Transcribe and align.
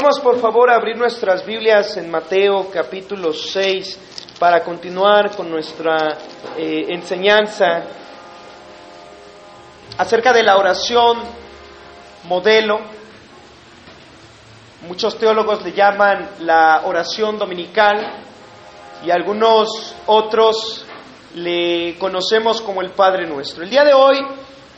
Vamos 0.00 0.18
por 0.18 0.40
favor 0.40 0.70
a 0.70 0.74
abrir 0.74 0.96
nuestras 0.96 1.46
Biblias 1.46 1.96
en 1.96 2.10
Mateo 2.10 2.68
capítulo 2.68 3.32
6 3.32 4.34
para 4.40 4.64
continuar 4.64 5.36
con 5.36 5.48
nuestra 5.48 6.18
eh, 6.56 6.86
enseñanza 6.88 7.84
acerca 9.96 10.32
de 10.32 10.42
la 10.42 10.56
oración 10.56 11.18
modelo. 12.24 12.80
Muchos 14.88 15.16
teólogos 15.16 15.64
le 15.64 15.70
llaman 15.70 16.28
la 16.40 16.82
oración 16.86 17.38
dominical 17.38 18.24
y 19.06 19.12
algunos 19.12 19.94
otros 20.06 20.84
le 21.36 21.96
conocemos 22.00 22.60
como 22.62 22.82
el 22.82 22.90
Padre 22.90 23.28
Nuestro. 23.28 23.62
El 23.62 23.70
día 23.70 23.84
de 23.84 23.94
hoy 23.94 24.18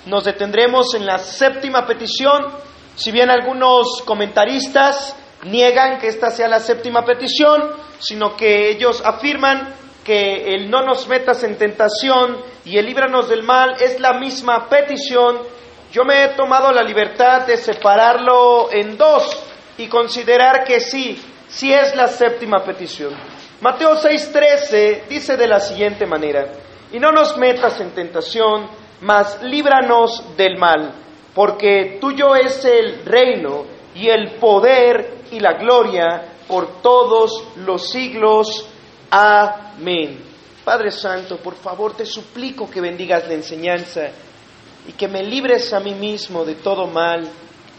nos 0.05 0.25
detendremos 0.25 0.95
en 0.95 1.07
la 1.07 1.17
séptima 1.17 1.87
petición 1.87 2.66
si 2.97 3.13
bien 3.13 3.31
algunos 3.31 4.03
comentaristas 4.07 5.15
niegan 5.45 5.99
que 5.99 6.09
esta 6.09 6.31
sea 6.31 6.49
la 6.49 6.61
séptima 6.61 7.05
petición, 7.05 7.71
sino 7.99 8.35
que 8.35 8.71
ellos 8.71 9.03
afirman 9.05 9.75
que 10.03 10.55
el 10.55 10.71
no 10.71 10.83
nos 10.83 11.07
metas 11.07 11.45
en 11.45 11.59
tentación 11.59 12.39
y 12.65 12.79
el 12.79 12.87
líbranos 12.87 13.29
del 13.29 13.43
mal 13.43 13.77
es 13.81 14.01
la 14.01 14.15
misma 14.15 14.69
petición, 14.69 15.41
yo 15.93 16.05
me 16.05 16.25
he 16.25 16.29
tomado 16.29 16.73
la 16.73 16.83
libertad 16.83 17.47
de 17.47 17.59
separarlo 17.59 18.73
en 18.73 18.97
dos 18.97 19.45
y 19.77 19.89
considerar 19.89 20.65
que 20.65 20.81
sí, 20.81 21.23
sí 21.49 21.73
es 21.73 21.95
la 21.95 22.09
séptima 22.09 22.65
petición. 22.65 23.13
Mateo 23.61 23.95
6:13 23.95 25.07
dice 25.09 25.37
de 25.37 25.47
la 25.47 25.61
siguiente 25.61 26.07
manera, 26.07 26.47
y 26.93 26.99
no 26.99 27.13
nos 27.13 27.37
metas 27.37 27.79
en 27.81 27.91
tentación, 27.91 28.69
mas 29.03 29.43
líbranos 29.43 30.37
del 30.37 30.57
mal 30.57 31.06
porque 31.37 31.99
tuyo 32.01 32.35
es 32.35 32.65
el 32.65 33.05
reino 33.05 33.67
y 33.95 34.09
el 34.09 34.37
poder 34.37 35.19
y 35.31 35.39
la 35.39 35.53
gloria 35.53 36.33
por 36.49 36.81
todos 36.81 37.49
los 37.57 37.91
siglos. 37.91 38.67
Amén. 39.11 40.19
Padre 40.65 40.91
Santo, 40.91 41.37
por 41.37 41.55
favor 41.55 41.95
te 41.95 42.07
suplico 42.07 42.71
que 42.71 42.81
bendigas 42.81 43.29
la 43.29 43.35
enseñanza 43.35 44.09
y 44.89 44.93
que 44.93 45.09
me 45.09 45.23
libres 45.23 45.75
a 45.75 45.81
mí 45.81 45.93
mismo 45.93 46.43
de 46.43 46.55
todo 46.55 46.87
mal, 46.87 47.29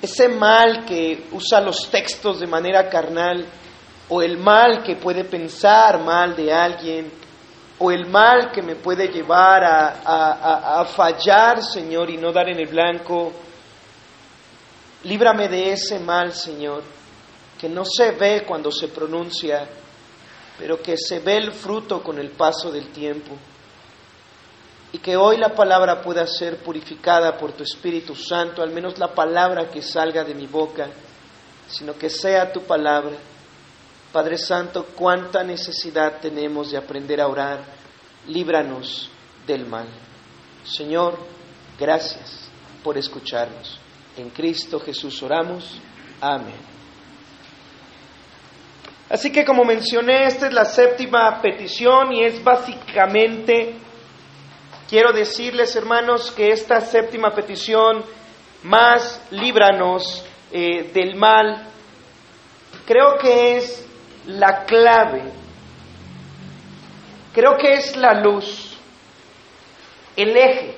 ese 0.04 0.30
mal 0.30 0.86
que 0.86 1.26
usa 1.32 1.60
los 1.60 1.90
textos 1.90 2.40
de 2.40 2.46
manera 2.46 2.88
carnal, 2.88 3.44
o 4.10 4.22
el 4.22 4.38
mal 4.38 4.84
que 4.84 4.98
puede 4.98 5.24
pensar 5.24 6.04
mal 6.04 6.36
de 6.36 6.54
alguien, 6.54 7.12
o 7.80 7.92
el 7.92 8.06
mal 8.06 8.52
que 8.52 8.62
me 8.62 8.76
puede 8.76 9.08
llevar 9.08 9.64
a, 9.64 10.80
a 10.80 10.86
fallar, 10.86 11.64
Señor, 11.64 12.12
y 12.12 12.18
no 12.18 12.32
dar 12.32 12.50
en 12.50 12.60
el 12.60 12.68
blanco. 12.68 13.34
Líbrame 15.04 15.48
de 15.48 15.74
ese 15.74 16.00
mal, 16.00 16.34
Señor, 16.34 16.84
que 17.60 17.70
no 17.70 17.84
se 17.86 18.12
ve 18.12 18.44
cuando 18.48 18.72
se 18.72 18.88
pronuncia, 18.88 19.68
pero 20.58 20.82
que 20.82 20.98
se 20.98 21.20
ve 21.20 21.38
el 21.38 21.52
fruto 21.52 22.02
con 22.02 22.18
el 22.18 22.32
paso 22.32 22.72
del 22.72 22.90
tiempo. 22.90 23.36
Y 24.92 25.00
que 25.00 25.16
hoy 25.16 25.38
la 25.38 25.54
palabra 25.54 26.02
pueda 26.02 26.26
ser 26.26 26.58
purificada 26.58 27.38
por 27.38 27.54
tu 27.54 27.64
Espíritu 27.64 28.16
Santo, 28.16 28.62
al 28.62 28.72
menos 28.72 28.98
la 28.98 29.14
palabra 29.14 29.70
que 29.70 29.82
salga 29.82 30.24
de 30.24 30.34
mi 30.34 30.48
boca, 30.48 30.88
sino 31.68 31.98
que 31.98 32.10
sea 32.10 32.52
tu 32.52 32.62
palabra. 32.62 33.18
Padre 34.12 34.38
Santo, 34.38 34.88
cuánta 34.96 35.44
necesidad 35.44 36.20
tenemos 36.20 36.72
de 36.72 36.78
aprender 36.78 37.22
a 37.22 37.28
orar. 37.28 37.60
Líbranos 38.28 39.10
del 39.46 39.66
mal. 39.66 39.88
Señor, 40.64 41.18
gracias 41.78 42.50
por 42.84 42.98
escucharnos. 42.98 43.87
En 44.18 44.32
Cristo 44.32 44.80
Jesús 44.80 45.22
oramos. 45.22 45.80
Amén. 46.20 46.56
Así 49.10 49.32
que 49.32 49.46
como 49.46 49.64
mencioné, 49.64 50.26
esta 50.26 50.48
es 50.48 50.54
la 50.54 50.66
séptima 50.66 51.40
petición 51.40 52.12
y 52.12 52.24
es 52.24 52.44
básicamente, 52.44 53.76
quiero 54.90 55.14
decirles 55.14 55.76
hermanos, 55.76 56.32
que 56.32 56.50
esta 56.50 56.82
séptima 56.82 57.30
petición, 57.34 58.04
más 58.64 59.22
líbranos 59.30 60.26
eh, 60.52 60.90
del 60.92 61.16
mal, 61.16 61.68
creo 62.88 63.18
que 63.20 63.58
es 63.58 63.88
la 64.26 64.66
clave, 64.66 65.32
creo 67.34 67.56
que 67.56 67.74
es 67.74 67.96
la 67.96 68.20
luz, 68.20 68.78
el 70.16 70.36
eje 70.36 70.77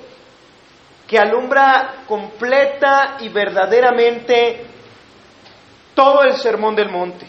que 1.10 1.18
alumbra 1.18 2.04
completa 2.08 3.18
y 3.20 3.30
verdaderamente 3.30 4.64
todo 5.96 6.22
el 6.22 6.34
sermón 6.34 6.76
del 6.76 6.92
monte. 6.92 7.26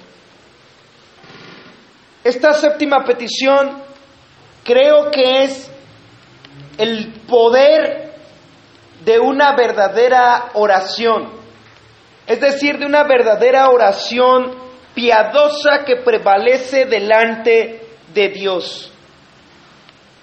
Esta 2.23 2.53
séptima 2.53 3.03
petición 3.05 3.83
creo 4.63 5.11
que 5.11 5.45
es 5.45 5.71
el 6.77 7.23
poder 7.27 8.13
de 9.03 9.19
una 9.19 9.57
verdadera 9.57 10.51
oración, 10.53 11.31
es 12.27 12.39
decir, 12.39 12.79
de 12.79 12.85
una 12.85 13.05
verdadera 13.05 13.71
oración 13.71 14.57
piadosa 14.95 15.87
que 15.87 15.97
prevalece 16.05 16.85
delante 16.85 17.81
de 18.13 18.29
Dios. 18.29 18.93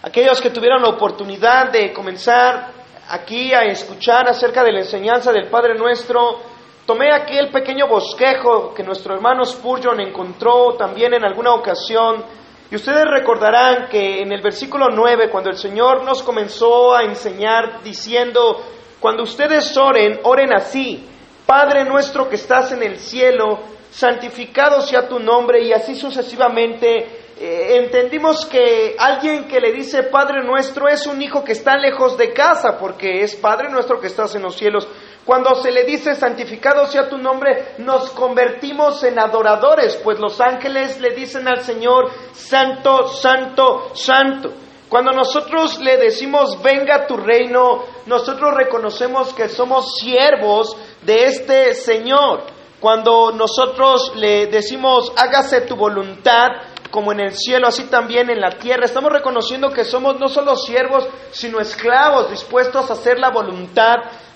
Aquellos 0.04 0.40
que 0.40 0.52
tuvieron 0.52 0.84
la 0.84 0.90
oportunidad 0.90 1.72
de 1.72 1.92
comenzar 1.92 2.77
aquí 3.10 3.54
a 3.54 3.64
escuchar 3.64 4.28
acerca 4.28 4.64
de 4.64 4.72
la 4.72 4.80
enseñanza 4.80 5.32
del 5.32 5.50
Padre 5.50 5.76
Nuestro, 5.76 6.40
tomé 6.86 7.14
aquel 7.14 7.50
pequeño 7.52 7.88
bosquejo 7.88 8.74
que 8.74 8.84
nuestro 8.84 9.16
hermano 9.16 9.46
Spurgeon 9.46 10.00
encontró 10.00 10.76
también 10.78 11.14
en 11.14 11.24
alguna 11.24 11.54
ocasión. 11.54 12.24
Y 12.70 12.76
ustedes 12.76 13.06
recordarán 13.06 13.88
que 13.90 14.22
en 14.22 14.32
el 14.32 14.42
versículo 14.42 14.90
9, 14.90 15.30
cuando 15.30 15.50
el 15.50 15.58
Señor 15.58 16.04
nos 16.04 16.22
comenzó 16.22 16.94
a 16.94 17.04
enseñar 17.04 17.82
diciendo, 17.82 18.62
cuando 19.00 19.24
ustedes 19.24 19.76
oren, 19.78 20.20
oren 20.24 20.54
así, 20.54 21.08
Padre 21.46 21.86
nuestro 21.86 22.28
que 22.28 22.36
estás 22.36 22.74
en 22.74 22.84
el 22.84 22.98
cielo, 23.00 23.60
santificado 23.90 24.82
sea 24.82 25.08
tu 25.08 25.18
nombre 25.18 25.64
y 25.64 25.72
así 25.72 25.96
sucesivamente 25.96 27.27
eh, 27.40 27.78
entendimos 27.78 28.48
que 28.48 28.96
alguien 28.98 29.48
que 29.48 29.60
le 29.60 29.72
dice 29.72 30.04
Padre 30.04 30.44
nuestro 30.44 30.88
es 30.88 31.06
un 31.06 31.22
hijo 31.22 31.44
que 31.44 31.52
está 31.52 31.78
lejos 31.78 32.18
de 32.18 32.34
casa, 32.34 32.80
porque 32.80 33.22
es 33.22 33.36
Padre 33.36 33.70
nuestro 33.70 34.00
que 34.00 34.08
estás 34.08 34.34
en 34.34 34.42
los 34.42 34.56
cielos. 34.56 34.88
Cuando 35.24 35.54
se 35.56 35.72
le 35.72 35.84
dice 35.84 36.16
santificado 36.16 36.88
sea 36.88 37.10
tu 37.10 37.18
nombre, 37.20 37.76
nos 37.78 38.10
convertimos 38.12 39.04
en 39.04 39.20
adoradores, 39.20 39.98
pues 39.98 40.20
los 40.20 40.42
ángeles 40.42 41.00
le 41.00 41.14
dicen 41.14 41.48
al 41.48 41.62
Señor, 41.62 42.10
Santo, 42.32 43.08
Santo, 43.08 43.92
Santo. 43.94 44.54
Cuando 44.90 45.12
nosotros 45.12 45.80
le 45.80 45.98
decimos 45.98 46.60
venga 46.64 47.06
tu 47.06 47.18
reino, 47.18 47.84
nosotros 48.08 48.56
reconocemos 48.56 49.34
que 49.36 49.48
somos 49.50 49.98
siervos 49.98 50.76
de 51.04 51.26
este 51.26 51.76
Señor. 51.76 52.44
Cuando 52.80 53.32
nosotros 53.32 54.14
le 54.16 54.48
decimos 54.48 55.12
hágase 55.18 55.62
tu 55.62 55.76
voluntad, 55.76 56.48
como 56.90 57.12
en 57.12 57.20
el 57.20 57.34
cielo, 57.34 57.68
así 57.68 57.86
también 57.86 58.30
en 58.30 58.40
la 58.40 58.52
tierra. 58.52 58.86
Estamos 58.86 59.12
reconociendo 59.12 59.70
que 59.72 59.84
somos 59.84 60.20
no 60.20 60.28
solo 60.28 60.56
siervos, 60.56 61.08
sino 61.32 61.60
esclavos 61.60 62.30
dispuestos 62.30 62.90
a 62.90 62.94
hacer 62.94 63.20
la 63.20 63.30
voluntad 63.30 63.96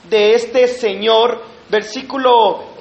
de 0.09 0.33
este 0.33 0.67
Señor. 0.67 1.41
Versículo 1.69 2.75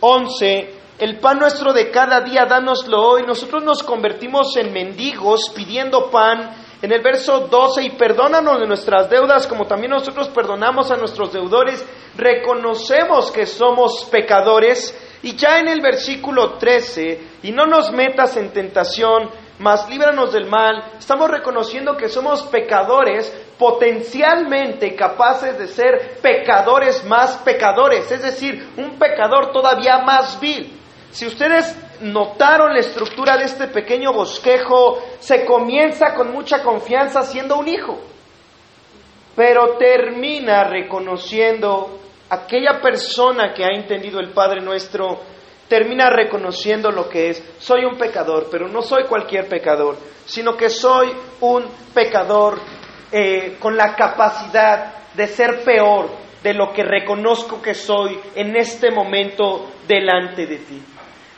11, 0.00 0.46
eh, 0.46 0.74
el 0.98 1.18
pan 1.18 1.38
nuestro 1.38 1.72
de 1.72 1.90
cada 1.90 2.20
día, 2.22 2.46
dánoslo 2.46 3.00
hoy. 3.00 3.22
Nosotros 3.26 3.62
nos 3.62 3.82
convertimos 3.82 4.56
en 4.56 4.72
mendigos 4.72 5.50
pidiendo 5.54 6.10
pan. 6.10 6.64
En 6.80 6.92
el 6.92 7.02
verso 7.02 7.48
12, 7.48 7.82
y 7.82 7.90
perdónanos 7.90 8.60
de 8.60 8.66
nuestras 8.66 9.10
deudas 9.10 9.48
como 9.48 9.66
también 9.66 9.90
nosotros 9.90 10.28
perdonamos 10.28 10.92
a 10.92 10.96
nuestros 10.96 11.32
deudores, 11.32 11.84
reconocemos 12.16 13.32
que 13.32 13.46
somos 13.46 14.04
pecadores 14.12 14.96
y 15.22 15.36
ya 15.36 15.58
en 15.58 15.68
el 15.68 15.80
versículo 15.80 16.54
13, 16.54 17.20
y 17.42 17.52
no 17.52 17.66
nos 17.66 17.90
metas 17.92 18.36
en 18.36 18.52
tentación, 18.52 19.30
mas 19.58 19.88
líbranos 19.88 20.32
del 20.32 20.46
mal, 20.46 20.84
estamos 20.98 21.28
reconociendo 21.30 21.96
que 21.96 22.08
somos 22.08 22.44
pecadores 22.44 23.30
potencialmente 23.58 24.94
capaces 24.94 25.58
de 25.58 25.66
ser 25.66 26.18
pecadores 26.22 27.04
más 27.04 27.38
pecadores, 27.38 28.10
es 28.10 28.22
decir, 28.22 28.68
un 28.76 28.98
pecador 28.98 29.50
todavía 29.52 29.98
más 29.98 30.38
vil. 30.40 30.72
Si 31.10 31.26
ustedes 31.26 31.76
notaron 32.00 32.72
la 32.72 32.80
estructura 32.80 33.36
de 33.36 33.44
este 33.44 33.66
pequeño 33.66 34.12
bosquejo, 34.12 35.02
se 35.18 35.44
comienza 35.44 36.14
con 36.14 36.32
mucha 36.32 36.62
confianza 36.62 37.22
siendo 37.22 37.56
un 37.56 37.66
hijo, 37.66 37.98
pero 39.34 39.76
termina 39.76 40.64
reconociendo 40.64 41.98
aquella 42.30 42.80
persona 42.80 43.52
que 43.52 43.64
ha 43.64 43.74
entendido 43.74 44.20
el 44.20 44.30
Padre 44.30 44.60
nuestro 44.60 45.20
termina 45.68 46.10
reconociendo 46.10 46.90
lo 46.90 47.08
que 47.08 47.30
es. 47.30 47.42
Soy 47.58 47.84
un 47.84 47.96
pecador, 47.96 48.48
pero 48.50 48.68
no 48.68 48.82
soy 48.82 49.04
cualquier 49.04 49.48
pecador, 49.48 49.96
sino 50.24 50.56
que 50.56 50.70
soy 50.70 51.12
un 51.40 51.64
pecador 51.94 52.58
eh, 53.12 53.56
con 53.58 53.76
la 53.76 53.94
capacidad 53.94 55.12
de 55.14 55.26
ser 55.26 55.62
peor 55.64 56.08
de 56.42 56.54
lo 56.54 56.72
que 56.72 56.84
reconozco 56.84 57.60
que 57.60 57.74
soy 57.74 58.18
en 58.34 58.56
este 58.56 58.90
momento 58.90 59.70
delante 59.86 60.46
de 60.46 60.56
ti. 60.56 60.82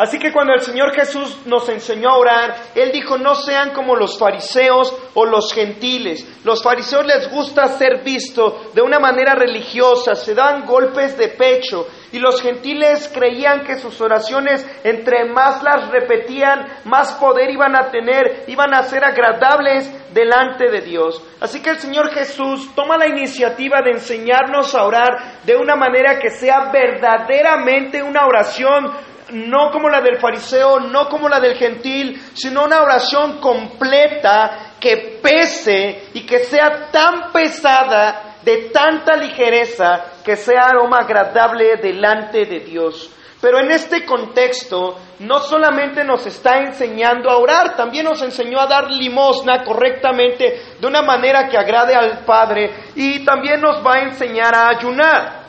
Así 0.01 0.19
que 0.19 0.33
cuando 0.33 0.55
el 0.55 0.63
Señor 0.63 0.95
Jesús 0.95 1.43
nos 1.45 1.69
enseñó 1.69 2.09
a 2.09 2.17
orar, 2.17 2.57
Él 2.75 2.91
dijo, 2.91 3.19
no 3.19 3.35
sean 3.35 3.75
como 3.75 3.95
los 3.95 4.19
fariseos 4.19 4.97
o 5.13 5.27
los 5.27 5.53
gentiles. 5.53 6.27
Los 6.43 6.63
fariseos 6.63 7.05
les 7.05 7.31
gusta 7.31 7.67
ser 7.67 8.03
visto 8.03 8.71
de 8.73 8.81
una 8.81 8.99
manera 8.99 9.35
religiosa, 9.35 10.15
se 10.15 10.35
dan 10.35 10.65
golpes 10.65 11.19
de 11.19 11.29
pecho. 11.29 11.87
Y 12.13 12.19
los 12.19 12.41
gentiles 12.41 13.13
creían 13.13 13.63
que 13.63 13.77
sus 13.77 14.01
oraciones, 14.01 14.67
entre 14.85 15.27
más 15.27 15.63
las 15.63 15.91
repetían, 15.91 16.67
más 16.87 17.13
poder 17.13 17.51
iban 17.51 17.77
a 17.77 17.91
tener, 17.91 18.45
iban 18.47 18.73
a 18.73 18.85
ser 18.85 19.05
agradables 19.05 19.93
delante 20.15 20.71
de 20.71 20.81
Dios. 20.81 21.23
Así 21.41 21.61
que 21.63 21.71
el 21.71 21.79
Señor 21.79 22.11
Jesús 22.11 22.75
toma 22.75 22.97
la 22.97 23.07
iniciativa 23.07 23.81
de 23.83 23.93
enseñarnos 23.93 24.75
a 24.75 24.85
orar 24.85 25.43
de 25.45 25.57
una 25.57 25.77
manera 25.77 26.19
que 26.19 26.31
sea 26.31 26.71
verdaderamente 26.73 28.03
una 28.03 28.27
oración 28.27 29.10
no 29.33 29.71
como 29.71 29.89
la 29.89 30.01
del 30.01 30.19
fariseo, 30.19 30.81
no 30.81 31.09
como 31.09 31.29
la 31.29 31.41
del 31.41 31.57
gentil, 31.57 32.21
sino 32.35 32.65
una 32.65 32.83
oración 32.83 33.39
completa 33.41 34.75
que 34.81 35.19
pese 35.23 36.09
y 36.15 36.27
que 36.27 36.41
sea 36.41 36.91
tan 36.91 37.33
pesada, 37.33 38.37
de 38.43 38.71
tanta 38.73 39.17
ligereza, 39.17 40.05
que 40.25 40.37
sea 40.37 40.69
aroma 40.69 41.01
agradable 41.01 41.77
delante 41.77 42.47
de 42.47 42.61
Dios. 42.61 43.11
Pero 43.41 43.59
en 43.59 43.71
este 43.71 44.05
contexto 44.05 44.99
no 45.21 45.39
solamente 45.41 46.05
nos 46.05 46.27
está 46.27 46.59
enseñando 46.59 47.31
a 47.31 47.39
orar, 47.39 47.75
también 47.75 48.05
nos 48.05 48.21
enseñó 48.23 48.61
a 48.61 48.67
dar 48.67 48.91
limosna 48.91 49.65
correctamente 49.65 50.61
de 50.79 50.87
una 50.87 51.01
manera 51.01 51.49
que 51.49 51.57
agrade 51.57 51.95
al 51.95 52.25
Padre 52.25 52.71
y 52.95 53.25
también 53.25 53.61
nos 53.61 53.85
va 53.85 53.95
a 53.95 54.03
enseñar 54.03 54.55
a 54.55 54.69
ayunar. 54.69 55.40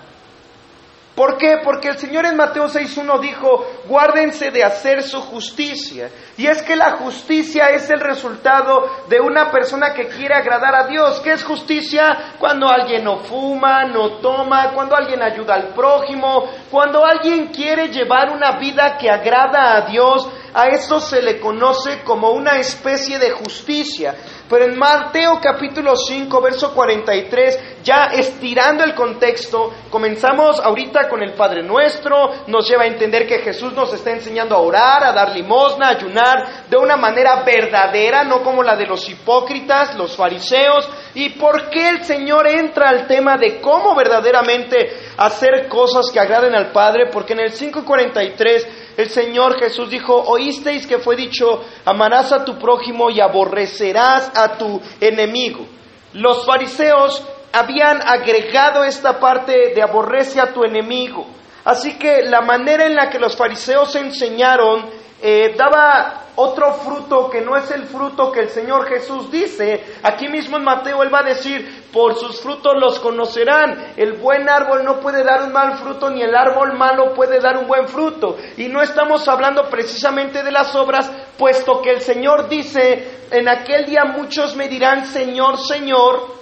¿Por 1.21 1.38
qué? 1.38 1.59
Porque 1.63 1.89
el 1.89 2.00
Señor 2.00 2.25
en 2.25 2.35
Mateo 2.35 2.63
6.1 2.63 3.19
dijo, 3.19 3.63
guárdense 3.88 4.50
de 4.50 4.63
hacer 4.63 5.03
su 5.03 5.21
justicia. 5.21 6.09
Y 6.35 6.47
es 6.47 6.63
que 6.63 6.75
la 6.75 6.97
justicia 6.97 7.69
es 7.69 7.88
el 7.91 8.00
resultado 8.00 8.89
de 9.07 9.19
una 9.19 9.51
persona 9.51 9.94
que 9.94 10.07
quiere 10.07 10.33
agradar 10.33 10.73
a 10.73 10.88
Dios. 10.88 11.19
¿Qué 11.19 11.33
es 11.33 11.44
justicia? 11.44 12.33
Cuando 12.39 12.68
alguien 12.68 13.03
no 13.03 13.18
fuma, 13.19 13.85
no 13.85 14.13
toma, 14.13 14.71
cuando 14.73 14.95
alguien 14.95 15.21
ayuda 15.21 15.53
al 15.53 15.68
prójimo, 15.75 16.50
cuando 16.71 17.06
alguien 17.06 17.50
quiere 17.50 17.89
llevar 17.89 18.31
una 18.31 18.57
vida 18.57 18.97
que 18.97 19.07
agrada 19.07 19.75
a 19.75 19.81
Dios, 19.81 20.27
a 20.53 20.68
eso 20.68 21.00
se 21.00 21.21
le 21.21 21.39
conoce 21.39 22.01
como 22.03 22.31
una 22.31 22.57
especie 22.57 23.19
de 23.19 23.31
justicia. 23.31 24.15
Pero 24.50 24.65
en 24.65 24.77
Mateo 24.77 25.39
capítulo 25.42 25.95
5, 25.95 26.42
verso 26.42 26.74
43, 26.74 27.83
ya 27.83 28.07
estirando 28.07 28.83
el 28.83 28.94
contexto, 28.94 29.71
comenzamos 29.89 30.59
ahorita 30.59 31.07
con 31.07 31.24
el 31.24 31.33
Padre 31.36 31.63
Nuestro, 31.63 32.31
nos 32.48 32.68
lleva 32.68 32.83
a 32.83 32.88
entender 32.88 33.25
que 33.25 33.39
Jesús 33.39 33.71
nos 33.71 33.94
está 33.94 34.12
enseñando 34.12 34.56
a 34.56 34.59
orar, 34.59 35.06
a 35.06 35.13
dar 35.13 35.33
limosna, 35.33 35.88
a 35.88 35.92
ayunar 35.92 36.68
de 36.69 36.75
una 36.75 36.97
manera 36.97 37.44
verdadera, 37.44 38.25
no 38.25 38.44
como 38.44 38.62
la 38.62 38.75
de 38.75 38.88
los 38.88 39.07
hipócritas, 39.07 39.95
los 39.95 40.18
fariseos. 40.18 40.89
¿Y 41.15 41.30
por 41.30 41.69
qué 41.69 41.88
el 41.88 42.04
Señor 42.04 42.45
entra 42.47 42.89
al 42.89 43.07
tema 43.07 43.38
de 43.38 43.62
cómo 43.62 43.95
verdaderamente 43.95 44.89
hacer 45.15 45.69
cosas 45.69 46.12
que 46.12 46.19
agraden 46.19 46.56
al 46.56 46.74
Padre? 46.74 47.09
Porque 47.09 47.33
en 47.33 47.39
el 47.39 47.54
543 47.54 48.81
el 48.98 49.10
Señor 49.10 49.60
Jesús 49.60 49.90
dijo, 49.90 50.16
oísteis 50.16 50.86
que 50.86 51.00
fue 51.00 51.16
dicho, 51.16 51.64
amarás 51.86 52.32
a 52.32 52.44
tu 52.44 52.58
prójimo 52.58 53.10
y 53.10 53.20
aborrecerás 53.20 54.32
a 54.36 54.58
tu 54.58 54.82
enemigo. 55.00 55.66
Los 56.14 56.46
fariseos 56.46 57.24
habían 57.54 58.02
agregado 58.02 58.84
esta 58.84 59.20
parte 59.20 59.74
de 59.74 59.82
aborrece 59.82 60.40
a 60.40 60.54
tu 60.54 60.64
enemigo. 60.64 61.28
Así 61.64 61.98
que 61.98 62.24
la 62.24 62.42
manera 62.42 62.86
en 62.86 62.96
la 62.96 63.10
que 63.10 63.20
los 63.20 63.36
fariseos 63.36 63.96
enseñaron 63.96 65.00
eh, 65.23 65.53
daba 65.56 66.21
otro 66.35 66.73
fruto 66.73 67.29
que 67.29 67.41
no 67.41 67.56
es 67.56 67.69
el 67.69 67.83
fruto 67.83 68.31
que 68.31 68.39
el 68.39 68.50
Señor 68.50 68.88
Jesús 68.88 69.29
dice. 69.29 69.97
Aquí 70.01 70.27
mismo 70.27 70.57
en 70.57 70.63
Mateo 70.63 71.03
Él 71.03 71.13
va 71.13 71.19
a 71.19 71.23
decir, 71.23 71.85
por 71.91 72.15
sus 72.15 72.41
frutos 72.41 72.73
los 72.79 73.00
conocerán. 73.00 73.94
El 73.97 74.13
buen 74.13 74.50
árbol 74.50 74.83
no 74.83 75.00
puede 75.00 75.23
dar 75.23 75.44
un 75.44 75.51
mal 75.51 75.77
fruto, 75.77 76.09
ni 76.09 76.23
el 76.23 76.33
árbol 76.33 76.77
malo 76.77 77.13
puede 77.13 77.39
dar 77.39 77.57
un 77.57 77.68
buen 77.68 77.88
fruto. 77.88 78.38
Y 78.57 78.68
no 78.68 78.81
estamos 78.81 79.27
hablando 79.27 79.69
precisamente 79.69 80.41
de 80.41 80.51
las 80.51 80.75
obras, 80.75 81.12
puesto 81.38 81.81
que 81.81 81.91
el 81.91 82.01
Señor 82.01 82.50
dice, 82.50 83.27
en 83.29 83.47
aquel 83.47 83.85
día 83.85 84.06
muchos 84.06 84.56
me 84.56 84.68
dirán, 84.68 85.06
Señor, 85.06 85.59
Señor, 85.59 86.35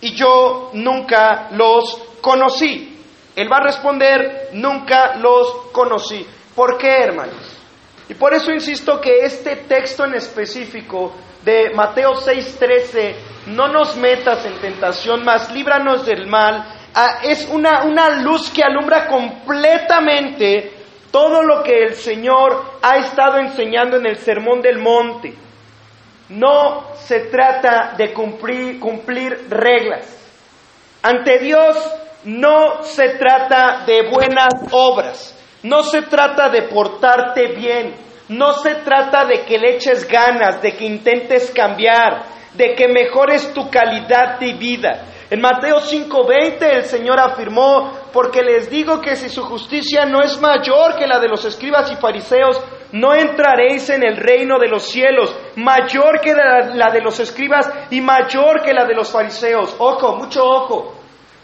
y 0.00 0.14
yo 0.16 0.70
nunca 0.72 1.48
los 1.52 2.02
conocí. 2.20 2.94
Él 3.36 3.52
va 3.52 3.58
a 3.58 3.64
responder, 3.64 4.48
nunca 4.54 5.16
los 5.16 5.68
conocí. 5.72 6.26
¿Por 6.54 6.78
qué, 6.78 7.02
hermanos? 7.02 7.55
Y 8.08 8.14
por 8.14 8.32
eso 8.34 8.52
insisto 8.52 9.00
que 9.00 9.24
este 9.24 9.56
texto 9.56 10.04
en 10.04 10.14
específico 10.14 11.14
de 11.44 11.70
Mateo 11.74 12.14
6:13, 12.14 13.14
no 13.46 13.68
nos 13.68 13.96
metas 13.96 14.44
en 14.46 14.60
tentación, 14.60 15.24
mas 15.24 15.52
líbranos 15.52 16.04
del 16.04 16.26
mal, 16.26 16.64
ah, 16.94 17.20
es 17.22 17.48
una, 17.48 17.84
una 17.84 18.20
luz 18.20 18.50
que 18.50 18.62
alumbra 18.62 19.06
completamente 19.06 20.72
todo 21.10 21.42
lo 21.42 21.62
que 21.62 21.84
el 21.84 21.94
Señor 21.94 22.78
ha 22.82 22.96
estado 22.98 23.38
enseñando 23.38 23.96
en 23.96 24.06
el 24.06 24.16
Sermón 24.16 24.60
del 24.60 24.78
Monte. 24.78 25.34
No 26.28 26.94
se 26.96 27.20
trata 27.26 27.94
de 27.96 28.12
cumplir, 28.12 28.80
cumplir 28.80 29.46
reglas. 29.48 30.12
Ante 31.02 31.38
Dios 31.38 31.76
no 32.24 32.82
se 32.82 33.10
trata 33.10 33.84
de 33.86 34.10
buenas 34.10 34.52
obras. 34.72 35.32
No 35.62 35.82
se 35.82 36.02
trata 36.02 36.48
de 36.48 36.62
portarte 36.62 37.48
bien, 37.48 37.94
no 38.28 38.52
se 38.54 38.76
trata 38.76 39.24
de 39.24 39.42
que 39.44 39.58
le 39.58 39.76
eches 39.76 40.06
ganas, 40.06 40.60
de 40.60 40.76
que 40.76 40.84
intentes 40.84 41.50
cambiar, 41.50 42.24
de 42.54 42.74
que 42.74 42.88
mejores 42.88 43.52
tu 43.52 43.70
calidad 43.70 44.38
de 44.38 44.54
vida. 44.54 45.04
En 45.28 45.40
Mateo 45.40 45.80
5:20 45.80 46.62
el 46.62 46.84
Señor 46.84 47.18
afirmó, 47.18 47.92
porque 48.12 48.42
les 48.42 48.70
digo 48.70 49.00
que 49.00 49.16
si 49.16 49.28
su 49.28 49.42
justicia 49.42 50.04
no 50.04 50.22
es 50.22 50.40
mayor 50.40 50.96
que 50.96 51.06
la 51.06 51.18
de 51.18 51.28
los 51.28 51.44
escribas 51.44 51.90
y 51.90 51.96
fariseos, 51.96 52.62
no 52.92 53.12
entraréis 53.14 53.90
en 53.90 54.04
el 54.04 54.16
reino 54.16 54.58
de 54.58 54.68
los 54.68 54.84
cielos, 54.84 55.34
mayor 55.56 56.20
que 56.20 56.32
la, 56.32 56.90
de 56.92 57.00
los 57.00 57.18
escribas 57.18 57.68
y 57.90 58.00
mayor 58.00 58.62
que 58.62 58.72
la 58.72 58.84
de 58.84 58.94
los 58.94 59.10
fariseos. 59.10 59.74
Ojo, 59.78 60.16
mucho 60.16 60.44
ojo. 60.44 60.94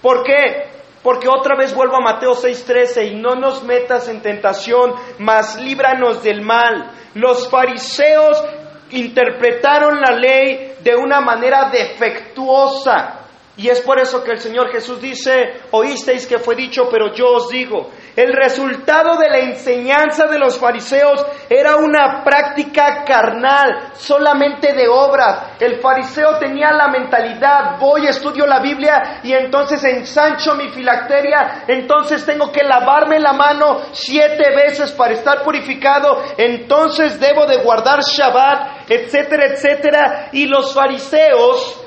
¿Por 0.00 0.22
qué? 0.22 0.81
Porque 1.02 1.28
otra 1.28 1.56
vez 1.56 1.74
vuelvo 1.74 1.96
a 1.96 2.12
Mateo 2.12 2.32
6:13 2.34 3.12
y 3.12 3.14
no 3.16 3.34
nos 3.34 3.64
metas 3.64 4.08
en 4.08 4.22
tentación, 4.22 4.94
mas 5.18 5.60
líbranos 5.60 6.22
del 6.22 6.42
mal. 6.42 6.92
Los 7.14 7.48
fariseos 7.50 8.42
interpretaron 8.90 10.00
la 10.00 10.14
ley 10.16 10.74
de 10.80 10.94
una 10.94 11.20
manera 11.20 11.70
defectuosa. 11.70 13.21
Y 13.54 13.68
es 13.68 13.82
por 13.82 13.98
eso 13.98 14.24
que 14.24 14.30
el 14.30 14.40
Señor 14.40 14.72
Jesús 14.72 14.98
dice, 14.98 15.60
oísteis 15.72 16.26
que 16.26 16.38
fue 16.38 16.54
dicho, 16.54 16.88
pero 16.90 17.12
yo 17.12 17.32
os 17.32 17.50
digo, 17.50 17.90
el 18.16 18.32
resultado 18.32 19.18
de 19.18 19.28
la 19.28 19.40
enseñanza 19.40 20.26
de 20.26 20.38
los 20.38 20.58
fariseos 20.58 21.22
era 21.50 21.76
una 21.76 22.24
práctica 22.24 23.04
carnal, 23.04 23.92
solamente 23.92 24.72
de 24.72 24.88
obras. 24.88 25.52
El 25.60 25.80
fariseo 25.80 26.38
tenía 26.38 26.72
la 26.72 26.88
mentalidad, 26.88 27.78
voy, 27.78 28.06
estudio 28.06 28.46
la 28.46 28.60
Biblia 28.60 29.20
y 29.22 29.34
entonces 29.34 29.84
ensancho 29.84 30.54
mi 30.54 30.70
filacteria, 30.70 31.64
entonces 31.68 32.24
tengo 32.24 32.50
que 32.50 32.64
lavarme 32.64 33.20
la 33.20 33.34
mano 33.34 33.82
siete 33.92 34.50
veces 34.56 34.92
para 34.92 35.12
estar 35.12 35.42
purificado, 35.42 36.22
entonces 36.38 37.20
debo 37.20 37.44
de 37.44 37.58
guardar 37.58 38.00
Shabbat, 38.00 38.90
etcétera, 38.90 39.44
etcétera. 39.52 40.28
Y 40.32 40.46
los 40.46 40.72
fariseos 40.72 41.82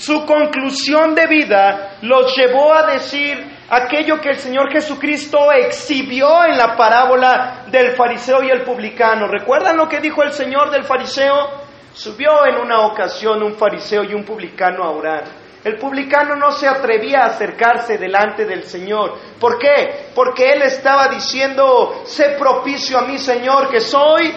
su 0.00 0.24
conclusión 0.24 1.14
de 1.14 1.26
vida 1.26 1.98
los 2.00 2.34
llevó 2.34 2.72
a 2.72 2.86
decir 2.86 3.36
aquello 3.68 4.18
que 4.18 4.30
el 4.30 4.38
Señor 4.38 4.72
Jesucristo 4.72 5.52
exhibió 5.52 6.42
en 6.46 6.56
la 6.56 6.74
parábola 6.74 7.66
del 7.70 7.90
fariseo 7.96 8.42
y 8.42 8.48
el 8.48 8.62
publicano. 8.62 9.28
¿Recuerdan 9.28 9.76
lo 9.76 9.90
que 9.90 10.00
dijo 10.00 10.22
el 10.22 10.32
Señor 10.32 10.70
del 10.70 10.84
fariseo? 10.84 11.50
Subió 11.92 12.46
en 12.46 12.56
una 12.56 12.86
ocasión 12.86 13.42
un 13.42 13.56
fariseo 13.56 14.02
y 14.04 14.14
un 14.14 14.24
publicano 14.24 14.84
a 14.84 14.90
orar. 14.90 15.24
El 15.62 15.76
publicano 15.76 16.34
no 16.34 16.50
se 16.52 16.66
atrevía 16.66 17.24
a 17.24 17.26
acercarse 17.26 17.98
delante 17.98 18.46
del 18.46 18.62
Señor. 18.64 19.18
¿Por 19.38 19.58
qué? 19.58 20.06
Porque 20.14 20.50
él 20.50 20.62
estaba 20.62 21.08
diciendo, 21.08 22.04
sé 22.06 22.36
propicio 22.38 22.98
a 22.98 23.02
mi 23.02 23.18
Señor, 23.18 23.68
que 23.68 23.80
soy 23.80 24.32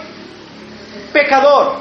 pecador. 1.13 1.77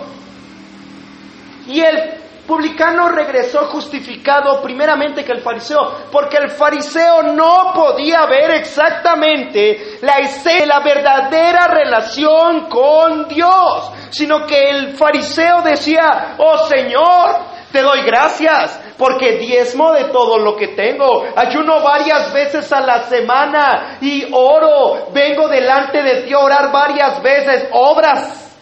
Y 1.66 1.80
el 1.80 2.22
publicano 2.52 3.08
regresó 3.08 3.64
justificado 3.68 4.60
primeramente 4.60 5.24
que 5.24 5.32
el 5.32 5.40
fariseo, 5.40 6.10
porque 6.12 6.36
el 6.36 6.50
fariseo 6.50 7.22
no 7.22 7.72
podía 7.74 8.26
ver 8.26 8.50
exactamente 8.50 9.96
la 10.02 10.18
escena, 10.18 10.66
la 10.66 10.80
verdadera 10.80 11.66
relación 11.68 12.68
con 12.68 13.26
Dios, 13.26 13.90
sino 14.10 14.44
que 14.44 14.68
el 14.68 14.96
fariseo 14.98 15.62
decía, 15.62 16.34
oh 16.36 16.58
Señor, 16.68 17.52
Te 17.72 17.80
doy 17.80 18.02
gracias 18.02 18.78
porque 18.98 19.38
diezmo 19.38 19.92
de 19.92 20.04
todo 20.12 20.36
lo 20.36 20.54
que 20.56 20.68
tengo. 20.68 21.24
Ayuno 21.34 21.80
varias 21.82 22.30
veces 22.30 22.70
a 22.70 22.82
la 22.82 23.04
semana 23.04 23.96
y 24.02 24.28
oro. 24.30 25.06
Vengo 25.14 25.48
delante 25.48 26.02
de 26.02 26.24
ti 26.24 26.34
a 26.34 26.38
orar 26.40 26.70
varias 26.70 27.22
veces. 27.22 27.70
Obras. 27.72 28.54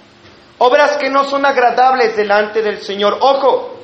Obras 0.59 0.97
que 0.97 1.11
no 1.11 1.25
son 1.25 1.45
agradables 1.45 2.17
delante 2.17 2.63
del 2.63 2.83
Señor. 2.83 3.19
Ojo, 3.21 3.80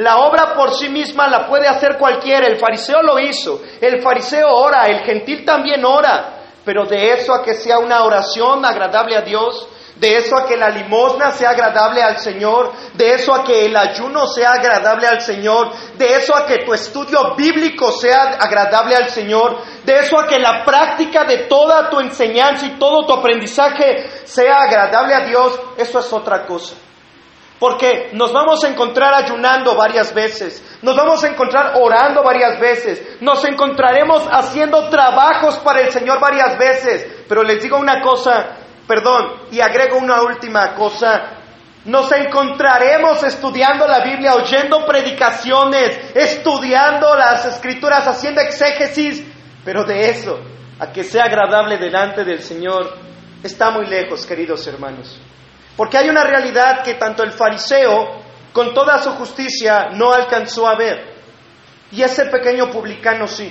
la 0.00 0.16
obra 0.16 0.54
por 0.54 0.72
sí 0.72 0.88
misma 0.88 1.28
la 1.28 1.46
puede 1.46 1.68
hacer 1.68 1.98
cualquiera. 1.98 2.46
El 2.46 2.56
fariseo 2.56 3.02
lo 3.02 3.18
hizo. 3.18 3.60
El 3.82 4.00
fariseo 4.00 4.48
ora. 4.48 4.86
El 4.86 5.00
gentil 5.00 5.44
también 5.44 5.84
ora. 5.84 6.38
Pero 6.64 6.86
de 6.86 7.12
eso 7.12 7.34
a 7.34 7.42
que 7.44 7.52
sea 7.52 7.78
una 7.78 8.02
oración 8.02 8.64
agradable 8.64 9.14
a 9.14 9.20
Dios, 9.20 9.68
de 9.96 10.16
eso 10.16 10.38
a 10.38 10.46
que 10.46 10.56
la 10.56 10.70
limosna 10.70 11.30
sea 11.32 11.50
agradable 11.50 12.02
al 12.02 12.16
Señor, 12.18 12.72
de 12.94 13.14
eso 13.14 13.34
a 13.34 13.44
que 13.44 13.66
el 13.66 13.76
ayuno 13.76 14.26
sea 14.26 14.52
agradable 14.52 15.06
al 15.06 15.20
Señor, 15.20 15.70
de 15.98 16.16
eso 16.16 16.34
a 16.34 16.46
que 16.46 16.64
tu 16.64 16.72
estudio 16.72 17.34
bíblico 17.36 17.92
sea 17.92 18.22
agradable 18.40 18.96
al 18.96 19.10
Señor, 19.10 19.58
de 19.84 19.98
eso 19.98 20.18
a 20.18 20.26
que 20.26 20.38
la 20.38 20.64
práctica 20.64 21.24
de 21.24 21.44
toda 21.44 21.90
tu 21.90 22.00
enseñanza 22.00 22.64
y 22.66 22.78
todo 22.78 23.06
tu 23.06 23.12
aprendizaje 23.12 24.08
sea 24.24 24.62
agradable 24.62 25.14
a 25.14 25.20
Dios, 25.20 25.60
eso 25.76 25.98
es 25.98 26.10
otra 26.10 26.46
cosa. 26.46 26.74
Porque 27.60 28.08
nos 28.14 28.32
vamos 28.32 28.64
a 28.64 28.70
encontrar 28.70 29.12
ayunando 29.12 29.76
varias 29.76 30.14
veces, 30.14 30.64
nos 30.80 30.96
vamos 30.96 31.22
a 31.22 31.28
encontrar 31.28 31.74
orando 31.76 32.22
varias 32.22 32.58
veces, 32.58 33.18
nos 33.20 33.44
encontraremos 33.44 34.26
haciendo 34.32 34.88
trabajos 34.88 35.58
para 35.58 35.80
el 35.82 35.92
Señor 35.92 36.18
varias 36.18 36.56
veces. 36.56 37.24
Pero 37.28 37.42
les 37.42 37.62
digo 37.62 37.76
una 37.76 38.00
cosa, 38.00 38.56
perdón, 38.88 39.42
y 39.50 39.60
agrego 39.60 39.98
una 39.98 40.22
última 40.22 40.74
cosa. 40.74 41.36
Nos 41.84 42.10
encontraremos 42.12 43.22
estudiando 43.24 43.86
la 43.86 44.04
Biblia, 44.04 44.36
oyendo 44.36 44.86
predicaciones, 44.86 46.12
estudiando 46.14 47.14
las 47.14 47.44
escrituras, 47.44 48.08
haciendo 48.08 48.40
exégesis, 48.40 49.22
pero 49.66 49.84
de 49.84 50.08
eso, 50.08 50.40
a 50.78 50.90
que 50.90 51.04
sea 51.04 51.24
agradable 51.24 51.76
delante 51.76 52.24
del 52.24 52.40
Señor, 52.40 52.96
está 53.42 53.70
muy 53.70 53.84
lejos, 53.84 54.24
queridos 54.24 54.66
hermanos. 54.66 55.20
Porque 55.80 55.96
hay 55.96 56.10
una 56.10 56.24
realidad 56.24 56.82
que 56.84 56.96
tanto 56.96 57.22
el 57.22 57.32
fariseo, 57.32 58.20
con 58.52 58.74
toda 58.74 58.98
su 58.98 59.12
justicia, 59.12 59.88
no 59.94 60.12
alcanzó 60.12 60.68
a 60.68 60.76
ver. 60.76 61.14
Y 61.90 62.02
ese 62.02 62.26
pequeño 62.26 62.70
publicano 62.70 63.26
sí. 63.26 63.50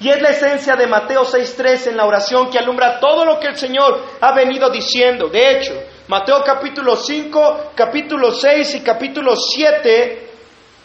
Y 0.00 0.08
es 0.08 0.22
la 0.22 0.30
esencia 0.30 0.74
de 0.74 0.86
Mateo 0.86 1.26
6.3 1.26 1.88
en 1.88 1.98
la 1.98 2.06
oración 2.06 2.48
que 2.48 2.58
alumbra 2.58 2.98
todo 2.98 3.26
lo 3.26 3.38
que 3.38 3.48
el 3.48 3.56
Señor 3.56 4.06
ha 4.22 4.32
venido 4.32 4.70
diciendo. 4.70 5.28
De 5.28 5.50
hecho, 5.50 5.74
Mateo 6.08 6.42
capítulo 6.42 6.96
5, 6.96 7.72
capítulo 7.74 8.30
6 8.30 8.76
y 8.76 8.80
capítulo 8.80 9.36
7 9.36 10.30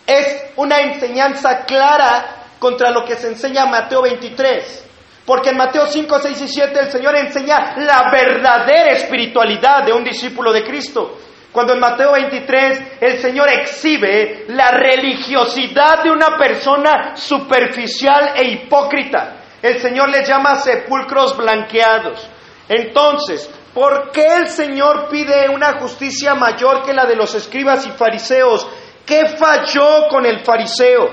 es 0.08 0.46
una 0.58 0.82
enseñanza 0.82 1.63
clara 1.63 2.48
contra 2.60 2.92
lo 2.92 3.06
que 3.06 3.16
se 3.16 3.30
enseña 3.30 3.63
en 3.63 3.72
Mateo 3.72 4.01
23. 4.01 4.88
Porque 5.29 5.51
en 5.51 5.57
Mateo 5.57 5.86
5, 5.86 6.19
6 6.24 6.41
y 6.41 6.48
7 6.48 6.79
el 6.79 6.89
Señor 6.91 7.15
enseña 7.15 7.75
la 7.77 8.09
verdadera 8.12 8.93
espiritualidad 8.93 9.83
de 9.86 9.93
un 9.93 10.03
discípulo 10.03 10.51
de 10.51 10.63
Cristo. 10.63 11.19
Cuando 11.51 11.74
en 11.74 11.79
Mateo 11.79 12.13
23 12.13 12.98
el 13.00 13.19
Señor 13.19 13.48
exhibe 13.48 14.45
la 14.48 14.71
religiosidad 14.71 16.01
de 16.01 16.09
una 16.09 16.36
persona 16.36 17.15
superficial 17.15 18.31
e 18.38 18.53
hipócrita. 18.53 19.36
El 19.62 19.77
Señor 19.77 20.09
les 20.09 20.27
llama 20.27 20.55
sepulcros 20.55 21.38
blanqueados. 21.38 22.27
Entonces, 22.67 23.48
¿por 23.71 24.09
qué 24.09 24.25
el 24.36 24.48
Señor 24.48 25.09
pide 25.12 25.48
una 25.48 25.74
justicia 25.74 26.33
mayor 26.33 26.81
que 26.83 26.91
la 26.91 27.05
de 27.05 27.15
los 27.15 27.36
escribas 27.36 27.86
y 27.86 27.91
fariseos? 27.91 28.67
¿Qué 29.05 29.27
falló 29.38 30.07
con 30.09 30.25
el 30.25 30.39
fariseo? 30.39 31.07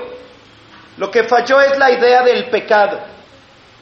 Lo 0.97 1.11
que 1.11 1.25
falló 1.25 1.61
es 1.61 1.77
la 1.77 1.91
idea 1.91 2.23
del 2.23 2.49
pecado. 2.49 3.16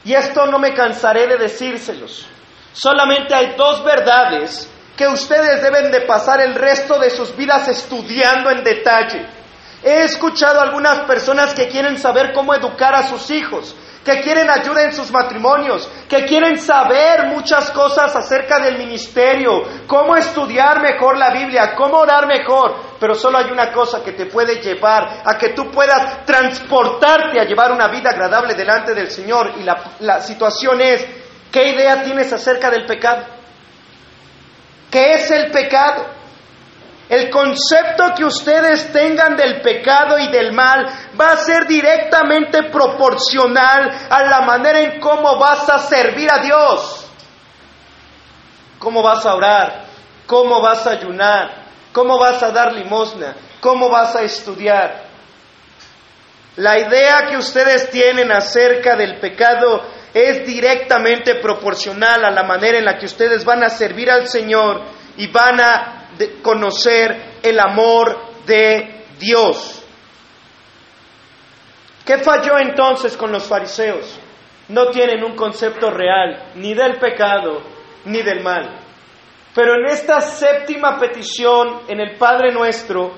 Y 0.06 0.14
esto 0.14 0.46
no 0.46 0.60
me 0.60 0.74
cansaré 0.74 1.28
de 1.28 1.38
decírselos. 1.38 2.28
Solamente 2.74 3.34
hay 3.34 3.56
dos 3.58 3.84
verdades 3.84 4.72
que 4.96 5.08
ustedes 5.08 5.62
deben 5.62 5.92
de 5.92 6.02
pasar 6.02 6.40
el 6.42 6.54
resto 6.54 7.00
de 7.00 7.10
sus 7.10 7.36
vidas 7.36 7.68
estudiando 7.68 8.52
en 8.52 8.64
detalle. 8.64 9.26
He 9.84 10.04
escuchado 10.04 10.60
a 10.60 10.64
algunas 10.64 11.00
personas 11.02 11.54
que 11.54 11.68
quieren 11.68 11.98
saber 11.98 12.34
cómo 12.34 12.54
educar 12.54 12.96
a 12.96 13.08
sus 13.08 13.30
hijos, 13.32 13.76
que 14.06 14.22
quieren 14.22 14.48
ayuda 14.48 14.84
en 14.84 14.94
sus 14.94 15.10
matrimonios, 15.12 15.90
que 16.08 16.26
quieren 16.26 16.60
saber 16.60 17.26
muchas 17.26 17.72
cosas 17.72 18.16
acerca 18.16 18.60
del 18.60 18.78
ministerio, 18.78 19.64
cómo 19.88 20.16
estudiar 20.16 20.80
mejor 20.80 21.18
la 21.18 21.32
Biblia, 21.32 21.74
cómo 21.76 21.98
orar 21.98 22.28
mejor. 22.28 22.76
Pero 23.00 23.16
solo 23.16 23.40
hay 23.40 23.50
una 23.52 23.72
cosa 23.72 24.04
que 24.04 24.12
te 24.12 24.28
puede 24.28 24.62
llevar 24.62 25.24
a 25.26 25.36
que 25.40 25.50
tú 25.50 25.72
puedas 25.72 26.24
transportarte 26.24 27.40
a 27.40 27.46
llevar 27.46 27.72
una 27.72 27.88
vida 27.88 28.12
agradable 28.12 28.54
delante 28.54 28.94
del 28.94 29.10
Señor. 29.10 29.54
Y 29.58 29.64
la, 29.64 29.96
la 30.02 30.22
situación 30.22 30.80
es, 30.82 31.04
¿qué 31.52 31.70
idea 31.70 32.04
tienes 32.04 32.32
acerca 32.32 32.70
del 32.70 32.86
pecado? 32.86 33.26
¿Qué 34.92 35.14
es 35.14 35.32
el 35.32 35.50
pecado? 35.50 36.15
El 37.08 37.30
concepto 37.30 38.14
que 38.16 38.26
ustedes 38.26 38.92
tengan 38.92 39.36
del 39.36 39.62
pecado 39.62 40.18
y 40.18 40.28
del 40.30 40.54
mal 40.54 40.88
va 41.20 41.34
a 41.34 41.38
ser 41.38 41.68
directamente 41.68 42.64
proporcional 42.64 44.08
a 44.10 44.24
la 44.24 44.42
manera 44.42 44.80
en 44.80 45.00
cómo 45.00 45.38
vas 45.38 45.70
a 45.70 45.78
servir 45.80 46.28
a 46.32 46.40
Dios. 46.40 47.08
Cómo 48.80 49.04
vas 49.04 49.24
a 49.26 49.36
orar, 49.36 49.86
cómo 50.26 50.62
vas 50.62 50.88
a 50.88 50.92
ayunar, 50.92 51.66
cómo 51.94 52.18
vas 52.18 52.42
a 52.42 52.52
dar 52.52 52.74
limosna, 52.74 53.36
cómo 53.62 53.90
vas 53.90 54.16
a 54.16 54.24
estudiar. 54.24 55.06
La 56.56 56.80
idea 56.80 57.28
que 57.30 57.38
ustedes 57.38 57.92
tienen 57.92 58.32
acerca 58.32 58.96
del 58.96 59.20
pecado 59.20 59.84
es 60.14 60.46
directamente 60.46 61.36
proporcional 61.36 62.26
a 62.26 62.32
la 62.32 62.44
manera 62.44 62.78
en 62.78 62.86
la 62.86 62.98
que 62.98 63.06
ustedes 63.06 63.44
van 63.46 63.64
a 63.64 63.70
servir 63.70 64.10
al 64.10 64.28
Señor 64.28 64.82
y 65.18 65.28
van 65.28 65.60
a 65.60 65.95
conocer 66.42 67.40
el 67.42 67.60
amor 67.60 68.18
de 68.46 69.06
Dios. 69.20 69.84
¿Qué 72.06 72.20
falló 72.20 72.60
entonces 72.60 73.18
con 73.18 73.32
los 73.32 73.44
fariseos? 73.44 74.20
No 74.70 74.88
tienen 74.88 75.24
un 75.24 75.36
concepto 75.36 75.90
real 75.90 76.52
ni 76.56 76.74
del 76.74 76.98
pecado 77.00 77.62
ni 78.06 78.22
del 78.22 78.42
mal. 78.42 78.80
Pero 79.56 79.76
en 79.76 79.86
esta 79.86 80.22
séptima 80.22 81.00
petición 81.00 81.82
en 81.88 82.00
el 82.00 82.18
Padre 82.18 82.52
nuestro, 82.52 83.14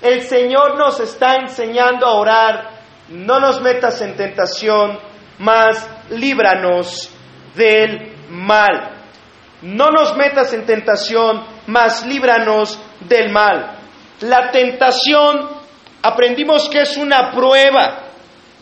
el 0.00 0.22
Señor 0.22 0.78
nos 0.78 1.00
está 1.00 1.36
enseñando 1.36 2.06
a 2.06 2.14
orar, 2.14 2.70
no 3.08 3.40
nos 3.40 3.60
metas 3.60 4.00
en 4.00 4.16
tentación, 4.16 4.98
mas 5.38 5.88
líbranos 6.10 7.10
del 7.56 8.14
mal. 8.30 8.94
No 9.62 9.90
nos 9.90 10.16
metas 10.16 10.52
en 10.54 10.64
tentación, 10.64 11.44
mas 11.68 12.04
líbranos 12.06 12.78
del 13.00 13.30
mal. 13.30 13.78
La 14.20 14.50
tentación, 14.50 15.48
aprendimos 16.02 16.68
que 16.68 16.82
es 16.82 16.96
una 16.96 17.30
prueba. 17.30 18.04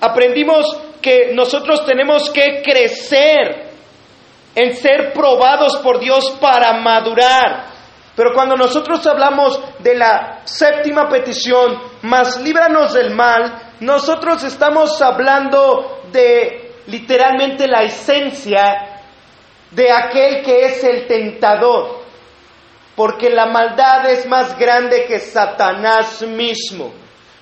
Aprendimos 0.01 0.67
que 1.01 1.33
nosotros 1.33 1.87
tenemos 1.87 2.31
que 2.31 2.63
crecer 2.63 3.71
en 4.55 4.75
ser 4.75 5.13
probados 5.13 5.77
por 5.79 6.01
Dios 6.01 6.37
para 6.41 6.73
madurar. 6.81 7.67
Pero 8.17 8.33
cuando 8.35 8.57
nosotros 8.57 9.07
hablamos 9.07 9.61
de 9.81 9.95
la 9.95 10.41
séptima 10.45 11.09
petición, 11.09 11.79
más 12.03 12.41
líbranos 12.41 12.95
del 12.95 13.15
mal, 13.15 13.75
nosotros 13.81 14.43
estamos 14.43 15.01
hablando 15.01 16.03
de 16.11 16.73
literalmente 16.87 17.69
la 17.69 17.83
esencia 17.83 19.03
de 19.71 19.93
aquel 19.93 20.43
que 20.43 20.65
es 20.65 20.83
el 20.83 21.07
tentador, 21.07 22.06
porque 22.97 23.31
la 23.31 23.47
maldad 23.47 24.09
es 24.11 24.27
más 24.27 24.59
grande 24.59 25.05
que 25.07 25.21
Satanás 25.21 26.23
mismo, 26.23 26.93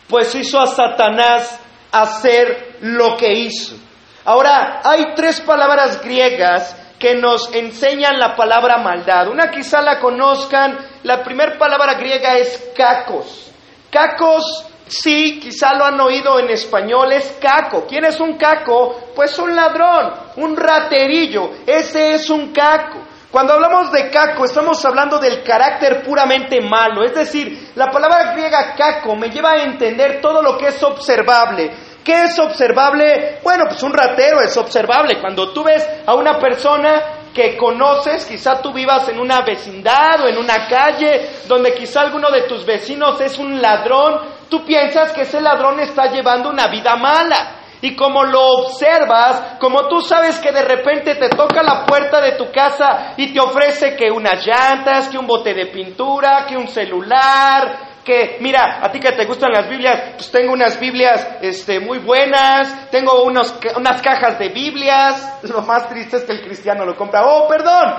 pues 0.09 0.35
hizo 0.35 0.61
a 0.61 0.67
Satanás 0.67 1.59
hacer 1.93 2.79
lo 2.81 3.17
que 3.17 3.33
hizo. 3.33 3.77
Ahora, 4.25 4.81
hay 4.83 5.15
tres 5.15 5.41
palabras 5.41 6.03
griegas 6.03 6.77
que 6.99 7.15
nos 7.15 7.55
enseñan 7.55 8.19
la 8.19 8.35
palabra 8.35 8.79
maldad. 8.79 9.29
Una 9.29 9.51
quizá 9.51 9.81
la 9.81 10.01
conozcan, 10.01 10.77
la 11.05 11.23
primera 11.23 11.57
palabra 11.57 11.95
griega 11.95 12.37
es 12.37 12.73
cacos. 12.75 13.53
Cacos 13.91 14.67
Sí, 14.87 15.41
quizá 15.41 15.75
lo 15.75 15.85
han 15.85 15.99
oído 15.99 16.39
en 16.39 16.51
español, 16.51 17.13
es 17.13 17.39
caco. 17.41 17.87
¿Quién 17.87 18.05
es 18.05 18.21
un 18.21 18.37
caco? 18.37 19.13
Pues 19.15 19.39
un 19.39 19.57
ladrón, 19.57 20.13
un 20.37 20.57
raterillo. 20.57 21.51
Ese 21.67 22.15
es 22.15 22.29
un 22.29 22.53
caco. 22.53 22.99
Cuando 23.35 23.55
hablamos 23.55 23.91
de 23.91 24.11
caco, 24.11 24.45
estamos 24.45 24.85
hablando 24.85 25.19
del 25.19 25.43
carácter 25.43 26.05
puramente 26.05 26.61
malo. 26.61 27.03
Es 27.03 27.17
decir, 27.17 27.73
la 27.75 27.91
palabra 27.91 28.33
griega 28.33 28.77
caco 28.77 29.17
me 29.17 29.29
lleva 29.29 29.55
a 29.55 29.65
entender 29.65 30.21
todo 30.21 30.41
lo 30.41 30.57
que 30.57 30.69
es 30.69 30.81
observable. 30.85 31.69
¿Qué 32.05 32.23
es 32.23 32.39
observable? 32.39 33.41
Bueno, 33.43 33.65
pues 33.67 33.83
un 33.83 33.93
ratero 33.93 34.41
es 34.41 34.57
observable. 34.57 35.21
Cuando 35.21 35.53
tú 35.53 35.65
ves 35.65 35.85
a 36.07 36.15
una 36.15 36.39
persona 36.39 37.03
que 37.35 37.57
conoces, 37.57 38.25
quizá 38.25 38.63
tú 38.63 38.73
vivas 38.73 39.09
en 39.09 39.19
una 39.19 39.41
vecindad 39.41 40.23
o 40.23 40.29
en 40.29 40.39
una 40.39 40.69
calle 40.69 41.29
donde 41.49 41.75
quizá 41.75 42.03
alguno 42.03 42.31
de 42.31 42.43
tus 42.43 42.65
vecinos 42.65 43.21
es 43.21 43.37
un 43.37 43.61
ladrón, 43.61 44.21
tú 44.49 44.65
piensas 44.65 45.11
que 45.11 45.23
ese 45.23 45.41
ladrón 45.41 45.81
está 45.81 46.07
llevando 46.07 46.51
una 46.51 46.69
vida 46.69 46.95
mala. 46.95 47.64
Y 47.85 47.95
como 47.95 48.25
lo 48.25 48.41
observas, 48.41 49.59
como 49.61 49.87
tú 49.89 50.01
sabes 50.01 50.39
que 50.39 50.51
de 50.53 50.63
repente 50.63 51.17
te 51.17 51.29
toca 51.29 51.63
la 51.63 51.85
puerta 51.85 52.19
de 52.19 52.33
tu 52.33 52.51
casa 52.51 53.13
y 53.19 53.31
te 53.31 53.39
ofrece 53.39 53.95
que 53.95 54.11
unas 54.11 54.43
llantas, 54.47 55.11
que 55.11 55.19
un 55.19 55.27
bote 55.27 55.53
de 55.53 55.67
pintura, 55.67 56.47
que 56.49 56.57
un 56.57 56.67
celular, 56.67 58.01
que 58.03 58.39
mira, 58.41 58.81
a 58.83 58.91
ti 58.91 58.99
que 58.99 59.13
te 59.13 59.27
gustan 59.27 59.53
las 59.53 59.69
Biblias, 59.69 60.15
pues 60.17 60.31
tengo 60.31 60.55
unas 60.55 60.81
Biblias 60.81 61.29
este, 61.43 61.79
muy 61.79 61.99
buenas, 61.99 62.91
tengo 62.91 63.23
unos, 63.23 63.55
unas 63.77 64.01
cajas 64.01 64.39
de 64.39 64.49
Biblias, 64.49 65.41
lo 65.43 65.61
más 65.61 65.87
triste 65.87 66.17
es 66.17 66.25
que 66.25 66.33
el 66.33 66.41
cristiano 66.41 66.87
lo 66.87 66.97
compra, 66.97 67.27
oh, 67.27 67.47
perdón, 67.47 67.97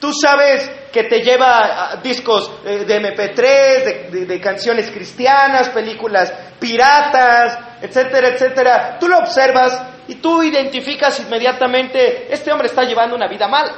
tú 0.00 0.12
sabes 0.12 0.70
que 0.92 1.04
te 1.04 1.22
lleva 1.22 1.98
discos 2.02 2.50
eh, 2.64 2.84
de 2.84 3.00
MP3, 3.00 4.26
de, 4.26 4.40
canciones 4.40 4.90
cristianas, 4.90 5.70
películas 5.70 6.32
piratas, 6.58 7.58
etcétera, 7.82 8.28
etcétera, 8.28 8.96
tú 8.98 9.08
lo 9.08 9.18
observas 9.18 9.82
y 10.08 10.16
tú 10.16 10.42
identificas 10.42 11.20
inmediatamente, 11.20 12.32
este 12.32 12.52
hombre 12.52 12.68
está 12.68 12.84
llevando 12.84 13.16
una 13.16 13.28
vida 13.28 13.48
mala, 13.48 13.74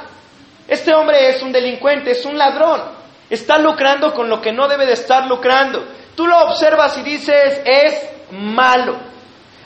este 0.67 0.93
hombre 0.93 1.29
es 1.29 1.41
un 1.41 1.51
delincuente, 1.51 2.11
es 2.11 2.25
un 2.25 2.37
ladrón. 2.37 2.99
Está 3.29 3.59
lucrando 3.59 4.13
con 4.13 4.27
lo 4.27 4.41
que 4.41 4.51
no 4.51 4.67
debe 4.67 4.85
de 4.85 4.93
estar 4.93 5.27
lucrando. 5.27 5.85
Tú 6.15 6.25
lo 6.25 6.37
observas 6.45 6.97
y 6.97 7.03
dices, 7.03 7.61
es 7.63 8.09
malo. 8.31 8.97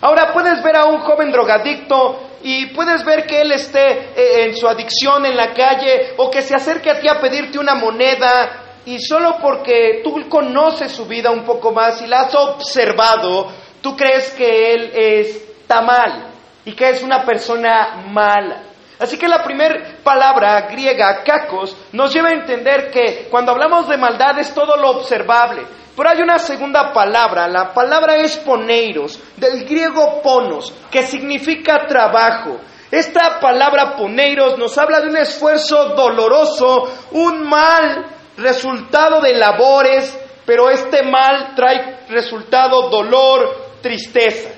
Ahora 0.02 0.34
puedes 0.34 0.62
ver 0.62 0.76
a 0.76 0.86
un 0.86 1.00
joven 1.00 1.32
drogadicto 1.32 2.33
y 2.44 2.68
puedes 2.68 3.06
ver 3.06 3.26
que 3.26 3.42
él 3.42 3.54
esté 3.54 4.12
eh, 4.16 4.46
en 4.46 4.56
su 4.56 4.68
adicción 4.68 5.26
en 5.26 5.38
la 5.38 5.54
calle 5.54 6.14
o 6.18 6.30
que 6.30 6.42
se 6.42 6.54
acerque 6.54 6.92
a 6.92 7.00
ti 7.00 7.08
a 7.08 7.20
pedirte 7.20 7.58
una 7.58 7.74
moneda 7.74 8.64
y 8.86 9.00
solo 9.00 9.38
porque 9.42 10.02
tú 10.04 10.28
conoces 10.28 10.92
su 10.92 11.06
vida 11.06 11.32
un 11.32 11.46
poco 11.46 11.72
más 11.72 12.02
y 12.02 12.08
la 12.08 12.22
has 12.22 12.36
observado, 12.36 13.50
tú 13.82 13.96
crees 13.96 14.32
que 14.32 14.74
él 14.74 14.92
está 14.94 15.82
mal 15.82 16.32
y 16.66 16.74
que 16.74 16.90
es 16.90 17.02
una 17.02 17.24
persona 17.24 18.04
mala. 18.10 18.64
Así 19.00 19.18
que 19.18 19.28
la 19.28 19.44
primera 19.44 19.98
palabra 20.04 20.62
griega, 20.62 21.24
kakos, 21.24 21.76
nos 21.94 22.14
lleva 22.14 22.30
a 22.30 22.34
entender 22.34 22.92
que 22.92 23.28
cuando 23.32 23.54
hablamos 23.54 23.88
de 23.88 23.98
maldad 23.98 24.38
es 24.40 24.54
todo 24.54 24.76
lo 24.76 24.92
observable. 24.92 25.64
Pero 25.96 26.10
hay 26.10 26.22
una 26.22 26.40
segunda 26.40 26.92
palabra, 26.92 27.48
la 27.48 27.72
palabra 27.72 28.16
es 28.18 28.38
poneiros, 28.38 29.20
del 29.38 29.64
griego 29.66 30.22
ponos, 30.24 30.74
que 30.90 31.04
significa 31.04 31.86
trabajo. 31.86 32.60
Esta 32.90 33.40
palabra 33.40 33.96
poneiros 33.96 34.58
nos 34.58 34.78
habla 34.78 35.02
de 35.02 35.10
un 35.10 35.18
esfuerzo 35.18 35.90
doloroso, 35.90 36.92
un 37.12 37.48
mal 37.48 38.06
resultado 38.38 39.22
de 39.22 39.34
labores, 39.36 40.20
pero 40.46 40.70
este 40.70 41.04
mal 41.04 41.54
trae 41.56 42.06
resultado 42.10 42.90
dolor, 42.90 43.74
tristeza. 43.82 44.50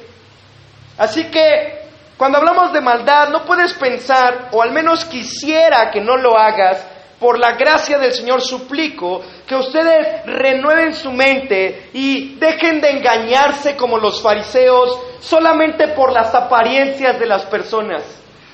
Así 0.98 1.26
que 1.26 1.86
cuando 2.18 2.38
hablamos 2.38 2.72
de 2.72 2.80
maldad, 2.80 3.28
no 3.30 3.44
puedes 3.44 3.74
pensar, 3.74 4.50
o 4.54 4.62
al 4.62 4.72
menos 4.72 5.04
quisiera 5.04 5.92
que 5.92 6.00
no 6.00 6.16
lo 6.16 6.38
hagas, 6.38 6.95
por 7.20 7.40
la 7.40 7.54
gracia 7.54 7.98
del 7.98 8.14
Señor 8.14 8.42
suplico 8.42 9.22
que 9.48 9.56
ustedes 9.56 10.26
renueven 10.26 10.94
su 10.94 11.12
mente 11.12 11.90
y 11.94 12.36
dejen 12.36 12.82
de 12.82 12.92
engañarse 12.92 13.76
como 13.76 13.98
los 13.98 14.22
fariseos 14.22 15.00
solamente 15.20 15.90
por 15.90 16.12
las 16.12 16.34
apariencias 16.36 17.20
de 17.20 17.26
las 17.26 17.46
personas. 17.46 18.04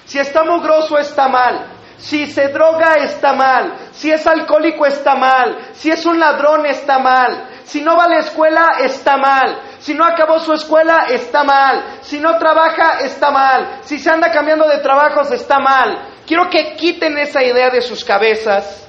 Si 0.06 0.20
está 0.20 0.44
mugroso 0.44 0.98
está 0.98 1.27
mal, 1.27 1.68
si 1.98 2.27
se 2.27 2.50
droga 2.50 2.96
está 2.96 3.34
mal, 3.34 3.74
si 3.91 4.12
es 4.12 4.25
alcohólico 4.27 4.86
está 4.86 5.15
mal, 5.15 5.58
si 5.74 5.89
es 5.89 6.06
un 6.06 6.20
ladrón 6.20 6.65
está 6.65 7.00
mal, 7.00 7.48
si 7.63 7.82
no 7.82 7.96
va 7.96 8.06
a 8.06 8.10
la 8.10 8.20
escuela 8.20 8.68
está 8.82 9.18
mal, 9.18 9.60
si 9.82 9.96
no 9.96 10.06
acabó 10.06 10.38
su 10.38 10.53
escuela, 10.53 11.06
está 11.10 11.44
mal. 11.44 11.98
Si 12.01 12.20
no 12.20 12.38
trabaja, 12.38 13.00
está 13.00 13.32
mal. 13.32 13.80
Si 13.82 13.98
se 13.98 14.12
anda 14.12 14.32
cambiando 14.32 14.68
de 14.68 14.77
trabajos, 14.77 15.32
está 15.32 15.58
mal. 15.60 16.08
Quiero 16.31 16.50
que 16.50 16.77
quiten 16.77 17.17
esa 17.17 17.43
idea 17.43 17.69
de 17.69 17.81
sus 17.81 18.05
cabezas 18.05 18.88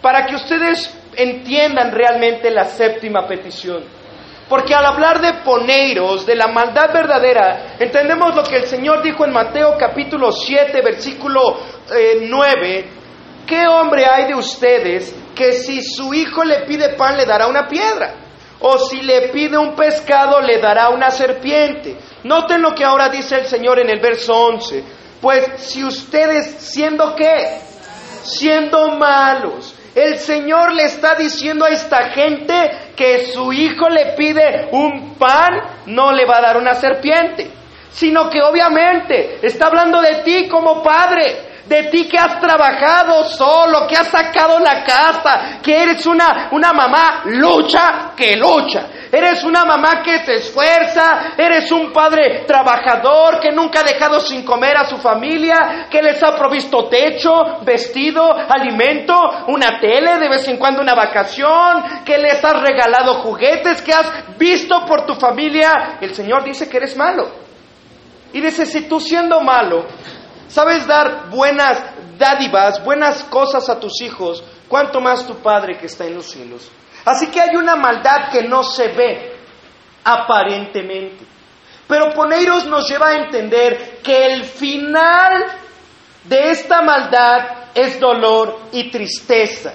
para 0.00 0.24
que 0.24 0.36
ustedes 0.36 0.88
entiendan 1.16 1.90
realmente 1.90 2.48
la 2.48 2.66
séptima 2.66 3.26
petición. 3.26 3.82
Porque 4.48 4.72
al 4.72 4.86
hablar 4.86 5.20
de 5.20 5.42
poneiros, 5.42 6.24
de 6.24 6.36
la 6.36 6.46
maldad 6.46 6.92
verdadera, 6.94 7.74
entendemos 7.76 8.36
lo 8.36 8.44
que 8.44 8.54
el 8.54 8.66
Señor 8.66 9.02
dijo 9.02 9.24
en 9.24 9.32
Mateo 9.32 9.76
capítulo 9.76 10.30
7, 10.30 10.80
versículo 10.80 11.58
9. 12.20 12.78
Eh, 12.78 12.88
¿Qué 13.44 13.66
hombre 13.66 14.06
hay 14.06 14.28
de 14.28 14.36
ustedes 14.36 15.12
que 15.34 15.54
si 15.54 15.82
su 15.82 16.14
hijo 16.14 16.44
le 16.44 16.66
pide 16.66 16.90
pan 16.90 17.16
le 17.16 17.26
dará 17.26 17.48
una 17.48 17.66
piedra? 17.66 18.14
o 18.62 18.76
si 18.76 19.00
le 19.00 19.30
pide 19.30 19.56
un 19.56 19.74
pescado 19.74 20.40
le 20.40 20.58
dará 20.58 20.90
una 20.90 21.10
serpiente. 21.10 21.96
Noten 22.24 22.60
lo 22.60 22.74
que 22.74 22.84
ahora 22.84 23.08
dice 23.08 23.38
el 23.38 23.46
Señor 23.46 23.80
en 23.80 23.88
el 23.88 24.00
verso 24.00 24.34
11. 24.34 24.84
Pues 25.20 25.50
si 25.58 25.84
ustedes 25.84 26.56
siendo 26.58 27.14
qué? 27.14 27.58
Siendo 28.22 28.96
malos. 28.96 29.74
El 29.94 30.18
Señor 30.18 30.72
le 30.72 30.84
está 30.84 31.14
diciendo 31.14 31.64
a 31.64 31.70
esta 31.70 32.10
gente 32.10 32.70
que 32.96 33.26
su 33.26 33.52
hijo 33.52 33.88
le 33.88 34.14
pide 34.16 34.68
un 34.72 35.14
pan, 35.14 35.60
no 35.86 36.12
le 36.12 36.24
va 36.24 36.38
a 36.38 36.42
dar 36.42 36.56
una 36.56 36.74
serpiente. 36.74 37.50
Sino 37.90 38.30
que 38.30 38.40
obviamente 38.40 39.40
está 39.42 39.66
hablando 39.66 40.00
de 40.00 40.22
ti 40.22 40.48
como 40.48 40.82
padre 40.82 41.49
de 41.70 41.84
ti 41.84 42.08
que 42.08 42.18
has 42.18 42.40
trabajado 42.40 43.26
solo, 43.26 43.86
que 43.86 43.94
has 43.94 44.08
sacado 44.08 44.58
la 44.58 44.82
casa, 44.82 45.60
que 45.62 45.80
eres 45.84 46.04
una, 46.04 46.48
una 46.50 46.72
mamá 46.72 47.22
lucha 47.26 48.10
que 48.16 48.34
lucha. 48.36 48.88
Eres 49.12 49.44
una 49.44 49.64
mamá 49.64 50.02
que 50.02 50.18
se 50.24 50.32
esfuerza, 50.34 51.34
eres 51.38 51.70
un 51.70 51.92
padre 51.92 52.42
trabajador 52.44 53.38
que 53.38 53.52
nunca 53.52 53.80
ha 53.80 53.84
dejado 53.84 54.18
sin 54.18 54.44
comer 54.44 54.76
a 54.78 54.84
su 54.84 54.96
familia, 54.96 55.86
que 55.88 56.02
les 56.02 56.20
ha 56.24 56.34
provisto 56.34 56.88
techo, 56.88 57.60
vestido, 57.62 58.34
alimento, 58.34 59.14
una 59.46 59.78
tele, 59.78 60.18
de 60.18 60.28
vez 60.28 60.48
en 60.48 60.56
cuando 60.56 60.82
una 60.82 60.96
vacación, 60.96 62.02
que 62.04 62.18
les 62.18 62.44
has 62.44 62.62
regalado 62.62 63.22
juguetes, 63.22 63.80
que 63.80 63.92
has 63.92 64.36
visto 64.36 64.84
por 64.86 65.06
tu 65.06 65.14
familia. 65.14 65.98
El 66.00 66.16
Señor 66.16 66.42
dice 66.42 66.68
que 66.68 66.78
eres 66.78 66.96
malo. 66.96 67.30
Y 68.32 68.40
dice, 68.40 68.66
si 68.66 68.88
tú 68.88 68.98
siendo 68.98 69.40
malo, 69.40 69.86
sabes 70.50 70.86
dar 70.86 71.30
buenas 71.30 71.82
dádivas, 72.18 72.84
buenas 72.84 73.22
cosas 73.24 73.68
a 73.68 73.80
tus 73.80 74.00
hijos, 74.02 74.44
cuanto 74.68 75.00
más 75.00 75.26
tu 75.26 75.36
Padre 75.36 75.78
que 75.78 75.86
está 75.86 76.04
en 76.04 76.16
los 76.16 76.26
cielos. 76.26 76.70
Así 77.04 77.28
que 77.28 77.40
hay 77.40 77.56
una 77.56 77.76
maldad 77.76 78.30
que 78.30 78.42
no 78.42 78.62
se 78.62 78.88
ve 78.88 79.36
aparentemente. 80.04 81.24
Pero 81.86 82.12
Poneiros 82.12 82.66
nos 82.66 82.88
lleva 82.88 83.08
a 83.08 83.16
entender 83.16 83.98
que 84.02 84.26
el 84.26 84.44
final 84.44 85.46
de 86.24 86.50
esta 86.50 86.82
maldad 86.82 87.70
es 87.74 87.98
dolor 87.98 88.60
y 88.72 88.90
tristeza. 88.90 89.72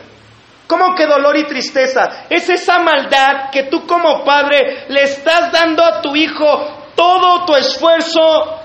¿Cómo 0.68 0.96
que 0.96 1.06
dolor 1.06 1.38
y 1.38 1.44
tristeza? 1.44 2.26
Es 2.30 2.50
esa 2.50 2.80
maldad 2.80 3.50
que 3.52 3.64
tú 3.64 3.86
como 3.86 4.24
padre 4.24 4.86
le 4.88 5.04
estás 5.04 5.52
dando 5.52 5.84
a 5.84 6.02
tu 6.02 6.16
hijo 6.16 6.84
todo 6.96 7.46
tu 7.46 7.56
esfuerzo 7.56 8.64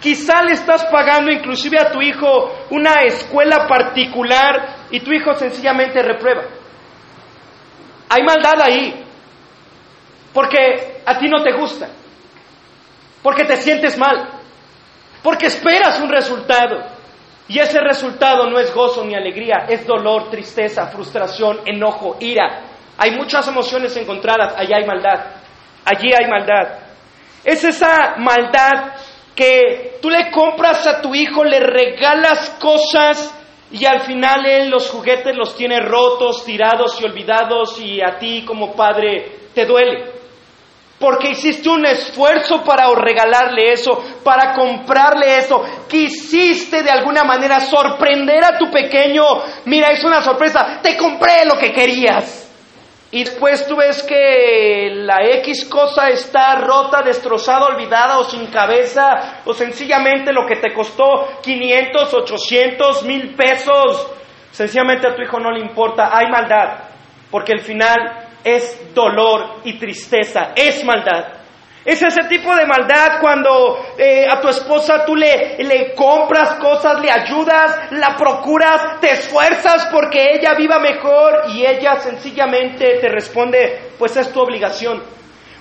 Quizá 0.00 0.42
le 0.42 0.52
estás 0.52 0.86
pagando 0.86 1.30
inclusive 1.30 1.78
a 1.78 1.90
tu 1.90 2.00
hijo 2.00 2.66
una 2.70 3.02
escuela 3.02 3.66
particular 3.68 4.86
y 4.90 5.00
tu 5.00 5.12
hijo 5.12 5.34
sencillamente 5.34 6.02
reprueba. 6.02 6.44
Hay 8.08 8.22
maldad 8.22 8.62
ahí, 8.62 9.04
porque 10.32 11.02
a 11.04 11.18
ti 11.18 11.28
no 11.28 11.42
te 11.42 11.52
gusta, 11.52 11.88
porque 13.22 13.44
te 13.44 13.56
sientes 13.58 13.98
mal, 13.98 14.40
porque 15.22 15.46
esperas 15.46 16.00
un 16.00 16.08
resultado. 16.08 16.98
Y 17.46 17.58
ese 17.58 17.80
resultado 17.80 18.48
no 18.48 18.58
es 18.58 18.72
gozo 18.72 19.04
ni 19.04 19.14
alegría, 19.14 19.66
es 19.68 19.84
dolor, 19.84 20.30
tristeza, 20.30 20.86
frustración, 20.86 21.60
enojo, 21.66 22.16
ira. 22.20 22.62
Hay 22.96 23.16
muchas 23.16 23.46
emociones 23.48 23.96
encontradas, 23.96 24.54
allí 24.56 24.72
hay 24.72 24.86
maldad, 24.86 25.26
allí 25.84 26.10
hay 26.12 26.28
maldad. 26.28 26.78
Es 27.44 27.64
esa 27.64 28.14
maldad 28.18 28.94
que 29.40 29.96
tú 30.02 30.10
le 30.10 30.30
compras 30.30 30.86
a 30.86 31.00
tu 31.00 31.14
hijo, 31.14 31.42
le 31.42 31.60
regalas 31.60 32.58
cosas 32.60 33.34
y 33.70 33.86
al 33.86 34.02
final 34.02 34.44
él 34.44 34.68
los 34.68 34.90
juguetes 34.90 35.34
los 35.34 35.56
tiene 35.56 35.80
rotos, 35.80 36.44
tirados 36.44 37.00
y 37.00 37.06
olvidados 37.06 37.80
y 37.80 38.02
a 38.02 38.18
ti 38.18 38.44
como 38.44 38.76
padre 38.76 39.48
te 39.54 39.64
duele. 39.64 40.12
Porque 40.98 41.30
hiciste 41.30 41.70
un 41.70 41.86
esfuerzo 41.86 42.62
para 42.62 42.86
regalarle 42.94 43.72
eso, 43.72 44.04
para 44.22 44.52
comprarle 44.52 45.38
eso. 45.38 45.64
Quisiste 45.88 46.82
de 46.82 46.90
alguna 46.90 47.24
manera 47.24 47.60
sorprender 47.60 48.44
a 48.44 48.58
tu 48.58 48.70
pequeño. 48.70 49.24
Mira, 49.64 49.90
es 49.90 50.04
una 50.04 50.20
sorpresa. 50.20 50.80
Te 50.82 50.98
compré 50.98 51.46
lo 51.46 51.58
que 51.58 51.72
querías. 51.72 52.39
Y 53.12 53.24
después 53.24 53.66
tú 53.66 53.76
ves 53.76 54.04
que 54.04 54.90
la 54.94 55.24
X 55.38 55.64
cosa 55.64 56.10
está 56.10 56.54
rota, 56.56 57.02
destrozada, 57.02 57.66
olvidada 57.66 58.18
o 58.18 58.24
sin 58.24 58.46
cabeza, 58.46 59.40
o 59.44 59.52
sencillamente 59.52 60.32
lo 60.32 60.46
que 60.46 60.56
te 60.56 60.72
costó 60.72 61.40
500, 61.42 62.14
800, 62.14 63.02
mil 63.02 63.34
pesos, 63.34 64.12
sencillamente 64.52 65.08
a 65.08 65.14
tu 65.16 65.22
hijo 65.22 65.40
no 65.40 65.50
le 65.50 65.60
importa, 65.60 66.16
hay 66.16 66.30
maldad, 66.30 66.84
porque 67.32 67.52
el 67.52 67.62
final 67.62 68.28
es 68.44 68.94
dolor 68.94 69.56
y 69.64 69.76
tristeza, 69.76 70.52
es 70.54 70.84
maldad. 70.84 71.39
Es 71.84 72.02
ese 72.02 72.28
tipo 72.28 72.54
de 72.54 72.66
maldad 72.66 73.20
cuando 73.22 73.94
eh, 73.96 74.26
a 74.30 74.38
tu 74.38 74.48
esposa 74.48 75.02
tú 75.06 75.16
le, 75.16 75.56
le 75.64 75.94
compras 75.94 76.56
cosas, 76.56 77.00
le 77.00 77.10
ayudas, 77.10 77.92
la 77.92 78.16
procuras, 78.16 79.00
te 79.00 79.12
esfuerzas 79.12 79.88
porque 79.90 80.34
ella 80.34 80.52
viva 80.54 80.78
mejor 80.78 81.44
y 81.48 81.64
ella 81.64 81.96
sencillamente 81.96 82.98
te 83.00 83.08
responde, 83.08 83.92
pues 83.98 84.14
es 84.18 84.30
tu 84.30 84.40
obligación. 84.40 85.02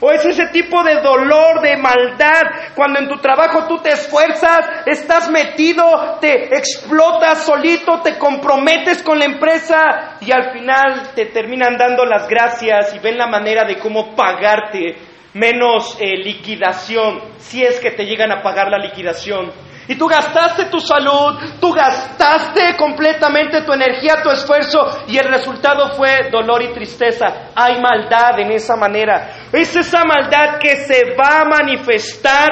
O 0.02 0.12
es 0.12 0.24
ese 0.26 0.48
tipo 0.48 0.82
de 0.84 1.02
dolor, 1.02 1.62
de 1.62 1.76
maldad, 1.76 2.44
cuando 2.74 3.00
en 3.00 3.10
tu 3.10 3.18
trabajo 3.18 3.66
tú 3.68 3.80
te 3.80 3.92
esfuerzas, 3.92 4.60
estás 4.86 5.30
metido, 5.30 6.18
te 6.22 6.56
explotas 6.56 7.44
solito, 7.44 8.02
te 8.02 8.18
comprometes 8.18 9.04
con 9.04 9.20
la 9.20 9.26
empresa 9.26 10.18
y 10.22 10.32
al 10.32 10.52
final 10.52 11.12
te 11.16 11.26
terminan 11.28 11.78
dando 11.78 12.06
las 12.06 12.30
gracias 12.30 12.94
y 12.96 13.00
ven 13.00 13.18
la 13.18 13.28
manera 13.28 13.66
de 13.66 13.78
cómo 13.78 14.16
pagarte 14.16 15.09
menos 15.34 15.98
eh, 16.00 16.18
liquidación, 16.18 17.22
si 17.38 17.64
es 17.64 17.80
que 17.80 17.92
te 17.92 18.06
llegan 18.06 18.32
a 18.32 18.42
pagar 18.42 18.70
la 18.70 18.78
liquidación. 18.78 19.52
Y 19.88 19.96
tú 19.96 20.08
gastaste 20.08 20.66
tu 20.66 20.80
salud, 20.80 21.36
tú 21.60 21.74
gastaste 21.74 22.76
completamente 22.78 23.64
tu 23.64 23.74
energía, 23.74 24.22
tu 24.22 24.30
esfuerzo, 24.30 24.80
y 25.08 25.18
el 25.18 25.28
resultado 25.28 25.90
fue 25.96 26.30
dolor 26.32 26.62
y 26.62 26.74
tristeza. 26.74 27.50
Hay 27.56 27.82
maldad 27.82 28.40
en 28.40 28.52
esa 28.52 28.76
manera. 28.76 29.48
Es 29.52 29.76
esa 29.76 30.06
maldad 30.06 30.60
que 30.60 30.76
se 30.76 31.16
va 31.16 31.42
a 31.42 31.46
manifestar 31.46 32.50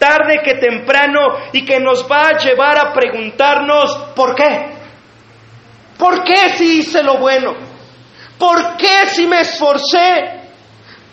tarde 0.00 0.40
que 0.42 0.54
temprano 0.54 1.20
y 1.52 1.64
que 1.64 1.78
nos 1.78 2.10
va 2.10 2.28
a 2.28 2.38
llevar 2.38 2.76
a 2.78 2.92
preguntarnos, 2.92 3.96
¿por 4.16 4.34
qué? 4.34 4.70
¿Por 5.96 6.24
qué 6.24 6.48
si 6.56 6.78
hice 6.78 7.04
lo 7.04 7.18
bueno? 7.18 7.54
¿Por 8.36 8.76
qué 8.76 9.06
si 9.06 9.28
me 9.28 9.42
esforcé? 9.42 10.39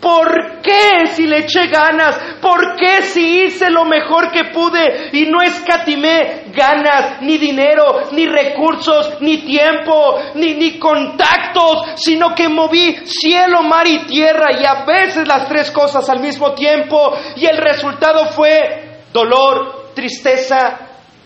¿Por 0.00 0.60
qué 0.62 1.08
si 1.08 1.26
le 1.26 1.38
eché 1.38 1.66
ganas? 1.66 2.16
¿Por 2.40 2.76
qué 2.76 3.02
si 3.02 3.42
hice 3.42 3.68
lo 3.68 3.84
mejor 3.84 4.30
que 4.30 4.44
pude 4.44 5.10
y 5.12 5.26
no 5.26 5.42
escatimé 5.42 6.44
ganas, 6.54 7.20
ni 7.22 7.36
dinero, 7.36 8.02
ni 8.12 8.26
recursos, 8.26 9.20
ni 9.20 9.38
tiempo, 9.38 10.20
ni, 10.34 10.54
ni 10.54 10.78
contactos, 10.78 11.94
sino 11.96 12.32
que 12.34 12.48
moví 12.48 12.96
cielo, 13.06 13.62
mar 13.62 13.88
y 13.88 14.06
tierra 14.06 14.52
y 14.60 14.64
a 14.64 14.84
veces 14.84 15.26
las 15.26 15.48
tres 15.48 15.70
cosas 15.72 16.08
al 16.08 16.20
mismo 16.20 16.52
tiempo 16.52 17.12
y 17.34 17.46
el 17.46 17.56
resultado 17.56 18.26
fue 18.26 19.02
dolor, 19.12 19.90
tristeza, 19.94 20.78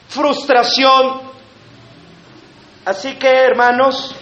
frustración? 0.08 1.30
Así 2.86 3.14
que 3.16 3.28
hermanos, 3.28 4.16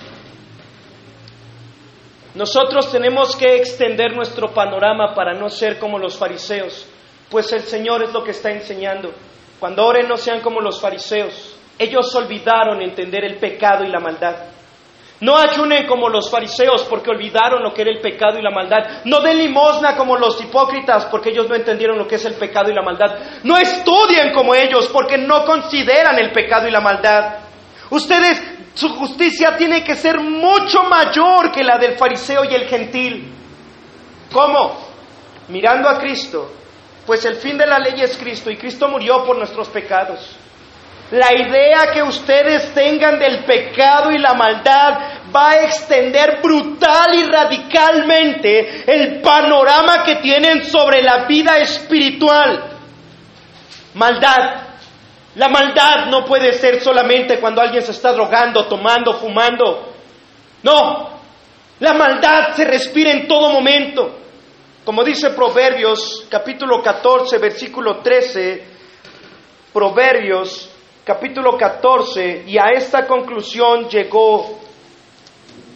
nosotros 2.35 2.93
tenemos 2.93 3.35
que 3.35 3.57
extender 3.57 4.15
nuestro 4.15 4.53
panorama 4.53 5.15
para 5.15 5.35
no 5.35 5.49
ser 5.49 5.79
como 5.79 5.99
los 5.99 6.17
fariseos, 6.17 6.87
pues 7.29 7.53
el 7.53 7.63
Señor 7.63 8.03
es 8.05 8.13
lo 8.13 8.23
que 8.23 8.31
está 8.31 8.51
enseñando. 8.51 9.13
Cuando 9.59 9.85
oren 9.85 10.09
no 10.09 10.17
sean 10.17 10.41
como 10.41 10.61
los 10.61 10.81
fariseos. 10.81 11.57
Ellos 11.79 12.15
olvidaron 12.15 12.83
entender 12.83 13.25
el 13.25 13.37
pecado 13.37 13.85
y 13.85 13.89
la 13.89 14.01
maldad. 14.01 14.37
No 15.21 15.37
ayunen 15.37 15.87
como 15.87 16.09
los 16.09 16.31
fariseos 16.31 16.85
porque 16.85 17.11
olvidaron 17.11 17.63
lo 17.63 17.75
que 17.75 17.83
era 17.83 17.91
el 17.91 18.01
pecado 18.01 18.39
y 18.39 18.43
la 18.43 18.51
maldad. 18.51 19.03
No 19.05 19.21
den 19.21 19.39
limosna 19.39 19.95
como 19.95 20.17
los 20.17 20.41
hipócritas 20.41 21.07
porque 21.07 21.31
ellos 21.31 21.49
no 21.49 21.55
entendieron 21.55 21.99
lo 21.99 22.07
que 22.07 22.15
es 22.15 22.25
el 22.25 22.35
pecado 22.35 22.71
y 22.71 22.75
la 22.75 22.83
maldad. 22.83 23.19
No 23.43 23.59
estudien 23.59 24.33
como 24.33 24.55
ellos 24.55 24.89
porque 24.89 25.19
no 25.19 25.45
consideran 25.45 26.19
el 26.19 26.33
pecado 26.33 26.69
y 26.69 26.71
la 26.71 26.81
maldad. 26.81 27.39
Ustedes 27.91 28.60
su 28.81 28.89
justicia 28.97 29.59
tiene 29.59 29.85
que 29.85 29.95
ser 29.95 30.19
mucho 30.19 30.85
mayor 30.85 31.53
que 31.53 31.63
la 31.63 31.77
del 31.77 31.99
fariseo 31.99 32.45
y 32.47 32.55
el 32.55 32.67
gentil. 32.67 33.31
¿Cómo? 34.33 34.89
Mirando 35.49 35.87
a 35.87 35.99
Cristo, 35.99 36.51
pues 37.05 37.27
el 37.27 37.37
fin 37.37 37.59
de 37.59 37.67
la 37.67 37.79
ley 37.79 38.01
es 38.01 38.17
Cristo 38.17 38.51
y 38.51 38.57
Cristo 38.57 38.89
murió 38.89 39.23
por 39.27 39.37
nuestros 39.37 39.69
pecados. 39.69 40.35
La 41.11 41.29
idea 41.35 41.93
que 41.93 42.03
ustedes 42.03 42.73
tengan 42.73 43.19
del 43.19 43.45
pecado 43.45 44.13
y 44.13 44.19
la 44.19 44.33
maldad 44.33 44.93
va 45.35 45.51
a 45.51 45.65
extender 45.65 46.41
brutal 46.41 47.15
y 47.15 47.25
radicalmente 47.25 48.85
el 48.87 49.21
panorama 49.21 50.05
que 50.05 50.17
tienen 50.17 50.65
sobre 50.65 51.03
la 51.03 51.27
vida 51.27 51.59
espiritual. 51.59 52.79
Maldad, 53.93 54.70
la 55.41 55.49
maldad 55.49 56.11
no 56.11 56.23
puede 56.23 56.53
ser 56.53 56.83
solamente 56.83 57.41
cuando 57.41 57.63
alguien 57.63 57.83
se 57.83 57.93
está 57.93 58.13
drogando, 58.13 58.67
tomando, 58.67 59.15
fumando. 59.15 59.91
No, 60.63 61.19
la 61.79 61.95
maldad 61.95 62.53
se 62.55 62.67
respira 62.67 63.11
en 63.11 63.27
todo 63.27 63.49
momento. 63.49 64.19
Como 64.85 65.03
dice 65.03 65.31
Proverbios 65.31 66.27
capítulo 66.29 66.83
14, 66.83 67.39
versículo 67.39 68.01
13, 68.01 68.65
Proverbios 69.73 70.71
capítulo 71.07 71.57
14, 71.57 72.45
y 72.47 72.59
a 72.59 72.73
esta 72.77 73.07
conclusión 73.07 73.89
llegó 73.89 74.61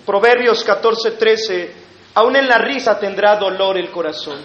Proverbios 0.04 0.62
14, 0.62 1.12
13, 1.12 1.74
aún 2.12 2.36
en 2.36 2.48
la 2.48 2.58
risa 2.58 3.00
tendrá 3.00 3.36
dolor 3.36 3.78
el 3.78 3.90
corazón. 3.90 4.42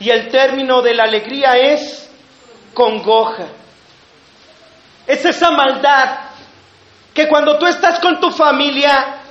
Y 0.00 0.08
el 0.08 0.28
término 0.30 0.80
de 0.80 0.94
la 0.94 1.02
alegría 1.02 1.58
es 1.58 2.10
congoja. 2.72 3.48
Es 5.06 5.24
esa 5.24 5.50
maldad 5.50 6.18
que 7.14 7.28
cuando 7.28 7.58
tú 7.58 7.66
estás 7.66 8.00
con 8.00 8.20
tu 8.20 8.30
familia, 8.30 9.22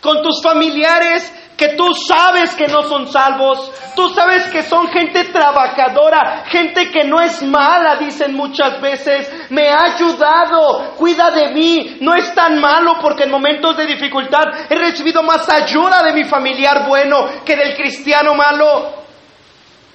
con 0.00 0.22
tus 0.22 0.42
familiares, 0.42 1.32
que 1.56 1.70
tú 1.70 1.92
sabes 1.92 2.54
que 2.54 2.68
no 2.68 2.82
son 2.82 3.08
salvos, 3.08 3.72
tú 3.96 4.08
sabes 4.10 4.44
que 4.44 4.62
son 4.62 4.86
gente 4.88 5.24
trabajadora, 5.24 6.44
gente 6.46 6.88
que 6.88 7.02
no 7.02 7.20
es 7.20 7.42
mala, 7.42 7.96
dicen 7.96 8.34
muchas 8.34 8.80
veces, 8.80 9.28
me 9.50 9.68
ha 9.68 9.94
ayudado, 9.94 10.94
cuida 10.96 11.32
de 11.32 11.50
mí, 11.50 11.98
no 12.00 12.14
es 12.14 12.32
tan 12.32 12.60
malo 12.60 12.98
porque 13.00 13.24
en 13.24 13.32
momentos 13.32 13.76
de 13.76 13.86
dificultad 13.86 14.44
he 14.70 14.76
recibido 14.76 15.22
más 15.24 15.48
ayuda 15.48 16.00
de 16.04 16.12
mi 16.12 16.24
familiar 16.24 16.86
bueno 16.86 17.26
que 17.44 17.56
del 17.56 17.74
cristiano 17.76 18.34
malo. 18.34 18.98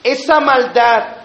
Esa 0.03 0.41
maldad 0.41 1.22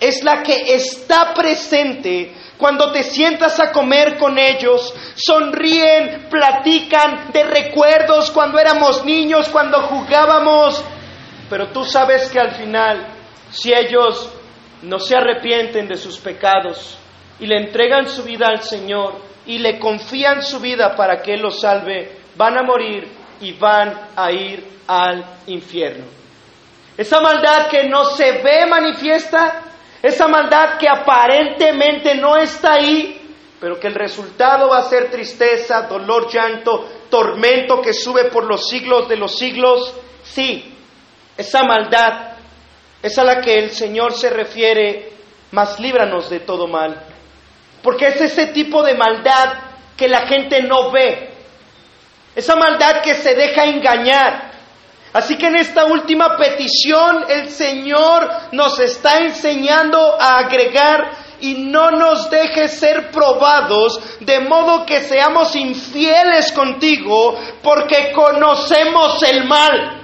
es 0.00 0.24
la 0.24 0.42
que 0.42 0.74
está 0.74 1.34
presente 1.34 2.32
cuando 2.56 2.92
te 2.92 3.02
sientas 3.02 3.58
a 3.60 3.72
comer 3.72 4.18
con 4.18 4.38
ellos, 4.38 4.94
sonríen, 5.14 6.28
platican 6.28 7.30
de 7.32 7.44
recuerdos 7.44 8.30
cuando 8.30 8.58
éramos 8.58 9.04
niños, 9.04 9.48
cuando 9.48 9.80
jugábamos. 9.82 10.84
Pero 11.48 11.68
tú 11.68 11.84
sabes 11.84 12.30
que 12.30 12.38
al 12.38 12.52
final, 12.52 13.06
si 13.50 13.72
ellos 13.72 14.30
no 14.82 14.98
se 14.98 15.16
arrepienten 15.16 15.88
de 15.88 15.96
sus 15.96 16.18
pecados 16.18 16.98
y 17.38 17.46
le 17.46 17.56
entregan 17.56 18.08
su 18.08 18.22
vida 18.24 18.46
al 18.48 18.62
Señor 18.62 19.16
y 19.46 19.58
le 19.58 19.78
confían 19.78 20.42
su 20.42 20.60
vida 20.60 20.94
para 20.94 21.22
que 21.22 21.34
Él 21.34 21.40
los 21.40 21.60
salve, 21.60 22.20
van 22.36 22.58
a 22.58 22.62
morir 22.62 23.08
y 23.40 23.52
van 23.52 24.08
a 24.14 24.30
ir 24.30 24.66
al 24.86 25.24
infierno. 25.46 26.04
Esa 26.96 27.20
maldad 27.20 27.68
que 27.68 27.88
no 27.88 28.04
se 28.04 28.42
ve 28.42 28.66
manifiesta, 28.66 29.62
esa 30.02 30.28
maldad 30.28 30.78
que 30.78 30.88
aparentemente 30.88 32.14
no 32.14 32.36
está 32.36 32.74
ahí, 32.74 33.20
pero 33.60 33.78
que 33.78 33.88
el 33.88 33.94
resultado 33.94 34.70
va 34.70 34.78
a 34.78 34.88
ser 34.88 35.10
tristeza, 35.10 35.82
dolor, 35.82 36.30
llanto, 36.32 36.88
tormento 37.10 37.82
que 37.82 37.92
sube 37.92 38.24
por 38.24 38.44
los 38.44 38.68
siglos 38.68 39.08
de 39.08 39.16
los 39.16 39.36
siglos. 39.36 39.94
Sí, 40.22 40.74
esa 41.36 41.64
maldad 41.64 42.30
es 43.02 43.18
a 43.18 43.24
la 43.24 43.40
que 43.40 43.58
el 43.58 43.70
Señor 43.70 44.12
se 44.12 44.30
refiere, 44.30 45.12
mas 45.50 45.78
líbranos 45.78 46.30
de 46.30 46.40
todo 46.40 46.66
mal. 46.66 47.02
Porque 47.82 48.08
es 48.08 48.20
ese 48.20 48.46
tipo 48.48 48.82
de 48.82 48.94
maldad 48.94 49.54
que 49.96 50.08
la 50.08 50.26
gente 50.26 50.62
no 50.62 50.90
ve. 50.90 51.30
Esa 52.34 52.56
maldad 52.56 53.02
que 53.02 53.14
se 53.14 53.34
deja 53.34 53.64
engañar. 53.64 54.49
Así 55.12 55.36
que 55.36 55.46
en 55.46 55.56
esta 55.56 55.86
última 55.86 56.36
petición 56.36 57.24
el 57.28 57.50
Señor 57.50 58.28
nos 58.52 58.78
está 58.78 59.18
enseñando 59.18 60.20
a 60.20 60.38
agregar 60.38 61.10
y 61.40 61.54
no 61.54 61.90
nos 61.90 62.30
dejes 62.30 62.78
ser 62.78 63.10
probados 63.10 64.00
de 64.20 64.40
modo 64.40 64.86
que 64.86 65.00
seamos 65.00 65.56
infieles 65.56 66.52
contigo 66.52 67.36
porque 67.62 68.12
conocemos 68.12 69.20
el 69.24 69.48
mal. 69.48 69.96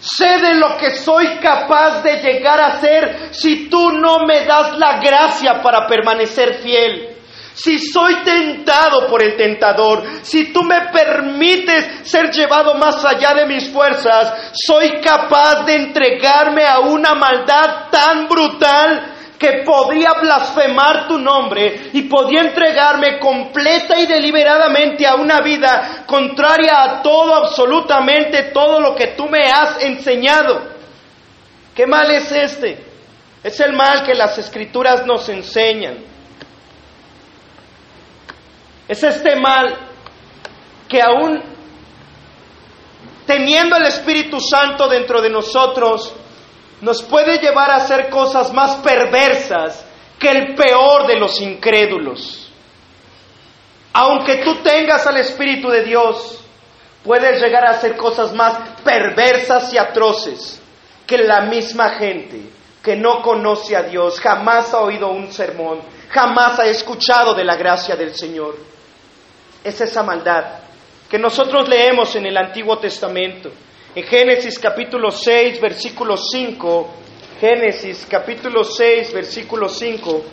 Sé 0.00 0.38
de 0.38 0.54
lo 0.54 0.78
que 0.78 0.92
soy 0.92 1.36
capaz 1.42 2.02
de 2.02 2.22
llegar 2.22 2.58
a 2.58 2.80
ser 2.80 3.28
si 3.32 3.68
tú 3.68 3.92
no 3.92 4.24
me 4.24 4.46
das 4.46 4.78
la 4.78 4.98
gracia 5.00 5.60
para 5.60 5.86
permanecer 5.86 6.62
fiel 6.62 7.09
si 7.62 7.78
soy 7.78 8.22
tentado 8.24 9.06
por 9.06 9.22
el 9.22 9.36
tentador, 9.36 10.02
si 10.22 10.50
tú 10.50 10.62
me 10.62 10.80
permites 10.90 12.08
ser 12.08 12.30
llevado 12.30 12.74
más 12.76 13.04
allá 13.04 13.34
de 13.34 13.44
mis 13.44 13.68
fuerzas, 13.68 14.52
soy 14.54 15.00
capaz 15.02 15.66
de 15.66 15.74
entregarme 15.74 16.64
a 16.64 16.78
una 16.78 17.14
maldad 17.14 17.90
tan 17.90 18.28
brutal 18.28 19.14
que 19.38 19.62
podía 19.62 20.14
blasfemar 20.14 21.06
tu 21.06 21.18
nombre 21.18 21.90
y 21.92 22.02
podía 22.02 22.40
entregarme 22.40 23.18
completa 23.18 23.98
y 23.98 24.06
deliberadamente 24.06 25.06
a 25.06 25.16
una 25.16 25.40
vida 25.40 26.04
contraria 26.06 26.82
a 26.82 27.02
todo, 27.02 27.34
absolutamente 27.34 28.44
todo 28.54 28.80
lo 28.80 28.94
que 28.94 29.08
tú 29.08 29.28
me 29.28 29.50
has 29.50 29.82
enseñado. 29.82 30.62
¿Qué 31.74 31.86
mal 31.86 32.10
es 32.10 32.32
este? 32.32 32.84
Es 33.42 33.60
el 33.60 33.74
mal 33.74 34.02
que 34.04 34.14
las 34.14 34.38
escrituras 34.38 35.04
nos 35.04 35.28
enseñan. 35.28 36.09
Es 38.90 39.04
este 39.04 39.36
mal 39.36 39.72
que 40.88 41.00
aún 41.00 41.40
teniendo 43.24 43.76
el 43.76 43.84
Espíritu 43.84 44.40
Santo 44.40 44.88
dentro 44.88 45.22
de 45.22 45.30
nosotros, 45.30 46.12
nos 46.80 47.00
puede 47.04 47.38
llevar 47.38 47.70
a 47.70 47.76
hacer 47.76 48.10
cosas 48.10 48.52
más 48.52 48.74
perversas 48.78 49.86
que 50.18 50.28
el 50.28 50.56
peor 50.56 51.06
de 51.06 51.20
los 51.20 51.40
incrédulos. 51.40 52.50
Aunque 53.92 54.38
tú 54.38 54.56
tengas 54.56 55.06
al 55.06 55.18
Espíritu 55.18 55.68
de 55.68 55.84
Dios, 55.84 56.40
puedes 57.04 57.40
llegar 57.40 57.64
a 57.66 57.76
hacer 57.76 57.96
cosas 57.96 58.32
más 58.32 58.58
perversas 58.82 59.72
y 59.72 59.78
atroces 59.78 60.60
que 61.06 61.18
la 61.18 61.42
misma 61.42 61.90
gente 61.90 62.40
que 62.82 62.96
no 62.96 63.22
conoce 63.22 63.76
a 63.76 63.84
Dios, 63.84 64.18
jamás 64.18 64.74
ha 64.74 64.80
oído 64.80 65.12
un 65.12 65.30
sermón, 65.30 65.78
jamás 66.08 66.58
ha 66.58 66.66
escuchado 66.66 67.34
de 67.34 67.44
la 67.44 67.54
gracia 67.54 67.94
del 67.94 68.16
Señor. 68.16 68.79
Es 69.62 69.80
esa 69.80 70.02
maldad 70.02 70.44
que 71.10 71.18
nosotros 71.18 71.68
leemos 71.68 72.14
en 72.14 72.26
el 72.26 72.36
Antiguo 72.36 72.78
Testamento. 72.78 73.50
En 73.94 74.04
Génesis 74.04 74.58
capítulo 74.58 75.10
6, 75.10 75.60
versículo 75.60 76.16
5, 76.16 76.94
Génesis 77.40 78.06
capítulo 78.08 78.62
6, 78.62 79.12
versículo 79.12 79.68
5. 79.68 80.24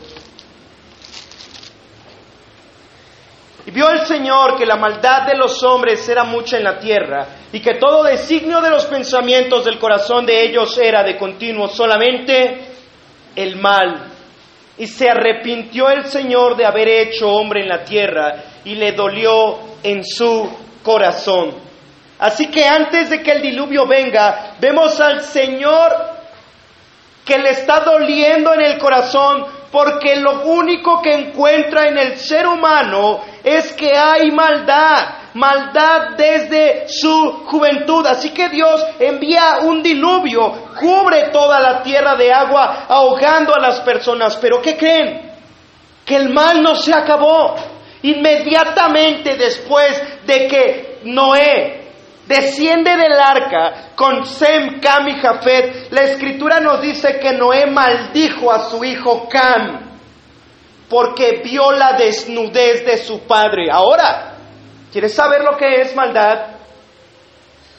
Y 3.65 3.71
vio 3.71 3.89
el 3.89 4.05
Señor 4.05 4.55
que 4.55 4.65
la 4.65 4.77
maldad 4.77 5.25
de 5.25 5.35
los 5.35 5.61
hombres 5.63 6.07
era 6.07 6.23
mucha 6.23 6.57
en 6.57 6.63
la 6.63 6.77
tierra, 6.77 7.27
y 7.51 7.59
que 7.59 7.73
todo 7.73 8.03
designio 8.03 8.61
de 8.61 8.69
los 8.69 8.85
pensamientos 8.85 9.65
del 9.65 9.79
corazón 9.79 10.25
de 10.25 10.45
ellos 10.45 10.77
era 10.77 11.03
de 11.03 11.17
continuo 11.17 11.67
solamente 11.67 12.59
el 13.35 13.57
mal. 13.57 14.11
Y 14.77 14.85
se 14.85 15.09
arrepintió 15.09 15.89
el 15.89 16.05
Señor 16.05 16.55
de 16.55 16.65
haber 16.65 16.87
hecho 16.87 17.29
hombre 17.29 17.61
en 17.63 17.69
la 17.69 17.83
tierra, 17.83 18.43
y 18.67 18.75
le 18.75 18.91
dolió 18.91 19.59
en 19.81 20.03
su 20.03 20.45
corazón. 20.83 21.53
Así 22.19 22.47
que 22.47 22.65
antes 22.67 23.09
de 23.09 23.23
que 23.23 23.31
el 23.31 23.41
diluvio 23.41 23.87
venga, 23.87 24.55
vemos 24.59 24.99
al 24.99 25.21
Señor 25.23 25.95
que 27.23 27.37
le 27.37 27.51
está 27.51 27.79
doliendo 27.79 28.53
en 28.53 28.59
el 28.59 28.77
corazón 28.77 29.45
porque 29.71 30.17
lo 30.17 30.41
único 30.43 31.01
que 31.01 31.13
encuentra 31.13 31.87
en 31.87 31.97
el 31.97 32.17
ser 32.17 32.45
humano 32.45 33.21
es 33.41 33.71
que 33.71 33.95
hay 33.95 34.31
maldad, 34.31 35.15
maldad 35.33 36.17
desde 36.17 36.89
su 36.89 37.45
juventud. 37.45 38.05
Así 38.05 38.31
que 38.31 38.49
Dios 38.49 38.85
envía 38.99 39.59
un 39.61 39.81
diluvio, 39.81 40.73
cubre 40.77 41.29
toda 41.31 41.61
la 41.61 41.83
tierra 41.83 42.15
de 42.17 42.33
agua, 42.33 42.85
ahogando 42.89 43.55
a 43.55 43.61
las 43.61 43.79
personas. 43.79 44.35
Pero 44.35 44.61
¿qué 44.61 44.75
creen? 44.75 45.31
Que 46.05 46.17
el 46.17 46.33
mal 46.33 46.61
no 46.61 46.75
se 46.75 46.93
acabó. 46.93 47.76
Inmediatamente 48.07 49.35
después 49.35 50.01
de 50.25 50.47
que 50.47 50.99
Noé 51.03 51.81
desciende 52.25 52.95
del 52.95 53.13
arca 53.13 53.89
con 53.95 54.25
Sem, 54.25 54.79
Cam 54.79 55.09
y 55.09 55.19
Jafet, 55.19 55.91
la 55.91 56.03
escritura 56.03 56.61
nos 56.61 56.81
dice 56.81 57.19
que 57.19 57.33
Noé 57.33 57.65
maldijo 57.67 58.51
a 58.51 58.69
su 58.69 58.83
hijo 58.83 59.27
Cam 59.27 59.87
porque 60.89 61.41
vio 61.43 61.71
la 61.71 61.93
desnudez 61.93 62.85
de 62.85 62.97
su 62.97 63.27
padre. 63.27 63.69
Ahora, 63.69 64.35
¿quieres 64.89 65.13
saber 65.13 65.43
lo 65.43 65.57
que 65.57 65.81
es 65.81 65.93
maldad? 65.93 66.55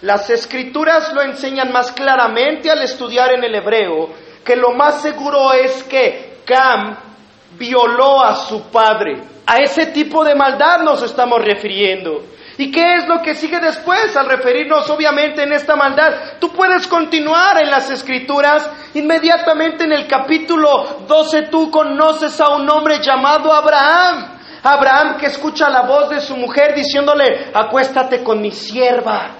Las 0.02 0.28
escrituras 0.28 1.10
lo 1.14 1.22
enseñan 1.22 1.72
más 1.72 1.90
claramente 1.92 2.70
al 2.70 2.82
estudiar 2.82 3.32
en 3.32 3.44
el 3.44 3.54
hebreo 3.54 4.10
que 4.44 4.56
lo 4.56 4.72
más 4.72 5.00
seguro 5.00 5.54
es 5.54 5.82
que 5.84 6.38
Cam 6.44 7.07
violó 7.52 8.22
a 8.22 8.34
su 8.36 8.70
padre. 8.70 9.22
A 9.46 9.56
ese 9.56 9.86
tipo 9.86 10.24
de 10.24 10.34
maldad 10.34 10.80
nos 10.80 11.02
estamos 11.02 11.40
refiriendo. 11.42 12.22
¿Y 12.58 12.72
qué 12.72 12.96
es 12.96 13.06
lo 13.06 13.22
que 13.22 13.34
sigue 13.34 13.60
después 13.60 14.16
al 14.16 14.26
referirnos 14.26 14.90
obviamente 14.90 15.44
en 15.44 15.52
esta 15.52 15.76
maldad? 15.76 16.38
Tú 16.40 16.50
puedes 16.52 16.88
continuar 16.88 17.62
en 17.62 17.70
las 17.70 17.88
escrituras. 17.88 18.68
Inmediatamente 18.94 19.84
en 19.84 19.92
el 19.92 20.08
capítulo 20.08 21.04
12 21.06 21.42
tú 21.42 21.70
conoces 21.70 22.40
a 22.40 22.48
un 22.48 22.68
hombre 22.68 23.00
llamado 23.00 23.52
Abraham. 23.52 24.38
Abraham 24.64 25.18
que 25.18 25.26
escucha 25.26 25.70
la 25.70 25.82
voz 25.82 26.10
de 26.10 26.20
su 26.20 26.36
mujer 26.36 26.74
diciéndole, 26.74 27.52
acuéstate 27.54 28.24
con 28.24 28.40
mi 28.42 28.50
sierva. 28.50 29.30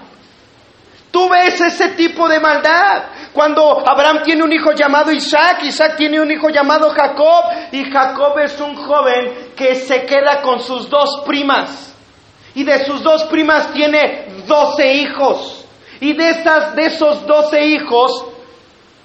Tú 1.11 1.27
ves 1.27 1.59
ese 1.59 1.89
tipo 1.89 2.29
de 2.29 2.39
maldad. 2.39 3.03
Cuando 3.33 3.87
Abraham 3.87 4.23
tiene 4.23 4.43
un 4.43 4.51
hijo 4.51 4.71
llamado 4.71 5.11
Isaac, 5.11 5.63
Isaac 5.63 5.95
tiene 5.97 6.19
un 6.19 6.31
hijo 6.31 6.49
llamado 6.49 6.89
Jacob, 6.89 7.45
y 7.71 7.83
Jacob 7.91 8.39
es 8.39 8.59
un 8.59 8.75
joven 8.75 9.51
que 9.55 9.75
se 9.75 10.05
queda 10.05 10.41
con 10.41 10.59
sus 10.61 10.89
dos 10.89 11.21
primas. 11.25 11.95
Y 12.55 12.63
de 12.63 12.85
sus 12.85 13.03
dos 13.03 13.25
primas 13.25 13.71
tiene 13.71 14.43
doce 14.47 14.93
hijos. 14.93 15.65
Y 15.99 16.13
de, 16.13 16.29
esas, 16.29 16.75
de 16.75 16.85
esos 16.85 17.27
doce 17.27 17.63
hijos, 17.63 18.25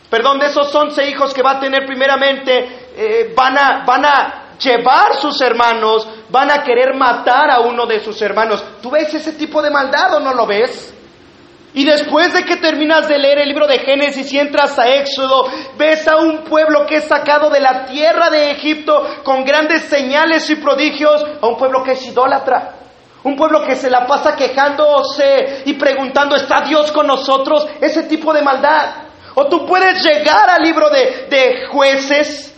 perdón, 0.08 0.38
de 0.38 0.46
esos 0.46 0.74
once 0.74 1.06
hijos 1.08 1.34
que 1.34 1.42
va 1.42 1.52
a 1.52 1.60
tener 1.60 1.84
primeramente, 1.84 2.92
eh, 2.96 3.34
van, 3.36 3.58
a, 3.58 3.84
van 3.84 4.04
a 4.06 4.44
llevar 4.58 5.16
sus 5.16 5.40
hermanos, 5.40 6.08
van 6.30 6.50
a 6.50 6.62
querer 6.62 6.94
matar 6.94 7.50
a 7.50 7.60
uno 7.60 7.84
de 7.84 8.00
sus 8.00 8.20
hermanos. 8.22 8.64
¿Tú 8.80 8.90
ves 8.90 9.12
ese 9.12 9.32
tipo 9.32 9.60
de 9.60 9.70
maldad 9.70 10.14
o 10.14 10.20
no 10.20 10.32
lo 10.32 10.46
ves? 10.46 10.93
Y 11.74 11.84
después 11.84 12.32
de 12.32 12.44
que 12.44 12.56
terminas 12.56 13.08
de 13.08 13.18
leer 13.18 13.40
el 13.40 13.48
libro 13.48 13.66
de 13.66 13.80
Génesis 13.80 14.32
y 14.32 14.38
entras 14.38 14.78
a 14.78 14.88
Éxodo, 14.94 15.50
ves 15.76 16.06
a 16.06 16.18
un 16.18 16.44
pueblo 16.44 16.86
que 16.86 16.98
es 16.98 17.04
sacado 17.04 17.50
de 17.50 17.58
la 17.58 17.84
tierra 17.86 18.30
de 18.30 18.52
Egipto 18.52 19.04
con 19.24 19.44
grandes 19.44 19.82
señales 19.82 20.48
y 20.50 20.54
prodigios, 20.56 21.26
a 21.42 21.46
un 21.46 21.56
pueblo 21.56 21.82
que 21.82 21.92
es 21.92 22.06
idólatra. 22.06 22.76
Un 23.24 23.34
pueblo 23.34 23.64
que 23.64 23.74
se 23.74 23.90
la 23.90 24.06
pasa 24.06 24.36
quejándose 24.36 25.62
y 25.64 25.74
preguntando, 25.74 26.36
¿está 26.36 26.60
Dios 26.60 26.92
con 26.92 27.08
nosotros? 27.08 27.66
Ese 27.80 28.04
tipo 28.04 28.32
de 28.32 28.42
maldad. 28.42 29.06
O 29.34 29.48
tú 29.48 29.66
puedes 29.66 30.00
llegar 30.04 30.48
al 30.48 30.62
libro 30.62 30.88
de, 30.90 31.26
de 31.28 31.66
jueces, 31.66 32.54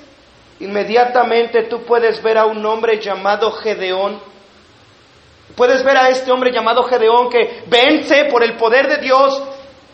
inmediatamente 0.61 1.63
tú 1.71 1.85
puedes 1.85 2.23
ver 2.23 2.37
a 2.37 2.45
un 2.45 2.67
hombre 2.67 3.01
llamado 3.01 3.51
Gedeón, 3.53 4.21
Puedes 5.57 5.83
ver 5.83 5.97
a 5.97 6.11
este 6.11 6.31
hombre 6.31 6.53
llamado 6.53 6.85
Gedeón 6.85 7.31
que 7.31 7.64
vence 7.66 8.27
por 8.31 8.42
el 8.45 8.57
poder 8.57 8.88
de 8.88 8.99
Dios 8.99 9.42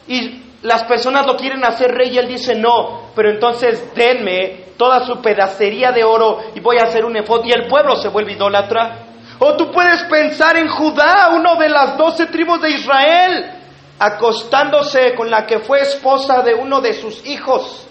y 0.09 0.42
las 0.62 0.85
personas 0.85 1.25
lo 1.25 1.37
quieren 1.37 1.64
hacer 1.64 1.92
rey 1.92 2.11
y 2.11 2.18
él 2.18 2.27
dice 2.27 2.55
no, 2.57 3.11
pero 3.14 3.31
entonces 3.31 3.94
denme 3.94 4.72
toda 4.77 5.07
su 5.07 5.22
pedacería 5.22 5.92
de 5.92 6.03
oro 6.03 6.40
y 6.55 6.61
voy 6.61 6.79
a 6.79 6.88
hacer 6.88 7.05
un 7.05 7.16
efod 7.16 7.44
y 7.44 7.53
el 7.53 7.68
pueblo 7.68 7.94
se 7.94 8.09
vuelve 8.09 8.33
idólatra. 8.33 9.07
O 9.38 9.57
tú 9.57 9.70
puedes 9.70 10.03
pensar 10.05 10.57
en 10.57 10.68
Judá, 10.68 11.31
uno 11.33 11.57
de 11.57 11.68
las 11.68 11.96
doce 11.96 12.27
tribus 12.27 12.61
de 12.61 12.70
Israel, 12.70 13.51
acostándose 13.98 15.14
con 15.14 15.31
la 15.31 15.46
que 15.46 15.61
fue 15.61 15.81
esposa 15.81 16.42
de 16.42 16.55
uno 16.55 16.81
de 16.81 16.92
sus 16.94 17.25
hijos. 17.27 17.87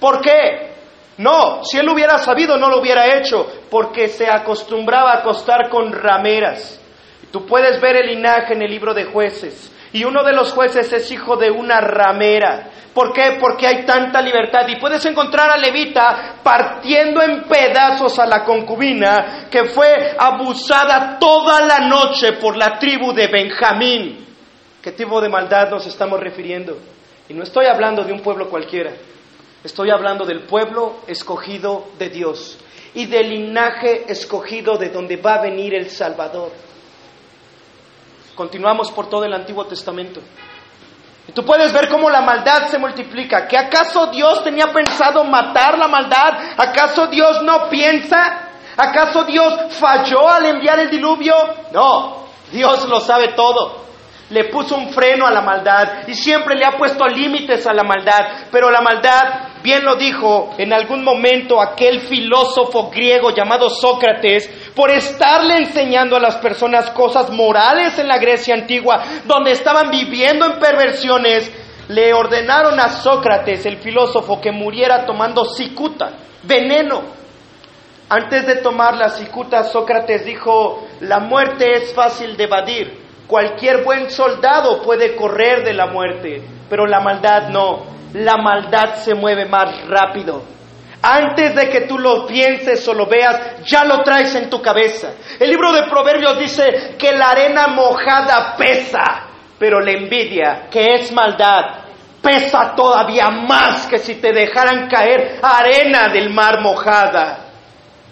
¿Por 0.00 0.20
qué? 0.20 0.73
No, 1.18 1.64
si 1.64 1.78
él 1.78 1.88
hubiera 1.88 2.18
sabido 2.18 2.56
no 2.56 2.68
lo 2.68 2.80
hubiera 2.80 3.16
hecho, 3.16 3.46
porque 3.70 4.08
se 4.08 4.28
acostumbraba 4.28 5.12
a 5.12 5.18
acostar 5.18 5.68
con 5.68 5.92
rameras. 5.92 6.80
Tú 7.30 7.46
puedes 7.46 7.80
ver 7.80 7.96
el 7.96 8.14
linaje 8.14 8.54
en 8.54 8.62
el 8.62 8.70
libro 8.70 8.94
de 8.94 9.04
jueces. 9.06 9.72
Y 9.92 10.04
uno 10.04 10.24
de 10.24 10.32
los 10.32 10.52
jueces 10.52 10.92
es 10.92 11.10
hijo 11.12 11.36
de 11.36 11.50
una 11.50 11.80
ramera. 11.80 12.68
¿Por 12.92 13.12
qué? 13.12 13.38
Porque 13.40 13.66
hay 13.66 13.84
tanta 13.84 14.20
libertad. 14.20 14.66
Y 14.68 14.76
puedes 14.76 15.04
encontrar 15.06 15.50
a 15.50 15.56
Levita 15.56 16.36
partiendo 16.42 17.22
en 17.22 17.44
pedazos 17.44 18.18
a 18.18 18.26
la 18.26 18.44
concubina 18.44 19.46
que 19.50 19.64
fue 19.64 20.14
abusada 20.18 21.16
toda 21.18 21.60
la 21.60 21.88
noche 21.88 22.34
por 22.34 22.56
la 22.56 22.78
tribu 22.78 23.12
de 23.12 23.28
Benjamín. 23.28 24.26
¿Qué 24.82 24.92
tipo 24.92 25.20
de 25.20 25.28
maldad 25.28 25.70
nos 25.70 25.86
estamos 25.86 26.20
refiriendo? 26.20 26.76
Y 27.28 27.34
no 27.34 27.42
estoy 27.42 27.66
hablando 27.66 28.04
de 28.04 28.12
un 28.12 28.20
pueblo 28.20 28.48
cualquiera. 28.48 28.92
Estoy 29.64 29.88
hablando 29.88 30.26
del 30.26 30.42
pueblo 30.42 30.96
escogido 31.06 31.86
de 31.98 32.10
Dios 32.10 32.58
y 32.92 33.06
del 33.06 33.30
linaje 33.30 34.12
escogido 34.12 34.76
de 34.76 34.90
donde 34.90 35.16
va 35.16 35.36
a 35.36 35.42
venir 35.42 35.74
el 35.74 35.88
Salvador. 35.88 36.52
Continuamos 38.34 38.90
por 38.90 39.08
todo 39.08 39.24
el 39.24 39.32
Antiguo 39.32 39.64
Testamento. 39.64 40.20
Y 41.26 41.32
tú 41.32 41.46
puedes 41.46 41.72
ver 41.72 41.88
cómo 41.88 42.10
la 42.10 42.20
maldad 42.20 42.68
se 42.68 42.76
multiplica. 42.76 43.48
¿Que 43.48 43.56
acaso 43.56 44.08
Dios 44.08 44.44
tenía 44.44 44.66
pensado 44.66 45.24
matar 45.24 45.78
la 45.78 45.88
maldad? 45.88 46.34
¿Acaso 46.58 47.06
Dios 47.06 47.42
no 47.42 47.70
piensa? 47.70 48.50
¿Acaso 48.76 49.24
Dios 49.24 49.74
falló 49.78 50.28
al 50.28 50.44
enviar 50.44 50.78
el 50.80 50.90
diluvio? 50.90 51.34
No, 51.72 52.26
Dios 52.52 52.86
lo 52.86 53.00
sabe 53.00 53.28
todo 53.28 53.84
le 54.34 54.46
puso 54.46 54.74
un 54.74 54.90
freno 54.90 55.28
a 55.28 55.30
la 55.30 55.42
maldad 55.42 56.08
y 56.08 56.14
siempre 56.14 56.56
le 56.56 56.64
ha 56.64 56.72
puesto 56.72 57.06
límites 57.06 57.68
a 57.68 57.72
la 57.72 57.84
maldad, 57.84 58.48
pero 58.50 58.68
la 58.68 58.80
maldad 58.80 59.62
bien 59.62 59.84
lo 59.84 59.94
dijo 59.94 60.56
en 60.58 60.72
algún 60.72 61.04
momento 61.04 61.62
aquel 61.62 62.00
filósofo 62.00 62.90
griego 62.90 63.30
llamado 63.30 63.70
Sócrates, 63.70 64.48
por 64.74 64.90
estarle 64.90 65.58
enseñando 65.58 66.16
a 66.16 66.20
las 66.20 66.34
personas 66.38 66.90
cosas 66.90 67.30
morales 67.30 67.96
en 68.00 68.08
la 68.08 68.18
Grecia 68.18 68.56
antigua, 68.56 69.04
donde 69.24 69.52
estaban 69.52 69.88
viviendo 69.92 70.46
en 70.46 70.58
perversiones, 70.58 71.52
le 71.86 72.12
ordenaron 72.12 72.80
a 72.80 72.88
Sócrates, 72.88 73.64
el 73.66 73.76
filósofo, 73.76 74.40
que 74.40 74.50
muriera 74.50 75.06
tomando 75.06 75.44
cicuta, 75.44 76.10
veneno. 76.42 77.02
Antes 78.08 78.48
de 78.48 78.56
tomar 78.56 78.96
la 78.96 79.10
cicuta, 79.10 79.62
Sócrates 79.62 80.24
dijo, 80.24 80.88
la 81.02 81.20
muerte 81.20 81.70
es 81.74 81.94
fácil 81.94 82.36
de 82.36 82.44
evadir, 82.44 83.03
cualquier 83.26 83.84
buen 83.84 84.10
soldado 84.10 84.82
puede 84.82 85.16
correr 85.16 85.64
de 85.64 85.74
la 85.74 85.86
muerte, 85.86 86.42
pero 86.68 86.86
la 86.86 87.00
maldad 87.00 87.48
no 87.48 87.94
la 88.14 88.36
maldad 88.36 88.94
se 88.96 89.14
mueve 89.14 89.44
más 89.44 89.86
rápido. 89.88 90.42
Antes 91.02 91.54
de 91.54 91.68
que 91.68 91.82
tú 91.82 91.98
lo 91.98 92.26
pienses 92.26 92.86
o 92.88 92.94
lo 92.94 93.06
veas, 93.06 93.62
ya 93.66 93.84
lo 93.84 94.02
traes 94.02 94.34
en 94.36 94.48
tu 94.48 94.62
cabeza. 94.62 95.12
El 95.38 95.50
libro 95.50 95.72
de 95.72 95.82
Proverbios 95.82 96.38
dice 96.38 96.94
que 96.96 97.12
la 97.12 97.30
arena 97.30 97.66
mojada 97.66 98.56
pesa, 98.56 99.02
pero 99.58 99.80
la 99.80 99.90
envidia, 99.90 100.68
que 100.70 100.94
es 100.94 101.12
maldad, 101.12 101.84
pesa 102.22 102.72
todavía 102.74 103.28
más 103.28 103.86
que 103.86 103.98
si 103.98 104.14
te 104.14 104.32
dejaran 104.32 104.88
caer 104.88 105.40
arena 105.42 106.08
del 106.08 106.30
mar 106.30 106.60
mojada. 106.62 107.40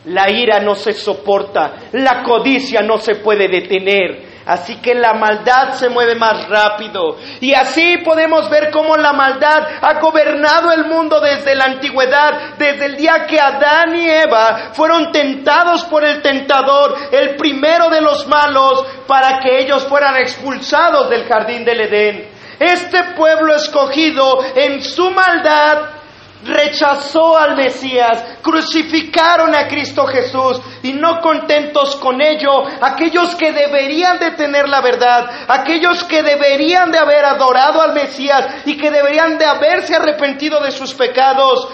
La 0.05 0.29
ira 0.31 0.59
no 0.59 0.75
se 0.75 0.93
soporta, 0.93 1.75
la 1.93 2.23
codicia 2.25 2.83
no 2.83 2.99
se 2.99 3.15
puede 3.15 3.49
detener, 3.49 4.32
Así 4.45 4.77
que 4.77 4.95
la 4.95 5.15
maldad 5.15 5.75
se 5.75 5.89
mueve 5.89 6.17
más 6.17 6.49
rápido. 6.49 7.17
Y 7.41 7.55
así 7.55 7.99
podemos 7.99 8.51
ver 8.51 8.71
cómo 8.71 8.97
la 8.97 9.13
maldad 9.13 9.67
ha 9.81 10.01
gobernado 10.01 10.73
el 10.73 10.87
mundo 10.87 11.21
desde 11.21 11.55
la 11.55 11.65
antigüedad, 11.65 12.57
desde 12.59 12.87
el 12.87 12.97
día 12.97 13.27
que 13.27 13.41
Adán 13.41 13.95
y 13.95 14.09
Eva 14.09 14.71
fueron 14.73 15.13
tentados 15.13 15.85
por 15.85 16.05
el 16.05 16.21
tentador, 16.23 16.97
el 17.13 17.37
primero 17.37 17.89
de 17.89 18.01
los 18.01 18.27
malos, 18.27 18.85
para 19.07 19.39
que 19.41 19.61
ellos 19.61 19.87
fueran 19.87 20.17
expulsados 20.17 21.09
del 21.09 21.25
jardín 21.27 21.65
del 21.65 21.81
Edén. 21.83 22.29
Este 22.59 23.15
pueblo 23.17 23.55
escogido 23.55 24.45
en 24.55 24.83
su 24.83 25.11
maldad 25.11 26.02
rechazó 26.45 27.37
al 27.37 27.57
Mesías, 27.57 28.39
crucificaron 28.43 29.55
a 29.55 29.69
Cristo 29.69 30.07
Jesús 30.07 30.61
y 30.83 30.93
no 30.93 31.21
contentos 31.21 31.97
con 31.97 32.21
ello, 32.21 32.65
aquellos 32.81 33.35
que 33.37 33.53
deberían 33.53 34.19
de 34.19 34.33
tener 34.33 34.69
la 34.69 34.81
verdad, 34.81 35.31
aquellos 35.49 36.05
que 36.05 36.23
deberían 36.23 36.91
de 36.91 36.99
haber 36.99 37.25
adorado 37.25 37.81
al 37.81 37.93
Mesías 37.93 38.67
y 38.67 38.77
que 38.77 38.91
deberían 38.91 39.39
de 39.39 39.45
haberse 39.45 39.95
arrepentido 39.95 40.61
de 40.61 40.73
sus 40.73 40.95
pecados. 40.95 41.69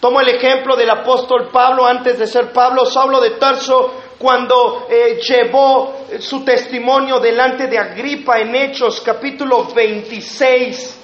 Tomo 0.00 0.20
el 0.20 0.28
ejemplo 0.28 0.76
del 0.76 0.90
apóstol 0.90 1.48
Pablo 1.50 1.86
antes 1.86 2.18
de 2.18 2.26
ser 2.26 2.52
Pablo, 2.52 2.84
Saulo 2.84 3.22
de 3.22 3.30
Tarso, 3.30 4.02
cuando 4.18 4.86
eh, 4.90 5.18
llevó 5.26 6.06
su 6.18 6.44
testimonio 6.44 7.20
delante 7.20 7.66
de 7.68 7.78
Agripa 7.78 8.38
en 8.38 8.54
Hechos 8.54 9.00
capítulo 9.00 9.64
26. 9.74 11.03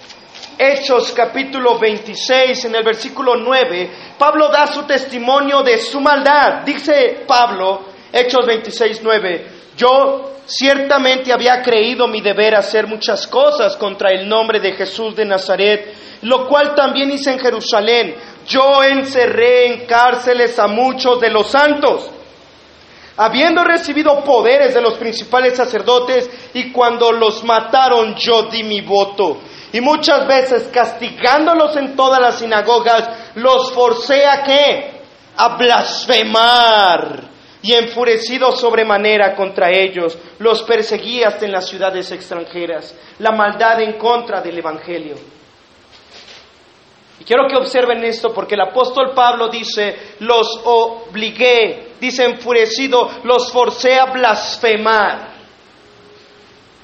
Hechos 0.62 1.12
capítulo 1.12 1.78
26, 1.78 2.66
en 2.66 2.74
el 2.74 2.82
versículo 2.82 3.34
9, 3.34 3.90
Pablo 4.18 4.50
da 4.50 4.66
su 4.66 4.82
testimonio 4.82 5.62
de 5.62 5.78
su 5.78 5.98
maldad. 6.00 6.64
Dice 6.66 7.24
Pablo, 7.26 7.86
Hechos 8.12 8.44
26, 8.44 9.00
9, 9.02 9.46
yo 9.74 10.32
ciertamente 10.44 11.32
había 11.32 11.62
creído 11.62 12.06
mi 12.08 12.20
deber 12.20 12.56
hacer 12.56 12.86
muchas 12.86 13.26
cosas 13.26 13.74
contra 13.78 14.10
el 14.10 14.28
nombre 14.28 14.60
de 14.60 14.74
Jesús 14.74 15.16
de 15.16 15.24
Nazaret, 15.24 15.94
lo 16.20 16.46
cual 16.46 16.74
también 16.74 17.10
hice 17.10 17.32
en 17.32 17.38
Jerusalén. 17.38 18.16
Yo 18.46 18.84
encerré 18.84 19.64
en 19.64 19.86
cárceles 19.86 20.58
a 20.58 20.66
muchos 20.66 21.22
de 21.22 21.30
los 21.30 21.50
santos 21.50 22.10
habiendo 23.16 23.62
recibido 23.64 24.24
poderes 24.24 24.72
de 24.72 24.80
los 24.80 24.94
principales 24.94 25.54
sacerdotes, 25.54 26.30
y 26.54 26.72
cuando 26.72 27.12
los 27.12 27.44
mataron 27.44 28.14
yo 28.14 28.44
di 28.44 28.62
mi 28.62 28.80
voto. 28.80 29.40
Y 29.72 29.80
muchas 29.80 30.26
veces 30.26 30.68
castigándolos 30.72 31.76
en 31.76 31.94
todas 31.94 32.20
las 32.20 32.38
sinagogas, 32.38 33.08
los 33.36 33.72
forcé 33.72 34.26
a 34.26 34.42
qué? 34.42 35.00
A 35.36 35.56
blasfemar. 35.56 37.30
Y 37.62 37.74
enfurecido 37.74 38.52
sobremanera 38.52 39.36
contra 39.36 39.70
ellos, 39.70 40.16
los 40.38 40.62
perseguí 40.62 41.22
hasta 41.22 41.44
en 41.44 41.52
las 41.52 41.68
ciudades 41.68 42.10
extranjeras. 42.10 42.94
La 43.18 43.32
maldad 43.32 43.80
en 43.82 43.98
contra 43.98 44.40
del 44.40 44.58
Evangelio. 44.58 45.16
Y 47.20 47.24
quiero 47.24 47.46
que 47.46 47.56
observen 47.56 48.02
esto 48.02 48.32
porque 48.32 48.54
el 48.54 48.62
apóstol 48.62 49.12
Pablo 49.14 49.48
dice, 49.48 50.14
los 50.20 50.62
obligué, 50.64 51.92
dice 52.00 52.24
enfurecido, 52.24 53.10
los 53.24 53.52
forcé 53.52 54.00
a 54.00 54.06
blasfemar. 54.06 55.29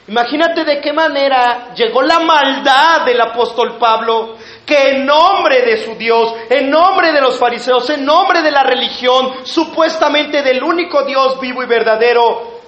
Imagínate 0.09 0.64
de 0.64 0.81
qué 0.81 0.92
manera 0.92 1.75
llegó 1.75 2.01
la 2.01 2.21
maldad 2.21 3.05
del 3.05 3.21
apóstol 3.21 3.77
Pablo, 3.77 4.37
que 4.64 4.90
en 4.90 5.07
nombre 5.07 5.62
de 5.62 5.85
su 5.85 5.97
Dios, 5.97 6.33
en 6.49 6.71
nombre 6.71 7.12
de 7.12 7.21
los 7.21 7.37
fariseos, 7.37 7.90
en 7.90 8.05
nombre 8.05 8.40
de 8.40 8.53
la 8.53 8.62
religión, 8.62 9.45
supuestamente 9.45 10.42
del 10.42 10.62
único 10.62 11.05
Dios 11.05 11.40
vivo 11.40 11.62
y 11.64 11.66
verdadero, 11.66 12.61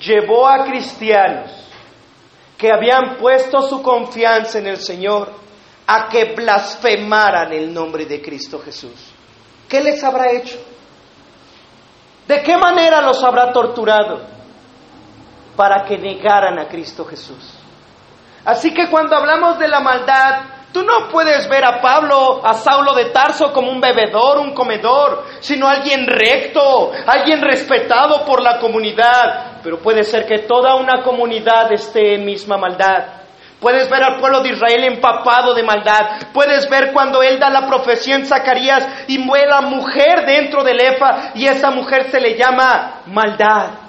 llevó 0.00 0.46
a 0.46 0.64
cristianos 0.66 1.50
que 2.58 2.70
habían 2.70 3.16
puesto 3.16 3.62
su 3.62 3.82
confianza 3.82 4.58
en 4.58 4.66
el 4.66 4.76
Señor 4.76 5.32
a 5.86 6.08
que 6.08 6.34
blasfemaran 6.34 7.52
el 7.54 7.72
nombre 7.72 8.04
de 8.04 8.20
Cristo 8.20 8.60
Jesús. 8.62 9.12
¿Qué 9.66 9.80
les 9.80 10.04
habrá 10.04 10.30
hecho? 10.30 10.58
¿De 12.28 12.42
qué 12.42 12.56
manera 12.56 13.00
los 13.00 13.22
habrá 13.24 13.50
torturado? 13.50 14.31
Para 15.62 15.84
que 15.84 15.96
negaran 15.96 16.58
a 16.58 16.66
Cristo 16.66 17.04
Jesús. 17.04 17.54
Así 18.44 18.74
que 18.74 18.90
cuando 18.90 19.14
hablamos 19.14 19.60
de 19.60 19.68
la 19.68 19.78
maldad, 19.78 20.40
tú 20.72 20.82
no 20.82 21.08
puedes 21.08 21.48
ver 21.48 21.64
a 21.64 21.80
Pablo, 21.80 22.44
a 22.44 22.52
Saulo 22.54 22.94
de 22.94 23.10
Tarso 23.10 23.52
como 23.52 23.70
un 23.70 23.80
bebedor, 23.80 24.38
un 24.38 24.54
comedor, 24.54 25.24
sino 25.38 25.68
alguien 25.68 26.08
recto, 26.08 26.90
alguien 27.06 27.40
respetado 27.40 28.24
por 28.24 28.42
la 28.42 28.58
comunidad. 28.58 29.60
Pero 29.62 29.78
puede 29.78 30.02
ser 30.02 30.26
que 30.26 30.38
toda 30.38 30.74
una 30.74 31.04
comunidad 31.04 31.72
esté 31.72 32.16
en 32.16 32.24
misma 32.24 32.56
maldad. 32.56 33.22
Puedes 33.60 33.88
ver 33.88 34.02
al 34.02 34.18
pueblo 34.18 34.40
de 34.40 34.48
Israel 34.48 34.82
empapado 34.82 35.54
de 35.54 35.62
maldad. 35.62 36.26
Puedes 36.32 36.68
ver 36.68 36.92
cuando 36.92 37.22
él 37.22 37.38
da 37.38 37.50
la 37.50 37.68
profecía 37.68 38.16
en 38.16 38.26
Zacarías 38.26 39.04
y 39.06 39.18
muere 39.18 39.46
la 39.46 39.60
mujer 39.60 40.26
dentro 40.26 40.64
del 40.64 40.80
Efa 40.80 41.30
y 41.36 41.46
esa 41.46 41.70
mujer 41.70 42.10
se 42.10 42.20
le 42.20 42.36
llama 42.36 43.02
maldad 43.06 43.81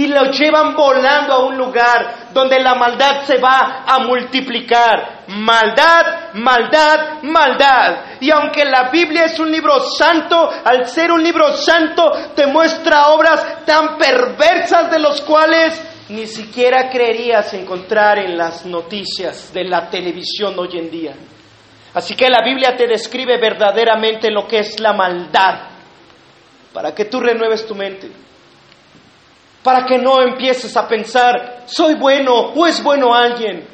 y 0.00 0.06
lo 0.06 0.30
llevan 0.30 0.74
volando 0.74 1.34
a 1.34 1.44
un 1.44 1.58
lugar 1.58 2.30
donde 2.32 2.58
la 2.58 2.74
maldad 2.74 3.26
se 3.26 3.36
va 3.36 3.84
a 3.86 3.98
multiplicar. 3.98 5.24
Maldad, 5.26 6.32
maldad, 6.32 7.22
maldad. 7.22 8.18
Y 8.18 8.30
aunque 8.30 8.64
la 8.64 8.88
Biblia 8.88 9.26
es 9.26 9.38
un 9.38 9.52
libro 9.52 9.78
santo, 9.80 10.50
al 10.64 10.86
ser 10.86 11.12
un 11.12 11.22
libro 11.22 11.52
santo 11.52 12.12
te 12.34 12.46
muestra 12.46 13.08
obras 13.08 13.66
tan 13.66 13.98
perversas 13.98 14.90
de 14.90 15.00
los 15.00 15.20
cuales 15.20 15.78
ni 16.08 16.26
siquiera 16.26 16.88
creerías 16.88 17.52
encontrar 17.52 18.20
en 18.20 18.38
las 18.38 18.64
noticias 18.64 19.52
de 19.52 19.64
la 19.64 19.90
televisión 19.90 20.58
hoy 20.58 20.78
en 20.78 20.90
día. 20.90 21.12
Así 21.92 22.16
que 22.16 22.30
la 22.30 22.42
Biblia 22.42 22.74
te 22.74 22.86
describe 22.86 23.36
verdaderamente 23.38 24.30
lo 24.30 24.46
que 24.46 24.60
es 24.60 24.80
la 24.80 24.94
maldad, 24.94 25.60
para 26.72 26.94
que 26.94 27.04
tú 27.04 27.20
renueves 27.20 27.66
tu 27.66 27.74
mente 27.74 28.29
para 29.62 29.84
que 29.84 29.98
no 29.98 30.22
empieces 30.22 30.76
a 30.76 30.88
pensar, 30.88 31.64
soy 31.66 31.94
bueno 31.94 32.34
o 32.34 32.66
es 32.66 32.82
bueno 32.82 33.14
alguien. 33.14 33.66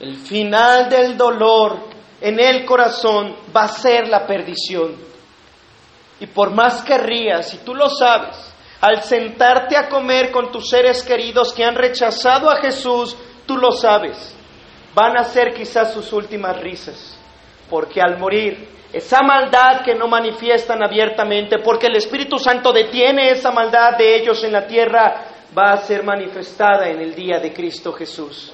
El 0.00 0.16
final 0.16 0.88
del 0.88 1.16
dolor 1.16 1.88
en 2.20 2.38
el 2.38 2.64
corazón 2.64 3.36
va 3.54 3.64
a 3.64 3.68
ser 3.68 4.08
la 4.08 4.26
perdición. 4.26 4.96
Y 6.20 6.26
por 6.26 6.50
más 6.50 6.82
que 6.82 6.98
rías, 6.98 7.54
y 7.54 7.58
tú 7.58 7.74
lo 7.74 7.88
sabes, 7.88 8.54
al 8.80 9.02
sentarte 9.02 9.76
a 9.76 9.88
comer 9.88 10.30
con 10.30 10.52
tus 10.52 10.68
seres 10.68 11.02
queridos 11.02 11.52
que 11.52 11.64
han 11.64 11.74
rechazado 11.74 12.50
a 12.50 12.56
Jesús, 12.56 13.16
tú 13.46 13.56
lo 13.56 13.72
sabes, 13.72 14.34
van 14.94 15.16
a 15.16 15.24
ser 15.24 15.54
quizás 15.54 15.92
sus 15.92 16.12
últimas 16.12 16.60
risas, 16.60 17.18
porque 17.70 18.00
al 18.00 18.18
morir 18.18 18.77
esa 18.92 19.22
maldad 19.22 19.82
que 19.84 19.94
no 19.94 20.08
manifiestan 20.08 20.82
abiertamente, 20.82 21.58
porque 21.58 21.88
el 21.88 21.96
Espíritu 21.96 22.38
Santo 22.38 22.72
detiene 22.72 23.30
esa 23.30 23.50
maldad 23.50 23.96
de 23.98 24.16
ellos 24.16 24.42
en 24.44 24.52
la 24.52 24.66
tierra, 24.66 25.24
va 25.56 25.72
a 25.72 25.76
ser 25.78 26.02
manifestada 26.02 26.88
en 26.88 27.00
el 27.00 27.14
día 27.14 27.38
de 27.38 27.52
Cristo 27.52 27.92
Jesús. 27.92 28.52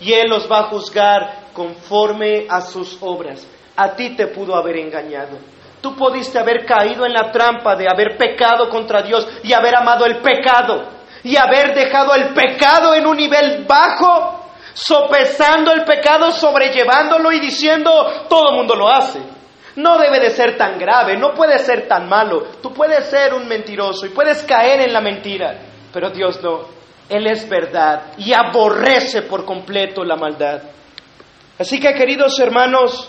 Y 0.00 0.12
Él 0.12 0.28
los 0.28 0.50
va 0.50 0.60
a 0.60 0.64
juzgar 0.64 1.46
conforme 1.52 2.46
a 2.48 2.60
sus 2.60 2.98
obras. 3.00 3.46
A 3.76 3.94
ti 3.94 4.16
te 4.16 4.26
pudo 4.26 4.56
haber 4.56 4.76
engañado. 4.78 5.38
Tú 5.80 5.94
pudiste 5.94 6.38
haber 6.38 6.64
caído 6.66 7.06
en 7.06 7.12
la 7.12 7.30
trampa 7.30 7.76
de 7.76 7.86
haber 7.88 8.16
pecado 8.16 8.68
contra 8.68 9.02
Dios 9.02 9.26
y 9.44 9.52
haber 9.52 9.76
amado 9.76 10.04
el 10.04 10.16
pecado 10.16 10.96
y 11.22 11.36
haber 11.36 11.74
dejado 11.74 12.14
el 12.14 12.34
pecado 12.34 12.94
en 12.94 13.06
un 13.06 13.16
nivel 13.16 13.64
bajo, 13.66 14.48
sopesando 14.72 15.72
el 15.72 15.84
pecado, 15.84 16.30
sobrellevándolo 16.30 17.32
y 17.32 17.40
diciendo, 17.40 18.26
todo 18.28 18.50
el 18.50 18.56
mundo 18.56 18.74
lo 18.74 18.88
hace. 18.88 19.35
No 19.76 19.98
debe 19.98 20.20
de 20.20 20.30
ser 20.30 20.56
tan 20.56 20.78
grave, 20.78 21.18
no 21.18 21.34
puede 21.34 21.58
ser 21.58 21.86
tan 21.86 22.08
malo. 22.08 22.44
Tú 22.62 22.72
puedes 22.72 23.06
ser 23.06 23.34
un 23.34 23.46
mentiroso 23.46 24.06
y 24.06 24.10
puedes 24.10 24.42
caer 24.42 24.80
en 24.80 24.92
la 24.92 25.00
mentira, 25.00 25.58
pero 25.92 26.10
Dios 26.10 26.42
no. 26.42 26.76
Él 27.08 27.26
es 27.26 27.48
verdad 27.48 28.14
y 28.16 28.32
aborrece 28.32 29.22
por 29.22 29.44
completo 29.44 30.02
la 30.02 30.16
maldad. 30.16 30.62
Así 31.58 31.78
que, 31.78 31.94
queridos 31.94 32.38
hermanos, 32.40 33.08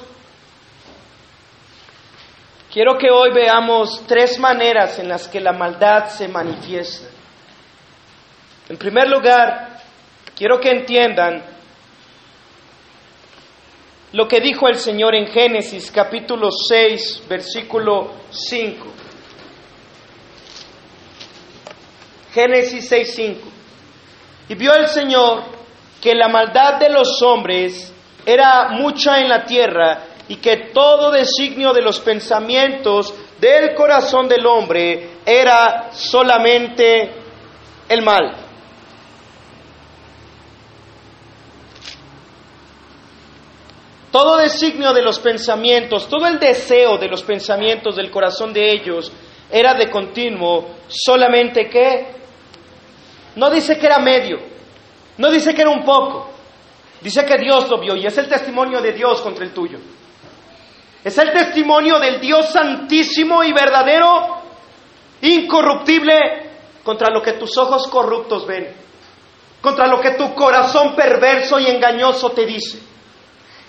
quiero 2.71 2.97
que 2.97 3.09
hoy 3.09 3.31
veamos 3.33 4.03
tres 4.05 4.37
maneras 4.37 4.99
en 4.99 5.09
las 5.09 5.27
que 5.27 5.39
la 5.39 5.53
maldad 5.53 6.07
se 6.09 6.27
manifiesta. 6.27 7.09
En 8.69 8.77
primer 8.77 9.09
lugar, 9.09 9.79
quiero 10.35 10.59
que 10.59 10.69
entiendan 10.69 11.56
lo 14.13 14.27
que 14.27 14.39
dijo 14.39 14.67
el 14.67 14.77
Señor 14.77 15.15
en 15.15 15.27
Génesis 15.27 15.91
capítulo 15.91 16.49
6, 16.51 17.23
versículo 17.27 18.13
5. 18.29 18.85
Génesis 22.33 22.87
6, 22.87 23.13
5. 23.15 23.47
Y 24.49 24.55
vio 24.55 24.73
el 24.73 24.87
Señor 24.87 25.43
que 26.01 26.15
la 26.15 26.29
maldad 26.29 26.79
de 26.79 26.89
los 26.89 27.21
hombres 27.21 27.93
era 28.25 28.69
mucha 28.69 29.19
en 29.19 29.27
la 29.27 29.43
tierra 29.45 30.03
y 30.29 30.37
que 30.37 30.69
todo 30.73 31.11
designio 31.11 31.73
de 31.73 31.81
los 31.81 31.99
pensamientos 31.99 33.13
del 33.39 33.73
corazón 33.75 34.27
del 34.27 34.45
hombre 34.45 35.17
era 35.25 35.89
solamente 35.91 37.11
el 37.89 38.01
mal. 38.03 38.46
Todo 44.17 44.37
designio 44.37 44.93
de 44.93 45.03
los 45.03 45.19
pensamientos, 45.19 46.09
todo 46.09 46.25
el 46.25 46.39
deseo 46.39 46.97
de 46.97 47.07
los 47.07 47.21
pensamientos 47.21 47.95
del 47.95 48.09
corazón 48.09 48.51
de 48.51 48.71
ellos 48.71 49.11
era 49.47 49.75
de 49.75 49.91
continuo, 49.91 50.69
solamente 50.87 51.69
que 51.69 52.15
no 53.35 53.51
dice 53.51 53.77
que 53.77 53.85
era 53.85 53.99
medio, 53.99 54.39
no 55.19 55.29
dice 55.29 55.53
que 55.53 55.61
era 55.61 55.69
un 55.69 55.85
poco, 55.85 56.31
dice 56.99 57.23
que 57.25 57.37
Dios 57.37 57.69
lo 57.69 57.79
vio 57.79 57.95
y 57.95 58.07
es 58.07 58.17
el 58.17 58.27
testimonio 58.27 58.81
de 58.81 58.93
Dios 58.93 59.21
contra 59.21 59.45
el 59.45 59.53
tuyo. 59.53 59.77
Es 61.03 61.15
el 61.19 61.31
testimonio 61.31 61.99
del 61.99 62.19
Dios 62.19 62.49
santísimo 62.49 63.43
y 63.43 63.53
verdadero, 63.53 64.41
incorruptible, 65.21 66.15
contra 66.83 67.13
lo 67.13 67.21
que 67.21 67.33
tus 67.33 67.55
ojos 67.55 67.87
corruptos 67.87 68.47
ven, 68.47 68.67
contra 69.61 69.85
lo 69.85 70.01
que 70.01 70.15
tu 70.15 70.33
corazón 70.33 70.95
perverso 70.95 71.59
y 71.59 71.67
engañoso 71.67 72.31
te 72.31 72.47
dice. 72.47 72.86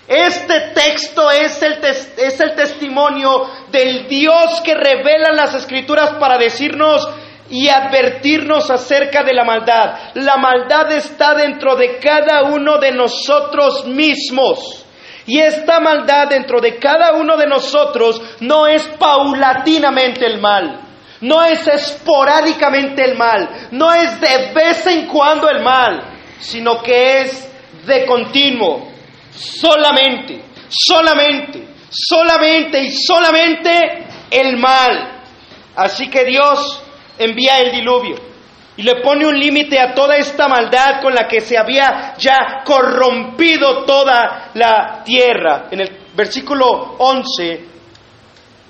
Este 0.09 0.71
texto 0.73 1.29
es 1.29 1.61
el, 1.61 1.73
es 1.83 2.39
el 2.39 2.55
testimonio 2.55 3.47
del 3.71 4.07
Dios 4.07 4.59
que 4.65 4.73
revela 4.73 5.31
las 5.33 5.53
escrituras 5.53 6.15
para 6.19 6.39
decirnos 6.39 7.07
y 7.47 7.67
advertirnos 7.67 8.71
acerca 8.71 9.21
de 9.21 9.35
la 9.35 9.43
maldad. 9.43 9.99
La 10.15 10.37
maldad 10.37 10.91
está 10.93 11.35
dentro 11.35 11.75
de 11.75 11.99
cada 11.99 12.41
uno 12.45 12.79
de 12.79 12.91
nosotros 12.91 13.85
mismos. 13.85 14.83
Y 15.27 15.39
esta 15.41 15.79
maldad 15.79 16.27
dentro 16.27 16.59
de 16.59 16.77
cada 16.77 17.13
uno 17.13 17.37
de 17.37 17.45
nosotros 17.45 18.19
no 18.39 18.65
es 18.65 18.87
paulatinamente 18.97 20.25
el 20.25 20.41
mal, 20.41 20.81
no 21.21 21.43
es 21.43 21.67
esporádicamente 21.67 23.05
el 23.05 23.15
mal, 23.15 23.47
no 23.69 23.93
es 23.93 24.19
de 24.19 24.53
vez 24.55 24.87
en 24.87 25.05
cuando 25.05 25.47
el 25.47 25.61
mal, 25.61 26.01
sino 26.39 26.81
que 26.81 27.21
es 27.21 27.47
de 27.85 28.07
continuo, 28.07 28.88
solamente, 29.39 30.41
solamente, 30.67 31.67
solamente 31.89 32.83
y 32.83 32.91
solamente 32.91 34.05
el 34.29 34.57
mal. 34.57 35.21
Así 35.75 36.09
que 36.09 36.25
Dios 36.25 36.83
envía 37.17 37.59
el 37.59 37.71
diluvio 37.71 38.15
y 38.75 38.83
le 38.83 39.01
pone 39.01 39.25
un 39.25 39.37
límite 39.37 39.79
a 39.79 39.93
toda 39.93 40.17
esta 40.17 40.47
maldad 40.47 41.01
con 41.01 41.13
la 41.13 41.27
que 41.27 41.41
se 41.41 41.57
había 41.57 42.15
ya 42.17 42.61
corrompido 42.65 43.85
toda 43.85 44.51
la 44.53 45.03
tierra. 45.03 45.67
En 45.71 45.81
el 45.81 46.07
versículo 46.15 46.95
11 46.97 47.65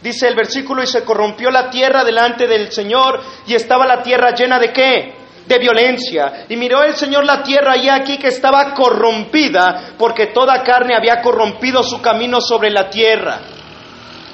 dice 0.02 0.28
el 0.28 0.36
versículo, 0.36 0.82
y 0.82 0.88
se 0.88 1.04
corrompió 1.04 1.52
la 1.52 1.70
tierra 1.70 2.04
delante 2.04 2.48
del 2.48 2.72
Señor 2.72 3.22
y 3.48 3.56
estaba 3.56 3.86
la 3.86 4.02
tierra 4.02 4.34
llena 4.34 4.60
de 4.60 4.72
qué? 4.72 5.19
De 5.50 5.58
violencia. 5.58 6.46
Y 6.48 6.56
miró 6.56 6.84
el 6.84 6.96
Señor 6.96 7.26
la 7.26 7.42
tierra 7.42 7.76
y 7.76 7.90
aquí 7.90 8.18
que 8.18 8.28
estaba 8.28 8.76
corrompida, 8.76 9.96
porque 9.98 10.28
toda 10.28 10.62
carne 10.62 10.96
había 10.96 11.22
corrompido 11.22 11.82
su 11.82 12.00
camino 12.02 12.40
sobre 12.40 12.70
la 12.70 12.88
tierra. 12.88 13.40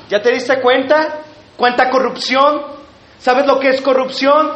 ¿Ya 0.09 0.21
te 0.21 0.31
diste 0.33 0.59
cuenta? 0.59 1.21
¿Cuánta 1.55 1.89
corrupción? 1.89 2.61
¿Sabes 3.17 3.47
lo 3.47 3.57
que 3.59 3.69
es 3.69 3.81
corrupción? 3.81 4.51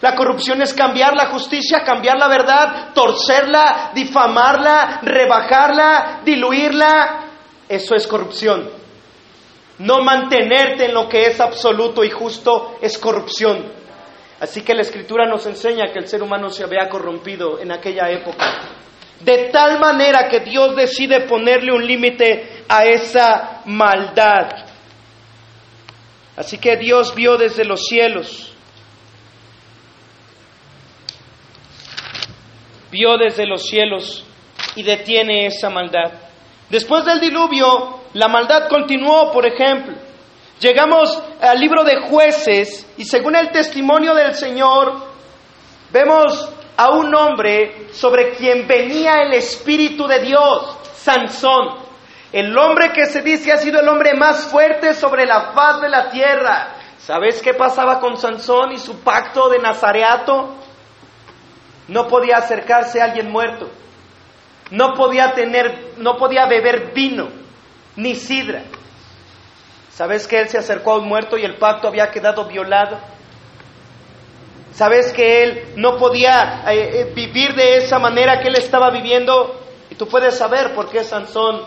La 0.00 0.16
corrupción 0.16 0.60
es 0.62 0.74
cambiar 0.74 1.14
la 1.14 1.26
justicia, 1.26 1.84
cambiar 1.84 2.18
la 2.18 2.26
verdad, 2.26 2.88
torcerla, 2.92 3.92
difamarla, 3.94 5.00
rebajarla, 5.02 6.22
diluirla. 6.24 7.26
Eso 7.68 7.94
es 7.94 8.08
corrupción. 8.08 8.68
No 9.78 10.02
mantenerte 10.02 10.86
en 10.86 10.94
lo 10.94 11.08
que 11.08 11.26
es 11.26 11.40
absoluto 11.40 12.02
y 12.02 12.10
justo 12.10 12.78
es 12.80 12.98
corrupción. 12.98 13.78
Así 14.40 14.62
que 14.62 14.74
la 14.74 14.80
escritura 14.80 15.26
nos 15.26 15.44
enseña 15.46 15.92
que 15.92 15.98
el 15.98 16.08
ser 16.08 16.22
humano 16.22 16.48
se 16.48 16.64
había 16.64 16.88
corrompido 16.88 17.60
en 17.60 17.72
aquella 17.72 18.10
época. 18.10 18.46
De 19.20 19.50
tal 19.52 19.78
manera 19.78 20.28
que 20.30 20.40
Dios 20.40 20.74
decide 20.74 21.26
ponerle 21.26 21.72
un 21.72 21.86
límite 21.86 22.64
a 22.66 22.86
esa 22.86 23.60
maldad. 23.66 24.48
Así 26.36 26.56
que 26.56 26.78
Dios 26.78 27.14
vio 27.14 27.36
desde 27.36 27.66
los 27.66 27.84
cielos, 27.84 28.54
vio 32.90 33.18
desde 33.18 33.46
los 33.46 33.66
cielos 33.66 34.24
y 34.74 34.82
detiene 34.82 35.44
esa 35.46 35.68
maldad. 35.68 36.12
Después 36.70 37.04
del 37.04 37.20
diluvio, 37.20 38.04
la 38.14 38.28
maldad 38.28 38.70
continuó, 38.70 39.30
por 39.32 39.46
ejemplo. 39.46 40.09
Llegamos 40.60 41.22
al 41.40 41.58
libro 41.58 41.84
de 41.84 42.02
jueces 42.02 42.86
y 42.98 43.06
según 43.06 43.34
el 43.34 43.50
testimonio 43.50 44.14
del 44.14 44.34
Señor, 44.34 44.92
vemos 45.90 46.52
a 46.76 46.90
un 46.90 47.14
hombre 47.14 47.88
sobre 47.92 48.34
quien 48.34 48.66
venía 48.68 49.22
el 49.22 49.32
Espíritu 49.32 50.06
de 50.06 50.20
Dios, 50.20 50.76
Sansón. 50.96 51.78
El 52.30 52.56
hombre 52.58 52.92
que 52.92 53.06
se 53.06 53.22
dice 53.22 53.52
ha 53.52 53.56
sido 53.56 53.80
el 53.80 53.88
hombre 53.88 54.12
más 54.14 54.48
fuerte 54.48 54.92
sobre 54.92 55.24
la 55.24 55.52
faz 55.52 55.80
de 55.80 55.88
la 55.88 56.10
tierra. 56.10 56.74
¿Sabes 56.98 57.40
qué 57.40 57.54
pasaba 57.54 57.98
con 57.98 58.18
Sansón 58.18 58.72
y 58.72 58.78
su 58.78 59.00
pacto 59.00 59.48
de 59.48 59.60
nazareato? 59.60 60.56
No 61.88 62.06
podía 62.06 62.36
acercarse 62.36 63.00
a 63.00 63.06
alguien 63.06 63.30
muerto. 63.30 63.70
No 64.70 64.92
podía 64.92 65.32
tener, 65.32 65.94
no 65.96 66.18
podía 66.18 66.44
beber 66.44 66.92
vino 66.92 67.28
ni 67.96 68.14
sidra. 68.14 68.62
¿Sabes 70.00 70.26
que 70.26 70.40
él 70.40 70.48
se 70.48 70.56
acercó 70.56 70.92
a 70.92 70.96
un 70.96 71.06
muerto 71.06 71.36
y 71.36 71.44
el 71.44 71.58
pacto 71.58 71.86
había 71.86 72.10
quedado 72.10 72.46
violado? 72.46 72.98
¿Sabes 74.72 75.12
que 75.12 75.42
él 75.42 75.74
no 75.76 75.98
podía 75.98 76.62
eh, 76.68 77.00
eh, 77.00 77.12
vivir 77.14 77.54
de 77.54 77.76
esa 77.76 77.98
manera 77.98 78.40
que 78.40 78.48
él 78.48 78.56
estaba 78.56 78.88
viviendo? 78.88 79.60
Y 79.90 79.96
tú 79.96 80.08
puedes 80.08 80.38
saber 80.38 80.74
por 80.74 80.88
qué 80.88 81.04
Sansón 81.04 81.66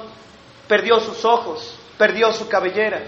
perdió 0.67 0.99
sus 0.99 1.23
ojos, 1.25 1.77
perdió 1.95 2.34
su 2.34 2.49
cabellera. 2.49 3.03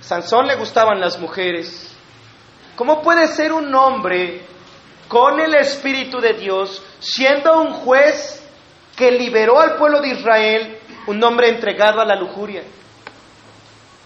Sansón 0.00 0.48
le 0.48 0.56
gustaban 0.56 0.98
las 0.98 1.16
mujeres. 1.20 1.96
¿Cómo 2.74 3.00
puede 3.00 3.28
ser 3.28 3.52
un 3.52 3.72
hombre 3.76 4.42
con 5.06 5.38
el 5.38 5.54
Espíritu 5.54 6.18
de 6.18 6.32
Dios, 6.32 6.82
siendo 6.98 7.60
un 7.60 7.74
juez 7.74 8.44
que 8.96 9.12
liberó 9.12 9.60
al 9.60 9.76
pueblo 9.76 10.00
de 10.00 10.08
Israel, 10.08 10.78
un 11.06 11.22
hombre 11.22 11.48
entregado 11.48 12.00
a 12.00 12.04
la 12.04 12.16
lujuria? 12.16 12.64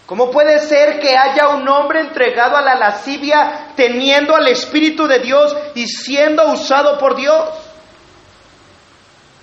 ¿Cómo 0.09 0.31
puede 0.31 0.57
ser 0.57 0.99
que 0.99 1.15
haya 1.15 1.49
un 1.49 1.69
hombre 1.69 1.99
entregado 1.99 2.57
a 2.57 2.63
la 2.63 2.73
lascivia 2.73 3.73
teniendo 3.75 4.35
al 4.35 4.47
Espíritu 4.47 5.05
de 5.05 5.19
Dios 5.19 5.55
y 5.75 5.85
siendo 5.85 6.51
usado 6.51 6.97
por 6.97 7.15
Dios? 7.15 7.47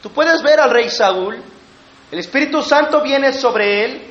Tú 0.02 0.10
puedes 0.10 0.42
ver 0.42 0.58
al 0.58 0.70
rey 0.70 0.90
Saúl, 0.90 1.40
el 2.10 2.18
Espíritu 2.18 2.62
Santo 2.62 3.00
viene 3.00 3.32
sobre 3.32 3.84
él, 3.84 4.10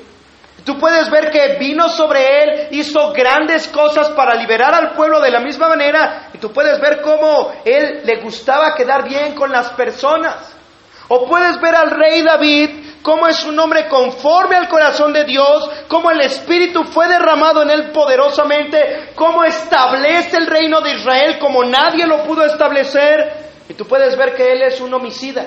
tú 0.64 0.80
puedes 0.80 1.12
ver 1.12 1.30
que 1.30 1.58
vino 1.60 1.89
sobre 1.89 2.43
él, 2.43 2.68
hizo 2.72 3.12
grandes 3.12 3.68
cosas 3.68 4.12
para 4.12 4.36
liberar 4.36 4.74
al 4.74 4.93
pueblo 4.93 5.20
de 5.20 5.32
la 5.32 5.41
misma 5.41 5.68
manera, 5.68 6.30
y 6.34 6.38
tú 6.38 6.53
puedes 6.53 6.80
ver 6.80 7.01
cómo 7.01 7.51
él 7.66 7.99
le 8.06 8.22
gustaba 8.22 8.76
quedar 8.76 9.03
bien 9.03 9.36
con 9.36 9.51
las 9.51 9.72
personas. 9.72 10.56
O 11.10 11.28
puedes 11.28 11.60
ver 11.60 11.76
al 11.76 11.91
rey 11.91 12.22
David 12.22 12.84
cómo 13.06 13.28
es 13.28 13.45
un 13.45 13.58
hombre 13.60 13.88
conforme 13.88 14.56
al 14.56 14.68
corazón 14.68 15.14
de 15.14 15.26
Dios, 15.26 15.70
cómo 15.88 16.10
el 16.10 16.22
Espíritu 16.22 16.84
fue 16.86 17.08
derramado 17.08 17.62
en 17.62 17.70
él 17.70 17.91
poderosamente, 17.91 19.12
cómo 19.14 19.43
establece 19.43 20.38
el 20.38 20.47
reino 20.47 20.82
de 20.82 20.95
Israel 20.95 21.38
como 21.38 21.64
nadie 21.64 22.08
lo 22.08 22.24
pudo 22.24 22.43
establecer. 22.43 23.45
Y 23.70 23.76
tú 23.76 23.86
puedes 23.86 24.18
ver 24.18 24.34
que 24.34 24.51
él 24.51 24.64
es 24.64 24.82
un 24.82 24.91
homicida. 24.91 25.45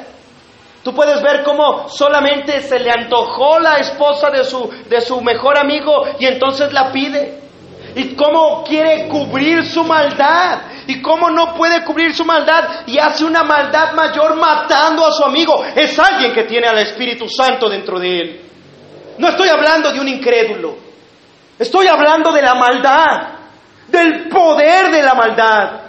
Tú 0.84 0.94
puedes 0.94 1.20
ver 1.20 1.42
cómo 1.42 1.88
solamente 1.88 2.62
se 2.62 2.78
le 2.78 2.92
antojó 2.92 3.58
la 3.58 3.78
esposa 3.78 4.30
de 4.30 4.44
su, 4.44 4.70
de 4.88 5.00
su 5.00 5.20
mejor 5.20 5.58
amigo 5.58 6.04
y 6.20 6.26
entonces 6.26 6.72
la 6.72 6.92
pide. 6.92 7.47
Y 7.98 8.14
cómo 8.14 8.62
quiere 8.62 9.08
cubrir 9.08 9.66
su 9.66 9.82
maldad. 9.82 10.60
Y 10.86 11.02
cómo 11.02 11.28
no 11.30 11.52
puede 11.54 11.84
cubrir 11.84 12.14
su 12.14 12.24
maldad 12.24 12.86
y 12.86 12.96
hace 12.96 13.24
una 13.24 13.42
maldad 13.42 13.92
mayor 13.92 14.36
matando 14.36 15.04
a 15.04 15.12
su 15.12 15.24
amigo. 15.24 15.62
Es 15.74 15.98
alguien 15.98 16.32
que 16.32 16.44
tiene 16.44 16.68
al 16.68 16.78
Espíritu 16.78 17.28
Santo 17.28 17.68
dentro 17.68 17.98
de 17.98 18.20
él. 18.20 18.40
No 19.18 19.28
estoy 19.28 19.48
hablando 19.48 19.92
de 19.92 19.98
un 19.98 20.06
incrédulo. 20.06 20.76
Estoy 21.58 21.88
hablando 21.88 22.30
de 22.30 22.40
la 22.40 22.54
maldad. 22.54 23.28
Del 23.88 24.28
poder 24.28 24.92
de 24.92 25.02
la 25.02 25.14
maldad. 25.14 25.80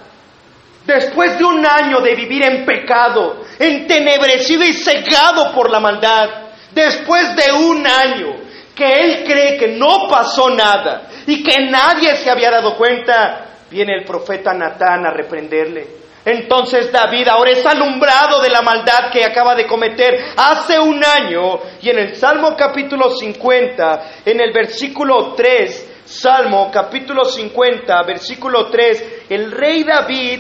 Después 0.87 1.37
de 1.37 1.45
un 1.45 1.63
año 1.63 2.01
de 2.01 2.15
vivir 2.15 2.43
en 2.43 2.65
pecado, 2.65 3.43
entenebrecido 3.59 4.63
y 4.63 4.73
cegado 4.73 5.53
por 5.53 5.69
la 5.69 5.79
maldad, 5.79 6.27
después 6.71 7.35
de 7.35 7.53
un 7.53 7.85
año 7.85 8.48
que 8.79 9.01
él 9.01 9.23
cree 9.25 9.57
que 9.57 9.67
no 9.67 10.07
pasó 10.09 10.49
nada 10.49 11.09
y 11.27 11.43
que 11.43 11.65
nadie 11.69 12.15
se 12.15 12.31
había 12.31 12.49
dado 12.49 12.77
cuenta, 12.77 13.45
viene 13.69 13.93
el 13.99 14.05
profeta 14.05 14.53
Natán 14.53 15.05
a 15.05 15.11
reprenderle. 15.11 15.99
Entonces 16.23 16.91
David 16.91 17.27
ahora 17.27 17.51
es 17.51 17.65
alumbrado 17.65 18.41
de 18.41 18.49
la 18.49 18.61
maldad 18.61 19.11
que 19.11 19.25
acaba 19.25 19.53
de 19.55 19.67
cometer 19.67 20.17
hace 20.37 20.79
un 20.79 21.03
año 21.03 21.59
y 21.81 21.89
en 21.89 21.99
el 21.99 22.15
Salmo 22.15 22.55
capítulo 22.55 23.11
50, 23.11 24.03
en 24.25 24.39
el 24.39 24.53
versículo 24.53 25.33
3, 25.33 26.03
Salmo 26.05 26.69
capítulo 26.71 27.25
50, 27.25 28.03
versículo 28.03 28.67
3, 28.67 29.25
el 29.29 29.51
rey 29.51 29.83
David 29.83 30.39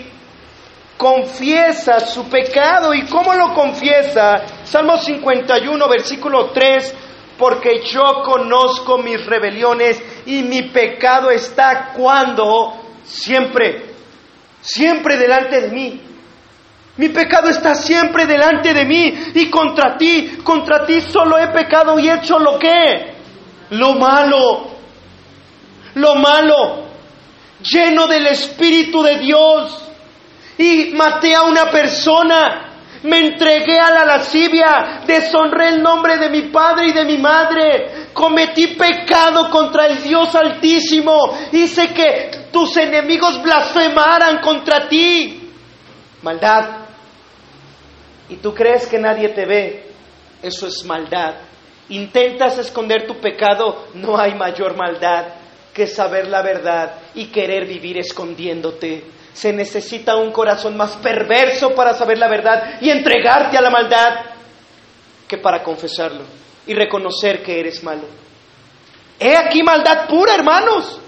confiesa 0.99 2.01
su 2.01 2.29
pecado. 2.29 2.93
¿Y 2.93 3.03
cómo 3.03 3.33
lo 3.33 3.53
confiesa? 3.53 4.43
Salmo 4.65 4.97
51, 4.97 5.87
versículo 5.87 6.49
3, 6.49 6.98
porque 7.39 7.81
yo 7.85 8.21
conozco 8.23 8.97
mis 8.97 9.25
rebeliones 9.25 9.99
y 10.25 10.43
mi 10.43 10.63
pecado 10.63 11.31
está 11.31 11.93
cuando 11.95 12.73
siempre, 13.05 13.95
siempre 14.59 15.15
delante 15.17 15.61
de 15.61 15.69
mí. 15.69 16.01
Mi 16.97 17.07
pecado 17.07 17.49
está 17.49 17.75
siempre 17.75 18.25
delante 18.25 18.73
de 18.73 18.83
mí 18.83 19.31
y 19.33 19.49
contra 19.49 19.95
ti, 19.95 20.39
contra 20.43 20.85
ti 20.85 20.99
solo 20.99 21.37
he 21.37 21.47
pecado 21.47 21.97
y 21.97 22.09
hecho 22.09 22.37
lo 22.37 22.59
que, 22.59 23.13
lo 23.69 23.93
malo, 23.93 24.67
lo 25.95 26.15
malo, 26.15 26.87
lleno 27.61 28.05
del 28.05 28.27
Espíritu 28.27 29.01
de 29.01 29.17
Dios. 29.17 29.85
Y 30.57 30.91
maté 30.93 31.33
a 31.33 31.43
una 31.43 31.71
persona, 31.71 32.68
me 33.03 33.19
entregué 33.19 33.79
a 33.79 33.91
la 33.91 34.05
lascivia, 34.05 35.01
deshonré 35.05 35.69
el 35.69 35.81
nombre 35.81 36.17
de 36.17 36.29
mi 36.29 36.49
padre 36.49 36.87
y 36.87 36.93
de 36.93 37.05
mi 37.05 37.17
madre, 37.17 38.09
cometí 38.13 38.75
pecado 38.75 39.49
contra 39.49 39.87
el 39.87 40.03
Dios 40.03 40.35
Altísimo, 40.35 41.37
hice 41.51 41.93
que 41.93 42.31
tus 42.51 42.75
enemigos 42.77 43.41
blasfemaran 43.41 44.39
contra 44.41 44.87
ti. 44.87 45.51
Maldad. 46.21 46.79
¿Y 48.29 48.35
tú 48.37 48.53
crees 48.53 48.85
que 48.87 48.99
nadie 48.99 49.29
te 49.29 49.45
ve? 49.45 49.89
Eso 50.41 50.67
es 50.67 50.83
maldad. 50.83 51.35
Intentas 51.89 52.57
esconder 52.57 53.07
tu 53.07 53.15
pecado, 53.19 53.87
no 53.95 54.17
hay 54.17 54.35
mayor 54.35 54.75
maldad 54.75 55.25
que 55.73 55.87
saber 55.87 56.27
la 56.27 56.41
verdad 56.41 56.93
y 57.15 57.27
querer 57.27 57.65
vivir 57.65 57.97
escondiéndote. 57.97 59.18
Se 59.33 59.53
necesita 59.53 60.15
un 60.15 60.31
corazón 60.31 60.75
más 60.75 60.97
perverso 60.97 61.73
para 61.75 61.93
saber 61.93 62.17
la 62.17 62.27
verdad 62.27 62.79
y 62.81 62.89
entregarte 62.89 63.57
a 63.57 63.61
la 63.61 63.69
maldad 63.69 64.25
que 65.27 65.37
para 65.37 65.63
confesarlo 65.63 66.23
y 66.65 66.73
reconocer 66.73 67.43
que 67.43 67.59
eres 67.59 67.83
malo. 67.83 68.03
He 69.19 69.37
aquí 69.37 69.63
maldad 69.63 70.07
pura, 70.07 70.35
hermanos. 70.35 70.99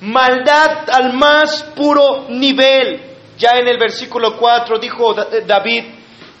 Maldad 0.00 0.88
al 0.90 1.12
más 1.12 1.62
puro 1.76 2.26
nivel. 2.28 3.02
Ya 3.36 3.58
en 3.58 3.68
el 3.68 3.78
versículo 3.78 4.36
4 4.36 4.78
dijo 4.78 5.14
David, 5.14 5.84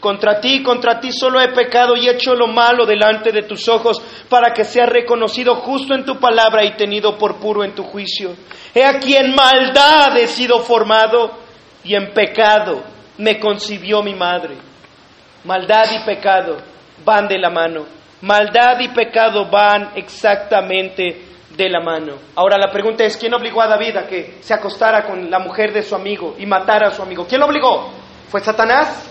contra 0.00 0.40
ti, 0.40 0.62
contra 0.62 0.98
ti 0.98 1.12
solo 1.12 1.40
he 1.40 1.48
pecado 1.52 1.94
y 1.94 2.08
hecho 2.08 2.34
lo 2.34 2.48
malo 2.48 2.86
delante 2.86 3.30
de 3.30 3.42
tus 3.42 3.68
ojos, 3.68 4.02
para 4.28 4.52
que 4.52 4.64
sea 4.64 4.86
reconocido 4.86 5.56
justo 5.56 5.94
en 5.94 6.04
tu 6.04 6.18
palabra 6.18 6.64
y 6.64 6.76
tenido 6.76 7.16
por 7.18 7.36
puro 7.36 7.62
en 7.62 7.74
tu 7.74 7.84
juicio. 7.84 8.34
He 8.74 8.84
aquí 8.84 9.14
en 9.16 9.34
maldad 9.34 10.16
he 10.16 10.26
sido 10.26 10.60
formado 10.60 11.38
y 11.84 11.94
en 11.94 12.12
pecado 12.12 12.82
me 13.18 13.38
concibió 13.38 14.02
mi 14.02 14.14
madre. 14.14 14.56
Maldad 15.44 15.86
y 15.92 16.04
pecado 16.04 16.56
van 17.04 17.28
de 17.28 17.38
la 17.38 17.50
mano. 17.50 17.86
Maldad 18.22 18.80
y 18.80 18.88
pecado 18.88 19.46
van 19.50 19.92
exactamente 19.94 21.22
de 21.56 21.68
la 21.68 21.80
mano. 21.80 22.14
Ahora 22.36 22.58
la 22.58 22.70
pregunta 22.70 23.04
es, 23.04 23.16
¿quién 23.16 23.34
obligó 23.34 23.62
a 23.62 23.66
David 23.66 23.96
a 23.96 24.06
que 24.06 24.38
se 24.40 24.54
acostara 24.54 25.04
con 25.04 25.30
la 25.30 25.38
mujer 25.38 25.72
de 25.72 25.82
su 25.82 25.94
amigo 25.94 26.36
y 26.38 26.46
matara 26.46 26.88
a 26.88 26.90
su 26.90 27.02
amigo? 27.02 27.26
¿Quién 27.26 27.40
lo 27.40 27.46
obligó? 27.46 27.90
¿Fue 28.28 28.40
Satanás? 28.40 29.10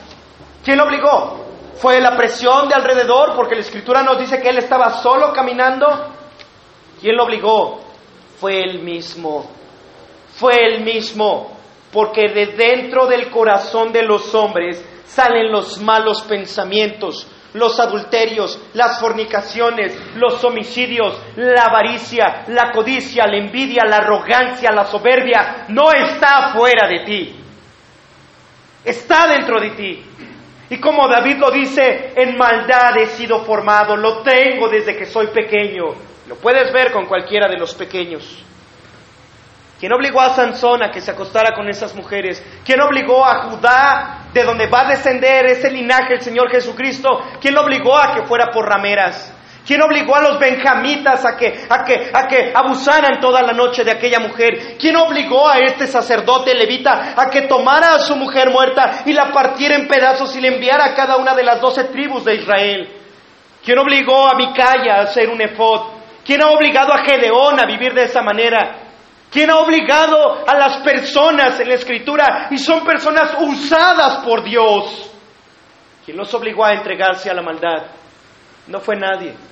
¿Quién 0.64 0.78
lo 0.78 0.86
obligó? 0.86 1.46
¿Fue 1.76 2.02
la 2.02 2.18
presión 2.18 2.68
de 2.68 2.76
alrededor? 2.76 3.36
Porque 3.36 3.56
la 3.56 3.62
escritura 3.62 4.04
nos 4.04 4.20
dice 4.20 4.42
que 4.42 4.50
él 4.50 4.58
estaba 4.58 5.02
solo 5.02 5.32
caminando. 5.32 5.88
¿Quién 7.00 7.16
lo 7.16 7.24
obligó? 7.24 7.80
Fue 8.40 8.60
él 8.60 8.80
mismo. 8.84 9.50
Fue 10.36 10.56
él 10.56 10.84
mismo. 10.84 11.58
Porque 11.92 12.28
de 12.34 12.48
dentro 12.48 13.08
del 13.08 13.30
corazón 13.30 13.94
de 13.94 14.04
los 14.04 14.36
hombres 14.36 14.84
salen 15.06 15.52
los 15.52 15.80
malos 15.80 16.22
pensamientos, 16.24 17.28
los 17.54 17.80
adulterios, 17.80 18.60
las 18.74 19.00
fornicaciones, 19.00 19.98
los 20.16 20.44
homicidios, 20.44 21.18
la 21.38 21.64
avaricia, 21.64 22.44
la 22.48 22.72
codicia, 22.72 23.26
la 23.26 23.38
envidia, 23.38 23.86
la 23.88 23.98
arrogancia, 23.98 24.70
la 24.72 24.86
soberbia. 24.86 25.66
No 25.70 25.92
está 25.94 26.50
fuera 26.50 26.88
de 26.88 27.06
ti. 27.06 27.36
Está 28.84 29.28
dentro 29.28 29.60
de 29.60 29.70
ti. 29.72 30.09
Y 30.70 30.80
como 30.80 31.08
David 31.08 31.38
lo 31.38 31.50
dice, 31.50 32.14
en 32.16 32.38
maldad 32.38 32.98
he 32.98 33.08
sido 33.08 33.44
formado, 33.44 33.98
lo 33.98 34.22
tengo 34.22 34.70
desde 34.70 34.96
que 34.96 35.06
soy 35.06 35.28
pequeño. 35.28 35.86
Lo 36.28 36.36
puedes 36.36 36.72
ver 36.72 36.92
con 36.92 37.08
cualquiera 37.08 37.48
de 37.48 37.58
los 37.58 37.74
pequeños. 37.74 38.46
¿Quién 39.80 39.94
obligó 39.94 40.20
a 40.22 40.36
Sansón 40.36 40.84
a 40.84 40.92
que 40.92 41.02
se 41.02 41.10
acostara 41.10 41.56
con 41.56 41.70
esas 41.70 41.96
mujeres? 41.96 42.44
¿Quién 42.66 42.82
obligó 42.82 43.26
a 43.26 43.50
Judá, 43.50 44.28
de 44.34 44.44
donde 44.44 44.68
va 44.68 44.82
a 44.82 44.90
descender 44.90 45.46
ese 45.46 45.72
linaje 45.72 46.16
el 46.16 46.22
Señor 46.22 46.52
Jesucristo? 46.52 47.10
¿Quién 47.40 47.56
lo 47.56 47.62
obligó 47.62 47.98
a 47.98 48.14
que 48.14 48.28
fuera 48.28 48.52
por 48.52 48.68
rameras? 48.68 49.34
¿Quién 49.70 49.84
obligó 49.84 50.16
a 50.16 50.22
los 50.22 50.40
benjamitas 50.40 51.24
a 51.24 51.38
que, 51.38 51.68
a, 51.70 51.86
que, 51.86 52.10
a 52.12 52.28
que 52.28 52.52
abusaran 52.56 53.20
toda 53.20 53.44
la 53.44 53.54
noche 53.54 53.84
de 53.84 53.92
aquella 53.92 54.20
mujer? 54.20 54.78
¿Quién 54.80 54.96
obligó 54.96 55.48
a 55.48 55.60
este 55.60 55.86
sacerdote 55.86 56.56
levita 56.56 57.14
a 57.16 57.30
que 57.30 57.44
tomara 57.44 57.94
a 57.94 58.00
su 58.00 58.16
mujer 58.16 58.50
muerta 58.50 59.04
y 59.06 59.14
la 59.14 59.32
partiera 59.32 59.76
en 59.76 59.88
pedazos 59.88 60.36
y 60.36 60.42
le 60.42 60.56
enviara 60.56 60.86
a 60.86 60.96
cada 60.96 61.18
una 61.18 61.36
de 61.36 61.44
las 61.44 61.62
doce 61.62 61.84
tribus 61.84 62.26
de 62.26 62.38
Israel? 62.38 62.90
¿Quién 63.64 63.78
obligó 63.78 64.28
a 64.28 64.34
Micaya 64.34 64.96
a 64.96 65.02
hacer 65.02 65.30
un 65.30 65.40
efod? 65.40 65.82
¿Quién 66.26 66.42
ha 66.42 66.50
obligado 66.50 66.92
a 66.92 67.04
Gedeón 67.04 67.60
a 67.60 67.68
vivir 67.68 67.94
de 67.94 68.06
esa 68.06 68.24
manera? 68.24 68.76
¿Quién 69.30 69.52
ha 69.52 69.60
obligado 69.60 70.48
a 70.48 70.58
las 70.58 70.78
personas 70.78 71.60
en 71.60 71.70
la 71.70 71.76
escritura 71.76 72.48
y 72.50 72.58
son 72.58 72.84
personas 72.84 73.36
usadas 73.40 74.26
por 74.26 74.44
Dios? 74.44 75.12
¿Quién 76.04 76.18
los 76.18 76.34
obligó 76.34 76.66
a 76.66 76.74
entregarse 76.74 77.30
a 77.30 77.36
la 77.36 77.44
maldad? 77.44 77.86
No 78.66 78.80
fue 78.80 78.96
nadie. 78.96 79.49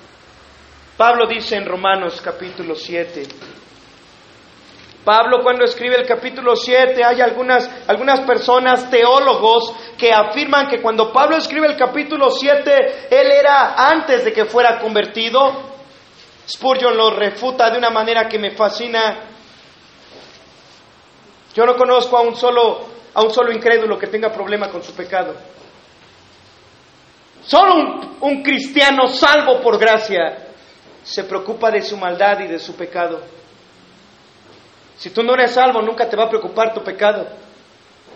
Pablo 0.98 1.28
dice 1.28 1.56
en 1.56 1.66
Romanos 1.68 2.20
capítulo 2.24 2.74
7. 2.74 3.22
Pablo 5.06 5.42
cuando 5.44 5.64
escribe 5.64 5.96
el 5.96 6.08
capítulo 6.08 6.56
7 6.56 7.04
hay 7.04 7.22
algunas, 7.22 7.70
algunas 7.88 8.22
personas, 8.22 8.90
teólogos, 8.90 9.74
que 9.96 10.12
afirman 10.12 10.68
que 10.68 10.82
cuando 10.82 11.14
Pablo 11.14 11.38
escribe 11.38 11.68
el 11.68 11.78
capítulo 11.78 12.32
7, 12.32 13.10
él 13.12 13.32
era 13.32 13.76
antes 13.90 14.26
de 14.26 14.34
que 14.34 14.46
fuera 14.46 14.80
convertido. 14.80 15.78
Spurgeon 16.50 16.98
lo 16.98 17.12
refuta 17.12 17.70
de 17.70 17.78
una 17.78 17.92
manera 17.92 18.28
que 18.28 18.40
me 18.40 18.52
fascina. 18.52 19.18
Yo 21.54 21.64
no 21.64 21.76
conozco 21.76 22.18
a 22.18 22.22
un 22.22 22.36
solo, 22.36 22.88
a 23.14 23.22
un 23.22 23.32
solo 23.32 23.52
incrédulo 23.52 24.00
que 24.00 24.08
tenga 24.08 24.32
problema 24.32 24.70
con 24.70 24.82
su 24.82 24.94
pecado. 24.94 25.36
Solo 27.44 28.02
un 28.20 28.42
cristiano 28.42 29.08
salvo 29.08 29.62
por 29.62 29.78
gracia 29.78 30.47
se 31.08 31.24
preocupa 31.24 31.72
de 31.72 31.82
su 31.82 31.96
maldad 31.96 32.40
y 32.42 32.48
de 32.48 32.60
su 32.60 32.76
pecado. 32.76 33.22
Si 34.98 35.10
tú 35.10 35.24
no 35.24 35.34
eres 35.36 35.52
salvo, 35.52 35.82
nunca 35.82 36.10
te 36.10 36.18
va 36.18 36.26
a 36.26 36.30
preocupar 36.30 36.74
tu 36.74 36.84
pecado. 36.84 37.28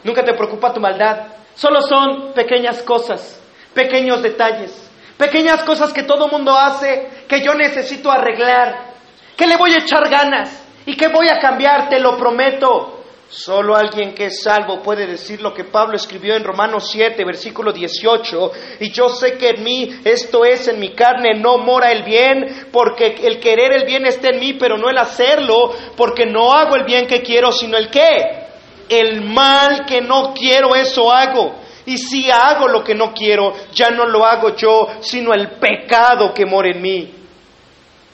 Nunca 0.04 0.24
te 0.24 0.34
preocupa 0.34 0.74
tu 0.74 0.82
maldad. 0.82 1.28
Solo 1.56 1.82
son 1.82 2.34
pequeñas 2.34 2.82
cosas, 2.82 3.40
pequeños 3.74 4.22
detalles, 4.22 4.90
pequeñas 5.18 5.64
cosas 5.64 5.94
que 5.94 6.04
todo 6.04 6.28
mundo 6.28 6.58
hace, 6.58 7.26
que 7.28 7.42
yo 7.42 7.54
necesito 7.54 8.12
arreglar, 8.12 8.92
que 9.38 9.48
le 9.48 9.56
voy 9.56 9.74
a 9.74 9.80
echar 9.80 10.10
ganas 10.10 10.64
y 10.86 10.98
que 10.98 11.08
voy 11.08 11.30
a 11.30 11.40
cambiar, 11.40 11.88
te 11.88 12.00
lo 12.00 12.18
prometo. 12.18 13.01
Solo 13.32 13.78
alguien 13.78 14.14
que 14.14 14.26
es 14.26 14.42
salvo 14.44 14.82
puede 14.82 15.08
decir 15.08 15.42
lo 15.42 15.54
que 15.54 15.64
Pablo 15.64 15.96
escribió 15.96 16.36
en 16.36 16.44
Romanos 16.44 16.90
7, 16.92 17.24
versículo 17.24 17.72
18. 17.72 18.52
Y 18.82 18.92
yo 18.92 19.08
sé 19.08 19.38
que 19.38 19.52
en 19.52 19.64
mí, 19.64 19.90
esto 20.04 20.44
es, 20.44 20.68
en 20.68 20.82
mi 20.82 20.90
carne, 20.90 21.40
no 21.40 21.58
mora 21.58 21.94
el 21.94 22.04
bien, 22.04 22.68
porque 22.74 23.16
el 23.24 23.40
querer 23.40 23.72
el 23.72 23.86
bien 23.86 24.06
está 24.06 24.32
en 24.32 24.40
mí, 24.42 24.56
pero 24.60 24.78
no 24.78 24.90
el 24.90 24.98
hacerlo, 24.98 25.74
porque 25.96 26.26
no 26.26 26.52
hago 26.52 26.76
el 26.76 26.84
bien 26.84 27.08
que 27.08 27.22
quiero, 27.22 27.54
sino 27.54 27.78
el 27.78 27.90
qué. 27.90 28.48
El 28.90 29.22
mal 29.22 29.86
que 29.86 30.02
no 30.02 30.34
quiero, 30.34 30.76
eso 30.76 31.10
hago. 31.10 31.56
Y 31.86 32.00
si 32.00 32.30
hago 32.30 32.68
lo 32.68 32.84
que 32.84 32.96
no 32.96 33.14
quiero, 33.14 33.54
ya 33.72 33.92
no 33.92 34.08
lo 34.08 34.26
hago 34.26 34.58
yo, 34.58 34.90
sino 35.00 35.34
el 35.34 35.52
pecado 35.52 36.34
que 36.34 36.46
mora 36.46 36.70
en 36.70 36.82
mí. 36.82 37.14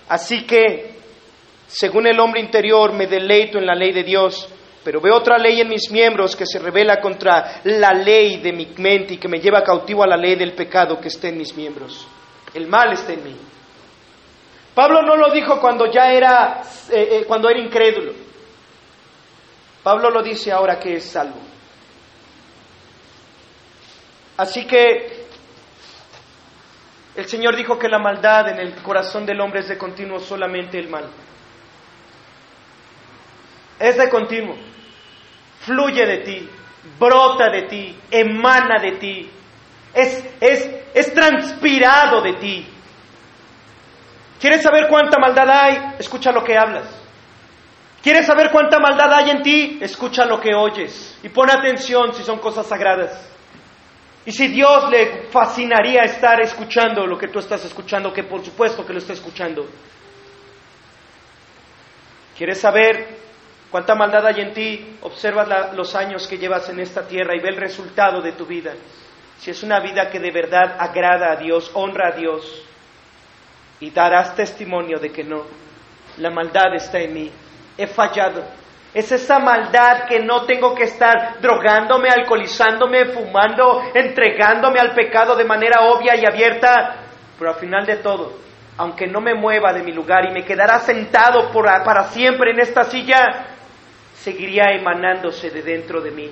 Así 0.09 0.43
que, 0.43 0.91
según 1.65 2.05
el 2.05 2.19
hombre 2.19 2.39
interior, 2.39 2.93
me 2.93 3.07
deleito 3.07 3.57
en 3.57 3.65
la 3.65 3.73
ley 3.73 3.91
de 3.93 4.03
Dios 4.03 4.47
pero 4.87 5.01
veo 5.01 5.17
otra 5.17 5.37
ley 5.37 5.59
en 5.59 5.67
mis 5.67 5.91
miembros 5.91 6.33
que 6.33 6.45
se 6.45 6.59
revela 6.59 7.01
contra 7.01 7.59
la 7.65 7.91
ley 7.91 8.37
de 8.37 8.53
mi 8.53 8.67
mente 8.77 9.15
y 9.15 9.17
que 9.17 9.27
me 9.27 9.41
lleva 9.41 9.61
cautivo 9.61 10.01
a 10.01 10.07
la 10.07 10.15
ley 10.15 10.35
del 10.35 10.53
pecado 10.53 10.97
que 10.97 11.09
está 11.09 11.27
en 11.27 11.37
mis 11.37 11.53
miembros. 11.57 12.07
El 12.53 12.67
mal 12.67 12.93
está 12.93 13.11
en 13.11 13.21
mí. 13.21 13.35
Pablo 14.73 15.01
no 15.01 15.17
lo 15.17 15.29
dijo 15.33 15.59
cuando 15.59 15.91
ya 15.91 16.13
era, 16.13 16.61
eh, 16.89 17.09
eh, 17.11 17.23
cuando 17.27 17.49
era 17.49 17.59
incrédulo. 17.59 18.13
Pablo 19.83 20.09
lo 20.09 20.23
dice 20.23 20.53
ahora 20.53 20.79
que 20.79 20.93
es 20.93 21.03
salvo. 21.03 21.41
Así 24.37 24.65
que 24.65 25.25
el 27.13 27.27
Señor 27.27 27.57
dijo 27.57 27.77
que 27.77 27.89
la 27.89 27.99
maldad 27.99 28.51
en 28.51 28.59
el 28.59 28.73
corazón 28.75 29.25
del 29.25 29.41
hombre 29.41 29.59
es 29.59 29.67
de 29.67 29.77
continuo 29.77 30.21
solamente 30.21 30.79
el 30.79 30.87
mal. 30.87 31.09
Es 33.77 33.97
de 33.97 34.07
continuo 34.07 34.76
fluye 35.67 36.05
de 36.05 36.17
ti, 36.19 36.49
brota 36.97 37.49
de 37.51 37.63
ti, 37.63 37.99
emana 38.09 38.81
de 38.81 38.91
ti, 38.93 39.29
es, 39.93 40.23
es, 40.39 40.69
es 40.93 41.13
transpirado 41.13 42.21
de 42.21 42.33
ti. 42.33 42.67
¿Quieres 44.39 44.61
saber 44.61 44.87
cuánta 44.87 45.19
maldad 45.19 45.49
hay? 45.49 45.95
Escucha 45.99 46.31
lo 46.31 46.43
que 46.43 46.57
hablas. 46.57 46.87
¿Quieres 48.01 48.25
saber 48.25 48.51
cuánta 48.51 48.79
maldad 48.79 49.11
hay 49.11 49.31
en 49.31 49.41
ti? 49.41 49.79
Escucha 49.81 50.23
lo 50.25 50.39
que 50.39 50.53
oyes 50.55 51.19
y 51.21 51.29
pon 51.29 51.49
atención 51.49 52.13
si 52.13 52.23
son 52.23 52.39
cosas 52.39 52.67
sagradas. 52.67 53.29
Y 54.25 54.31
si 54.31 54.47
Dios 54.47 54.89
le 54.89 55.23
fascinaría 55.31 56.03
estar 56.03 56.39
escuchando 56.41 57.05
lo 57.05 57.17
que 57.17 57.27
tú 57.27 57.39
estás 57.39 57.65
escuchando, 57.65 58.13
que 58.13 58.23
por 58.23 58.43
supuesto 58.45 58.85
que 58.85 58.93
lo 58.93 58.99
está 58.99 59.13
escuchando. 59.13 59.67
¿Quieres 62.37 62.59
saber 62.59 63.16
Cuánta 63.77 63.93
maldad 63.93 64.25
hay 64.25 64.41
en 64.41 64.53
ti, 64.53 64.97
observa 65.01 65.45
los 65.75 65.93
años 65.93 66.27
que 66.27 66.39
llevas 66.39 66.67
en 66.67 66.79
esta 66.79 67.07
tierra 67.07 67.35
y 67.35 67.39
ve 67.39 67.49
el 67.49 67.57
resultado 67.57 68.23
de 68.23 68.31
tu 68.31 68.43
vida. 68.43 68.73
Si 69.37 69.51
es 69.51 69.61
una 69.61 69.79
vida 69.79 70.09
que 70.09 70.19
de 70.19 70.31
verdad 70.31 70.77
agrada 70.79 71.31
a 71.31 71.35
Dios, 71.35 71.69
honra 71.75 72.07
a 72.07 72.17
Dios, 72.17 72.65
y 73.79 73.91
darás 73.91 74.35
testimonio 74.35 74.97
de 74.97 75.11
que 75.11 75.23
no, 75.23 75.43
la 76.17 76.31
maldad 76.31 76.73
está 76.73 76.97
en 76.97 77.13
mí, 77.13 77.31
he 77.77 77.85
fallado. 77.85 78.43
Es 78.95 79.11
esa 79.11 79.37
maldad 79.37 80.07
que 80.07 80.21
no 80.21 80.41
tengo 80.47 80.73
que 80.73 80.85
estar 80.85 81.39
drogándome, 81.39 82.09
alcoholizándome, 82.09 83.05
fumando, 83.13 83.83
entregándome 83.93 84.79
al 84.79 84.95
pecado 84.95 85.35
de 85.35 85.45
manera 85.45 85.81
obvia 85.81 86.15
y 86.15 86.25
abierta, 86.25 86.95
pero 87.37 87.51
al 87.51 87.59
final 87.59 87.85
de 87.85 87.97
todo, 87.97 88.39
aunque 88.77 89.05
no 89.05 89.21
me 89.21 89.35
mueva 89.35 89.71
de 89.71 89.83
mi 89.83 89.91
lugar 89.91 90.25
y 90.25 90.33
me 90.33 90.43
quedará 90.43 90.79
sentado 90.79 91.51
para 91.51 92.05
siempre 92.05 92.53
en 92.53 92.59
esta 92.59 92.83
silla, 92.83 93.53
seguiría 94.19 94.71
emanándose 94.71 95.49
de 95.49 95.61
dentro 95.61 96.01
de 96.01 96.11
mí. 96.11 96.29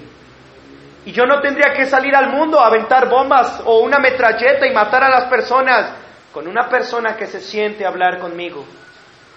Y 1.06 1.12
yo 1.12 1.26
no 1.26 1.40
tendría 1.40 1.74
que 1.74 1.86
salir 1.86 2.16
al 2.16 2.30
mundo 2.30 2.60
a 2.60 2.68
aventar 2.68 3.08
bombas 3.08 3.62
o 3.66 3.80
una 3.80 4.00
metralleta 4.00 4.66
y 4.66 4.74
matar 4.74 5.04
a 5.04 5.10
las 5.10 5.26
personas 5.26 5.94
con 6.32 6.48
una 6.48 6.68
persona 6.68 7.16
que 7.16 7.28
se 7.28 7.40
siente 7.40 7.86
a 7.86 7.90
hablar 7.90 8.20
conmigo. 8.20 8.66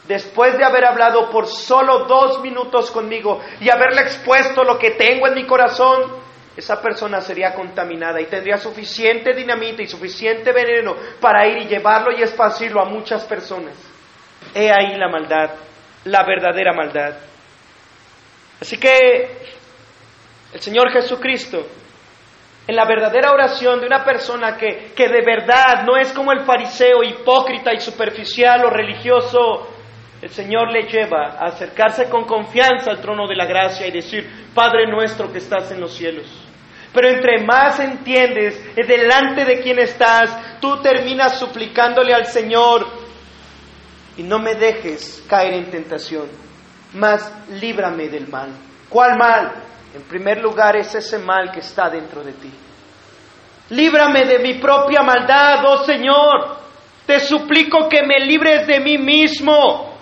Después 0.06 0.56
de 0.56 0.64
haber 0.64 0.86
hablado 0.86 1.30
por 1.30 1.46
solo 1.46 2.06
dos 2.06 2.40
minutos 2.40 2.90
conmigo 2.90 3.42
y 3.60 3.68
haberle 3.68 4.00
expuesto 4.00 4.64
lo 4.64 4.78
que 4.78 4.92
tengo 4.92 5.26
en 5.26 5.34
mi 5.34 5.46
corazón, 5.46 6.10
esa 6.56 6.80
persona 6.80 7.20
sería 7.20 7.54
contaminada 7.54 8.18
y 8.20 8.26
tendría 8.26 8.56
suficiente 8.56 9.34
dinamita 9.34 9.82
y 9.82 9.86
suficiente 9.86 10.50
veneno 10.50 10.96
para 11.20 11.46
ir 11.46 11.58
y 11.58 11.66
llevarlo 11.66 12.10
y 12.16 12.22
esparcirlo 12.22 12.80
a 12.80 12.86
muchas 12.86 13.24
personas. 13.26 13.74
He 14.54 14.70
ahí 14.72 14.96
la 14.96 15.08
maldad, 15.08 15.50
la 16.04 16.24
verdadera 16.24 16.72
maldad. 16.72 17.27
Así 18.60 18.76
que 18.76 19.38
el 20.52 20.60
Señor 20.60 20.90
Jesucristo, 20.90 21.66
en 22.66 22.74
la 22.74 22.84
verdadera 22.84 23.32
oración 23.32 23.80
de 23.80 23.86
una 23.86 24.04
persona 24.04 24.56
que, 24.56 24.92
que 24.96 25.08
de 25.08 25.22
verdad 25.22 25.84
no 25.86 25.96
es 25.96 26.12
como 26.12 26.32
el 26.32 26.40
fariseo 26.40 27.02
hipócrita 27.02 27.72
y 27.72 27.80
superficial 27.80 28.64
o 28.64 28.70
religioso, 28.70 29.68
el 30.20 30.30
Señor 30.30 30.72
le 30.72 30.82
lleva 30.82 31.36
a 31.38 31.46
acercarse 31.46 32.08
con 32.08 32.24
confianza 32.24 32.90
al 32.90 33.00
trono 33.00 33.28
de 33.28 33.36
la 33.36 33.46
gracia 33.46 33.86
y 33.86 33.92
decir, 33.92 34.28
Padre 34.54 34.86
nuestro 34.90 35.30
que 35.30 35.38
estás 35.38 35.70
en 35.70 35.80
los 35.80 35.94
cielos. 35.94 36.26
Pero 36.92 37.08
entre 37.08 37.44
más 37.44 37.78
entiendes 37.78 38.74
delante 38.74 39.44
de 39.44 39.60
quién 39.60 39.78
estás, 39.78 40.58
tú 40.60 40.82
terminas 40.82 41.38
suplicándole 41.38 42.12
al 42.12 42.26
Señor 42.26 42.86
y 44.16 44.22
no 44.24 44.40
me 44.40 44.54
dejes 44.56 45.24
caer 45.28 45.54
en 45.54 45.70
tentación 45.70 46.47
mas 46.94 47.32
líbrame 47.50 48.08
del 48.08 48.28
mal. 48.28 48.50
¿Cuál 48.88 49.16
mal? 49.18 49.52
En 49.94 50.02
primer 50.02 50.40
lugar 50.40 50.76
es 50.76 50.94
ese 50.94 51.18
mal 51.18 51.50
que 51.50 51.60
está 51.60 51.88
dentro 51.88 52.22
de 52.22 52.32
ti. 52.32 52.52
Líbrame 53.70 54.24
de 54.24 54.38
mi 54.38 54.54
propia 54.54 55.02
maldad, 55.02 55.64
oh 55.66 55.84
Señor. 55.84 56.56
Te 57.06 57.20
suplico 57.20 57.88
que 57.88 58.02
me 58.02 58.20
libres 58.20 58.66
de 58.66 58.80
mí 58.80 58.98
mismo, 58.98 59.94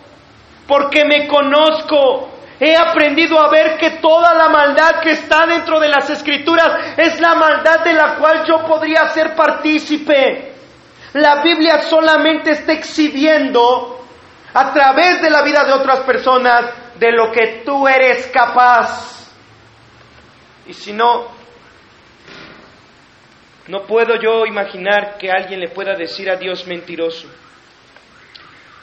porque 0.67 1.05
me 1.05 1.27
conozco. 1.27 2.31
He 2.59 2.75
aprendido 2.75 3.39
a 3.39 3.51
ver 3.51 3.77
que 3.77 3.99
toda 4.01 4.35
la 4.35 4.49
maldad 4.49 5.01
que 5.03 5.11
está 5.11 5.47
dentro 5.47 5.79
de 5.79 5.89
las 5.89 6.09
escrituras 6.09 6.95
es 6.97 7.21
la 7.21 7.35
maldad 7.35 7.85
de 7.85 7.93
la 7.93 8.15
cual 8.17 8.45
yo 8.47 8.65
podría 8.67 9.09
ser 9.09 9.35
partícipe. 9.35 10.55
La 11.13 11.43
Biblia 11.43 11.83
solamente 11.83 12.53
está 12.53 12.73
exhibiendo 12.73 14.06
a 14.59 14.73
través 14.73 15.21
de 15.21 15.29
la 15.29 15.43
vida 15.43 15.65
de 15.65 15.73
otras 15.75 16.01
personas 16.01 16.73
de 16.99 17.13
lo 17.13 17.31
que 17.31 17.63
tú 17.63 17.87
eres 17.87 18.29
capaz. 18.29 19.31
Y 20.67 20.73
si 20.73 20.95
no, 20.95 21.27
no 23.69 23.83
puedo 23.83 24.15
yo 24.19 24.47
imaginar 24.47 25.19
que 25.19 25.31
alguien 25.31 25.61
le 25.61 25.69
pueda 25.69 25.95
decir 25.95 26.31
a 26.31 26.37
Dios 26.37 26.67
mentiroso. 26.67 27.29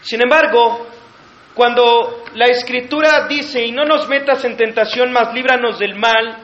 Sin 0.01 0.21
embargo, 0.21 0.85
cuando 1.55 2.23
la 2.35 2.45
escritura 2.45 3.25
dice, 3.27 3.65
y 3.65 3.71
no 3.71 3.83
nos 3.83 4.07
metas 4.07 4.45
en 4.45 4.55
tentación, 4.55 5.11
mas 5.11 5.33
líbranos 5.33 5.79
del 5.79 5.95
mal, 5.95 6.37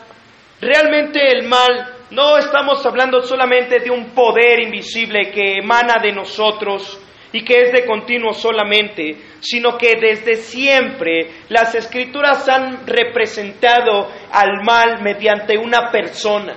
realmente 0.60 1.20
el 1.32 1.48
mal 1.48 1.98
no 2.10 2.36
estamos 2.36 2.84
hablando 2.84 3.22
solamente 3.22 3.78
de 3.78 3.92
un 3.92 4.10
poder 4.10 4.60
invisible 4.60 5.30
que 5.30 5.60
emana 5.60 6.02
de 6.02 6.14
nosotros, 6.14 7.00
y 7.32 7.44
que 7.44 7.62
es 7.62 7.72
de 7.72 7.86
continuo 7.86 8.34
solamente, 8.34 9.18
sino 9.40 9.78
que 9.78 9.96
desde 10.00 10.36
siempre 10.36 11.32
las 11.50 11.76
escrituras 11.76 12.48
han 12.50 12.88
representado 12.88 14.10
al 14.32 14.64
mal 14.64 15.02
mediante 15.02 15.58
una 15.58 15.92
persona. 15.92 16.56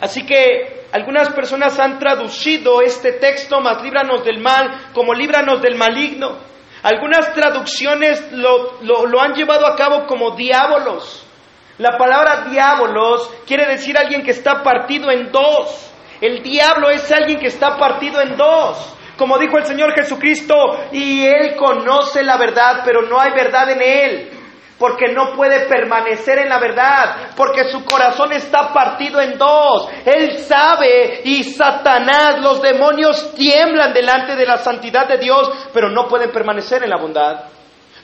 Así 0.00 0.24
que 0.26 0.86
algunas 0.92 1.30
personas 1.30 1.78
han 1.78 1.98
traducido 1.98 2.80
este 2.80 3.12
texto, 3.12 3.60
más 3.60 3.82
líbranos 3.82 4.24
del 4.24 4.40
mal, 4.40 4.90
como 4.92 5.14
líbranos 5.14 5.62
del 5.62 5.76
maligno. 5.76 6.38
Algunas 6.82 7.32
traducciones 7.34 8.32
lo, 8.32 8.80
lo 8.82 9.20
han 9.20 9.34
llevado 9.34 9.66
a 9.66 9.76
cabo 9.76 10.06
como 10.06 10.32
diábolos. 10.32 11.24
La 11.78 11.96
palabra 11.96 12.46
diábolos 12.50 13.30
quiere 13.46 13.66
decir 13.66 13.96
alguien 13.96 14.22
que 14.22 14.32
está 14.32 14.62
partido 14.62 15.10
en 15.10 15.30
dos. 15.30 15.92
El 16.20 16.42
diablo 16.42 16.90
es 16.90 17.10
alguien 17.12 17.38
que 17.38 17.46
está 17.46 17.76
partido 17.76 18.20
en 18.20 18.36
dos. 18.36 18.97
Como 19.18 19.36
dijo 19.36 19.58
el 19.58 19.66
Señor 19.66 19.92
Jesucristo, 19.94 20.54
y 20.92 21.26
Él 21.26 21.56
conoce 21.56 22.22
la 22.22 22.36
verdad, 22.36 22.82
pero 22.84 23.02
no 23.02 23.20
hay 23.20 23.32
verdad 23.32 23.68
en 23.70 23.82
Él, 23.82 24.30
porque 24.78 25.12
no 25.12 25.32
puede 25.32 25.66
permanecer 25.66 26.38
en 26.38 26.48
la 26.48 26.60
verdad, 26.60 27.32
porque 27.34 27.64
su 27.64 27.84
corazón 27.84 28.32
está 28.32 28.72
partido 28.72 29.20
en 29.20 29.36
dos. 29.36 29.88
Él 30.04 30.38
sabe 30.38 31.22
y 31.24 31.42
Satanás, 31.42 32.38
los 32.38 32.62
demonios 32.62 33.34
tiemblan 33.34 33.92
delante 33.92 34.36
de 34.36 34.46
la 34.46 34.58
santidad 34.58 35.08
de 35.08 35.18
Dios, 35.18 35.50
pero 35.74 35.90
no 35.90 36.06
pueden 36.06 36.30
permanecer 36.30 36.84
en 36.84 36.90
la 36.90 36.98
bondad, 36.98 37.46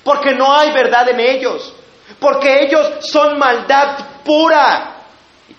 porque 0.03 0.35
no 0.35 0.53
hay 0.53 0.73
verdad 0.73 1.09
en 1.11 1.21
ellos, 1.21 1.77
porque 2.19 2.65
ellos 2.65 3.07
son 3.07 3.39
maldad 3.39 3.99
pura. 4.25 4.94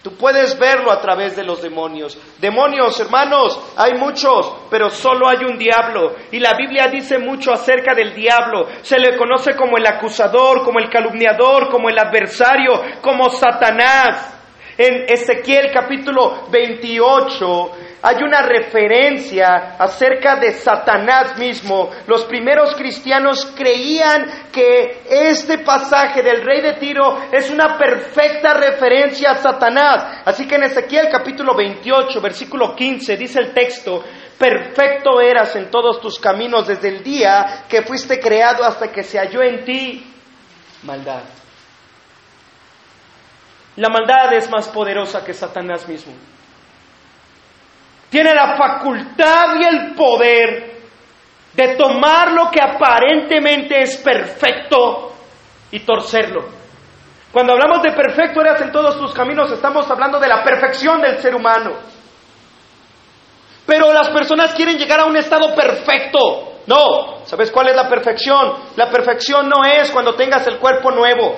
Tú 0.06 0.16
puedes 0.16 0.56
verlo 0.60 0.92
a 0.92 1.02
través 1.02 1.36
de 1.36 1.44
los 1.44 1.64
demonios. 1.64 2.16
Demonios, 2.38 3.00
hermanos, 3.00 3.60
hay 3.76 3.94
muchos, 3.96 4.68
pero 4.70 4.92
solo 4.92 5.28
hay 5.28 5.40
un 5.44 5.58
diablo. 5.58 6.14
Y 6.32 6.38
la 6.38 6.52
Biblia 6.56 6.90
dice 6.90 7.18
mucho 7.18 7.52
acerca 7.52 7.96
del 7.96 8.14
diablo. 8.14 8.68
Se 8.84 9.00
le 9.00 9.18
conoce 9.18 9.56
como 9.56 9.78
el 9.78 9.88
acusador, 9.88 10.64
como 10.64 10.78
el 10.78 10.92
calumniador, 10.92 11.72
como 11.72 11.90
el 11.90 11.98
adversario, 11.98 12.84
como 13.02 13.32
Satanás. 13.32 14.32
En 14.78 15.06
Ezequiel 15.12 15.72
capítulo 15.74 16.50
28 16.52 17.72
hay 18.06 18.22
una 18.22 18.44
referencia 18.44 19.78
acerca 19.80 20.36
de 20.36 20.52
Satanás 20.52 21.40
mismo. 21.40 21.90
Los 22.06 22.24
primeros 22.26 22.76
cristianos 22.76 23.52
creían 23.58 24.50
que 24.52 25.02
este 25.10 25.58
pasaje 25.58 26.22
del 26.22 26.44
rey 26.44 26.62
de 26.62 26.74
Tiro 26.74 27.18
es 27.32 27.50
una 27.50 27.80
perfecta 27.80 28.54
referencia 28.54 29.32
a 29.32 29.38
Satanás. 29.38 30.22
Así 30.24 30.48
que 30.48 30.54
en 30.54 30.66
Ezequiel 30.66 31.10
capítulo 31.12 31.56
28, 31.56 32.22
versículo 32.22 32.76
15, 32.76 33.18
dice 33.18 33.40
el 33.40 33.54
texto, 33.56 34.04
perfecto 34.38 35.20
eras 35.20 35.56
en 35.56 35.72
todos 35.72 36.00
tus 36.00 36.20
caminos 36.20 36.68
desde 36.68 36.90
el 36.90 37.04
día 37.04 37.66
que 37.68 37.82
fuiste 37.82 38.20
creado 38.20 38.66
hasta 38.66 38.92
que 38.92 39.02
se 39.02 39.18
halló 39.18 39.42
en 39.42 39.66
ti 39.66 40.14
maldad. 40.84 41.24
La 43.78 43.90
maldad 43.90 44.32
es 44.34 44.48
más 44.52 44.68
poderosa 44.68 45.26
que 45.26 45.34
Satanás 45.34 45.88
mismo 45.88 46.14
tiene 48.10 48.34
la 48.34 48.56
facultad 48.56 49.56
y 49.60 49.64
el 49.64 49.96
poder 49.96 50.76
de 51.54 51.76
tomar 51.76 52.32
lo 52.32 52.52
que 52.52 52.62
aparentemente 52.62 53.82
es 53.82 53.98
perfecto 53.98 55.14
y 55.72 55.80
torcerlo. 55.80 56.46
Cuando 57.32 57.54
hablamos 57.54 57.82
de 57.82 57.92
perfecto 57.92 58.42
eras 58.42 58.62
en 58.62 58.72
todos 58.72 58.98
tus 58.98 59.14
caminos, 59.14 59.52
estamos 59.52 59.90
hablando 59.90 60.20
de 60.20 60.28
la 60.28 60.44
perfección 60.44 61.02
del 61.02 61.20
ser 61.20 61.36
humano. 61.36 61.74
Pero 63.66 63.92
las 63.92 64.10
personas 64.10 64.54
quieren 64.54 64.78
llegar 64.78 65.00
a 65.00 65.06
un 65.06 65.18
estado 65.18 65.54
perfecto. 65.56 66.62
No, 66.68 67.26
¿sabes 67.26 67.52
cuál 67.52 67.70
es 67.70 67.76
la 67.76 67.90
perfección? 67.90 68.54
La 68.76 68.90
perfección 68.90 69.50
no 69.50 69.66
es 69.66 69.92
cuando 69.92 70.16
tengas 70.16 70.46
el 70.48 70.58
cuerpo 70.58 70.92
nuevo. 70.92 71.36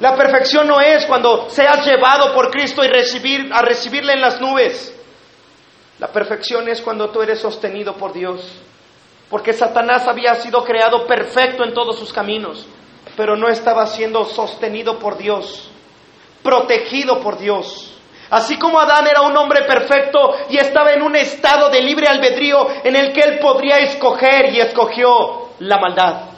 La 0.00 0.16
perfección 0.16 0.66
no 0.66 0.80
es 0.80 1.06
cuando 1.06 1.48
seas 1.48 1.86
llevado 1.86 2.34
por 2.34 2.50
Cristo 2.50 2.84
y 2.84 2.88
recibir, 2.88 3.50
a 3.52 3.62
recibirle 3.62 4.14
en 4.14 4.20
las 4.20 4.40
nubes. 4.40 4.94
La 6.02 6.08
perfección 6.08 6.68
es 6.68 6.82
cuando 6.82 7.10
tú 7.10 7.22
eres 7.22 7.38
sostenido 7.38 7.94
por 7.94 8.12
Dios. 8.12 8.40
Porque 9.30 9.52
Satanás 9.52 10.08
había 10.08 10.34
sido 10.34 10.64
creado 10.64 11.06
perfecto 11.06 11.62
en 11.62 11.72
todos 11.72 11.96
sus 11.96 12.12
caminos, 12.12 12.66
pero 13.16 13.36
no 13.36 13.46
estaba 13.46 13.86
siendo 13.86 14.24
sostenido 14.24 14.98
por 14.98 15.16
Dios, 15.16 15.70
protegido 16.42 17.20
por 17.20 17.38
Dios. 17.38 17.96
Así 18.30 18.58
como 18.58 18.80
Adán 18.80 19.06
era 19.06 19.20
un 19.20 19.36
hombre 19.36 19.62
perfecto 19.62 20.18
y 20.50 20.58
estaba 20.58 20.92
en 20.92 21.02
un 21.02 21.14
estado 21.14 21.68
de 21.68 21.80
libre 21.80 22.08
albedrío 22.08 22.66
en 22.82 22.96
el 22.96 23.12
que 23.12 23.20
él 23.20 23.38
podría 23.38 23.76
escoger 23.76 24.52
y 24.52 24.58
escogió 24.58 25.50
la 25.60 25.78
maldad. 25.78 26.30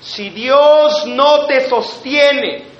Si 0.00 0.30
Dios 0.30 1.04
no 1.08 1.44
te 1.44 1.68
sostiene, 1.68 2.71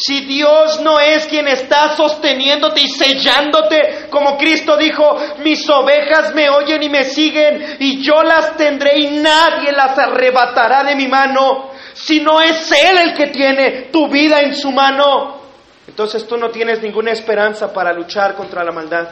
si 0.00 0.20
Dios 0.20 0.80
no 0.80 1.00
es 1.00 1.26
quien 1.26 1.48
está 1.48 1.96
sosteniéndote 1.96 2.82
y 2.82 2.88
sellándote, 2.88 4.06
como 4.08 4.38
Cristo 4.38 4.76
dijo, 4.76 5.16
mis 5.38 5.68
ovejas 5.68 6.32
me 6.34 6.48
oyen 6.48 6.84
y 6.84 6.88
me 6.88 7.02
siguen 7.02 7.76
y 7.80 8.00
yo 8.00 8.22
las 8.22 8.56
tendré 8.56 8.96
y 9.00 9.06
nadie 9.18 9.72
las 9.72 9.98
arrebatará 9.98 10.84
de 10.84 10.94
mi 10.94 11.08
mano, 11.08 11.70
si 11.94 12.20
no 12.20 12.40
es 12.40 12.70
Él 12.70 12.96
el 12.96 13.14
que 13.14 13.26
tiene 13.26 13.88
tu 13.90 14.08
vida 14.08 14.40
en 14.40 14.54
su 14.54 14.70
mano, 14.70 15.40
entonces 15.88 16.28
tú 16.28 16.36
no 16.36 16.50
tienes 16.50 16.80
ninguna 16.80 17.10
esperanza 17.10 17.72
para 17.72 17.92
luchar 17.92 18.36
contra 18.36 18.62
la 18.62 18.70
maldad. 18.70 19.08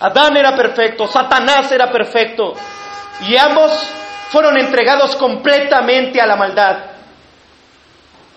Adán 0.00 0.38
era 0.38 0.56
perfecto, 0.56 1.06
Satanás 1.06 1.70
era 1.70 1.90
perfecto 1.92 2.54
y 3.28 3.36
ambos 3.36 3.72
fueron 4.30 4.56
entregados 4.56 5.16
completamente 5.16 6.18
a 6.18 6.26
la 6.26 6.36
maldad. 6.36 6.87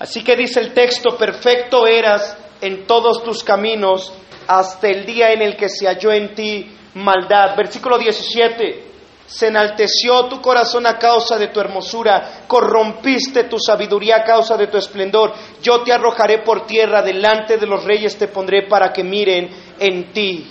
Así 0.02 0.24
que 0.24 0.36
dice 0.36 0.60
el 0.60 0.74
texto, 0.74 1.16
perfecto 1.16 1.86
eras 1.86 2.36
en 2.60 2.88
todos 2.88 3.24
tus 3.24 3.44
caminos 3.44 4.12
hasta 4.48 4.88
el 4.88 5.06
día 5.06 5.32
en 5.32 5.44
el 5.44 5.56
que 5.56 5.70
se 5.70 5.86
halló 5.86 6.12
en 6.12 6.34
ti 6.34 6.76
maldad. 6.96 7.56
Versículo 7.56 8.00
17. 8.00 8.84
Se 9.28 9.50
enalteció 9.50 10.26
tu 10.26 10.42
corazón 10.42 10.88
a 10.88 10.98
causa 10.98 11.38
de 11.38 11.50
tu 11.50 11.60
hermosura, 11.60 12.46
corrompiste 12.48 13.44
tu 13.44 13.60
sabiduría 13.60 14.16
a 14.16 14.24
causa 14.24 14.58
de 14.58 14.66
tu 14.66 14.78
esplendor. 14.80 15.36
Yo 15.62 15.84
te 15.84 15.94
arrojaré 15.94 16.40
por 16.40 16.66
tierra, 16.66 17.04
delante 17.04 17.58
de 17.58 17.68
los 17.68 17.84
reyes 17.84 18.18
te 18.18 18.28
pondré 18.28 18.68
para 18.68 18.92
que 18.92 19.04
miren 19.04 19.52
en 19.78 20.12
ti. 20.12 20.50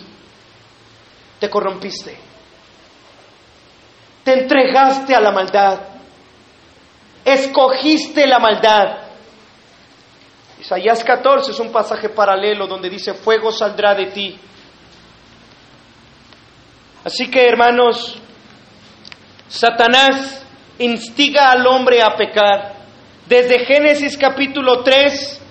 Te 1.41 1.51
corrompiste. 1.51 2.17
Te 4.23 4.33
entregaste 4.33 5.13
a 5.13 5.21
la 5.21 5.33
maldad. 5.33 5.81
Escogiste 7.25 8.29
la 8.29 8.39
maldad. 8.39 9.10
Isaías 10.71 11.03
14 11.03 11.51
es 11.51 11.59
un 11.59 11.73
pasaje 11.73 12.11
paralelo 12.11 12.69
donde 12.69 12.89
dice, 12.89 13.13
fuego 13.13 13.51
saldrá 13.51 13.93
de 13.93 14.07
ti. 14.07 14.39
Así 17.03 17.29
que 17.29 17.45
hermanos, 17.45 18.17
Satanás 19.49 20.47
instiga 20.79 21.51
al 21.51 21.67
hombre 21.67 22.01
a 22.01 22.15
pecar. 22.15 22.77
Desde 23.27 23.67
Génesis 23.67 24.17
capítulo 24.17 24.85
3, 24.85 25.43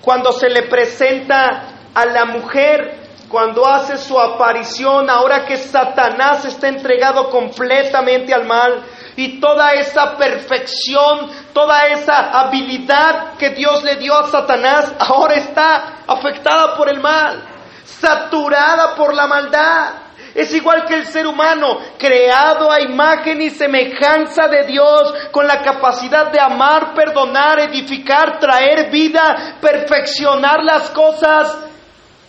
cuando 0.00 0.32
se 0.32 0.48
le 0.48 0.62
presenta 0.64 1.90
a 1.94 2.04
la 2.06 2.24
mujer, 2.24 3.05
cuando 3.28 3.66
hace 3.66 3.96
su 3.98 4.18
aparición, 4.18 5.10
ahora 5.10 5.44
que 5.44 5.56
Satanás 5.56 6.44
está 6.44 6.68
entregado 6.68 7.28
completamente 7.30 8.32
al 8.32 8.46
mal, 8.46 8.84
y 9.16 9.40
toda 9.40 9.72
esa 9.72 10.16
perfección, 10.16 11.30
toda 11.52 11.86
esa 11.86 12.30
habilidad 12.40 13.34
que 13.38 13.50
Dios 13.50 13.82
le 13.82 13.96
dio 13.96 14.16
a 14.16 14.28
Satanás 14.28 14.94
ahora 14.98 15.34
está 15.34 16.04
afectada 16.06 16.76
por 16.76 16.88
el 16.88 17.00
mal, 17.00 17.42
saturada 17.84 18.94
por 18.94 19.14
la 19.14 19.26
maldad. 19.26 19.90
Es 20.34 20.54
igual 20.54 20.84
que 20.84 20.94
el 20.94 21.06
ser 21.06 21.26
humano, 21.26 21.78
creado 21.98 22.70
a 22.70 22.82
imagen 22.82 23.40
y 23.40 23.48
semejanza 23.48 24.48
de 24.48 24.64
Dios, 24.64 25.14
con 25.32 25.46
la 25.46 25.62
capacidad 25.62 26.30
de 26.30 26.38
amar, 26.38 26.92
perdonar, 26.94 27.58
edificar, 27.60 28.38
traer 28.38 28.90
vida, 28.90 29.56
perfeccionar 29.62 30.62
las 30.62 30.90
cosas, 30.90 31.65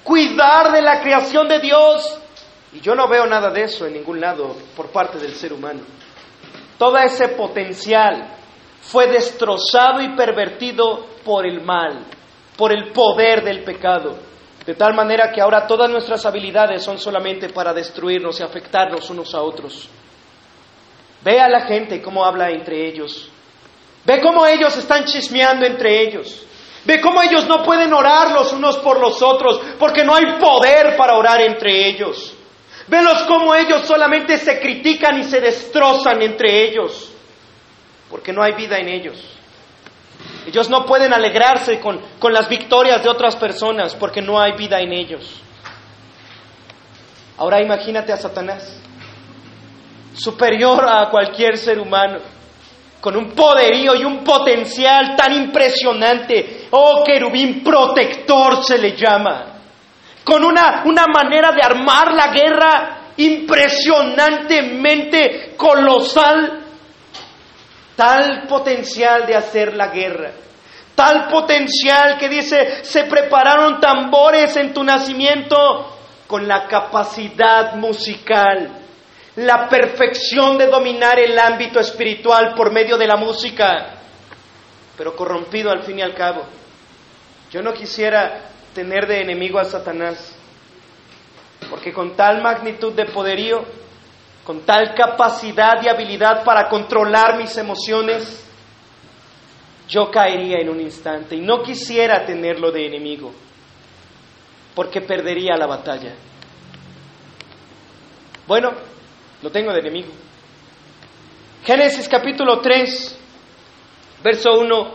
cuidar 0.07 0.71
de 0.71 0.81
la 0.81 1.01
creación 1.01 1.49
de 1.49 1.59
Dios. 1.59 2.17
Y 2.71 2.79
yo 2.79 2.95
no 2.95 3.09
veo 3.09 3.25
nada 3.25 3.51
de 3.51 3.63
eso 3.63 3.85
en 3.85 3.93
ningún 3.93 4.21
lado 4.21 4.55
por 4.75 4.87
parte 4.87 5.17
del 5.19 5.33
ser 5.33 5.51
humano. 5.51 5.81
Todo 6.77 6.97
ese 6.97 7.29
potencial 7.29 8.29
fue 8.81 9.07
destrozado 9.07 10.01
y 10.01 10.15
pervertido 10.15 11.07
por 11.25 11.45
el 11.45 11.61
mal, 11.61 12.05
por 12.55 12.71
el 12.71 12.93
poder 12.93 13.43
del 13.43 13.65
pecado. 13.65 14.17
De 14.65 14.75
tal 14.75 14.93
manera 14.93 15.31
que 15.31 15.41
ahora 15.41 15.67
todas 15.67 15.89
nuestras 15.89 16.25
habilidades 16.25 16.83
son 16.83 16.97
solamente 16.99 17.49
para 17.49 17.73
destruirnos 17.73 18.39
y 18.39 18.43
afectarnos 18.43 19.09
unos 19.09 19.33
a 19.35 19.41
otros. 19.41 19.89
Ve 21.23 21.39
a 21.39 21.49
la 21.49 21.61
gente 21.65 22.01
cómo 22.01 22.23
habla 22.23 22.49
entre 22.49 22.87
ellos. 22.87 23.29
Ve 24.05 24.21
cómo 24.21 24.45
ellos 24.45 24.77
están 24.77 25.03
chismeando 25.03 25.65
entre 25.65 26.01
ellos. 26.01 26.45
Ve 26.85 27.01
cómo 27.01 27.21
ellos 27.21 27.45
no 27.47 27.63
pueden 27.63 27.93
orar 27.93 28.31
los 28.31 28.53
unos 28.53 28.77
por 28.77 28.99
los 28.99 29.21
otros 29.21 29.59
porque 29.77 30.03
no 30.03 30.15
hay 30.15 30.37
poder 30.39 30.95
para 30.95 31.15
orar 31.15 31.41
entre 31.41 31.87
ellos. 31.87 32.33
Velos 32.87 33.23
cómo 33.23 33.53
ellos 33.53 33.85
solamente 33.85 34.37
se 34.37 34.59
critican 34.59 35.19
y 35.19 35.23
se 35.23 35.41
destrozan 35.41 36.21
entre 36.21 36.69
ellos, 36.69 37.11
porque 38.09 38.31
no 38.31 38.41
hay 38.41 38.53
vida 38.53 38.77
en 38.77 38.87
ellos. 38.87 39.21
Ellos 40.45 40.69
no 40.69 40.85
pueden 40.85 41.13
alegrarse 41.13 41.81
con, 41.81 41.99
con 42.17 42.31
las 42.31 42.47
victorias 42.47 43.03
de 43.03 43.09
otras 43.09 43.35
personas, 43.35 43.93
porque 43.93 44.21
no 44.21 44.39
hay 44.39 44.53
vida 44.53 44.79
en 44.79 44.93
ellos. 44.93 45.41
Ahora 47.37 47.61
imagínate 47.61 48.13
a 48.13 48.17
Satanás, 48.17 48.79
superior 50.13 50.87
a 50.87 51.09
cualquier 51.09 51.57
ser 51.57 51.79
humano, 51.79 52.19
con 53.07 53.15
un 53.15 53.31
poderío 53.31 53.95
y 53.95 54.03
un 54.03 54.21
potencial 54.21 55.15
tan 55.15 55.31
impresionante. 55.31 56.67
Oh, 56.71 57.05
querubín 57.05 57.63
protector 57.63 58.65
se 58.65 58.77
le 58.77 58.97
llama. 58.97 59.45
Con 60.25 60.43
una, 60.43 60.81
una 60.83 61.05
manera 61.07 61.53
de 61.53 61.61
armar 61.61 62.11
la 62.11 62.27
guerra 62.33 62.97
impresionantemente 63.15 65.53
colosal, 65.55 66.65
tal 67.95 68.45
potencial 68.45 69.25
de 69.25 69.37
hacer 69.37 69.73
la 69.73 69.87
guerra, 69.87 70.31
tal 70.93 71.29
potencial 71.29 72.17
que 72.17 72.27
dice, 72.27 72.83
se 72.83 73.05
prepararon 73.05 73.79
tambores 73.79 74.53
en 74.57 74.73
tu 74.73 74.83
nacimiento 74.83 75.95
con 76.27 76.45
la 76.45 76.67
capacidad 76.67 77.73
musical, 77.75 78.69
la 79.37 79.69
perfección 79.69 80.57
de 80.57 80.65
dominar 80.65 81.19
el 81.19 81.37
ámbito 81.37 81.79
espiritual 81.79 82.55
por 82.55 82.71
medio 82.71 82.97
de 82.97 83.05
la 83.05 83.17
música, 83.17 83.99
pero 84.97 85.15
corrompido 85.15 85.69
al 85.69 85.83
fin 85.83 85.99
y 85.99 86.01
al 86.01 86.15
cabo. 86.15 86.43
Yo 87.51 87.61
no 87.61 87.71
quisiera 87.71 88.49
tener 88.73 89.07
de 89.07 89.21
enemigo 89.21 89.59
a 89.59 89.65
Satanás. 89.65 90.35
Porque 91.69 91.93
con 91.93 92.15
tal 92.15 92.41
magnitud 92.41 92.93
de 92.93 93.05
poderío, 93.05 93.63
con 94.43 94.61
tal 94.61 94.95
capacidad 94.95 95.83
y 95.83 95.87
habilidad 95.87 96.43
para 96.43 96.67
controlar 96.67 97.37
mis 97.37 97.55
emociones, 97.57 98.43
yo 99.87 100.09
caería 100.09 100.57
en 100.59 100.69
un 100.69 100.81
instante 100.81 101.35
y 101.35 101.41
no 101.41 101.61
quisiera 101.61 102.25
tenerlo 102.25 102.71
de 102.71 102.85
enemigo, 102.85 103.33
porque 104.75 105.01
perdería 105.01 105.55
la 105.57 105.67
batalla. 105.67 106.13
Bueno, 108.47 108.71
lo 109.41 109.51
tengo 109.51 109.71
de 109.71 109.79
enemigo. 109.79 110.11
Génesis 111.63 112.07
capítulo 112.07 112.59
3, 112.59 113.19
verso 114.23 114.59
1, 114.59 114.91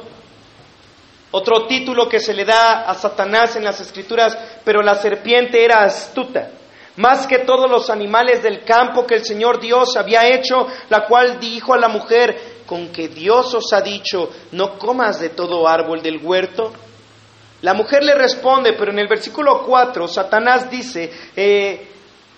otro 1.33 1.67
título 1.67 2.09
que 2.09 2.21
se 2.21 2.35
le 2.35 2.45
da 2.45 2.83
a 2.83 2.95
Satanás 2.95 3.57
en 3.57 3.65
las 3.65 3.81
escrituras, 3.81 4.37
pero 4.65 4.83
la 4.83 4.95
serpiente 4.95 5.65
era 5.65 5.85
astuta, 5.85 6.51
más 6.97 7.27
que 7.27 7.39
todos 7.41 7.71
los 7.71 7.89
animales 7.89 8.43
del 8.43 8.65
campo 8.65 9.07
que 9.07 9.17
el 9.17 9.25
Señor 9.25 9.61
Dios 9.61 9.97
había 9.97 10.29
hecho, 10.29 10.67
la 10.91 11.07
cual 11.07 11.39
dijo 11.41 11.75
a 11.75 11.79
la 11.79 11.89
mujer, 11.89 12.63
con 12.67 12.89
que 12.89 13.09
Dios 13.09 13.55
os 13.55 13.73
ha 13.73 13.81
dicho, 13.81 14.31
no 14.53 14.79
comas 14.79 15.21
de 15.21 15.31
todo 15.31 15.69
árbol 15.69 16.03
del 16.03 16.19
huerto. 16.23 16.73
La 17.63 17.75
mujer 17.75 18.03
le 18.03 18.15
responde, 18.15 18.75
pero 18.75 18.93
en 18.93 18.99
el 18.99 19.09
versículo 19.09 19.63
4, 19.65 20.09
Satanás 20.09 20.71
dice, 20.71 21.11
eh, 21.37 21.93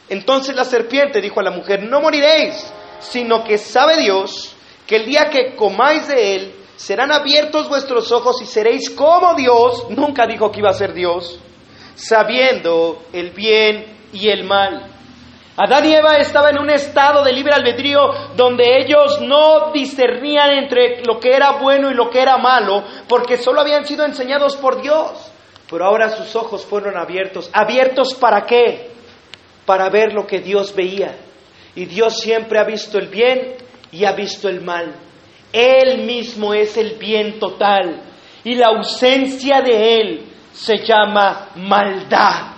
entonces 0.09 0.55
la 0.55 0.65
serpiente 0.65 1.21
dijo 1.21 1.41
a 1.41 1.45
la 1.45 1.51
mujer, 1.51 1.83
no 1.83 2.01
moriréis, 2.01 2.73
sino 3.01 3.45
que 3.45 3.59
sabe 3.59 3.97
Dios 3.99 4.55
que 4.87 4.97
el 4.97 5.07
día 5.07 5.31
que 5.31 5.55
comáis 5.57 6.09
de 6.09 6.35
él, 6.37 6.55
serán 6.77 7.13
abiertos 7.13 7.69
vuestros 7.69 8.11
ojos 8.13 8.43
y 8.43 8.47
seréis 8.47 8.91
como 8.91 9.35
Dios, 9.35 9.87
nunca 9.91 10.27
dijo 10.27 10.51
que 10.51 10.61
iba 10.61 10.71
a 10.71 10.75
ser 10.75 10.93
Dios, 10.93 11.39
sabiendo 11.95 13.05
el 13.13 13.31
bien 13.31 13.87
y 14.13 14.29
el 14.29 14.45
mal. 14.45 14.91
Adán 15.57 15.85
y 15.85 15.95
Eva 15.95 16.17
estaban 16.17 16.57
en 16.57 16.63
un 16.63 16.71
estado 16.71 17.23
de 17.23 17.33
libre 17.33 17.55
albedrío 17.55 18.11
donde 18.35 18.77
ellos 18.77 19.21
no 19.21 19.71
discernían 19.73 20.51
entre 20.51 21.05
lo 21.05 21.21
que 21.21 21.33
era 21.33 21.53
bueno 21.53 21.91
y 21.91 21.95
lo 21.95 22.11
que 22.11 22.21
era 22.21 22.37
malo, 22.39 22.83
porque 23.09 23.39
solo 23.39 23.61
habían 23.61 23.87
sido 23.87 24.05
enseñados 24.05 24.57
por 24.57 24.83
Dios. 24.83 25.31
Pero 25.71 25.87
ahora 25.87 26.09
sus 26.09 26.35
ojos 26.35 26.65
fueron 26.65 26.97
abiertos. 26.97 27.51
¿Abiertos 27.53 28.15
para 28.15 28.43
qué? 28.43 28.94
Para 29.65 29.89
ver 29.89 30.13
lo 30.13 30.27
que 30.27 30.41
Dios 30.41 30.75
veía. 30.75 31.17
Y 31.75 31.87
Dios 31.87 32.19
siempre 32.21 32.59
ha 32.59 32.65
visto 32.65 32.99
el 32.99 33.09
bien 33.09 33.55
y 33.91 34.05
ha 34.05 34.13
visto 34.13 34.49
el 34.49 34.61
mal. 34.61 34.95
Él 35.53 36.05
mismo 36.05 36.53
es 36.53 36.77
el 36.77 36.97
bien 36.99 37.39
total. 37.39 38.03
Y 38.45 38.55
la 38.55 38.69
ausencia 38.69 39.61
de 39.63 40.01
Él 40.01 40.25
se 40.53 40.79
llama 40.79 41.49
maldad. 41.57 42.55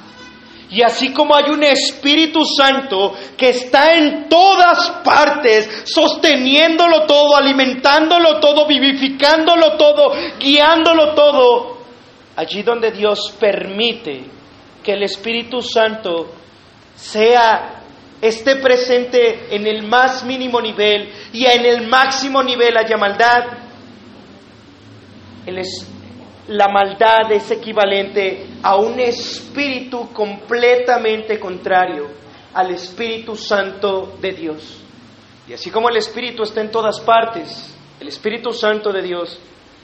Y 0.71 0.83
así 0.83 1.13
como 1.13 1.35
hay 1.35 1.45
un 1.51 1.63
Espíritu 1.63 2.45
Santo 2.45 3.15
que 3.37 3.51
está 3.51 3.95
en 3.95 4.29
todas 4.29 4.91
partes, 5.05 5.85
sosteniéndolo 5.85 7.07
todo, 7.07 7.37
alimentándolo 7.37 8.41
todo, 8.41 8.67
vivificándolo 8.67 9.77
todo, 9.77 10.13
guiándolo 10.41 11.15
todo, 11.15 11.79
allí 12.35 12.63
donde 12.63 12.91
Dios 12.91 13.33
permite 13.39 14.25
que 14.83 14.93
el 14.93 15.05
Espíritu 15.05 15.63
Santo 15.63 16.33
sea 16.97 17.83
esté 18.21 18.57
presente 18.57 19.55
en 19.55 19.67
el 19.67 19.87
más 19.87 20.25
mínimo 20.25 20.61
nivel 20.61 21.13
y 21.33 21.47
en 21.47 21.65
el 21.65 21.87
máximo 21.87 22.43
nivel 22.43 22.77
haya 22.77 22.97
maldad, 22.97 23.45
la 26.49 26.69
maldad 26.69 27.31
es 27.31 27.51
equivalente 27.51 28.47
a 28.63 28.77
un 28.77 28.99
espíritu 28.99 30.13
completamente 30.13 31.39
contrario 31.39 32.09
al 32.55 32.71
Espíritu 32.71 33.37
Santo 33.37 34.17
de 34.21 34.33
Dios. 34.33 34.81
Y 35.47 35.53
así 35.53 35.71
como 35.71 35.89
el 35.91 35.99
Espíritu 35.99 36.43
está 36.43 36.63
en 36.63 36.71
todas 36.71 37.01
partes, 37.01 37.77
el 38.01 38.09
Espíritu 38.09 38.51
Santo 38.53 38.93
de 38.93 39.03
Dios, 39.03 39.39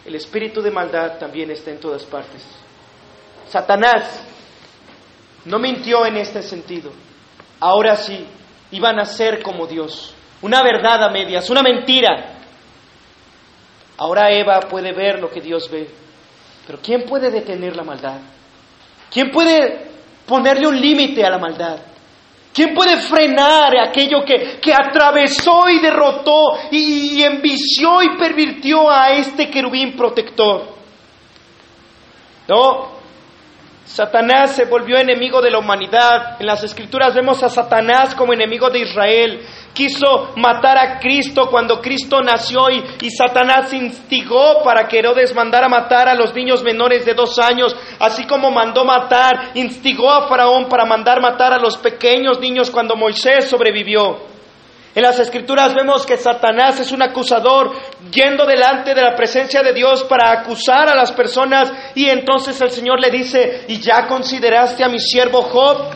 el 0.07 0.15
Espíritu 0.15 0.63
de 0.63 0.71
maldad 0.71 1.19
también 1.19 1.51
está 1.51 1.71
en 1.71 1.79
todas 1.79 2.05
partes. 2.05 2.43
Satanás 3.49 4.32
no 5.45 5.59
mintió 5.59 6.07
en 6.07 6.17
este 6.17 6.43
sentido. 6.43 6.93
Ahora 7.61 7.97
sí, 7.97 8.27
iban 8.71 8.99
a 8.99 9.05
ser 9.05 9.43
como 9.43 9.67
Dios. 9.67 10.15
Una 10.41 10.63
verdad 10.63 11.05
a 11.05 11.11
medias, 11.11 11.49
una 11.51 11.63
mentira. 11.63 12.39
Ahora 13.99 14.31
Eva 14.31 14.61
puede 14.61 14.93
ver 14.93 15.21
lo 15.21 15.31
que 15.31 15.41
Dios 15.41 15.71
ve. 15.71 15.89
Pero 16.67 16.79
¿quién 16.83 17.05
puede 17.05 17.31
detener 17.31 17.77
la 17.77 17.85
maldad? 17.85 18.19
¿Quién 19.11 19.31
puede 19.31 19.91
ponerle 20.27 20.67
un 20.67 20.81
límite 20.81 21.25
a 21.25 21.31
la 21.31 21.39
maldad? 21.39 21.79
¿Quién 22.53 22.75
puede 22.75 22.99
frenar 22.99 23.73
aquello 23.79 24.25
que, 24.25 24.59
que 24.61 24.75
atravesó 24.75 25.69
y 25.71 25.79
derrotó 25.81 26.59
y, 26.71 27.19
y 27.19 27.23
envició 27.23 28.03
y 28.03 28.19
pervirtió 28.19 28.91
a 28.91 29.11
este 29.11 29.49
querubín 29.49 29.97
protector? 29.97 30.69
No, 32.49 33.02
Satanás 33.93 34.57
se 34.57 34.65
volvió 34.65 34.97
enemigo 34.97 35.43
de 35.43 35.51
la 35.51 35.59
humanidad. 35.59 36.41
En 36.41 36.47
las 36.47 36.65
escrituras 36.65 37.15
vemos 37.15 37.43
a 37.43 37.51
Satanás 37.51 38.15
como 38.15 38.33
enemigo 38.33 38.71
de 38.71 38.79
Israel 38.79 39.41
quiso 39.75 40.33
matar 40.37 40.79
a 40.79 40.99
Cristo 40.99 41.49
cuando 41.51 41.79
Cristo 41.81 42.23
nació 42.23 42.71
y, 42.71 42.83
y, 43.03 43.11
Satanás 43.11 43.73
instigó 43.75 44.63
para 44.65 44.89
que 44.89 44.99
Herodes 44.99 45.35
mandara 45.35 45.69
matar 45.69 46.09
a 46.09 46.15
los 46.15 46.35
niños 46.35 46.63
menores 46.63 47.05
de 47.05 47.13
dos 47.13 47.39
años, 47.39 47.77
así 47.99 48.27
como 48.27 48.51
mandó 48.51 48.85
matar, 48.85 49.51
instigó 49.55 50.11
a 50.11 50.27
Faraón 50.27 50.71
para 50.71 50.87
mandar 50.87 51.21
matar 51.21 51.53
a 51.53 51.59
los 51.59 51.77
pequeños 51.77 52.41
niños 52.41 52.71
cuando 52.71 52.97
Moisés 52.97 53.49
sobrevivió. 53.49 54.32
En 54.95 55.03
las 55.03 55.19
escrituras 55.19 55.75
vemos 55.75 56.05
que 56.05 56.19
Satanás 56.19 56.79
es 56.79 56.93
un 56.93 57.03
acusador 57.03 57.73
yendo 58.11 58.45
delante 58.45 58.95
de 58.95 59.01
la 59.01 59.15
presencia 59.15 59.63
de 59.63 59.73
Dios 59.73 60.05
para 60.05 60.31
acusar 60.31 60.89
a 60.89 60.95
las 60.95 61.13
personas 61.13 61.73
y 61.95 62.11
entonces 62.11 62.61
el 62.61 62.71
Señor 62.71 63.01
le 63.01 63.11
dice, 63.11 63.65
¿y 63.69 63.81
ya 63.81 64.07
consideraste 64.07 64.85
a 64.85 64.89
mi 64.89 64.99
siervo 64.99 65.43
Job? 65.43 65.95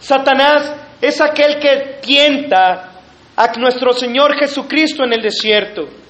Satanás 0.00 0.74
es 1.00 1.20
aquel 1.20 1.58
que 1.58 1.98
tienta 2.02 2.90
a 3.34 3.58
nuestro 3.58 3.94
Señor 3.94 4.36
Jesucristo 4.36 5.04
en 5.04 5.14
el 5.14 5.22
desierto. 5.22 6.01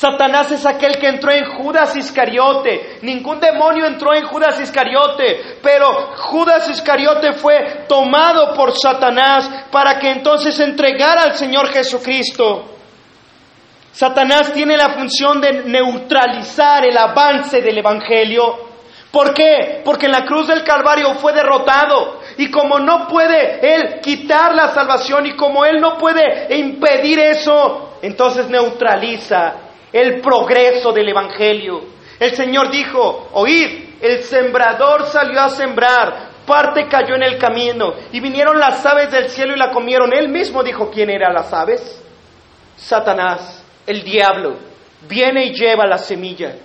Satanás 0.00 0.50
es 0.50 0.64
aquel 0.64 0.98
que 0.98 1.08
entró 1.08 1.30
en 1.30 1.44
Judas 1.44 1.94
Iscariote. 1.94 3.00
Ningún 3.02 3.38
demonio 3.38 3.84
entró 3.86 4.14
en 4.14 4.24
Judas 4.24 4.58
Iscariote, 4.58 5.58
pero 5.62 6.16
Judas 6.16 6.70
Iscariote 6.70 7.34
fue 7.34 7.84
tomado 7.86 8.54
por 8.54 8.72
Satanás 8.72 9.66
para 9.70 9.98
que 9.98 10.10
entonces 10.10 10.58
entregara 10.60 11.24
al 11.24 11.34
Señor 11.34 11.68
Jesucristo. 11.68 12.64
Satanás 13.92 14.52
tiene 14.54 14.76
la 14.76 14.90
función 14.90 15.40
de 15.40 15.64
neutralizar 15.64 16.86
el 16.86 16.96
avance 16.96 17.60
del 17.60 17.76
Evangelio. 17.76 18.70
¿Por 19.10 19.34
qué? 19.34 19.82
Porque 19.84 20.06
en 20.06 20.12
la 20.12 20.24
cruz 20.24 20.46
del 20.46 20.62
Calvario 20.62 21.14
fue 21.16 21.34
derrotado. 21.34 22.20
Y 22.38 22.50
como 22.50 22.78
no 22.78 23.06
puede 23.06 23.74
Él 23.74 24.00
quitar 24.00 24.54
la 24.54 24.68
salvación 24.68 25.26
y 25.26 25.36
como 25.36 25.64
Él 25.64 25.80
no 25.80 25.98
puede 25.98 26.56
impedir 26.56 27.18
eso, 27.18 27.98
entonces 28.00 28.48
neutraliza 28.48 29.68
el 29.92 30.20
progreso 30.20 30.92
del 30.92 31.08
Evangelio. 31.08 31.82
El 32.18 32.34
Señor 32.34 32.70
dijo, 32.70 33.28
oíd, 33.32 33.90
el 34.00 34.22
sembrador 34.22 35.06
salió 35.06 35.40
a 35.40 35.50
sembrar, 35.50 36.30
parte 36.46 36.86
cayó 36.88 37.14
en 37.14 37.22
el 37.22 37.38
camino 37.38 37.94
y 38.12 38.20
vinieron 38.20 38.58
las 38.58 38.84
aves 38.84 39.10
del 39.10 39.28
cielo 39.28 39.54
y 39.54 39.58
la 39.58 39.70
comieron. 39.70 40.12
Él 40.12 40.28
mismo 40.28 40.62
dijo 40.62 40.90
quién 40.90 41.10
eran 41.10 41.34
las 41.34 41.52
aves. 41.52 42.02
Satanás, 42.76 43.64
el 43.86 44.02
diablo, 44.02 44.56
viene 45.08 45.46
y 45.46 45.54
lleva 45.54 45.86
la 45.86 45.98
semilla. 45.98 46.56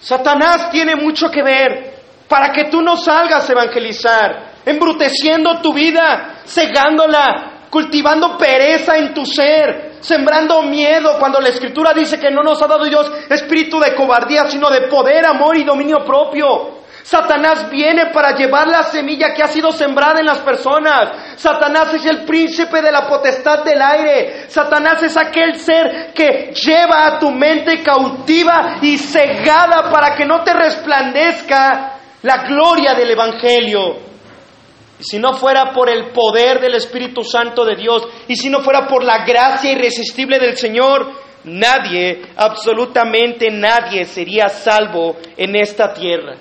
Satanás 0.00 0.70
tiene 0.70 0.96
mucho 0.96 1.30
que 1.30 1.42
ver 1.42 1.94
para 2.28 2.52
que 2.52 2.64
tú 2.64 2.82
no 2.82 2.96
salgas 2.96 3.48
a 3.48 3.52
evangelizar, 3.52 4.52
embruteciendo 4.64 5.60
tu 5.60 5.72
vida, 5.72 6.42
cegándola, 6.44 7.66
cultivando 7.70 8.36
pereza 8.36 8.96
en 8.96 9.14
tu 9.14 9.24
ser, 9.24 9.85
sembrando 10.00 10.62
miedo 10.62 11.16
cuando 11.18 11.40
la 11.40 11.48
escritura 11.48 11.92
dice 11.92 12.18
que 12.18 12.30
no 12.30 12.42
nos 12.42 12.60
ha 12.62 12.66
dado 12.66 12.84
Dios 12.84 13.10
espíritu 13.28 13.78
de 13.80 13.94
cobardía, 13.94 14.46
sino 14.46 14.70
de 14.70 14.82
poder, 14.82 15.26
amor 15.26 15.56
y 15.56 15.64
dominio 15.64 16.04
propio. 16.04 16.76
Satanás 17.06 17.70
viene 17.70 18.06
para 18.06 18.34
llevar 18.34 18.66
la 18.66 18.82
semilla 18.82 19.32
que 19.32 19.40
ha 19.40 19.46
sido 19.46 19.70
sembrada 19.70 20.18
en 20.18 20.26
las 20.26 20.40
personas. 20.40 21.36
Satanás 21.36 21.94
es 21.94 22.04
el 22.04 22.24
príncipe 22.24 22.82
de 22.82 22.90
la 22.90 23.06
potestad 23.06 23.62
del 23.62 23.80
aire. 23.80 24.46
Satanás 24.48 25.04
es 25.04 25.16
aquel 25.16 25.54
ser 25.54 26.12
que 26.12 26.52
lleva 26.52 27.06
a 27.06 27.18
tu 27.20 27.30
mente 27.30 27.80
cautiva 27.80 28.78
y 28.82 28.98
cegada 28.98 29.88
para 29.88 30.16
que 30.16 30.24
no 30.24 30.42
te 30.42 30.52
resplandezca 30.52 31.92
la 32.22 32.38
gloria 32.38 32.94
del 32.94 33.12
Evangelio. 33.12 34.15
Si 34.98 35.18
no 35.18 35.34
fuera 35.34 35.72
por 35.72 35.90
el 35.90 36.10
poder 36.10 36.60
del 36.60 36.74
Espíritu 36.74 37.22
Santo 37.22 37.64
de 37.64 37.76
Dios, 37.76 38.06
y 38.28 38.36
si 38.36 38.48
no 38.48 38.60
fuera 38.60 38.86
por 38.86 39.04
la 39.04 39.24
gracia 39.24 39.72
irresistible 39.72 40.38
del 40.38 40.56
Señor, 40.56 41.10
nadie, 41.44 42.22
absolutamente 42.36 43.50
nadie 43.50 44.04
sería 44.04 44.48
salvo 44.48 45.16
en 45.36 45.56
esta 45.56 45.92
tierra. 45.92 46.36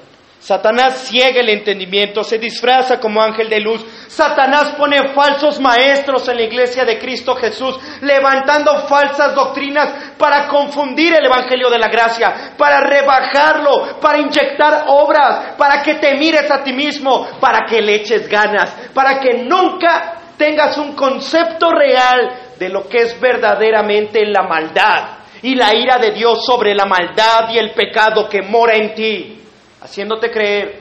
Satanás 0.45 1.07
ciega 1.07 1.39
el 1.39 1.49
entendimiento, 1.49 2.23
se 2.23 2.37
disfraza 2.37 2.99
como 2.99 3.19
ángel 3.19 3.49
de 3.49 3.59
luz. 3.59 3.83
Satanás 4.07 4.75
pone 4.77 5.11
falsos 5.11 5.59
maestros 5.59 6.29
en 6.29 6.35
la 6.35 6.43
iglesia 6.43 6.85
de 6.85 6.99
Cristo 6.99 7.35
Jesús, 7.35 7.79
levantando 8.01 8.85
falsas 8.87 9.33
doctrinas 9.33 10.13
para 10.19 10.47
confundir 10.47 11.15
el 11.15 11.25
Evangelio 11.25 11.67
de 11.71 11.79
la 11.79 11.87
gracia, 11.87 12.53
para 12.55 12.81
rebajarlo, 12.81 13.99
para 13.99 14.19
inyectar 14.19 14.85
obras, 14.89 15.55
para 15.57 15.81
que 15.81 15.95
te 15.95 16.13
mires 16.13 16.51
a 16.51 16.61
ti 16.61 16.73
mismo, 16.73 17.27
para 17.39 17.65
que 17.67 17.81
le 17.81 17.95
eches 17.95 18.29
ganas, 18.29 18.69
para 18.93 19.19
que 19.19 19.45
nunca 19.45 20.13
tengas 20.37 20.77
un 20.77 20.93
concepto 20.93 21.71
real 21.71 22.51
de 22.59 22.69
lo 22.69 22.87
que 22.87 22.99
es 22.99 23.19
verdaderamente 23.19 24.23
la 24.27 24.43
maldad 24.43 25.05
y 25.41 25.55
la 25.55 25.73
ira 25.73 25.97
de 25.97 26.11
Dios 26.11 26.45
sobre 26.45 26.75
la 26.75 26.85
maldad 26.85 27.49
y 27.51 27.57
el 27.57 27.71
pecado 27.71 28.29
que 28.29 28.43
mora 28.43 28.75
en 28.75 28.93
ti 28.93 29.41
haciéndote 29.85 30.31
creer 30.31 30.79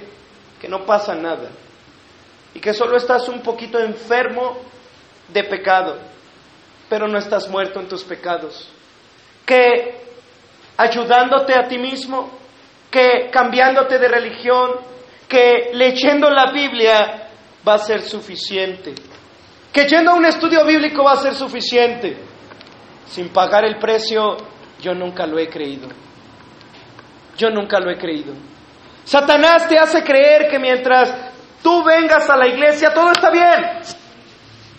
que 0.59 0.67
no 0.67 0.87
pasa 0.87 1.15
nada 1.15 1.51
y 2.55 2.61
que 2.61 2.73
solo 2.73 2.97
estás 2.97 3.29
un 3.29 3.41
poquito 3.43 3.79
enfermo 3.79 4.57
de 5.29 5.45
pecado, 5.45 5.99
pero 6.89 7.07
no 7.07 7.19
estás 7.19 7.49
muerto 7.49 7.81
en 7.81 7.89
tus 7.89 8.03
pecados. 8.03 8.71
Que 9.45 10.01
ayudándote 10.79 11.55
a 11.55 11.69
ti 11.69 11.77
mismo, 11.77 12.31
que 12.91 13.29
cambiándote 13.31 13.99
de 13.99 14.09
religión, 14.09 14.71
que 15.29 15.71
leyendo 15.75 16.31
la 16.31 16.51
Biblia 16.51 17.29
va 17.67 17.75
a 17.75 17.79
ser 17.79 18.01
suficiente. 18.01 18.95
Que 19.71 19.87
yendo 19.87 20.13
a 20.13 20.15
un 20.15 20.25
estudio 20.25 20.65
bíblico 20.65 21.05
va 21.05 21.13
a 21.13 21.17
ser 21.17 21.35
suficiente. 21.35 22.17
Sin 23.07 23.29
pagar 23.29 23.67
el 23.67 23.77
precio, 23.79 24.37
yo 24.81 24.95
nunca 24.95 25.27
lo 25.27 25.39
he 25.39 25.49
creído. 25.49 25.89
Yo 27.37 27.51
nunca 27.51 27.81
lo 27.81 27.91
he 27.91 27.99
creído. 27.99 28.33
Satanás 29.05 29.69
te 29.69 29.79
hace 29.79 30.03
creer 30.03 30.49
que 30.49 30.59
mientras 30.59 31.13
tú 31.63 31.85
vengas 31.85 32.29
a 32.29 32.37
la 32.37 32.49
iglesia 32.49 32.93
todo 32.93 33.13
está 33.13 33.31
bien. 33.31 33.81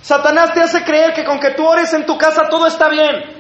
Satanás 0.02 0.54
te 0.54 0.62
hace 0.62 0.84
creer 0.84 1.14
que 1.14 1.24
con 1.24 1.40
que 1.40 1.52
tú 1.52 1.66
ores 1.66 1.94
en 1.94 2.06
tu 2.06 2.18
casa 2.18 2.48
todo 2.50 2.68
está 2.68 2.90
bien. 2.90 3.36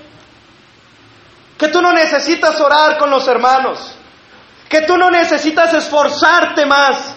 Que 1.57 1.67
tú 1.69 1.81
no 1.81 1.93
necesitas 1.93 2.59
orar 2.59 2.97
con 2.97 3.09
los 3.09 3.27
hermanos. 3.27 3.97
Que 4.69 4.81
tú 4.81 4.97
no 4.97 5.09
necesitas 5.09 5.73
esforzarte 5.73 6.65
más. 6.65 7.15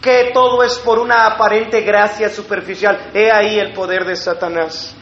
Que 0.00 0.30
todo 0.34 0.62
es 0.62 0.78
por 0.78 0.98
una 0.98 1.26
aparente 1.26 1.82
gracia 1.82 2.28
superficial. 2.28 3.10
He 3.14 3.30
ahí 3.30 3.58
el 3.58 3.72
poder 3.72 4.04
de 4.04 4.16
Satanás. 4.16 4.94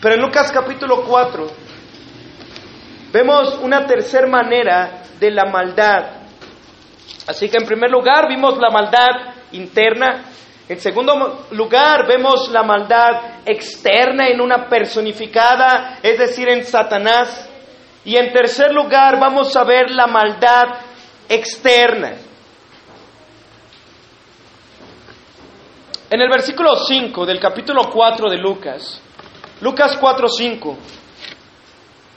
Pero 0.00 0.14
en 0.14 0.20
Lucas 0.20 0.52
capítulo 0.52 1.02
4 1.04 1.46
vemos 3.12 3.58
una 3.62 3.86
tercera 3.86 4.26
manera 4.26 5.02
de 5.18 5.30
la 5.30 5.46
maldad 5.46 6.15
Así 7.26 7.48
que 7.48 7.58
en 7.58 7.66
primer 7.66 7.90
lugar 7.90 8.28
vimos 8.28 8.58
la 8.58 8.70
maldad 8.70 9.34
interna, 9.52 10.24
en 10.68 10.80
segundo 10.80 11.46
lugar 11.52 12.08
vemos 12.08 12.50
la 12.50 12.64
maldad 12.64 13.42
externa 13.44 14.28
en 14.28 14.40
una 14.40 14.68
personificada, 14.68 16.00
es 16.02 16.18
decir, 16.18 16.48
en 16.48 16.64
Satanás. 16.64 17.48
Y 18.04 18.16
en 18.16 18.32
tercer 18.32 18.72
lugar 18.72 19.18
vamos 19.20 19.54
a 19.56 19.62
ver 19.62 19.90
la 19.90 20.08
maldad 20.08 20.66
externa. 21.28 22.14
En 26.10 26.20
el 26.20 26.28
versículo 26.28 26.74
5 26.74 27.26
del 27.26 27.38
capítulo 27.38 27.90
4 27.92 28.30
de 28.30 28.38
Lucas, 28.38 29.00
Lucas 29.60 29.96
4, 30.00 30.28
5, 30.28 30.76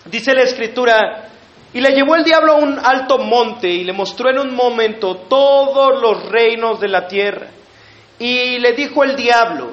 dice 0.06 0.34
la 0.34 0.44
escritura, 0.44 1.30
y 1.74 1.82
le 1.82 1.92
llevó 1.92 2.16
el 2.16 2.24
diablo 2.24 2.54
a 2.54 2.58
un 2.58 2.80
alto 2.80 3.20
monte 3.20 3.70
y 3.70 3.84
le 3.84 3.94
mostró 3.94 4.30
en 4.30 4.40
un 4.40 4.56
momento 4.56 5.16
todos 5.30 6.02
los 6.02 6.30
reinos 6.30 6.80
de 6.80 6.88
la 6.88 7.08
tierra. 7.08 7.48
Y 8.18 8.58
le 8.58 8.74
dijo 8.74 9.04
el 9.04 9.16
diablo, 9.16 9.72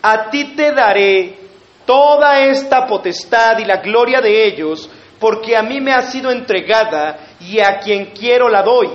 a 0.00 0.30
ti 0.30 0.54
te 0.56 0.72
daré 0.72 1.38
toda 1.84 2.40
esta 2.40 2.86
potestad 2.86 3.58
y 3.58 3.66
la 3.66 3.76
gloria 3.76 4.20
de 4.20 4.46
ellos, 4.46 4.88
porque 5.20 5.56
a 5.56 5.62
mí 5.62 5.80
me 5.80 5.92
ha 5.92 6.02
sido 6.02 6.30
entregada 6.30 7.18
y 7.40 7.60
a 7.60 7.78
quien 7.78 8.06
quiero 8.06 8.48
la 8.48 8.62
doy. 8.62 8.88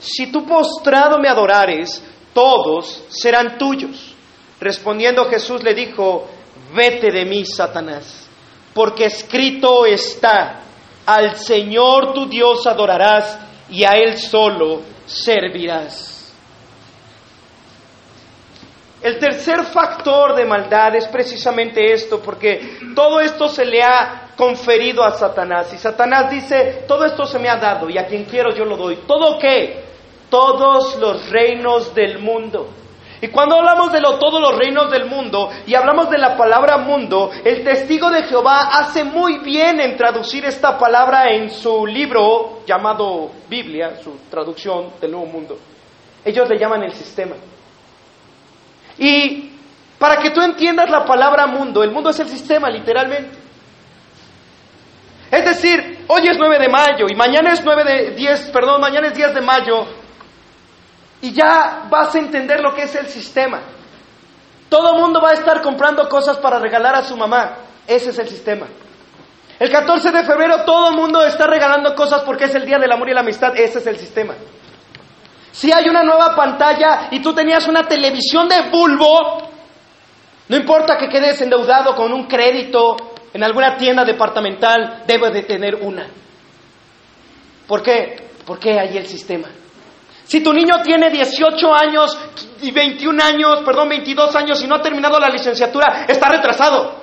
Si 0.00 0.30
tú 0.32 0.44
postrado 0.44 1.18
me 1.18 1.28
adorares, 1.28 2.02
todos 2.34 3.04
serán 3.08 3.58
tuyos. 3.58 4.14
Respondiendo 4.60 5.24
Jesús 5.26 5.62
le 5.62 5.74
dijo, 5.74 6.28
vete 6.74 7.12
de 7.12 7.24
mí, 7.24 7.44
Satanás, 7.46 8.28
porque 8.74 9.04
escrito 9.04 9.86
está 9.86 10.62
al 11.06 11.36
Señor 11.36 12.12
tu 12.12 12.26
Dios 12.26 12.66
adorarás 12.66 13.38
y 13.68 13.84
a 13.84 13.92
Él 13.92 14.16
solo 14.18 14.82
servirás. 15.06 16.12
El 19.02 19.18
tercer 19.18 19.64
factor 19.64 20.36
de 20.36 20.44
maldad 20.44 20.94
es 20.94 21.08
precisamente 21.08 21.92
esto, 21.92 22.20
porque 22.20 22.78
todo 22.94 23.18
esto 23.18 23.48
se 23.48 23.64
le 23.64 23.82
ha 23.82 24.28
conferido 24.36 25.02
a 25.02 25.10
Satanás. 25.10 25.72
Y 25.74 25.78
Satanás 25.78 26.30
dice, 26.30 26.84
todo 26.86 27.04
esto 27.04 27.26
se 27.26 27.40
me 27.40 27.48
ha 27.48 27.56
dado 27.56 27.90
y 27.90 27.98
a 27.98 28.06
quien 28.06 28.24
quiero 28.24 28.54
yo 28.54 28.64
lo 28.64 28.76
doy. 28.76 29.00
¿Todo 29.06 29.40
qué? 29.40 29.84
Todos 30.30 30.96
los 30.98 31.28
reinos 31.30 31.92
del 31.94 32.20
mundo. 32.20 32.68
Y 33.22 33.28
cuando 33.28 33.56
hablamos 33.56 33.92
de 33.92 34.00
lo, 34.00 34.18
todos 34.18 34.40
los 34.40 34.58
reinos 34.58 34.90
del 34.90 35.06
mundo 35.06 35.48
y 35.64 35.76
hablamos 35.76 36.10
de 36.10 36.18
la 36.18 36.36
palabra 36.36 36.78
mundo, 36.78 37.30
el 37.44 37.62
testigo 37.62 38.10
de 38.10 38.24
Jehová 38.24 38.70
hace 38.72 39.04
muy 39.04 39.38
bien 39.38 39.78
en 39.78 39.96
traducir 39.96 40.44
esta 40.44 40.76
palabra 40.76 41.30
en 41.30 41.48
su 41.48 41.86
libro 41.86 42.64
llamado 42.66 43.30
Biblia, 43.48 43.94
su 44.02 44.18
traducción 44.28 44.94
del 45.00 45.12
Nuevo 45.12 45.26
Mundo. 45.26 45.56
Ellos 46.24 46.48
le 46.48 46.58
llaman 46.58 46.82
el 46.82 46.92
sistema. 46.94 47.36
Y 48.98 49.52
para 50.00 50.16
que 50.16 50.30
tú 50.30 50.42
entiendas 50.42 50.90
la 50.90 51.04
palabra 51.04 51.46
mundo, 51.46 51.84
el 51.84 51.92
mundo 51.92 52.10
es 52.10 52.18
el 52.18 52.28
sistema, 52.28 52.68
literalmente. 52.70 53.38
Es 55.30 55.44
decir, 55.44 56.06
hoy 56.08 56.26
es 56.26 56.36
9 56.36 56.58
de 56.58 56.68
mayo 56.68 57.06
y 57.08 57.14
mañana 57.14 57.52
es 57.52 57.64
9 57.64 57.84
de 57.84 58.10
10, 58.16 58.50
perdón, 58.50 58.80
mañana 58.80 59.06
es 59.06 59.14
10 59.14 59.32
de 59.32 59.40
mayo 59.42 60.01
y 61.22 61.32
ya 61.32 61.84
vas 61.88 62.14
a 62.14 62.18
entender 62.18 62.60
lo 62.60 62.74
que 62.74 62.82
es 62.82 62.94
el 62.96 63.06
sistema. 63.06 63.60
Todo 64.68 64.98
mundo 64.98 65.20
va 65.20 65.30
a 65.30 65.34
estar 65.34 65.62
comprando 65.62 66.08
cosas 66.08 66.36
para 66.38 66.58
regalar 66.58 66.96
a 66.96 67.04
su 67.04 67.16
mamá. 67.16 67.58
Ese 67.86 68.10
es 68.10 68.18
el 68.18 68.28
sistema. 68.28 68.66
El 69.58 69.70
14 69.70 70.10
de 70.10 70.24
febrero 70.24 70.64
todo 70.64 70.90
el 70.90 70.96
mundo 70.96 71.24
está 71.24 71.46
regalando 71.46 71.94
cosas 71.94 72.22
porque 72.22 72.44
es 72.44 72.54
el 72.56 72.66
Día 72.66 72.78
del 72.78 72.90
Amor 72.90 73.08
y 73.08 73.14
la 73.14 73.20
Amistad. 73.20 73.56
Ese 73.56 73.78
es 73.78 73.86
el 73.86 73.96
sistema. 73.96 74.34
Si 75.52 75.70
hay 75.70 75.88
una 75.88 76.02
nueva 76.02 76.34
pantalla 76.34 77.08
y 77.12 77.20
tú 77.20 77.32
tenías 77.32 77.68
una 77.68 77.84
televisión 77.84 78.48
de 78.48 78.70
bulbo, 78.70 79.48
no 80.48 80.56
importa 80.56 80.96
que 80.96 81.08
quedes 81.08 81.40
endeudado 81.40 81.94
con 81.94 82.12
un 82.12 82.26
crédito 82.26 82.96
en 83.32 83.44
alguna 83.44 83.76
tienda 83.76 84.04
departamental, 84.04 85.04
debes 85.06 85.32
de 85.32 85.42
tener 85.42 85.76
una. 85.76 86.08
¿Por 87.68 87.82
qué? 87.82 88.30
Porque 88.44 88.80
hay 88.80 88.96
el 88.96 89.06
sistema. 89.06 89.48
Si 90.24 90.42
tu 90.42 90.52
niño 90.52 90.80
tiene 90.82 91.10
18 91.10 91.74
años 91.74 92.18
y 92.62 92.70
21 92.70 93.22
años, 93.22 93.62
perdón, 93.64 93.88
22 93.88 94.34
años 94.36 94.62
y 94.62 94.66
no 94.66 94.76
ha 94.76 94.82
terminado 94.82 95.18
la 95.18 95.28
licenciatura, 95.28 96.06
está 96.08 96.28
retrasado. 96.28 97.02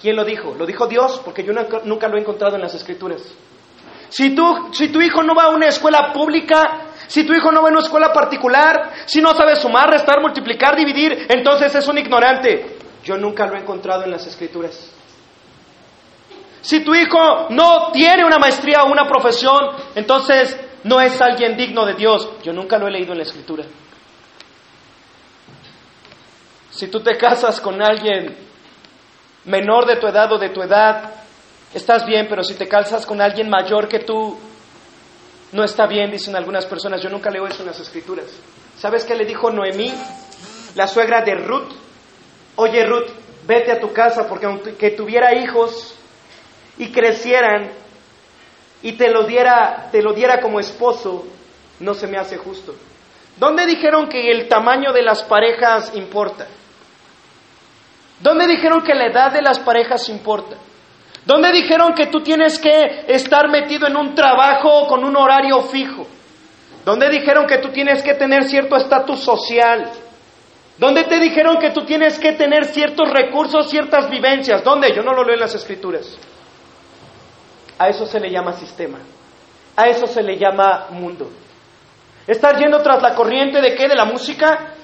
¿Quién 0.00 0.14
lo 0.14 0.24
dijo? 0.24 0.54
Lo 0.54 0.64
dijo 0.64 0.86
Dios, 0.86 1.20
porque 1.24 1.42
yo 1.42 1.52
nunca, 1.52 2.08
lo 2.08 2.16
he 2.16 2.20
encontrado 2.20 2.54
en 2.54 2.62
las 2.62 2.74
escrituras. 2.74 3.22
Si, 4.10 4.34
tú, 4.34 4.68
si 4.72 4.88
tu 4.88 5.00
hijo 5.00 5.22
no 5.22 5.34
va 5.34 5.44
a 5.44 5.48
una 5.50 5.66
escuela 5.66 6.12
pública, 6.12 6.86
si 7.08 7.24
tu 7.24 7.34
hijo 7.34 7.50
no 7.50 7.62
va 7.62 7.68
a 7.68 7.72
una 7.72 7.80
escuela 7.80 8.12
particular, 8.12 8.92
si 9.06 9.20
no 9.20 9.34
sabe 9.34 9.56
sumar, 9.56 9.90
restar, 9.90 10.20
multiplicar, 10.20 10.76
dividir, 10.76 11.26
entonces 11.28 11.74
es 11.74 11.88
un 11.88 11.98
ignorante. 11.98 12.78
Yo 13.02 13.16
nunca 13.16 13.46
lo 13.46 13.56
he 13.56 13.60
encontrado 13.60 14.04
en 14.04 14.12
las 14.12 14.26
escrituras. 14.26 14.92
Si 16.60 16.80
tu 16.80 16.94
hijo 16.94 17.48
no 17.50 17.90
tiene 17.92 18.24
una 18.24 18.38
maestría 18.38 18.84
o 18.84 18.92
una 18.92 19.06
profesión, 19.06 19.58
entonces 19.94 20.58
no 20.84 21.00
es 21.00 21.20
alguien 21.20 21.56
digno 21.56 21.84
de 21.84 21.94
Dios. 21.94 22.28
Yo 22.42 22.52
nunca 22.52 22.78
lo 22.78 22.86
he 22.86 22.90
leído 22.90 23.12
en 23.12 23.18
la 23.18 23.24
escritura. 23.24 23.64
Si 26.70 26.86
tú 26.88 27.00
te 27.00 27.16
casas 27.16 27.60
con 27.60 27.82
alguien 27.82 28.36
menor 29.44 29.86
de 29.86 29.96
tu 29.96 30.06
edad 30.06 30.32
o 30.32 30.38
de 30.38 30.50
tu 30.50 30.62
edad, 30.62 31.12
estás 31.74 32.06
bien, 32.06 32.26
pero 32.28 32.44
si 32.44 32.54
te 32.54 32.68
casas 32.68 33.04
con 33.04 33.20
alguien 33.20 33.48
mayor 33.50 33.88
que 33.88 34.00
tú, 34.00 34.38
no 35.52 35.64
está 35.64 35.86
bien, 35.86 36.10
dicen 36.10 36.36
algunas 36.36 36.66
personas. 36.66 37.02
Yo 37.02 37.08
nunca 37.08 37.30
leo 37.30 37.46
eso 37.46 37.62
en 37.62 37.68
las 37.68 37.80
escrituras. 37.80 38.26
¿Sabes 38.76 39.04
qué 39.04 39.14
le 39.14 39.24
dijo 39.24 39.50
Noemí, 39.50 39.92
la 40.76 40.86
suegra 40.86 41.22
de 41.22 41.34
Ruth? 41.34 41.72
Oye 42.56 42.84
Ruth, 42.84 43.10
vete 43.46 43.72
a 43.72 43.80
tu 43.80 43.92
casa 43.92 44.28
porque 44.28 44.46
aunque 44.46 44.90
tuviera 44.90 45.34
hijos 45.34 45.94
y 46.76 46.92
crecieran, 46.92 47.70
y 48.82 48.92
te 48.92 49.10
lo 49.10 49.24
diera, 49.24 49.88
te 49.90 50.02
lo 50.02 50.12
diera 50.12 50.40
como 50.40 50.60
esposo, 50.60 51.26
no 51.80 51.94
se 51.94 52.06
me 52.06 52.18
hace 52.18 52.36
justo. 52.36 52.74
¿Dónde 53.36 53.66
dijeron 53.66 54.08
que 54.08 54.30
el 54.30 54.48
tamaño 54.48 54.92
de 54.92 55.02
las 55.02 55.22
parejas 55.22 55.92
importa? 55.94 56.46
¿Dónde 58.20 58.46
dijeron 58.48 58.82
que 58.82 58.94
la 58.94 59.06
edad 59.06 59.32
de 59.32 59.42
las 59.42 59.60
parejas 59.60 60.08
importa? 60.08 60.56
¿Dónde 61.24 61.52
dijeron 61.52 61.92
que 61.94 62.06
tú 62.06 62.20
tienes 62.20 62.58
que 62.58 63.04
estar 63.06 63.48
metido 63.48 63.86
en 63.86 63.96
un 63.96 64.14
trabajo 64.14 64.86
con 64.88 65.04
un 65.04 65.16
horario 65.16 65.60
fijo? 65.62 66.06
¿Dónde 66.84 67.10
dijeron 67.10 67.46
que 67.46 67.58
tú 67.58 67.68
tienes 67.68 68.02
que 68.02 68.14
tener 68.14 68.44
cierto 68.44 68.76
estatus 68.76 69.20
social? 69.20 69.90
¿Dónde 70.78 71.04
te 71.04 71.18
dijeron 71.18 71.58
que 71.58 71.70
tú 71.70 71.84
tienes 71.84 72.18
que 72.18 72.32
tener 72.32 72.64
ciertos 72.64 73.10
recursos, 73.10 73.68
ciertas 73.68 74.08
vivencias? 74.08 74.64
¿Dónde? 74.64 74.94
Yo 74.94 75.02
no 75.02 75.12
lo 75.12 75.22
leo 75.22 75.34
en 75.34 75.40
las 75.40 75.54
escrituras. 75.54 76.16
A 77.78 77.88
eso 77.88 78.06
se 78.06 78.18
le 78.18 78.30
llama 78.30 78.52
sistema. 78.52 78.98
A 79.76 79.86
eso 79.86 80.06
se 80.06 80.22
le 80.22 80.36
llama 80.36 80.86
mundo. 80.90 81.30
Estar 82.26 82.58
yendo 82.58 82.78
tras 82.82 83.00
la 83.00 83.14
corriente 83.14 83.60
de 83.60 83.74
qué? 83.74 83.88
De 83.88 83.94
la 83.94 84.04
música, 84.04 84.74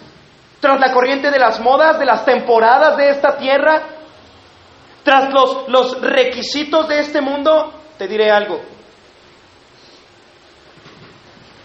tras 0.60 0.80
la 0.80 0.92
corriente 0.92 1.30
de 1.30 1.38
las 1.38 1.60
modas, 1.60 1.98
de 1.98 2.06
las 2.06 2.24
temporadas 2.24 2.96
de 2.96 3.10
esta 3.10 3.36
tierra, 3.36 3.82
tras 5.02 5.32
los, 5.32 5.68
los 5.68 6.00
requisitos 6.00 6.88
de 6.88 7.00
este 7.00 7.20
mundo, 7.20 7.72
te 7.98 8.08
diré 8.08 8.30
algo. 8.30 8.60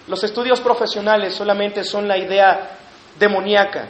Los 0.08 0.24
estudios 0.24 0.60
profesionales 0.60 1.36
solamente 1.36 1.84
son 1.84 2.08
la 2.08 2.18
idea 2.18 2.72
demoníaca 3.18 3.88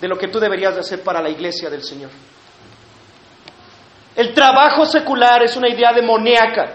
de 0.00 0.08
lo 0.08 0.16
que 0.16 0.28
tú 0.28 0.38
deberías 0.38 0.74
de 0.74 0.80
hacer 0.80 1.02
para 1.02 1.20
la 1.20 1.28
iglesia 1.28 1.68
del 1.68 1.82
Señor. 1.82 2.10
El 4.18 4.34
trabajo 4.34 4.84
secular 4.84 5.44
es 5.44 5.56
una 5.56 5.68
idea 5.68 5.92
demoníaca 5.92 6.74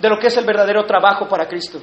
de 0.00 0.08
lo 0.08 0.18
que 0.18 0.26
es 0.26 0.36
el 0.36 0.44
verdadero 0.44 0.84
trabajo 0.84 1.28
para 1.28 1.46
Cristo. 1.46 1.80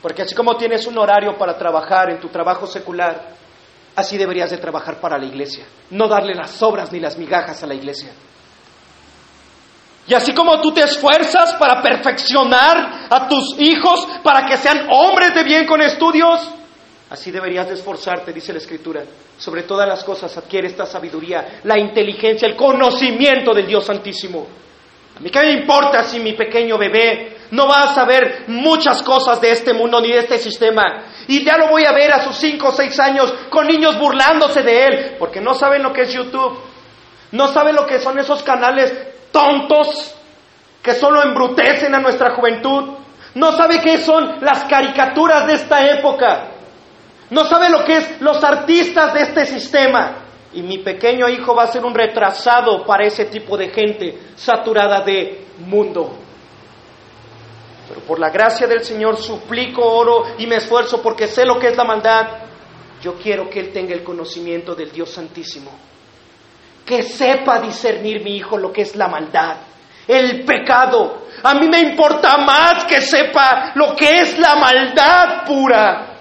Porque 0.00 0.22
así 0.22 0.36
como 0.36 0.56
tienes 0.56 0.86
un 0.86 0.96
horario 0.98 1.36
para 1.36 1.58
trabajar 1.58 2.08
en 2.12 2.20
tu 2.20 2.28
trabajo 2.28 2.68
secular, 2.68 3.30
así 3.96 4.16
deberías 4.16 4.50
de 4.50 4.58
trabajar 4.58 5.00
para 5.00 5.18
la 5.18 5.26
iglesia. 5.26 5.66
No 5.90 6.06
darle 6.06 6.36
las 6.36 6.52
sobras 6.52 6.92
ni 6.92 7.00
las 7.00 7.18
migajas 7.18 7.60
a 7.64 7.66
la 7.66 7.74
iglesia. 7.74 8.12
Y 10.06 10.14
así 10.14 10.32
como 10.32 10.60
tú 10.60 10.70
te 10.70 10.84
esfuerzas 10.84 11.54
para 11.54 11.82
perfeccionar 11.82 13.08
a 13.10 13.26
tus 13.26 13.58
hijos, 13.58 14.06
para 14.22 14.46
que 14.46 14.58
sean 14.58 14.86
hombres 14.92 15.34
de 15.34 15.42
bien 15.42 15.66
con 15.66 15.82
estudios, 15.82 16.48
así 17.10 17.32
deberías 17.32 17.66
de 17.66 17.74
esforzarte, 17.74 18.32
dice 18.32 18.52
la 18.52 18.60
Escritura. 18.60 19.02
Sobre 19.38 19.62
todas 19.62 19.88
las 19.88 20.02
cosas 20.02 20.36
adquiere 20.36 20.66
esta 20.66 20.84
sabiduría, 20.84 21.60
la 21.64 21.78
inteligencia, 21.78 22.48
el 22.48 22.56
conocimiento 22.56 23.54
del 23.54 23.66
Dios 23.66 23.86
Santísimo. 23.86 24.46
A 25.16 25.20
mí 25.20 25.30
qué 25.30 25.40
me 25.40 25.52
importa 25.52 26.04
si 26.04 26.20
mi 26.20 26.32
pequeño 26.32 26.76
bebé 26.76 27.38
no 27.50 27.66
va 27.66 27.84
a 27.84 27.94
saber 27.94 28.44
muchas 28.48 29.02
cosas 29.02 29.40
de 29.40 29.50
este 29.50 29.72
mundo 29.72 30.00
ni 30.00 30.08
de 30.08 30.18
este 30.18 30.38
sistema. 30.38 31.04
Y 31.26 31.44
ya 31.44 31.56
lo 31.56 31.68
voy 31.68 31.84
a 31.84 31.92
ver 31.92 32.12
a 32.12 32.24
sus 32.24 32.36
cinco 32.36 32.68
o 32.68 32.72
seis 32.72 32.98
años 33.00 33.32
con 33.48 33.66
niños 33.66 33.98
burlándose 33.98 34.62
de 34.62 34.84
él, 34.86 35.16
porque 35.18 35.40
no 35.40 35.54
saben 35.54 35.82
lo 35.82 35.92
que 35.92 36.02
es 36.02 36.12
YouTube. 36.12 36.58
No 37.32 37.48
saben 37.48 37.74
lo 37.74 37.86
que 37.86 37.98
son 37.98 38.18
esos 38.18 38.42
canales 38.42 38.92
tontos 39.30 40.14
que 40.82 40.94
solo 40.94 41.22
embrutecen 41.22 41.94
a 41.94 42.00
nuestra 42.00 42.30
juventud. 42.34 42.94
No 43.34 43.52
sabe 43.52 43.80
qué 43.80 43.98
son 43.98 44.36
las 44.40 44.64
caricaturas 44.64 45.46
de 45.46 45.54
esta 45.54 45.86
época. 45.90 46.57
No 47.30 47.44
sabe 47.44 47.68
lo 47.68 47.84
que 47.84 47.96
es 47.96 48.20
los 48.20 48.42
artistas 48.42 49.12
de 49.14 49.22
este 49.22 49.46
sistema. 49.46 50.24
Y 50.52 50.62
mi 50.62 50.78
pequeño 50.78 51.28
hijo 51.28 51.54
va 51.54 51.64
a 51.64 51.66
ser 51.66 51.84
un 51.84 51.94
retrasado 51.94 52.84
para 52.86 53.04
ese 53.04 53.26
tipo 53.26 53.56
de 53.56 53.68
gente 53.68 54.18
saturada 54.34 55.02
de 55.02 55.44
mundo. 55.58 56.16
Pero 57.88 58.00
por 58.02 58.18
la 58.18 58.30
gracia 58.30 58.66
del 58.66 58.82
Señor 58.82 59.16
suplico, 59.16 59.82
oro 59.82 60.24
y 60.38 60.46
me 60.46 60.56
esfuerzo 60.56 61.02
porque 61.02 61.26
sé 61.26 61.44
lo 61.44 61.58
que 61.58 61.68
es 61.68 61.76
la 61.76 61.84
maldad. 61.84 62.26
Yo 63.02 63.14
quiero 63.14 63.48
que 63.48 63.60
Él 63.60 63.72
tenga 63.72 63.94
el 63.94 64.02
conocimiento 64.02 64.74
del 64.74 64.90
Dios 64.90 65.10
Santísimo. 65.10 65.70
Que 66.84 67.02
sepa 67.02 67.60
discernir 67.60 68.22
mi 68.24 68.36
hijo 68.36 68.56
lo 68.56 68.72
que 68.72 68.82
es 68.82 68.96
la 68.96 69.08
maldad, 69.08 69.56
el 70.06 70.44
pecado. 70.44 71.26
A 71.42 71.54
mí 71.54 71.68
me 71.68 71.80
importa 71.80 72.38
más 72.38 72.84
que 72.86 73.02
sepa 73.02 73.72
lo 73.74 73.94
que 73.94 74.20
es 74.20 74.38
la 74.38 74.56
maldad 74.56 75.44
pura. 75.46 76.17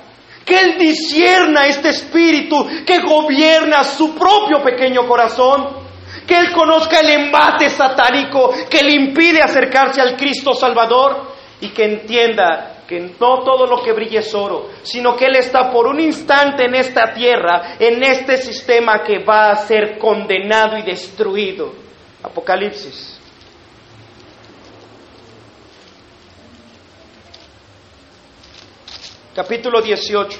Que 0.47 0.57
Él 0.57 0.77
disierna 0.79 1.67
este 1.67 1.89
espíritu 1.89 2.65
que 2.85 2.99
gobierna 3.01 3.83
su 3.83 4.15
propio 4.15 4.63
pequeño 4.63 5.05
corazón. 5.05 5.85
Que 6.25 6.37
Él 6.37 6.53
conozca 6.53 7.01
el 7.01 7.09
embate 7.09 7.69
satánico 7.69 8.53
que 8.69 8.81
le 8.81 8.93
impide 8.93 9.41
acercarse 9.41 9.99
al 9.99 10.15
Cristo 10.15 10.53
Salvador 10.53 11.35
y 11.59 11.69
que 11.69 11.83
entienda 11.83 12.77
que 12.87 13.01
no 13.19 13.43
todo 13.43 13.67
lo 13.67 13.83
que 13.83 13.91
brilla 13.91 14.21
es 14.21 14.33
oro, 14.33 14.69
sino 14.83 15.15
que 15.17 15.25
Él 15.25 15.35
está 15.35 15.69
por 15.69 15.87
un 15.87 15.99
instante 15.99 16.65
en 16.65 16.75
esta 16.75 17.13
tierra, 17.13 17.75
en 17.77 18.01
este 18.01 18.37
sistema 18.37 19.03
que 19.03 19.19
va 19.19 19.51
a 19.51 19.55
ser 19.57 19.97
condenado 19.97 20.77
y 20.77 20.83
destruido. 20.83 21.73
Apocalipsis. 22.23 23.16
Capítulo 29.37 29.83
18. 29.83 30.39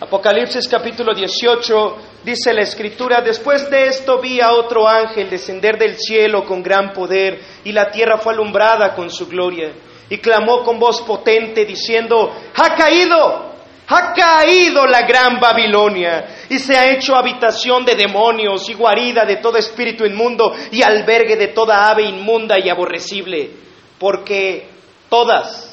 Apocalipsis 0.00 0.66
capítulo 0.66 1.12
18 1.12 1.96
dice 2.24 2.54
la 2.54 2.62
escritura, 2.62 3.20
después 3.20 3.68
de 3.68 3.88
esto 3.88 4.22
vi 4.22 4.40
a 4.40 4.52
otro 4.52 4.88
ángel 4.88 5.28
descender 5.28 5.76
del 5.76 5.98
cielo 5.98 6.46
con 6.46 6.62
gran 6.62 6.94
poder 6.94 7.38
y 7.62 7.72
la 7.72 7.90
tierra 7.90 8.16
fue 8.16 8.32
alumbrada 8.32 8.94
con 8.94 9.10
su 9.10 9.28
gloria 9.28 9.70
y 10.08 10.16
clamó 10.16 10.64
con 10.64 10.78
voz 10.78 11.02
potente 11.02 11.66
diciendo, 11.66 12.34
ha 12.54 12.74
caído, 12.74 13.52
ha 13.88 14.14
caído 14.14 14.86
la 14.86 15.02
gran 15.02 15.38
Babilonia 15.38 16.46
y 16.48 16.58
se 16.58 16.74
ha 16.74 16.90
hecho 16.90 17.14
habitación 17.14 17.84
de 17.84 17.96
demonios 17.96 18.66
y 18.70 18.72
guarida 18.72 19.26
de 19.26 19.36
todo 19.36 19.58
espíritu 19.58 20.06
inmundo 20.06 20.54
y 20.70 20.82
albergue 20.82 21.36
de 21.36 21.48
toda 21.48 21.90
ave 21.90 22.04
inmunda 22.04 22.58
y 22.58 22.70
aborrecible, 22.70 23.50
porque 23.98 24.68
todas, 25.10 25.71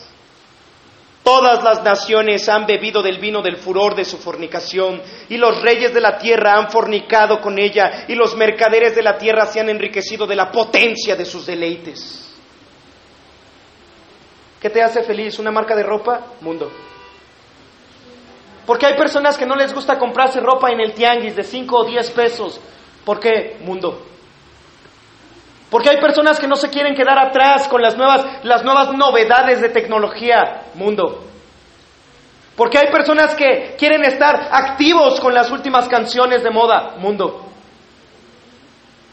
Todas 1.30 1.64
las 1.64 1.84
naciones 1.84 2.50
han 2.50 2.66
bebido 2.66 3.04
del 3.04 3.20
vino 3.20 3.44
del 3.44 3.58
furor 3.58 3.94
de 3.94 4.04
su 4.04 4.18
fornicación, 4.18 5.00
y 5.30 5.38
los 5.38 5.62
reyes 5.62 5.94
de 5.94 6.02
la 6.02 6.18
tierra 6.18 6.56
han 6.56 6.72
fornicado 6.72 7.40
con 7.40 7.60
ella, 7.60 8.06
y 8.08 8.16
los 8.16 8.36
mercaderes 8.36 8.96
de 8.96 9.04
la 9.04 9.16
tierra 9.16 9.46
se 9.46 9.60
han 9.60 9.70
enriquecido 9.70 10.26
de 10.26 10.36
la 10.36 10.52
potencia 10.52 11.16
de 11.16 11.26
sus 11.26 11.46
deleites. 11.46 12.36
¿Qué 14.60 14.72
te 14.72 14.82
hace 14.82 15.04
feliz? 15.04 15.38
¿Una 15.38 15.52
marca 15.52 15.76
de 15.76 15.84
ropa? 15.84 16.20
Mundo. 16.42 16.72
Porque 18.66 18.88
hay 18.88 18.98
personas 18.98 19.38
que 19.38 19.46
no 19.46 19.56
les 19.56 19.72
gusta 19.72 20.00
comprarse 20.00 20.40
ropa 20.40 20.72
en 20.72 20.82
el 20.82 20.94
tianguis 20.94 21.36
de 21.36 21.44
5 21.44 21.78
o 21.78 21.86
10 21.86 22.10
pesos. 22.10 22.60
¿Por 23.06 23.20
qué? 23.20 23.58
Mundo. 23.62 24.04
Porque 25.70 25.90
hay 25.90 25.98
personas 25.98 26.40
que 26.40 26.48
no 26.48 26.56
se 26.56 26.70
quieren 26.70 26.96
quedar 26.96 27.20
atrás 27.20 27.68
con 27.68 27.82
las 27.82 27.96
nuevas, 27.96 28.26
las 28.44 28.64
nuevas 28.64 28.92
novedades 28.94 29.62
de 29.62 29.70
tecnología, 29.70 30.64
mundo. 30.74 31.26
Porque 32.56 32.80
hay 32.80 32.92
personas 32.92 33.36
que 33.36 33.76
quieren 33.78 34.04
estar 34.04 34.50
activos 34.52 35.20
con 35.20 35.34
las 35.34 35.52
últimas 35.52 35.88
canciones 35.88 36.44
de 36.44 36.50
moda, 36.50 36.96
mundo. 36.98 37.46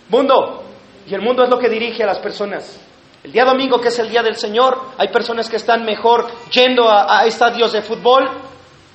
Mundo. 0.08 0.64
Y 1.06 1.14
el 1.14 1.20
mundo 1.20 1.44
es 1.44 1.50
lo 1.50 1.58
que 1.58 1.68
dirige 1.68 2.02
a 2.02 2.06
las 2.06 2.18
personas. 2.18 2.80
El 3.22 3.32
día 3.32 3.44
domingo, 3.44 3.78
que 3.78 3.88
es 3.88 3.98
el 3.98 4.08
día 4.08 4.22
del 4.22 4.36
Señor, 4.36 4.92
hay 4.96 5.08
personas 5.08 5.50
que 5.50 5.56
están 5.56 5.84
mejor 5.84 6.26
yendo 6.50 6.88
a, 6.88 7.20
a 7.20 7.26
estadios 7.26 7.72
de 7.72 7.82
fútbol, 7.82 8.28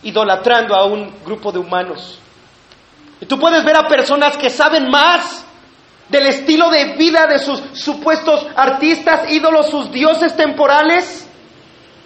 idolatrando 0.04 0.76
a 0.76 0.86
un 0.86 1.14
grupo 1.24 1.52
de 1.52 1.60
humanos. 1.60 2.20
Y 3.20 3.26
tú 3.28 3.38
puedes 3.38 3.64
ver 3.64 3.78
a 3.78 3.88
personas 3.88 4.36
que 4.36 4.50
saben 4.50 4.90
más 4.90 5.46
del 6.12 6.28
estilo 6.28 6.70
de 6.70 6.96
vida 6.98 7.26
de 7.26 7.40
sus 7.40 7.62
supuestos 7.74 8.46
artistas, 8.56 9.32
ídolos, 9.32 9.70
sus 9.70 9.92
dioses 9.92 10.36
temporales, 10.36 11.28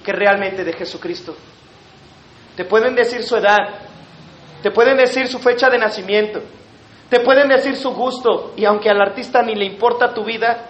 que 0.03 0.11
realmente 0.11 0.63
de 0.63 0.73
Jesucristo. 0.73 1.35
Te 2.55 2.65
pueden 2.65 2.95
decir 2.95 3.23
su 3.23 3.35
edad, 3.35 3.57
te 4.61 4.69
pueden 4.69 4.95
decir 4.95 5.27
su 5.27 5.39
fecha 5.39 5.69
de 5.69 5.79
nacimiento, 5.79 6.39
te 7.09 7.19
pueden 7.19 7.49
decir 7.49 7.75
su 7.75 7.91
gusto, 7.91 8.53
y 8.55 8.65
aunque 8.65 8.89
al 8.89 9.01
artista 9.01 9.41
ni 9.41 9.55
le 9.55 9.65
importa 9.65 10.13
tu 10.13 10.23
vida, 10.23 10.67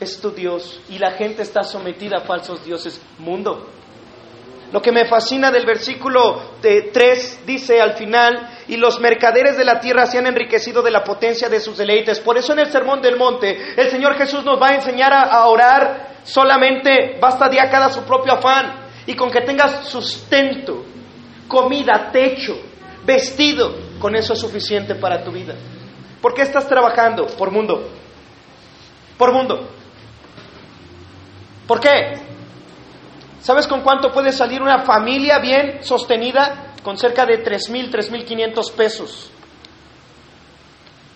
es 0.00 0.20
tu 0.20 0.30
Dios, 0.30 0.80
y 0.88 0.98
la 0.98 1.10
gente 1.10 1.42
está 1.42 1.62
sometida 1.62 2.18
a 2.18 2.20
falsos 2.20 2.64
dioses. 2.64 3.00
Mundo. 3.18 3.77
Lo 4.70 4.82
que 4.82 4.92
me 4.92 5.06
fascina 5.06 5.50
del 5.50 5.64
versículo 5.64 6.56
3 6.60 7.46
dice 7.46 7.80
al 7.80 7.94
final, 7.94 8.50
y 8.68 8.76
los 8.76 9.00
mercaderes 9.00 9.56
de 9.56 9.64
la 9.64 9.80
tierra 9.80 10.04
se 10.04 10.18
han 10.18 10.26
enriquecido 10.26 10.82
de 10.82 10.90
la 10.90 11.02
potencia 11.02 11.48
de 11.48 11.58
sus 11.58 11.78
deleites. 11.78 12.20
Por 12.20 12.36
eso 12.36 12.52
en 12.52 12.58
el 12.58 12.70
Sermón 12.70 13.00
del 13.00 13.16
Monte 13.16 13.56
el 13.76 13.90
Señor 13.90 14.14
Jesús 14.16 14.44
nos 14.44 14.60
va 14.60 14.68
a 14.68 14.74
enseñar 14.74 15.12
a, 15.14 15.46
orar 15.46 16.18
solamente, 16.22 17.16
basta 17.18 17.48
día 17.48 17.70
cada 17.70 17.88
su 17.88 18.02
propio 18.02 18.34
afán, 18.34 18.90
y 19.06 19.14
con 19.14 19.30
que 19.30 19.40
tengas 19.40 19.86
sustento, 19.88 20.84
comida, 21.48 22.10
techo, 22.12 22.60
vestido, 23.06 23.74
con 23.98 24.14
eso 24.14 24.34
es 24.34 24.38
suficiente 24.38 24.94
para 24.96 25.24
tu 25.24 25.32
vida. 25.32 25.54
¿Por 26.20 26.34
qué 26.34 26.42
estás 26.42 26.68
trabajando? 26.68 27.26
Por 27.26 27.50
mundo. 27.50 27.88
Por 29.16 29.32
mundo. 29.32 29.66
¿Por 31.66 31.80
qué? 31.80 32.27
¿Sabes 33.40 33.66
con 33.66 33.82
cuánto 33.82 34.10
puede 34.10 34.32
salir 34.32 34.60
una 34.60 34.80
familia 34.80 35.38
bien 35.38 35.82
sostenida? 35.82 36.74
Con 36.82 36.96
cerca 36.96 37.24
de 37.26 37.44
3.000, 37.44 37.90
3.500 37.90 38.72
pesos. 38.72 39.30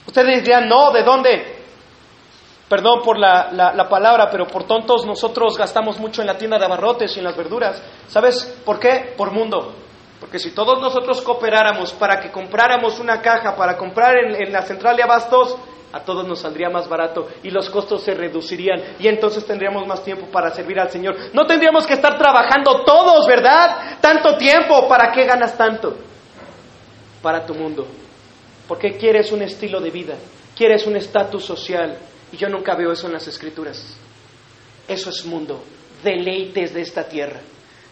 Ustedes 0.07 0.43
dirían, 0.43 0.69
no, 0.69 0.91
¿de 0.91 1.03
dónde? 1.03 1.63
perdón 2.73 3.03
por 3.05 3.19
la, 3.19 3.51
la, 3.53 3.87
palabra, 3.87 4.31
pero 4.31 4.47
por 4.47 4.65
tontos 4.65 5.05
nosotros 5.05 5.59
gastamos 5.59 6.01
mucho 6.01 6.23
en 6.23 6.27
la 6.27 6.39
tienda 6.39 6.59
de 6.59 6.65
abarrotes 6.65 7.15
y 7.15 7.19
en 7.19 7.27
las 7.27 7.37
verduras. 7.37 7.83
¿Sabes 8.09 8.47
por 8.65 8.81
qué? 8.81 9.13
Por 9.15 9.31
mundo. 9.31 9.75
Porque 10.19 10.39
si 10.39 10.53
todos 10.53 10.81
nosotros 10.81 11.21
cooperáramos 11.21 11.93
para 11.93 12.19
que 12.19 12.31
compráramos 12.31 12.99
una 12.99 13.21
caja, 13.21 13.55
para 13.57 13.77
comprar 13.77 14.17
en, 14.17 14.43
en 14.43 14.51
la 14.55 14.63
central 14.63 14.97
de 14.97 15.03
abastos, 15.03 15.55
a 15.93 16.01
todos 16.01 16.27
nos 16.27 16.41
saldría 16.41 16.71
más 16.71 16.89
barato 16.89 17.29
y 17.43 17.51
los 17.51 17.69
costos 17.69 18.03
se 18.03 18.15
reducirían 18.15 18.83
y 18.99 19.09
entonces 19.09 19.45
tendríamos 19.45 19.87
más 19.87 20.03
tiempo 20.03 20.27
para 20.27 20.51
servir 20.51 20.81
al 20.81 20.91
Señor. 20.91 21.17
No 21.33 21.47
tendríamos 21.47 21.87
que 21.87 21.95
estar 21.95 22.19
trabajando 22.19 22.83
todos, 22.85 23.27
¿verdad? 23.27 23.99
Tanto 24.01 24.37
tiempo, 24.37 24.89
¿para 24.89 25.13
qué 25.13 25.25
ganas 25.25 25.57
tanto? 25.57 25.97
Para 27.21 27.45
tu 27.45 27.55
mundo. 27.55 27.87
Porque 28.67 28.97
quieres 28.97 29.33
un 29.33 29.43
estilo 29.43 29.81
de 29.81 29.91
vida, 29.91 30.15
quieres 30.57 30.87
un 30.87 30.97
estatus 30.97 31.45
social, 31.45 31.99
y 32.33 32.37
yo 32.37 32.49
nunca 32.49 32.75
veo 32.75 32.93
eso 32.93 33.07
en 33.07 33.13
las 33.13 33.29
escrituras. 33.29 33.95
Eso 34.89 35.11
es 35.11 35.25
mundo, 35.27 35.63
deleites 36.03 36.73
de 36.73 36.81
esta 36.81 37.05
tierra. 37.05 37.41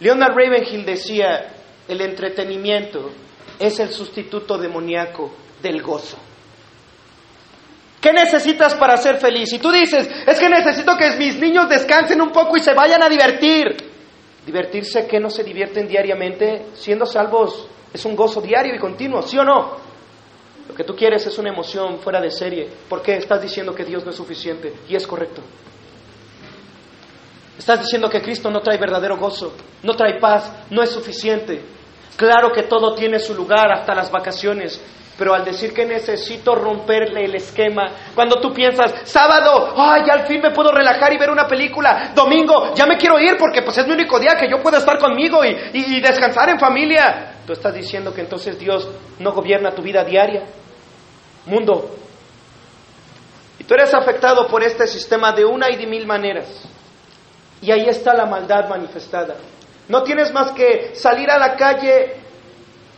Leonard 0.00 0.34
Ravenhill 0.34 0.86
decía, 0.86 1.52
el 1.86 2.00
entretenimiento 2.00 3.10
es 3.58 3.78
el 3.78 3.90
sustituto 3.90 4.56
demoníaco 4.56 5.30
del 5.60 5.82
gozo. 5.82 6.16
¿Qué 8.00 8.12
necesitas 8.12 8.74
para 8.74 8.96
ser 8.96 9.18
feliz? 9.18 9.52
Y 9.52 9.58
tú 9.58 9.70
dices, 9.70 10.08
es 10.26 10.38
que 10.38 10.48
necesito 10.48 10.96
que 10.96 11.16
mis 11.16 11.38
niños 11.38 11.68
descansen 11.68 12.20
un 12.22 12.30
poco 12.30 12.56
y 12.56 12.60
se 12.60 12.72
vayan 12.72 13.02
a 13.02 13.08
divertir. 13.08 13.76
Divertirse 14.46 15.06
que 15.06 15.20
no 15.20 15.28
se 15.28 15.44
divierten 15.44 15.86
diariamente, 15.86 16.68
siendo 16.72 17.04
salvos, 17.04 17.68
es 17.92 18.04
un 18.06 18.16
gozo 18.16 18.40
diario 18.40 18.74
y 18.74 18.78
continuo, 18.78 19.20
¿sí 19.20 19.36
o 19.36 19.44
no? 19.44 19.76
Lo 20.66 20.74
que 20.74 20.84
tú 20.84 20.94
quieres 20.96 21.26
es 21.26 21.36
una 21.36 21.50
emoción 21.50 21.98
fuera 21.98 22.20
de 22.20 22.30
serie. 22.30 22.68
porque 22.88 23.16
estás 23.16 23.42
diciendo 23.42 23.74
que 23.74 23.84
Dios 23.84 24.04
no 24.04 24.10
es 24.10 24.16
suficiente? 24.16 24.72
Y 24.88 24.96
es 24.96 25.06
correcto. 25.06 25.42
Estás 27.58 27.80
diciendo 27.80 28.08
que 28.08 28.22
Cristo 28.22 28.50
no 28.50 28.60
trae 28.60 28.78
verdadero 28.78 29.18
gozo, 29.18 29.52
no 29.82 29.94
trae 29.94 30.18
paz, 30.18 30.50
no 30.70 30.82
es 30.82 30.90
suficiente. 30.90 31.60
Claro 32.16 32.50
que 32.52 32.62
todo 32.62 32.94
tiene 32.94 33.18
su 33.18 33.34
lugar 33.34 33.70
hasta 33.70 33.94
las 33.94 34.10
vacaciones, 34.10 34.80
pero 35.20 35.34
al 35.34 35.44
decir 35.44 35.74
que 35.74 35.84
necesito 35.84 36.54
romperle 36.54 37.26
el 37.26 37.34
esquema, 37.34 37.90
cuando 38.14 38.40
tú 38.40 38.54
piensas, 38.54 39.02
sábado, 39.04 39.74
ay, 39.76 40.08
al 40.10 40.26
fin 40.26 40.40
me 40.40 40.50
puedo 40.50 40.72
relajar 40.72 41.12
y 41.12 41.18
ver 41.18 41.28
una 41.28 41.46
película, 41.46 42.12
domingo, 42.14 42.72
ya 42.74 42.86
me 42.86 42.96
quiero 42.96 43.20
ir 43.20 43.36
porque 43.36 43.60
pues 43.60 43.76
es 43.76 43.86
mi 43.86 43.92
único 43.92 44.18
día 44.18 44.34
que 44.40 44.48
yo 44.48 44.62
puedo 44.62 44.78
estar 44.78 44.98
conmigo 44.98 45.44
y, 45.44 45.54
y 45.74 46.00
descansar 46.00 46.48
en 46.48 46.58
familia, 46.58 47.34
tú 47.46 47.52
estás 47.52 47.74
diciendo 47.74 48.14
que 48.14 48.22
entonces 48.22 48.58
Dios 48.58 48.88
no 49.18 49.32
gobierna 49.32 49.72
tu 49.72 49.82
vida 49.82 50.04
diaria 50.04 50.44
mundo. 51.44 51.96
Y 53.58 53.64
tú 53.64 53.74
eres 53.74 53.92
afectado 53.92 54.46
por 54.48 54.62
este 54.62 54.86
sistema 54.86 55.32
de 55.32 55.44
una 55.44 55.68
y 55.70 55.76
de 55.76 55.86
mil 55.86 56.06
maneras. 56.06 56.66
Y 57.60 57.70
ahí 57.70 57.90
está 57.90 58.14
la 58.14 58.24
maldad 58.24 58.70
manifestada. 58.70 59.36
No 59.86 60.02
tienes 60.02 60.32
más 60.32 60.52
que 60.52 60.94
salir 60.94 61.30
a 61.30 61.38
la 61.38 61.56
calle 61.56 62.19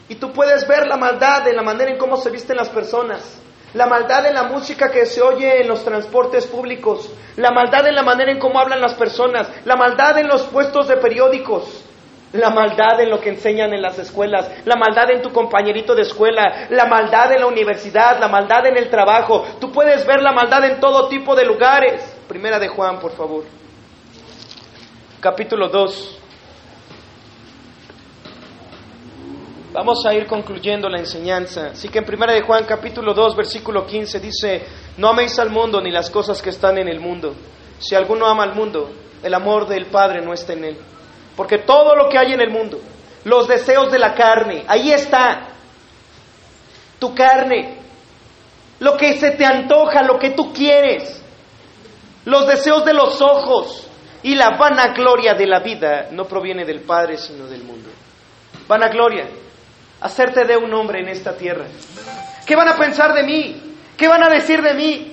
y 0.09 0.17
tú 0.17 0.33
puedes 0.33 0.67
ver 0.67 0.87
la 0.87 0.97
maldad 0.97 1.47
en 1.49 1.57
la 1.57 1.63
manera 1.63 1.91
en 1.91 1.99
cómo 1.99 2.17
se 2.17 2.31
visten 2.31 2.57
las 2.57 2.69
personas, 2.69 3.41
la 3.75 3.87
maldad 3.87 4.27
en 4.27 4.35
la 4.35 4.45
música 4.45 4.91
que 4.91 5.07
se 5.07 5.23
oye 5.23 5.63
en 5.63 5.69
los 5.69 5.85
transportes 5.85 6.47
públicos, 6.47 7.11
la 7.37 7.51
maldad 7.51 7.87
en 7.87 7.95
la 7.95 8.03
manera 8.03 8.31
en 8.31 8.39
cómo 8.39 8.59
hablan 8.59 8.81
las 8.81 8.95
personas, 8.95 9.49
la 9.65 9.77
maldad 9.77 10.19
en 10.19 10.29
los 10.29 10.43
puestos 10.43 10.89
de 10.89 10.97
periódicos, 10.97 11.85
la 12.33 12.51
maldad 12.51 13.01
en 13.01 13.11
lo 13.11 13.21
que 13.21 13.31
enseñan 13.31 13.73
en 13.73 13.83
las 13.83 13.99
escuelas, 13.99 14.51
la 14.65 14.77
maldad 14.77 15.11
en 15.11 15.23
tu 15.23 15.33
compañerito 15.33 15.95
de 15.95 16.03
escuela, 16.03 16.67
la 16.71 16.87
maldad 16.87 17.33
en 17.33 17.41
la 17.41 17.47
universidad, 17.47 18.19
la 18.19 18.29
maldad 18.29 18.67
en 18.67 18.77
el 18.77 18.89
trabajo. 18.89 19.45
Tú 19.61 19.71
puedes 19.71 20.07
ver 20.07 20.23
la 20.23 20.33
maldad 20.33 20.65
en 20.65 20.81
todo 20.81 21.09
tipo 21.09 21.35
de 21.35 21.45
lugares. 21.45 22.03
Primera 22.29 22.59
de 22.59 22.69
Juan, 22.69 22.99
por 22.99 23.13
favor. 23.13 23.45
Capítulo 25.21 25.69
2. 25.69 26.22
Vamos 29.73 30.05
a 30.05 30.13
ir 30.13 30.27
concluyendo 30.27 30.87
la 30.91 30.99
enseñanza. 30.99 31.69
Así 31.69 31.89
que 31.89 31.99
en 31.99 32.05
Primera 32.05 32.35
de 32.35 32.43
Juan 32.43 32.65
capítulo 32.65 33.15
2 33.15 33.35
versículo 33.35 33.87
15 33.87 34.21
dice, 34.21 34.67
no 34.99 35.09
améis 35.09 35.39
al 35.39 35.49
mundo 35.49 35.81
ni 35.81 35.91
las 35.91 36.11
cosas 36.11 36.43
que 36.43 36.51
están 36.51 36.77
en 36.77 36.89
el 36.89 37.01
mundo. 37.01 37.35
Si 37.79 37.95
alguno 37.95 38.27
ama 38.27 38.43
al 38.43 38.55
mundo, 38.55 38.91
el 39.23 39.33
amor 39.33 39.67
del 39.67 39.87
Padre 39.87 40.21
no 40.21 40.35
está 40.35 40.53
en 40.53 40.65
él. 40.65 40.77
Porque 41.35 41.59
todo 41.59 41.97
lo 41.97 42.11
que 42.11 42.19
hay 42.19 42.35
en 42.35 42.43
el 42.43 42.51
mundo, 42.51 42.81
los 43.25 43.49
deseos 43.49 43.91
de 43.91 43.99
la 43.99 44.15
carne, 44.15 44.63
ahí 44.69 44.93
está. 44.93 45.49
Tu 46.99 47.15
carne, 47.15 47.79
lo 48.79 48.95
que 48.99 49.19
se 49.19 49.31
te 49.31 49.47
antoja, 49.47 50.03
lo 50.03 50.19
que 50.19 50.31
tú 50.33 50.53
quieres, 50.53 51.25
los 52.27 52.47
deseos 52.47 52.85
de 52.85 52.93
los 52.93 53.23
ojos 53.23 53.89
y 54.23 54.35
la 54.35 54.51
vanagloria 54.51 55.33
de 55.33 55.47
la 55.47 55.61
vida 55.61 56.09
no 56.11 56.25
proviene 56.25 56.67
del 56.67 56.83
Padre, 56.83 57.17
sino 57.17 57.47
del 57.47 57.65
mundo. 57.65 57.89
Vanagloria, 58.69 59.29
hacerte 60.03 60.45
de 60.45 60.57
un 60.57 60.73
hombre 60.75 61.01
en 61.01 61.09
esta 61.09 61.37
tierra. 61.37 61.67
¿Qué 62.47 62.57
van 62.57 62.69
a 62.69 62.77
pensar 62.77 63.15
de 63.15 63.23
mí? 63.23 63.77
¿Qué 63.97 64.09
van 64.09 64.23
a 64.23 64.29
decir 64.29 64.61
de 64.61 64.75
mí? 64.75 65.13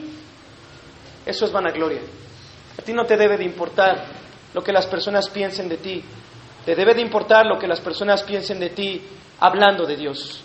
Eso 1.26 1.46
es 1.46 1.52
vanagloria. 1.52 2.02
A 2.78 2.82
ti 2.82 2.92
no 2.92 3.06
te 3.06 3.16
debe 3.16 3.38
de 3.38 3.46
importar 3.46 4.04
lo 4.54 4.64
que 4.64 4.72
las 4.72 4.88
personas 4.88 5.30
piensen 5.30 5.70
de 5.70 5.78
ti. 5.78 6.04
Te 6.66 6.76
debe 6.76 6.96
de 6.96 7.02
importar 7.02 7.46
lo 7.46 7.60
que 7.60 7.68
las 7.68 7.80
personas 7.80 8.24
piensen 8.24 8.60
de 8.60 8.70
ti 8.70 9.02
hablando 9.40 9.86
de 9.86 9.96
Dios 9.96 10.44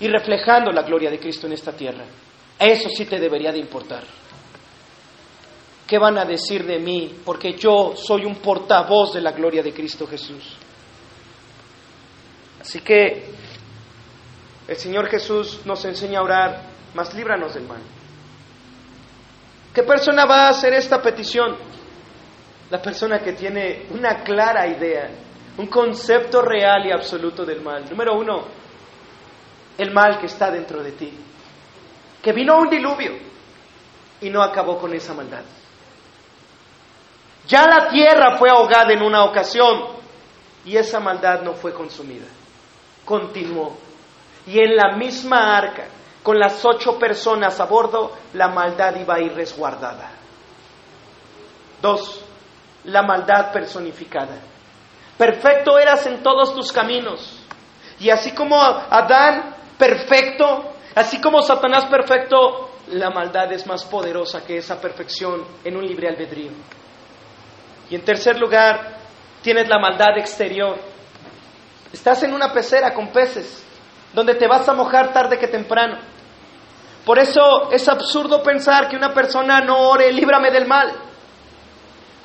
y 0.00 0.08
reflejando 0.08 0.72
la 0.72 0.82
gloria 0.82 1.10
de 1.10 1.18
Cristo 1.18 1.46
en 1.46 1.52
esta 1.52 1.72
tierra. 1.72 2.04
Eso 2.58 2.88
sí 2.88 3.04
te 3.04 3.18
debería 3.18 3.52
de 3.52 3.58
importar. 3.58 4.04
¿Qué 5.86 5.98
van 5.98 6.16
a 6.16 6.24
decir 6.24 6.64
de 6.64 6.78
mí? 6.78 7.14
Porque 7.24 7.54
yo 7.54 7.92
soy 7.94 8.24
un 8.24 8.36
portavoz 8.36 9.12
de 9.12 9.20
la 9.20 9.32
gloria 9.32 9.62
de 9.62 9.74
Cristo 9.74 10.06
Jesús. 10.06 10.56
Así 12.60 12.80
que 12.80 13.41
el 14.72 14.78
Señor 14.78 15.08
Jesús 15.08 15.60
nos 15.64 15.84
enseña 15.84 16.20
a 16.20 16.22
orar, 16.22 16.62
mas 16.94 17.14
líbranos 17.14 17.54
del 17.54 17.64
mal. 17.64 17.80
¿Qué 19.72 19.82
persona 19.82 20.26
va 20.26 20.46
a 20.46 20.50
hacer 20.50 20.74
esta 20.74 21.00
petición? 21.00 21.56
la 22.72 22.80
persona 22.80 23.18
que 23.18 23.34
tiene 23.34 23.84
una 23.90 24.22
clara 24.22 24.66
idea, 24.66 25.10
un 25.58 25.66
concepto 25.66 26.40
real 26.40 26.86
y 26.86 26.90
absoluto 26.90 27.44
del 27.44 27.60
mal. 27.60 27.84
Número 27.90 28.14
uno, 28.14 28.46
el 29.76 29.92
mal 29.92 30.18
que 30.18 30.24
está 30.24 30.50
dentro 30.50 30.82
de 30.82 30.92
ti. 30.92 31.12
Que 32.22 32.32
vino 32.32 32.56
un 32.56 32.70
diluvio 32.70 33.12
y 34.22 34.30
no 34.30 34.42
acabó 34.42 34.78
con 34.78 34.94
esa 34.94 35.12
maldad. 35.12 35.42
Ya 37.46 37.66
la 37.66 37.88
tierra 37.88 38.38
fue 38.38 38.48
ahogada 38.48 38.90
en 38.90 39.02
una 39.02 39.24
ocasión 39.24 39.88
y 40.64 40.74
esa 40.74 40.98
maldad 40.98 41.42
no 41.42 41.52
fue 41.52 41.74
consumida. 41.74 42.26
Continuó. 43.04 43.76
Y 44.46 44.58
en 44.58 44.76
la 44.76 44.96
misma 44.96 45.56
arca, 45.56 45.84
con 46.22 46.38
las 46.38 46.64
ocho 46.64 46.98
personas 46.98 47.58
a 47.60 47.64
bordo, 47.64 48.12
la 48.34 48.48
maldad 48.48 48.96
iba 48.96 49.14
a 49.14 49.20
ir 49.20 49.34
resguardada. 49.34 50.10
Dos, 51.80 52.24
la 52.84 53.02
maldad 53.02 53.52
personificada. 53.52 54.38
Perfecto 55.18 55.78
eras 55.78 56.06
en 56.06 56.22
todos 56.22 56.54
tus 56.54 56.72
caminos. 56.72 57.40
Y 58.00 58.10
así 58.10 58.32
como 58.32 58.60
Adán 58.60 59.54
perfecto, 59.78 60.74
así 60.94 61.20
como 61.20 61.42
Satanás 61.42 61.86
perfecto, 61.86 62.70
la 62.88 63.10
maldad 63.10 63.52
es 63.52 63.66
más 63.66 63.84
poderosa 63.84 64.44
que 64.44 64.58
esa 64.58 64.80
perfección 64.80 65.44
en 65.64 65.76
un 65.76 65.86
libre 65.86 66.08
albedrío. 66.08 66.50
Y 67.90 67.94
en 67.94 68.04
tercer 68.04 68.38
lugar, 68.38 68.96
tienes 69.42 69.68
la 69.68 69.78
maldad 69.78 70.18
exterior. 70.18 70.76
Estás 71.92 72.22
en 72.22 72.32
una 72.32 72.52
pecera 72.52 72.94
con 72.94 73.08
peces, 73.08 73.64
donde 74.14 74.34
te 74.34 74.46
vas 74.46 74.68
a 74.68 74.74
mojar 74.74 75.12
tarde 75.12 75.38
que 75.38 75.48
temprano. 75.48 75.98
Por 77.04 77.18
eso 77.18 77.70
es 77.72 77.88
absurdo 77.88 78.42
pensar 78.42 78.88
que 78.88 78.96
una 78.96 79.12
persona 79.12 79.60
no 79.60 79.90
ore, 79.90 80.12
líbrame 80.12 80.50
del 80.50 80.66
mal 80.66 80.92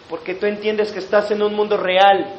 porque 0.10 0.36
tú 0.36 0.46
entiendes 0.46 0.92
que 0.92 1.00
estás 1.00 1.32
en 1.32 1.42
un 1.42 1.54
mundo 1.54 1.78
real. 1.78 2.34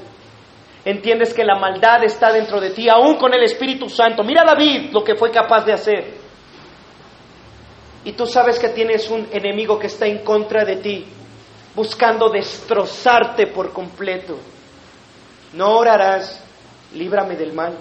Entiendes 0.85 1.35
que 1.35 1.45
la 1.45 1.59
maldad 1.59 2.05
está 2.05 2.33
dentro 2.33 2.61
de 2.61 2.71
ti, 2.71 2.89
aún 2.89 3.17
con 3.17 3.35
el 3.35 3.43
Espíritu 3.43 3.89
Santo. 3.89 4.23
Mira 4.23 4.45
David 4.45 4.91
lo 4.93 5.05
que 5.05 5.17
fue 5.17 5.31
capaz 5.31 5.65
de 5.65 5.73
hacer. 5.73 6.15
Y 8.05 8.13
tú 8.13 8.27
sabes 8.27 8.59
que 8.59 8.69
tienes 8.69 9.11
un 9.11 9.29
enemigo 9.33 9.79
que 9.79 9.89
está 9.89 10.07
en 10.07 10.19
contra 10.19 10.65
de 10.65 10.77
ti, 10.77 11.05
buscando 11.75 12.31
destrozarte 12.31 13.49
por 13.49 13.73
completo. 13.73 14.39
No 15.53 15.77
orarás, 15.77 16.43
líbrame 16.95 17.37
del 17.37 17.53
mal. 17.53 17.77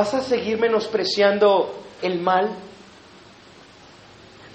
¿Vas 0.00 0.14
a 0.14 0.22
seguir 0.22 0.58
menospreciando 0.58 1.74
el 2.00 2.20
mal? 2.20 2.48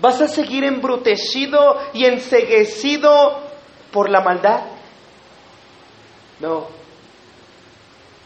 ¿Vas 0.02 0.20
a 0.20 0.28
seguir 0.28 0.64
embrutecido 0.64 1.80
y 1.94 2.06
enseguecido 2.06 3.42
por 3.92 4.10
la 4.10 4.22
maldad? 4.22 4.62
No. 6.40 6.66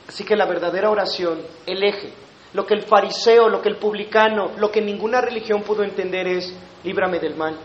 Así 0.08 0.24
que 0.24 0.38
la 0.38 0.46
verdadera 0.46 0.90
oración, 0.90 1.42
el 1.66 1.84
eje, 1.84 2.14
lo 2.54 2.66
que 2.66 2.76
el 2.76 2.84
fariseo, 2.84 3.50
lo 3.50 3.62
que 3.62 3.68
el 3.68 3.76
publicano, 3.76 4.52
lo 4.56 4.72
que 4.72 4.80
ninguna 4.80 5.20
religión 5.20 5.64
pudo 5.64 5.84
entender 5.84 6.26
es, 6.26 6.54
líbrame 6.86 7.20
del 7.20 7.36
mal. 7.36 7.58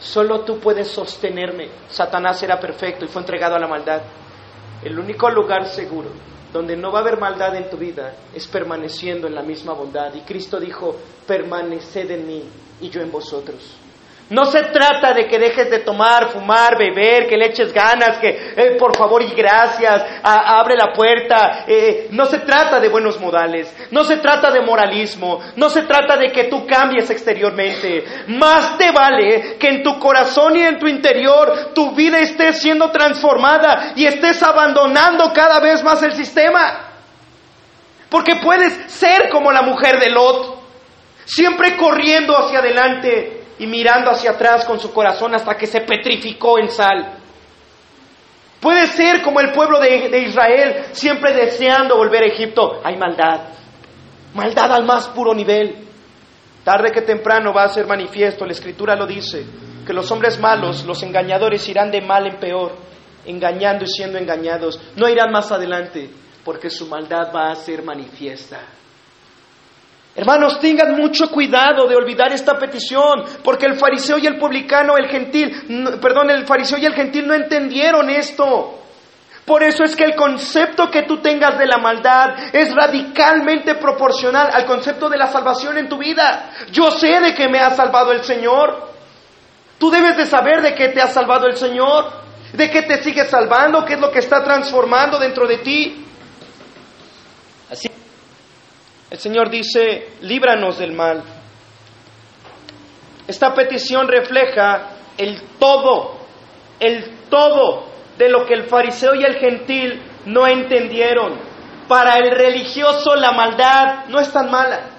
Solo 0.00 0.40
tú 0.40 0.58
puedes 0.58 0.88
sostenerme. 0.88 1.68
Satanás 1.90 2.42
era 2.42 2.58
perfecto 2.58 3.04
y 3.04 3.08
fue 3.08 3.20
entregado 3.20 3.56
a 3.56 3.60
la 3.60 3.68
maldad. 3.68 4.00
El 4.82 4.98
único 4.98 5.28
lugar 5.28 5.66
seguro 5.66 6.08
donde 6.54 6.76
no 6.76 6.92
va 6.92 7.00
a 7.00 7.02
haber 7.02 7.18
maldad 7.18 7.56
en 7.56 7.68
tu 7.68 7.76
vida 7.76 8.14
es 8.32 8.46
permaneciendo 8.46 9.26
en 9.26 9.34
la 9.34 9.42
misma 9.42 9.72
bondad. 9.72 10.14
Y 10.14 10.20
Cristo 10.20 10.60
dijo, 10.60 10.94
permaneced 11.26 12.08
en 12.12 12.26
mí 12.28 12.44
y 12.80 12.90
yo 12.90 13.00
en 13.00 13.10
vosotros. 13.10 13.83
No 14.30 14.46
se 14.46 14.62
trata 14.64 15.12
de 15.12 15.26
que 15.26 15.38
dejes 15.38 15.70
de 15.70 15.80
tomar, 15.80 16.30
fumar, 16.30 16.78
beber, 16.78 17.26
que 17.26 17.36
le 17.36 17.46
eches 17.46 17.74
ganas, 17.74 18.16
que 18.18 18.54
eh, 18.56 18.76
por 18.78 18.96
favor 18.96 19.22
y 19.22 19.34
gracias, 19.34 20.02
abre 20.22 20.76
la 20.76 20.94
puerta. 20.94 21.64
Eh, 21.66 22.08
no 22.10 22.24
se 22.24 22.38
trata 22.38 22.80
de 22.80 22.88
buenos 22.88 23.20
modales, 23.20 23.70
no 23.90 24.02
se 24.02 24.16
trata 24.16 24.50
de 24.50 24.62
moralismo, 24.62 25.40
no 25.56 25.68
se 25.68 25.82
trata 25.82 26.16
de 26.16 26.32
que 26.32 26.44
tú 26.44 26.66
cambies 26.66 27.10
exteriormente. 27.10 28.02
Más 28.28 28.78
te 28.78 28.90
vale 28.92 29.56
que 29.58 29.68
en 29.68 29.82
tu 29.82 29.98
corazón 29.98 30.56
y 30.56 30.62
en 30.62 30.78
tu 30.78 30.86
interior 30.86 31.72
tu 31.74 31.94
vida 31.94 32.18
esté 32.18 32.54
siendo 32.54 32.90
transformada 32.90 33.92
y 33.94 34.06
estés 34.06 34.42
abandonando 34.42 35.34
cada 35.34 35.60
vez 35.60 35.82
más 35.84 36.02
el 36.02 36.12
sistema. 36.12 36.92
Porque 38.08 38.36
puedes 38.36 38.90
ser 38.90 39.28
como 39.28 39.52
la 39.52 39.60
mujer 39.60 40.00
de 40.00 40.08
Lot, 40.08 40.62
siempre 41.26 41.76
corriendo 41.76 42.38
hacia 42.38 42.60
adelante 42.60 43.33
y 43.58 43.66
mirando 43.66 44.10
hacia 44.10 44.32
atrás 44.32 44.64
con 44.64 44.80
su 44.80 44.92
corazón 44.92 45.34
hasta 45.34 45.56
que 45.56 45.66
se 45.66 45.80
petrificó 45.80 46.58
en 46.58 46.70
sal. 46.70 47.18
Puede 48.60 48.86
ser 48.86 49.22
como 49.22 49.40
el 49.40 49.52
pueblo 49.52 49.78
de, 49.78 50.18
Israel, 50.20 50.86
siempre 50.92 51.34
deseando 51.34 51.96
volver 51.96 52.22
a 52.22 52.26
Egipto. 52.26 52.80
Hay 52.82 52.96
maldad, 52.96 53.40
maldad 54.32 54.72
al 54.72 54.84
más 54.84 55.08
puro 55.08 55.34
nivel. 55.34 55.86
Tarde 56.64 56.90
que 56.90 57.02
temprano 57.02 57.52
va 57.52 57.64
a 57.64 57.68
ser 57.68 57.86
manifiesto, 57.86 58.46
la 58.46 58.52
escritura 58.52 58.96
lo 58.96 59.06
dice, 59.06 59.44
que 59.86 59.92
los 59.92 60.10
hombres 60.10 60.40
malos, 60.40 60.84
los 60.86 61.02
engañadores, 61.02 61.68
irán 61.68 61.90
de 61.90 62.00
mal 62.00 62.26
en 62.26 62.36
peor, 62.36 62.74
engañando 63.26 63.84
y 63.84 63.88
siendo 63.88 64.16
engañados. 64.16 64.80
No 64.96 65.10
irán 65.10 65.30
más 65.30 65.52
adelante, 65.52 66.08
porque 66.42 66.70
su 66.70 66.86
maldad 66.86 67.34
va 67.36 67.50
a 67.50 67.56
ser 67.56 67.82
manifiesta. 67.82 68.60
Hermanos, 70.16 70.60
tengan 70.60 70.94
mucho 70.94 71.28
cuidado 71.28 71.88
de 71.88 71.96
olvidar 71.96 72.32
esta 72.32 72.56
petición, 72.56 73.24
porque 73.42 73.66
el 73.66 73.74
fariseo 73.74 74.16
y 74.18 74.26
el 74.26 74.38
publicano, 74.38 74.96
el 74.96 75.08
gentil, 75.08 75.50
perdón, 76.00 76.30
el 76.30 76.46
fariseo 76.46 76.78
y 76.78 76.86
el 76.86 76.94
gentil 76.94 77.26
no 77.26 77.34
entendieron 77.34 78.08
esto. 78.10 78.80
Por 79.44 79.62
eso 79.62 79.82
es 79.82 79.96
que 79.96 80.04
el 80.04 80.14
concepto 80.14 80.88
que 80.88 81.02
tú 81.02 81.18
tengas 81.18 81.58
de 81.58 81.66
la 81.66 81.78
maldad 81.78 82.54
es 82.54 82.72
radicalmente 82.74 83.74
proporcional 83.74 84.50
al 84.52 84.64
concepto 84.64 85.08
de 85.10 85.18
la 85.18 85.26
salvación 85.26 85.76
en 85.78 85.88
tu 85.88 85.98
vida. 85.98 86.50
Yo 86.70 86.92
sé 86.92 87.20
de 87.20 87.34
que 87.34 87.48
me 87.48 87.58
ha 87.58 87.70
salvado 87.70 88.12
el 88.12 88.22
Señor. 88.22 88.92
Tú 89.78 89.90
debes 89.90 90.16
de 90.16 90.26
saber 90.26 90.62
de 90.62 90.74
qué 90.74 90.90
te 90.90 91.02
ha 91.02 91.08
salvado 91.08 91.46
el 91.46 91.56
Señor, 91.56 92.10
de 92.52 92.70
qué 92.70 92.82
te 92.82 93.02
sigue 93.02 93.26
salvando, 93.26 93.84
qué 93.84 93.94
es 93.94 94.00
lo 94.00 94.10
que 94.10 94.20
está 94.20 94.42
transformando 94.42 95.18
dentro 95.18 95.46
de 95.46 95.58
ti. 95.58 96.06
Así 97.70 97.88
el 99.14 99.20
Señor 99.20 99.48
dice, 99.48 100.08
líbranos 100.22 100.80
del 100.80 100.92
mal. 100.92 101.22
Esta 103.28 103.54
petición 103.54 104.08
refleja 104.08 104.88
el 105.16 105.40
todo, 105.60 106.16
el 106.80 107.28
todo 107.30 107.86
de 108.18 108.28
lo 108.28 108.44
que 108.44 108.54
el 108.54 108.64
fariseo 108.64 109.14
y 109.14 109.22
el 109.22 109.36
gentil 109.36 110.02
no 110.26 110.48
entendieron. 110.48 111.38
Para 111.86 112.16
el 112.16 112.32
religioso 112.32 113.14
la 113.14 113.30
maldad 113.30 114.06
no 114.08 114.18
es 114.18 114.32
tan 114.32 114.50
mala. 114.50 114.90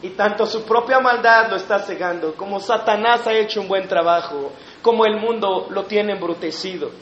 Y 0.00 0.10
tanto 0.10 0.46
su 0.46 0.64
propia 0.64 1.00
maldad 1.00 1.50
lo 1.50 1.56
está 1.56 1.80
cegando, 1.80 2.36
como 2.36 2.60
Satanás 2.60 3.26
ha 3.26 3.32
hecho 3.32 3.60
un 3.60 3.66
buen 3.66 3.88
trabajo, 3.88 4.52
como 4.82 5.04
el 5.04 5.16
mundo 5.16 5.66
lo 5.68 5.82
tiene 5.82 6.12
embrutecido. 6.12 6.92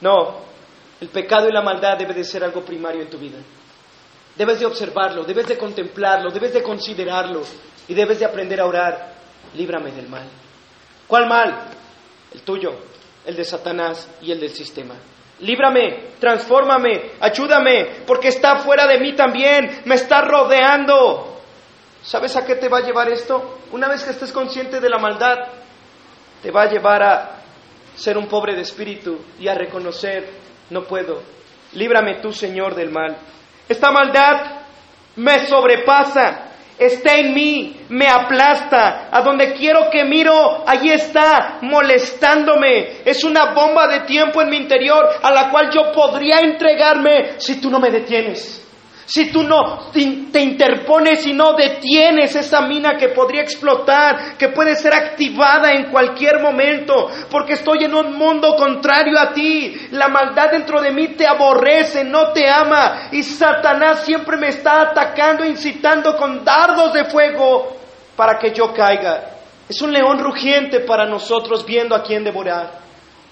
No, 0.00 0.49
el 1.00 1.08
pecado 1.08 1.48
y 1.48 1.52
la 1.52 1.62
maldad 1.62 1.96
debe 1.96 2.14
de 2.14 2.24
ser 2.24 2.44
algo 2.44 2.62
primario 2.62 3.02
en 3.02 3.10
tu 3.10 3.18
vida. 3.18 3.38
Debes 4.36 4.60
de 4.60 4.66
observarlo, 4.66 5.24
debes 5.24 5.48
de 5.48 5.56
contemplarlo, 5.56 6.30
debes 6.30 6.52
de 6.52 6.62
considerarlo 6.62 7.42
y 7.88 7.94
debes 7.94 8.18
de 8.18 8.26
aprender 8.26 8.60
a 8.60 8.66
orar. 8.66 9.14
Líbrame 9.54 9.90
del 9.92 10.08
mal. 10.08 10.26
¿Cuál 11.06 11.26
mal? 11.26 11.58
El 12.32 12.42
tuyo, 12.42 12.72
el 13.26 13.34
de 13.34 13.44
Satanás 13.44 14.08
y 14.22 14.30
el 14.30 14.40
del 14.40 14.50
sistema. 14.50 14.94
Líbrame, 15.40 16.10
transfórmame, 16.20 17.12
ayúdame, 17.18 18.02
porque 18.06 18.28
está 18.28 18.58
fuera 18.58 18.86
de 18.86 18.98
mí 18.98 19.14
también, 19.14 19.82
me 19.86 19.94
está 19.94 20.20
rodeando. 20.20 21.40
¿Sabes 22.02 22.36
a 22.36 22.44
qué 22.44 22.56
te 22.56 22.68
va 22.68 22.78
a 22.78 22.82
llevar 22.82 23.10
esto? 23.10 23.58
Una 23.72 23.88
vez 23.88 24.04
que 24.04 24.10
estés 24.10 24.32
consciente 24.32 24.80
de 24.80 24.88
la 24.88 24.98
maldad, 24.98 25.36
te 26.42 26.50
va 26.50 26.62
a 26.62 26.70
llevar 26.70 27.02
a 27.02 27.36
ser 27.96 28.16
un 28.16 28.28
pobre 28.28 28.54
de 28.54 28.62
espíritu 28.62 29.18
y 29.38 29.48
a 29.48 29.54
reconocer 29.54 30.28
no 30.70 30.84
puedo. 30.84 31.22
Líbrame 31.74 32.16
tú, 32.16 32.32
Señor, 32.32 32.74
del 32.74 32.90
mal. 32.90 33.16
Esta 33.68 33.90
maldad 33.92 34.60
me 35.16 35.46
sobrepasa, 35.46 36.48
está 36.78 37.14
en 37.14 37.34
mí, 37.34 37.80
me 37.90 38.08
aplasta. 38.08 39.08
A 39.10 39.20
donde 39.22 39.52
quiero 39.52 39.90
que 39.90 40.04
miro, 40.04 40.64
allí 40.66 40.90
está, 40.90 41.58
molestándome. 41.60 43.02
Es 43.04 43.22
una 43.22 43.52
bomba 43.52 43.86
de 43.86 44.00
tiempo 44.00 44.40
en 44.40 44.50
mi 44.50 44.56
interior 44.56 45.08
a 45.22 45.30
la 45.30 45.50
cual 45.50 45.70
yo 45.70 45.92
podría 45.92 46.40
entregarme 46.40 47.38
si 47.38 47.60
tú 47.60 47.70
no 47.70 47.78
me 47.78 47.90
detienes. 47.90 48.69
Si 49.12 49.32
tú 49.32 49.42
no 49.42 49.90
te 49.90 50.40
interpones 50.40 51.26
y 51.26 51.32
no 51.32 51.54
detienes 51.54 52.36
esa 52.36 52.60
mina 52.60 52.96
que 52.96 53.08
podría 53.08 53.42
explotar, 53.42 54.36
que 54.38 54.50
puede 54.50 54.76
ser 54.76 54.94
activada 54.94 55.72
en 55.72 55.90
cualquier 55.90 56.40
momento, 56.40 57.10
porque 57.28 57.54
estoy 57.54 57.82
en 57.82 57.92
un 57.92 58.16
mundo 58.16 58.54
contrario 58.54 59.18
a 59.18 59.32
ti. 59.32 59.88
La 59.90 60.06
maldad 60.06 60.52
dentro 60.52 60.80
de 60.80 60.92
mí 60.92 61.08
te 61.08 61.26
aborrece, 61.26 62.04
no 62.04 62.28
te 62.28 62.48
ama, 62.48 63.08
y 63.10 63.24
Satanás 63.24 64.04
siempre 64.04 64.36
me 64.36 64.50
está 64.50 64.82
atacando, 64.82 65.44
incitando 65.44 66.16
con 66.16 66.44
dardos 66.44 66.92
de 66.92 67.06
fuego 67.06 67.78
para 68.14 68.38
que 68.38 68.52
yo 68.54 68.72
caiga. 68.72 69.24
Es 69.68 69.82
un 69.82 69.92
león 69.92 70.20
rugiente 70.20 70.78
para 70.78 71.04
nosotros 71.04 71.66
viendo 71.66 71.96
a 71.96 72.04
quién 72.04 72.22
devorar. 72.22 72.78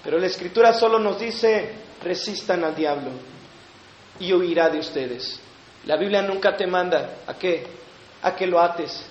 Pero 0.03 0.17
la 0.17 0.27
escritura 0.27 0.73
solo 0.73 0.99
nos 0.99 1.17
dice, 1.17 1.73
resistan 2.03 2.65
al 2.65 2.75
diablo 2.75 3.11
y 4.19 4.33
huirá 4.33 4.67
de 4.67 4.79
ustedes. 4.79 5.39
La 5.85 5.95
Biblia 5.97 6.21
nunca 6.21 6.55
te 6.55 6.67
manda 6.67 7.17
a 7.25 7.33
qué, 7.35 7.65
a 8.21 8.35
que 8.35 8.45
lo 8.45 8.59
ates, 8.59 9.05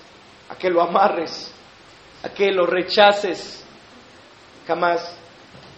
a 0.49 0.55
que 0.55 0.69
lo 0.69 0.81
amarres, 0.81 1.51
a 2.23 2.29
que 2.29 2.51
lo 2.51 2.65
rechaces. 2.65 3.63
Jamás, 4.67 5.15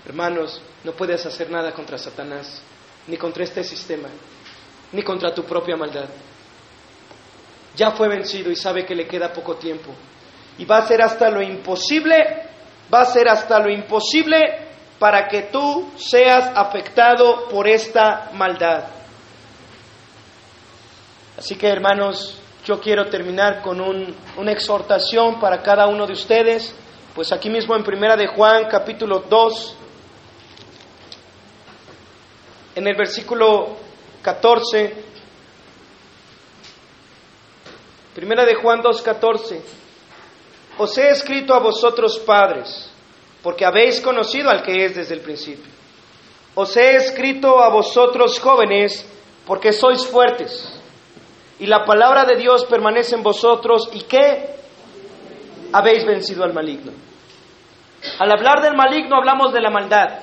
hermanos, 0.06 0.62
no 0.84 0.92
puedes 0.92 1.26
hacer 1.26 1.50
nada 1.50 1.72
contra 1.72 1.98
Satanás, 1.98 2.62
ni 3.08 3.18
contra 3.18 3.44
este 3.44 3.64
sistema, 3.64 4.10
ni 4.92 5.02
contra 5.04 5.34
tu 5.34 5.44
propia 5.44 5.78
maldad. 5.78 6.10
Ya 7.76 7.92
fue 7.92 8.10
vencido 8.10 8.52
y 8.52 8.56
sabe 8.56 8.86
que 8.86 8.96
le 8.96 9.08
queda 9.08 9.32
poco 9.32 9.56
tiempo. 9.56 9.94
Y 10.58 10.66
va 10.66 10.80
a 10.80 10.88
ser 10.88 11.02
hasta 11.02 11.30
lo 11.30 11.42
imposible, 11.42 12.18
va 12.94 13.02
a 13.02 13.06
ser 13.06 13.30
hasta 13.30 13.60
lo 13.60 13.72
imposible 13.72 14.72
para 15.00 15.28
que 15.28 15.44
tú 15.44 15.92
seas 15.96 16.52
afectado 16.54 17.48
por 17.48 17.68
esta 17.68 18.30
maldad. 18.34 19.01
Así 21.42 21.56
que 21.56 21.70
hermanos, 21.70 22.38
yo 22.64 22.80
quiero 22.80 23.10
terminar 23.10 23.64
con 23.64 23.82
una 23.82 24.52
exhortación 24.52 25.40
para 25.40 25.64
cada 25.64 25.88
uno 25.88 26.06
de 26.06 26.14
ustedes, 26.14 26.72
pues 27.16 27.32
aquí 27.32 27.50
mismo 27.50 27.76
en 27.76 27.84
Primera 27.84 28.16
de 28.16 28.28
Juan 28.28 28.68
capítulo 28.70 29.24
2, 29.28 29.76
en 32.76 32.88
el 32.88 32.96
versículo 32.96 33.76
14, 34.22 34.94
Primera 38.14 38.46
de 38.46 38.54
Juan 38.54 38.84
2.14, 38.84 39.62
os 40.78 40.96
he 41.00 41.10
escrito 41.10 41.56
a 41.56 41.60
vosotros 41.60 42.20
padres, 42.20 42.92
porque 43.42 43.66
habéis 43.66 44.00
conocido 44.00 44.52
al 44.52 44.62
que 44.62 44.86
es 44.86 44.96
desde 44.96 45.16
el 45.16 45.22
principio. 45.22 45.72
Os 46.54 46.78
he 46.78 46.98
escrito 46.98 47.60
a 47.60 47.70
vosotros 47.70 48.40
jóvenes, 48.40 49.08
porque 49.48 49.74
sois 49.74 50.06
fuertes 50.06 50.78
y 51.62 51.68
la 51.68 51.86
palabra 51.86 52.26
de 52.26 52.38
Dios 52.38 52.66
permanece 52.66 53.14
en 53.14 53.22
vosotros 53.22 53.88
y 53.94 54.02
que 54.02 54.50
habéis 55.72 56.04
vencido 56.08 56.44
al 56.44 56.54
maligno. 56.54 56.92
Al 58.18 58.32
hablar 58.32 58.64
del 58.64 58.76
maligno 58.76 59.16
hablamos 59.16 59.54
de 59.54 59.62
la 59.62 59.70
maldad. 59.70 60.22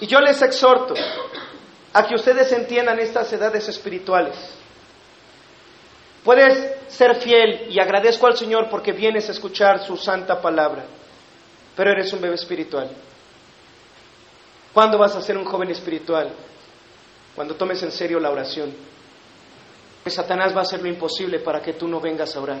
Y 0.00 0.08
yo 0.08 0.18
les 0.18 0.42
exhorto 0.42 0.94
a 1.92 2.04
que 2.04 2.16
ustedes 2.16 2.50
entiendan 2.50 2.98
estas 2.98 3.32
edades 3.32 3.68
espirituales. 3.68 4.34
Puedes 6.24 6.74
ser 6.88 7.14
fiel 7.14 7.68
y 7.70 7.78
agradezco 7.78 8.26
al 8.26 8.36
Señor 8.36 8.68
porque 8.68 8.90
vienes 8.90 9.28
a 9.28 9.32
escuchar 9.32 9.86
su 9.86 9.96
santa 9.96 10.42
palabra, 10.42 10.84
pero 11.76 11.92
eres 11.92 12.12
un 12.12 12.20
bebé 12.20 12.34
espiritual. 12.34 12.90
¿Cuándo 14.74 14.98
vas 14.98 15.14
a 15.14 15.22
ser 15.22 15.38
un 15.38 15.44
joven 15.44 15.70
espiritual? 15.70 16.32
Cuando 17.36 17.54
tomes 17.54 17.80
en 17.84 17.92
serio 17.92 18.18
la 18.18 18.30
oración. 18.30 18.87
Satanás 20.10 20.54
va 20.54 20.60
a 20.60 20.62
hacer 20.62 20.82
lo 20.82 20.88
imposible 20.88 21.40
para 21.40 21.60
que 21.60 21.74
tú 21.74 21.88
no 21.88 22.00
vengas 22.00 22.34
a 22.36 22.40
orar. 22.40 22.60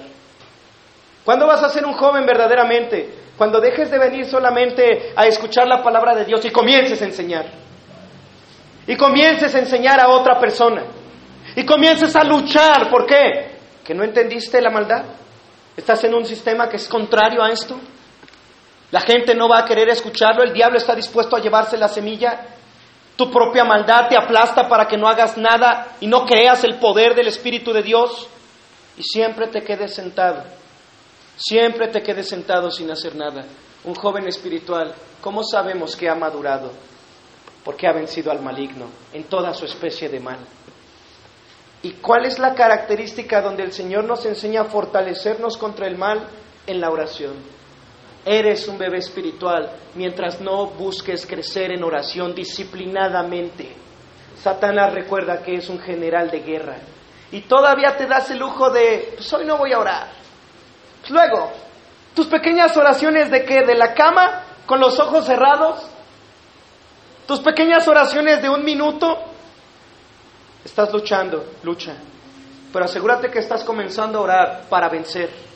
¿Cuándo 1.24 1.46
vas 1.46 1.62
a 1.62 1.68
ser 1.68 1.84
un 1.84 1.92
joven 1.92 2.24
verdaderamente? 2.24 3.08
Cuando 3.36 3.60
dejes 3.60 3.90
de 3.90 3.98
venir 3.98 4.26
solamente 4.26 5.12
a 5.14 5.26
escuchar 5.26 5.66
la 5.68 5.82
palabra 5.82 6.14
de 6.14 6.24
Dios 6.24 6.44
y 6.44 6.50
comiences 6.50 7.00
a 7.02 7.04
enseñar. 7.04 7.46
Y 8.86 8.96
comiences 8.96 9.54
a 9.54 9.58
enseñar 9.58 10.00
a 10.00 10.08
otra 10.08 10.40
persona. 10.40 10.84
Y 11.54 11.64
comiences 11.64 12.16
a 12.16 12.24
luchar. 12.24 12.90
¿Por 12.90 13.06
qué? 13.06 13.58
¿Que 13.84 13.94
no 13.94 14.04
entendiste 14.04 14.60
la 14.60 14.70
maldad? 14.70 15.04
¿Estás 15.76 16.02
en 16.04 16.14
un 16.14 16.24
sistema 16.24 16.68
que 16.68 16.76
es 16.76 16.88
contrario 16.88 17.42
a 17.42 17.50
esto? 17.50 17.78
La 18.90 19.00
gente 19.00 19.34
no 19.34 19.48
va 19.48 19.58
a 19.58 19.64
querer 19.64 19.88
escucharlo, 19.90 20.42
el 20.42 20.52
diablo 20.52 20.78
está 20.78 20.94
dispuesto 20.94 21.36
a 21.36 21.40
llevarse 21.40 21.76
la 21.76 21.88
semilla. 21.88 22.40
Tu 23.18 23.28
propia 23.32 23.64
maldad 23.64 24.08
te 24.08 24.16
aplasta 24.16 24.68
para 24.68 24.86
que 24.86 24.96
no 24.96 25.08
hagas 25.08 25.36
nada 25.36 25.96
y 25.98 26.06
no 26.06 26.24
creas 26.24 26.62
el 26.62 26.76
poder 26.76 27.16
del 27.16 27.26
Espíritu 27.26 27.72
de 27.72 27.82
Dios 27.82 28.28
y 28.96 29.02
siempre 29.02 29.48
te 29.48 29.64
quedes 29.64 29.92
sentado. 29.92 30.44
Siempre 31.36 31.88
te 31.88 32.00
quedes 32.00 32.28
sentado 32.28 32.70
sin 32.70 32.88
hacer 32.92 33.16
nada. 33.16 33.44
Un 33.82 33.96
joven 33.96 34.28
espiritual, 34.28 34.94
¿cómo 35.20 35.42
sabemos 35.42 35.96
que 35.96 36.08
ha 36.08 36.14
madurado? 36.14 36.70
Porque 37.64 37.88
ha 37.88 37.92
vencido 37.92 38.30
al 38.30 38.40
maligno 38.40 38.86
en 39.12 39.24
toda 39.24 39.52
su 39.52 39.64
especie 39.64 40.08
de 40.08 40.20
mal. 40.20 40.38
¿Y 41.82 41.94
cuál 41.94 42.24
es 42.24 42.38
la 42.38 42.54
característica 42.54 43.42
donde 43.42 43.64
el 43.64 43.72
Señor 43.72 44.04
nos 44.04 44.26
enseña 44.26 44.60
a 44.60 44.66
fortalecernos 44.66 45.56
contra 45.56 45.88
el 45.88 45.98
mal? 45.98 46.24
En 46.68 46.80
la 46.80 46.90
oración. 46.90 47.57
Eres 48.24 48.68
un 48.68 48.78
bebé 48.78 48.98
espiritual 48.98 49.70
mientras 49.94 50.40
no 50.40 50.66
busques 50.66 51.26
crecer 51.26 51.72
en 51.72 51.82
oración 51.82 52.34
disciplinadamente. 52.34 53.74
Satanás 54.42 54.92
recuerda 54.92 55.42
que 55.42 55.54
es 55.54 55.68
un 55.68 55.78
general 55.78 56.30
de 56.30 56.40
guerra 56.40 56.76
y 57.30 57.42
todavía 57.42 57.96
te 57.96 58.06
das 58.06 58.30
el 58.30 58.38
lujo 58.38 58.70
de, 58.70 59.14
pues 59.16 59.32
hoy 59.32 59.44
no 59.44 59.56
voy 59.58 59.72
a 59.72 59.78
orar. 59.78 60.08
Pues 61.00 61.10
luego, 61.10 61.52
tus 62.14 62.26
pequeñas 62.26 62.76
oraciones 62.76 63.30
de 63.30 63.44
qué? 63.44 63.62
De 63.62 63.74
la 63.74 63.94
cama, 63.94 64.42
con 64.66 64.80
los 64.80 64.98
ojos 64.98 65.24
cerrados. 65.26 65.86
Tus 67.26 67.40
pequeñas 67.40 67.86
oraciones 67.86 68.40
de 68.40 68.48
un 68.48 68.64
minuto. 68.64 69.18
Estás 70.64 70.92
luchando, 70.92 71.44
lucha. 71.62 71.94
Pero 72.72 72.84
asegúrate 72.84 73.30
que 73.30 73.38
estás 73.38 73.64
comenzando 73.64 74.18
a 74.18 74.22
orar 74.22 74.62
para 74.68 74.88
vencer. 74.88 75.47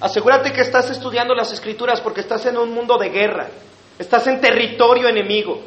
Asegúrate 0.00 0.52
que 0.52 0.60
estás 0.60 0.90
estudiando 0.90 1.34
las 1.34 1.52
escrituras 1.52 2.00
porque 2.00 2.20
estás 2.20 2.46
en 2.46 2.56
un 2.56 2.72
mundo 2.72 2.96
de 2.98 3.08
guerra, 3.08 3.48
estás 3.98 4.26
en 4.28 4.40
territorio 4.40 5.08
enemigo. 5.08 5.60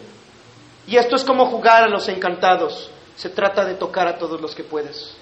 Y 0.87 0.97
esto 0.97 1.15
es 1.15 1.23
como 1.23 1.45
jugar 1.47 1.83
a 1.83 1.89
los 1.89 2.07
encantados. 2.07 2.89
Se 3.15 3.29
trata 3.29 3.65
de 3.65 3.75
tocar 3.75 4.07
a 4.07 4.17
todos 4.17 4.39
los 4.39 4.55
que 4.55 4.63
puedes. 4.63 5.15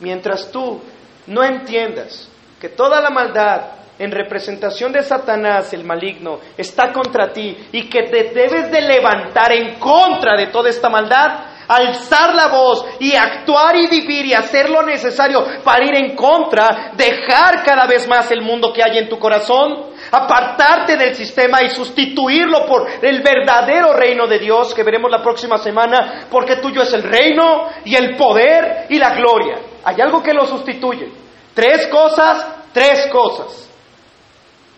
Mientras 0.00 0.50
tú 0.50 0.80
no 1.26 1.44
entiendas 1.44 2.28
que 2.60 2.68
toda 2.68 3.00
la 3.00 3.10
maldad 3.10 3.62
en 3.98 4.10
representación 4.10 4.92
de 4.92 5.02
Satanás, 5.02 5.72
el 5.72 5.84
maligno, 5.84 6.40
está 6.56 6.92
contra 6.92 7.32
ti 7.32 7.68
y 7.70 7.88
que 7.88 8.04
te 8.04 8.30
debes 8.34 8.70
de 8.70 8.80
levantar 8.80 9.52
en 9.52 9.78
contra 9.78 10.36
de 10.36 10.48
toda 10.48 10.68
esta 10.68 10.88
maldad, 10.88 11.53
alzar 11.76 12.34
la 12.34 12.48
voz 12.48 12.84
y 13.00 13.14
actuar 13.14 13.76
y 13.76 13.86
vivir 13.86 14.26
y 14.26 14.34
hacer 14.34 14.70
lo 14.70 14.82
necesario 14.82 15.44
para 15.62 15.84
ir 15.84 15.94
en 15.94 16.14
contra, 16.14 16.92
dejar 16.96 17.62
cada 17.64 17.86
vez 17.86 18.06
más 18.08 18.30
el 18.30 18.42
mundo 18.42 18.72
que 18.72 18.82
hay 18.82 18.98
en 18.98 19.08
tu 19.08 19.18
corazón, 19.18 19.92
apartarte 20.10 20.96
del 20.96 21.14
sistema 21.14 21.62
y 21.62 21.70
sustituirlo 21.70 22.66
por 22.66 22.86
el 23.02 23.22
verdadero 23.22 23.92
reino 23.92 24.26
de 24.26 24.38
Dios 24.38 24.74
que 24.74 24.82
veremos 24.82 25.10
la 25.10 25.22
próxima 25.22 25.58
semana, 25.58 26.26
porque 26.30 26.56
tuyo 26.56 26.82
es 26.82 26.92
el 26.92 27.02
reino 27.02 27.68
y 27.84 27.94
el 27.94 28.16
poder 28.16 28.86
y 28.88 28.98
la 28.98 29.14
gloria. 29.14 29.58
Hay 29.84 30.00
algo 30.00 30.22
que 30.22 30.32
lo 30.32 30.46
sustituye. 30.46 31.10
Tres 31.54 31.86
cosas, 31.88 32.46
tres 32.72 33.06
cosas. 33.10 33.70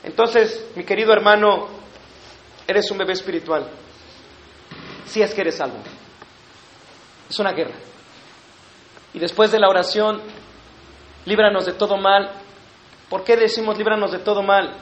Entonces, 0.05 0.71
mi 0.77 0.85
querido 0.85 1.13
hermano, 1.13 1.69
eres 2.67 2.91
un 2.91 2.99
bebé 2.99 3.13
espiritual. 3.13 3.67
Si 5.07 5.23
es 5.23 5.33
que 5.33 5.41
eres 5.41 5.57
salvo. 5.57 5.79
Es 7.29 7.39
una 7.39 7.53
guerra. 7.53 7.75
Y 9.15 9.19
después 9.19 9.51
de 9.51 9.59
la 9.59 9.69
oración, 9.69 10.21
líbranos 11.25 11.67
de 11.67 11.73
todo 11.73 11.97
mal. 11.97 12.31
¿Por 13.09 13.25
qué 13.25 13.37
decimos 13.37 13.79
líbranos 13.79 14.13
de 14.13 14.19
todo 14.19 14.43
mal? 14.43 14.75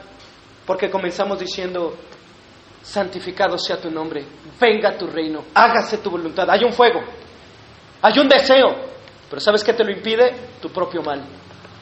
Porque 0.65 0.89
comenzamos 0.89 1.39
diciendo, 1.39 1.95
santificado 2.81 3.57
sea 3.57 3.77
tu 3.77 3.89
nombre, 3.89 4.25
venga 4.59 4.97
tu 4.97 5.07
reino, 5.07 5.45
hágase 5.53 5.99
tu 5.99 6.09
voluntad. 6.09 6.49
Hay 6.49 6.63
un 6.63 6.73
fuego, 6.73 7.01
hay 8.01 8.19
un 8.19 8.27
deseo, 8.27 8.75
pero 9.29 9.39
¿sabes 9.39 9.63
qué 9.63 9.73
te 9.73 9.83
lo 9.83 9.91
impide? 9.91 10.35
Tu 10.61 10.69
propio 10.69 11.01
mal. 11.01 11.23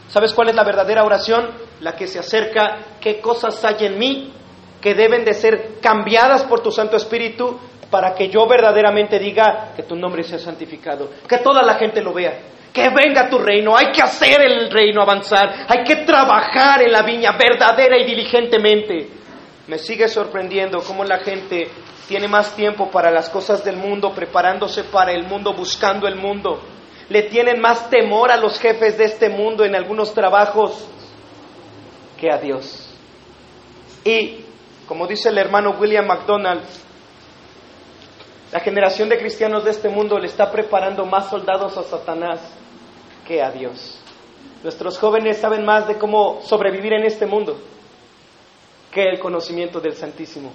¿Sabes 0.10 0.34
cuál 0.34 0.50
es 0.50 0.56
la 0.56 0.64
verdadera 0.64 1.04
oración? 1.04 1.50
La 1.82 1.96
que 1.96 2.08
se 2.08 2.20
acerca, 2.20 2.98
qué 3.00 3.20
cosas 3.20 3.64
hay 3.66 3.86
en 3.86 3.98
mí 3.98 4.34
que 4.82 4.94
deben 4.94 5.24
de 5.24 5.34
ser 5.34 5.80
cambiadas 5.82 6.44
por 6.44 6.62
tu 6.62 6.70
Santo 6.70 6.98
Espíritu 6.98 7.58
para 7.94 8.16
que 8.16 8.28
yo 8.28 8.48
verdaderamente 8.48 9.20
diga 9.20 9.72
que 9.76 9.84
tu 9.84 9.96
nombre 9.96 10.24
sea 10.24 10.40
santificado, 10.40 11.12
que 11.30 11.38
toda 11.38 11.62
la 11.62 11.76
gente 11.76 12.02
lo 12.02 12.12
vea, 12.12 12.34
que 12.74 12.90
venga 12.90 13.30
tu 13.30 13.38
reino, 13.38 13.78
hay 13.78 13.92
que 13.92 14.02
hacer 14.02 14.42
el 14.42 14.72
reino 14.72 15.04
avanzar, 15.04 15.68
hay 15.68 15.84
que 15.84 15.98
trabajar 15.98 16.82
en 16.82 16.92
la 16.92 17.04
viña 17.04 17.34
verdadera 17.38 17.96
y 18.00 18.06
diligentemente. 18.06 19.10
Me 19.68 19.78
sigue 19.78 20.08
sorprendiendo 20.08 20.82
cómo 20.82 21.04
la 21.04 21.20
gente 21.20 21.68
tiene 22.08 22.28
más 22.28 22.56
tiempo 22.56 22.90
para 22.90 23.12
las 23.12 23.30
cosas 23.30 23.64
del 23.64 23.78
mundo, 23.78 24.12
preparándose 24.12 24.86
para 24.86 25.12
el 25.12 25.28
mundo, 25.28 25.54
buscando 25.54 26.08
el 26.08 26.16
mundo. 26.16 26.64
Le 27.10 27.22
tienen 27.30 27.62
más 27.62 27.92
temor 27.92 28.32
a 28.32 28.38
los 28.38 28.60
jefes 28.60 28.98
de 28.98 29.04
este 29.04 29.30
mundo 29.30 29.64
en 29.66 29.76
algunos 29.76 30.16
trabajos 30.16 30.90
que 32.20 32.32
a 32.32 32.38
Dios. 32.40 32.90
Y, 34.04 34.46
como 34.88 35.06
dice 35.06 35.30
el 35.30 35.38
hermano 35.38 35.76
William 35.80 36.08
MacDonald, 36.08 36.64
la 38.54 38.60
generación 38.60 39.10
de 39.10 39.18
cristianos 39.18 39.66
de 39.66 39.72
este 39.72 39.90
mundo 39.90 40.20
le 40.20 40.28
está 40.28 40.52
preparando 40.52 41.08
más 41.08 41.28
soldados 41.28 41.76
a 41.76 41.82
Satanás 41.82 42.40
que 43.28 43.42
a 43.42 43.50
Dios. 43.50 44.00
Nuestros 44.62 45.00
jóvenes 45.00 45.40
saben 45.40 45.66
más 45.66 45.88
de 45.88 45.98
cómo 45.98 46.40
sobrevivir 46.44 46.94
en 46.94 47.04
este 47.04 47.26
mundo 47.26 47.58
que 48.92 49.10
el 49.10 49.18
conocimiento 49.18 49.80
del 49.80 49.96
Santísimo. 49.96 50.52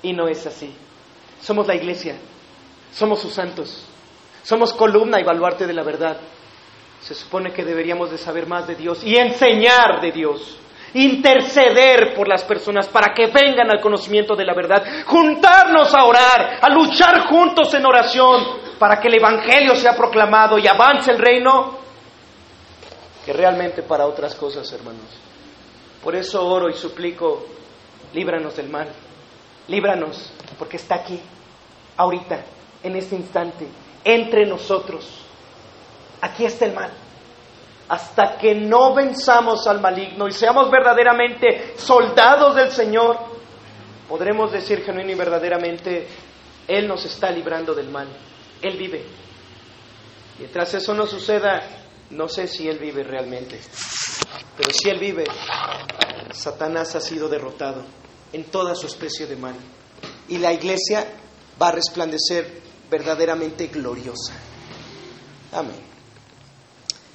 Y 0.00 0.12
no 0.12 0.28
es 0.28 0.46
así. 0.46 0.72
Somos 1.40 1.66
la 1.66 1.74
iglesia, 1.74 2.14
somos 2.92 3.18
sus 3.18 3.34
santos, 3.34 3.84
somos 4.44 4.72
columna 4.72 5.20
y 5.20 5.24
baluarte 5.24 5.66
de 5.66 5.72
la 5.72 5.82
verdad. 5.82 6.18
Se 7.00 7.16
supone 7.16 7.52
que 7.52 7.64
deberíamos 7.64 8.12
de 8.12 8.18
saber 8.18 8.46
más 8.46 8.68
de 8.68 8.76
Dios 8.76 9.02
y 9.02 9.16
enseñar 9.16 10.00
de 10.00 10.12
Dios 10.12 10.56
interceder 10.94 12.14
por 12.14 12.28
las 12.28 12.44
personas 12.44 12.88
para 12.88 13.14
que 13.14 13.26
vengan 13.26 13.70
al 13.70 13.80
conocimiento 13.80 14.34
de 14.34 14.44
la 14.44 14.54
verdad, 14.54 14.84
juntarnos 15.06 15.94
a 15.94 16.04
orar, 16.04 16.58
a 16.60 16.68
luchar 16.68 17.26
juntos 17.28 17.72
en 17.74 17.86
oración 17.86 18.60
para 18.78 19.00
que 19.00 19.08
el 19.08 19.14
Evangelio 19.14 19.74
sea 19.76 19.96
proclamado 19.96 20.58
y 20.58 20.66
avance 20.66 21.10
el 21.10 21.18
reino, 21.18 21.78
que 23.24 23.32
realmente 23.32 23.82
para 23.82 24.06
otras 24.06 24.34
cosas, 24.34 24.70
hermanos. 24.72 25.06
Por 26.02 26.16
eso 26.16 26.44
oro 26.44 26.68
y 26.68 26.74
suplico, 26.74 27.46
líbranos 28.12 28.56
del 28.56 28.68
mal, 28.68 28.88
líbranos, 29.68 30.32
porque 30.58 30.76
está 30.76 30.96
aquí, 30.96 31.20
ahorita, 31.96 32.42
en 32.82 32.96
este 32.96 33.14
instante, 33.14 33.68
entre 34.04 34.44
nosotros. 34.46 35.24
Aquí 36.20 36.44
está 36.44 36.64
el 36.64 36.72
mal 36.72 36.90
hasta 37.92 38.38
que 38.38 38.54
no 38.54 38.94
venzamos 38.94 39.66
al 39.66 39.78
maligno 39.78 40.26
y 40.26 40.32
seamos 40.32 40.70
verdaderamente 40.70 41.74
soldados 41.76 42.56
del 42.56 42.70
Señor, 42.70 43.18
podremos 44.08 44.50
decir 44.50 44.82
genuino 44.82 45.10
y 45.10 45.14
verdaderamente, 45.14 46.08
Él 46.66 46.88
nos 46.88 47.04
está 47.04 47.30
librando 47.30 47.74
del 47.74 47.90
mal, 47.90 48.08
Él 48.62 48.78
vive. 48.78 49.04
Mientras 50.38 50.72
eso 50.72 50.94
no 50.94 51.06
suceda, 51.06 51.60
no 52.08 52.30
sé 52.30 52.48
si 52.48 52.66
Él 52.66 52.78
vive 52.78 53.02
realmente, 53.02 53.60
pero 54.56 54.70
si 54.70 54.88
Él 54.88 54.98
vive, 54.98 55.24
Satanás 56.32 56.96
ha 56.96 57.00
sido 57.02 57.28
derrotado 57.28 57.84
en 58.32 58.44
toda 58.44 58.74
su 58.74 58.86
especie 58.86 59.26
de 59.26 59.36
mal 59.36 59.54
y 60.28 60.38
la 60.38 60.50
iglesia 60.50 61.06
va 61.60 61.68
a 61.68 61.72
resplandecer 61.72 62.62
verdaderamente 62.90 63.66
gloriosa. 63.66 64.32
Amén. 65.52 65.91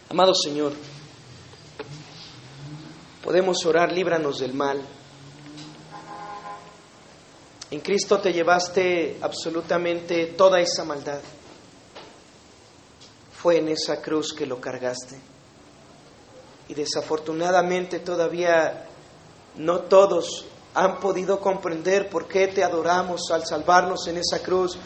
Amado 0.09 0.34
Señor, 0.34 0.71
podemos 3.21 3.65
orar, 3.65 3.91
líbranos 3.91 4.39
del 4.39 4.53
mal. 4.53 4.79
En 7.69 7.81
Cristo 7.81 8.17
te 8.19 8.31
llevaste 8.31 9.17
absolutamente 9.21 10.27
toda 10.27 10.61
esa 10.61 10.85
maldad. 10.85 11.19
Fue 13.34 13.57
en 13.57 13.67
esa 13.67 14.01
cruz 14.01 14.31
que 14.34 14.45
lo 14.45 14.61
cargaste. 14.61 15.19
Y 16.69 16.73
desafortunadamente 16.73 17.99
todavía 17.99 18.88
no 19.57 19.79
todos 19.81 20.45
han 20.73 21.01
podido 21.01 21.41
comprender 21.41 22.09
por 22.09 22.29
qué 22.29 22.47
te 22.47 22.63
adoramos 22.63 23.29
al 23.29 23.45
salvarnos 23.45 24.07
en 24.07 24.19
esa 24.19 24.41
cruz, 24.41 24.77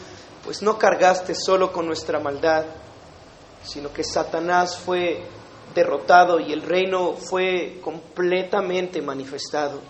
pues 0.44 0.62
no 0.62 0.76
cargaste 0.78 1.36
solo 1.36 1.72
con 1.72 1.86
nuestra 1.86 2.18
maldad, 2.18 2.64
sino 3.64 3.92
que 3.92 4.04
Satanás 4.04 4.76
fue 4.76 5.22
derrotado 5.74 6.38
y 6.38 6.52
el 6.52 6.62
reino 6.62 7.14
fue 7.14 7.78
completamente 7.82 9.00
manifestado. 9.00 9.80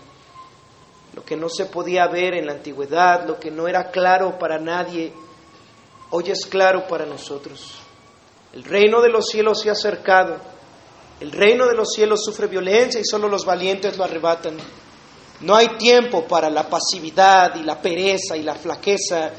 Lo 1.13 1.23
que 1.23 1.35
no 1.35 1.49
se 1.49 1.65
podía 1.65 2.07
ver 2.07 2.33
en 2.33 2.47
la 2.47 2.53
antigüedad, 2.53 3.27
lo 3.27 3.39
que 3.39 3.51
no 3.51 3.67
era 3.67 3.91
claro 3.91 4.37
para 4.39 4.59
nadie, 4.59 5.13
hoy 6.09 6.31
es 6.31 6.45
claro 6.45 6.87
para 6.87 7.05
nosotros. 7.05 7.79
El 8.53 8.63
reino 8.63 9.01
de 9.01 9.09
los 9.09 9.27
cielos 9.27 9.61
se 9.61 9.69
ha 9.69 9.73
acercado. 9.73 10.37
El 11.19 11.31
reino 11.31 11.67
de 11.67 11.75
los 11.75 11.93
cielos 11.93 12.23
sufre 12.23 12.47
violencia 12.47 12.99
y 12.99 13.05
solo 13.05 13.27
los 13.27 13.45
valientes 13.45 13.97
lo 13.97 14.03
arrebatan. 14.03 14.57
No 15.41 15.55
hay 15.55 15.77
tiempo 15.77 16.25
para 16.25 16.49
la 16.49 16.67
pasividad 16.67 17.55
y 17.55 17.63
la 17.63 17.81
pereza 17.81 18.35
y 18.35 18.43
la 18.43 18.55
flaqueza 18.55 19.31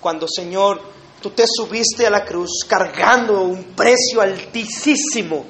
cuando, 0.00 0.26
Señor, 0.28 0.80
tú 1.20 1.30
te 1.30 1.44
subiste 1.46 2.06
a 2.06 2.10
la 2.10 2.24
cruz 2.24 2.64
cargando 2.68 3.42
un 3.42 3.74
precio 3.74 4.20
altísimo 4.20 5.44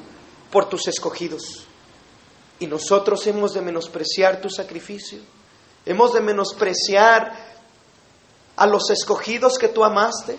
por 0.51 0.69
tus 0.69 0.89
escogidos. 0.89 1.67
Y 2.59 2.67
nosotros 2.67 3.27
hemos 3.27 3.53
de 3.53 3.61
menospreciar 3.61 4.41
tu 4.41 4.49
sacrificio. 4.49 5.19
Hemos 5.85 6.15
de 6.15 6.21
menospreciar 6.21 7.33
a 8.57 8.67
los 8.67 8.91
escogidos 8.91 9.59
que 9.59 9.69
tú 9.69 9.85
amaste. 9.85 10.39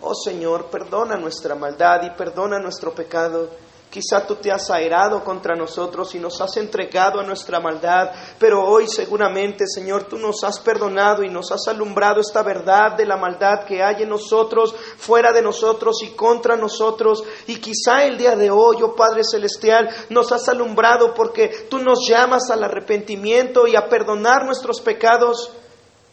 Oh 0.00 0.14
Señor, 0.14 0.66
perdona 0.66 1.16
nuestra 1.16 1.54
maldad 1.54 2.02
y 2.04 2.10
perdona 2.10 2.58
nuestro 2.58 2.94
pecado. 2.94 3.50
Quizá 3.90 4.26
tú 4.26 4.34
te 4.34 4.52
has 4.52 4.70
airado 4.70 5.24
contra 5.24 5.56
nosotros 5.56 6.14
y 6.14 6.18
nos 6.18 6.38
has 6.42 6.58
entregado 6.58 7.20
a 7.20 7.24
nuestra 7.24 7.58
maldad, 7.58 8.10
pero 8.38 8.62
hoy 8.62 8.86
seguramente, 8.86 9.64
Señor, 9.66 10.04
tú 10.04 10.18
nos 10.18 10.44
has 10.44 10.60
perdonado 10.60 11.22
y 11.22 11.30
nos 11.30 11.50
has 11.52 11.66
alumbrado 11.68 12.20
esta 12.20 12.42
verdad 12.42 12.92
de 12.98 13.06
la 13.06 13.16
maldad 13.16 13.64
que 13.64 13.82
hay 13.82 14.02
en 14.02 14.10
nosotros, 14.10 14.74
fuera 14.98 15.32
de 15.32 15.40
nosotros 15.40 16.02
y 16.02 16.10
contra 16.10 16.54
nosotros. 16.54 17.24
Y 17.46 17.56
quizá 17.56 18.04
el 18.04 18.18
día 18.18 18.36
de 18.36 18.50
hoy, 18.50 18.82
oh 18.82 18.94
Padre 18.94 19.22
Celestial, 19.24 19.88
nos 20.10 20.32
has 20.32 20.46
alumbrado 20.50 21.14
porque 21.14 21.66
tú 21.70 21.78
nos 21.78 22.06
llamas 22.06 22.50
al 22.50 22.64
arrepentimiento 22.64 23.66
y 23.66 23.74
a 23.74 23.88
perdonar 23.88 24.44
nuestros 24.44 24.82
pecados 24.82 25.50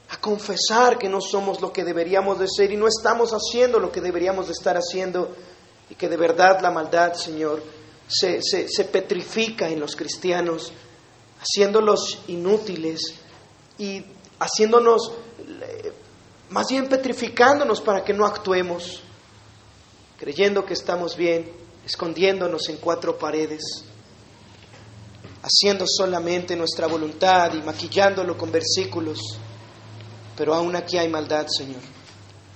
a 0.10 0.18
confesar 0.18 0.98
que 0.98 1.10
no 1.10 1.20
somos 1.20 1.60
lo 1.62 1.74
que 1.74 1.84
deberíamos 1.84 2.40
de 2.40 2.48
ser 2.48 2.72
y 2.72 2.78
no 2.78 2.88
estamos 2.88 3.32
haciendo 3.32 3.80
lo 3.80 3.92
que 3.92 4.02
deberíamos 4.02 4.46
de 4.48 4.54
estar 4.54 4.78
haciendo 4.78 5.30
y 5.90 5.96
que 5.96 6.10
de 6.10 6.18
verdad 6.18 6.60
la 6.62 6.72
maldad, 6.72 7.14
Señor, 7.14 7.64
se, 8.08 8.42
se, 8.42 8.86
petrifica 8.86 9.70
en 9.70 9.80
los 9.80 9.96
cristianos, 9.96 10.72
haciéndolos 11.42 12.20
inútiles 12.28 13.16
y 13.78 14.04
haciéndonos, 14.40 15.12
eh, 15.40 15.92
más 16.50 16.68
bien 16.70 16.88
petrificándonos 16.88 17.82
para 17.82 18.04
que 18.04 18.14
no 18.14 18.26
actuemos, 18.26 19.02
creyendo 20.18 20.66
que 20.66 20.74
estamos 20.74 21.16
bien, 21.16 21.52
escondiéndonos 21.86 22.70
en 22.70 22.78
cuatro 22.78 23.18
paredes, 23.18 23.84
haciendo 25.42 25.86
solamente 25.88 26.56
nuestra 26.56 26.88
voluntad 26.88 27.54
y 27.54 27.62
maquillándolo 27.62 28.38
con 28.38 28.52
versículos 28.52 29.20
pero 30.36 30.54
aún 30.54 30.76
aquí 30.76 30.98
hay 30.98 31.08
maldad, 31.08 31.48
Señor. 31.48 31.82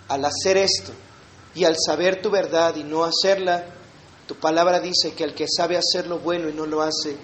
Al 0.08 0.26
hacer 0.26 0.58
esto 0.58 0.92
y 1.56 1.64
al 1.64 1.76
saber 1.78 2.22
tu 2.22 2.30
verdad 2.30 2.76
y 2.76 2.84
no 2.84 3.04
hacerla, 3.04 3.66
tu 4.28 4.36
palabra 4.36 4.80
dice 4.80 5.14
que 5.14 5.24
al 5.24 5.34
que 5.34 5.48
sabe 5.48 5.78
hacer 5.78 6.08
lo 6.08 6.20
bueno 6.20 6.50
y 6.50 6.54
no 6.54 6.66
lo 6.66 6.82
hace, 6.82 7.18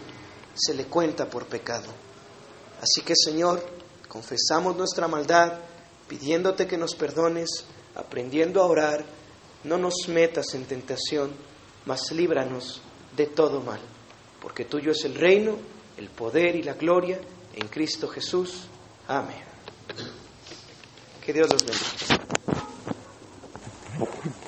se 0.56 0.74
le 0.74 0.86
cuenta 0.86 1.30
por 1.30 1.46
pecado. 1.46 1.88
Así 2.82 3.02
que, 3.02 3.14
Señor, 3.16 3.64
confesamos 4.08 4.76
nuestra 4.76 5.08
maldad, 5.08 5.60
pidiéndote 6.08 6.68
que 6.68 6.78
nos 6.78 6.96
perdones, 6.96 7.66
aprendiendo 7.96 8.62
a 8.62 8.66
orar, 8.66 9.06
no 9.64 9.78
nos 9.78 10.08
metas 10.08 10.54
en 10.54 10.66
tentación, 10.66 11.32
mas 11.86 12.12
líbranos 12.12 12.82
de 13.16 13.28
todo 13.28 13.62
mal, 13.62 13.80
porque 14.42 14.66
tuyo 14.66 14.92
es 14.92 15.06
el 15.06 15.16
reino, 15.16 15.58
el 15.98 16.10
poder 16.10 16.56
y 16.56 16.64
la 16.64 16.74
gloria 16.74 17.20
en 17.54 17.68
Cristo 17.68 18.08
Jesús. 18.08 18.68
Amén. 19.08 19.44
Que 21.26 21.34
Dios 21.34 21.52
los 21.52 21.66
bendiga. 21.66 22.35
Thank 23.98 24.10
you. 24.24 24.45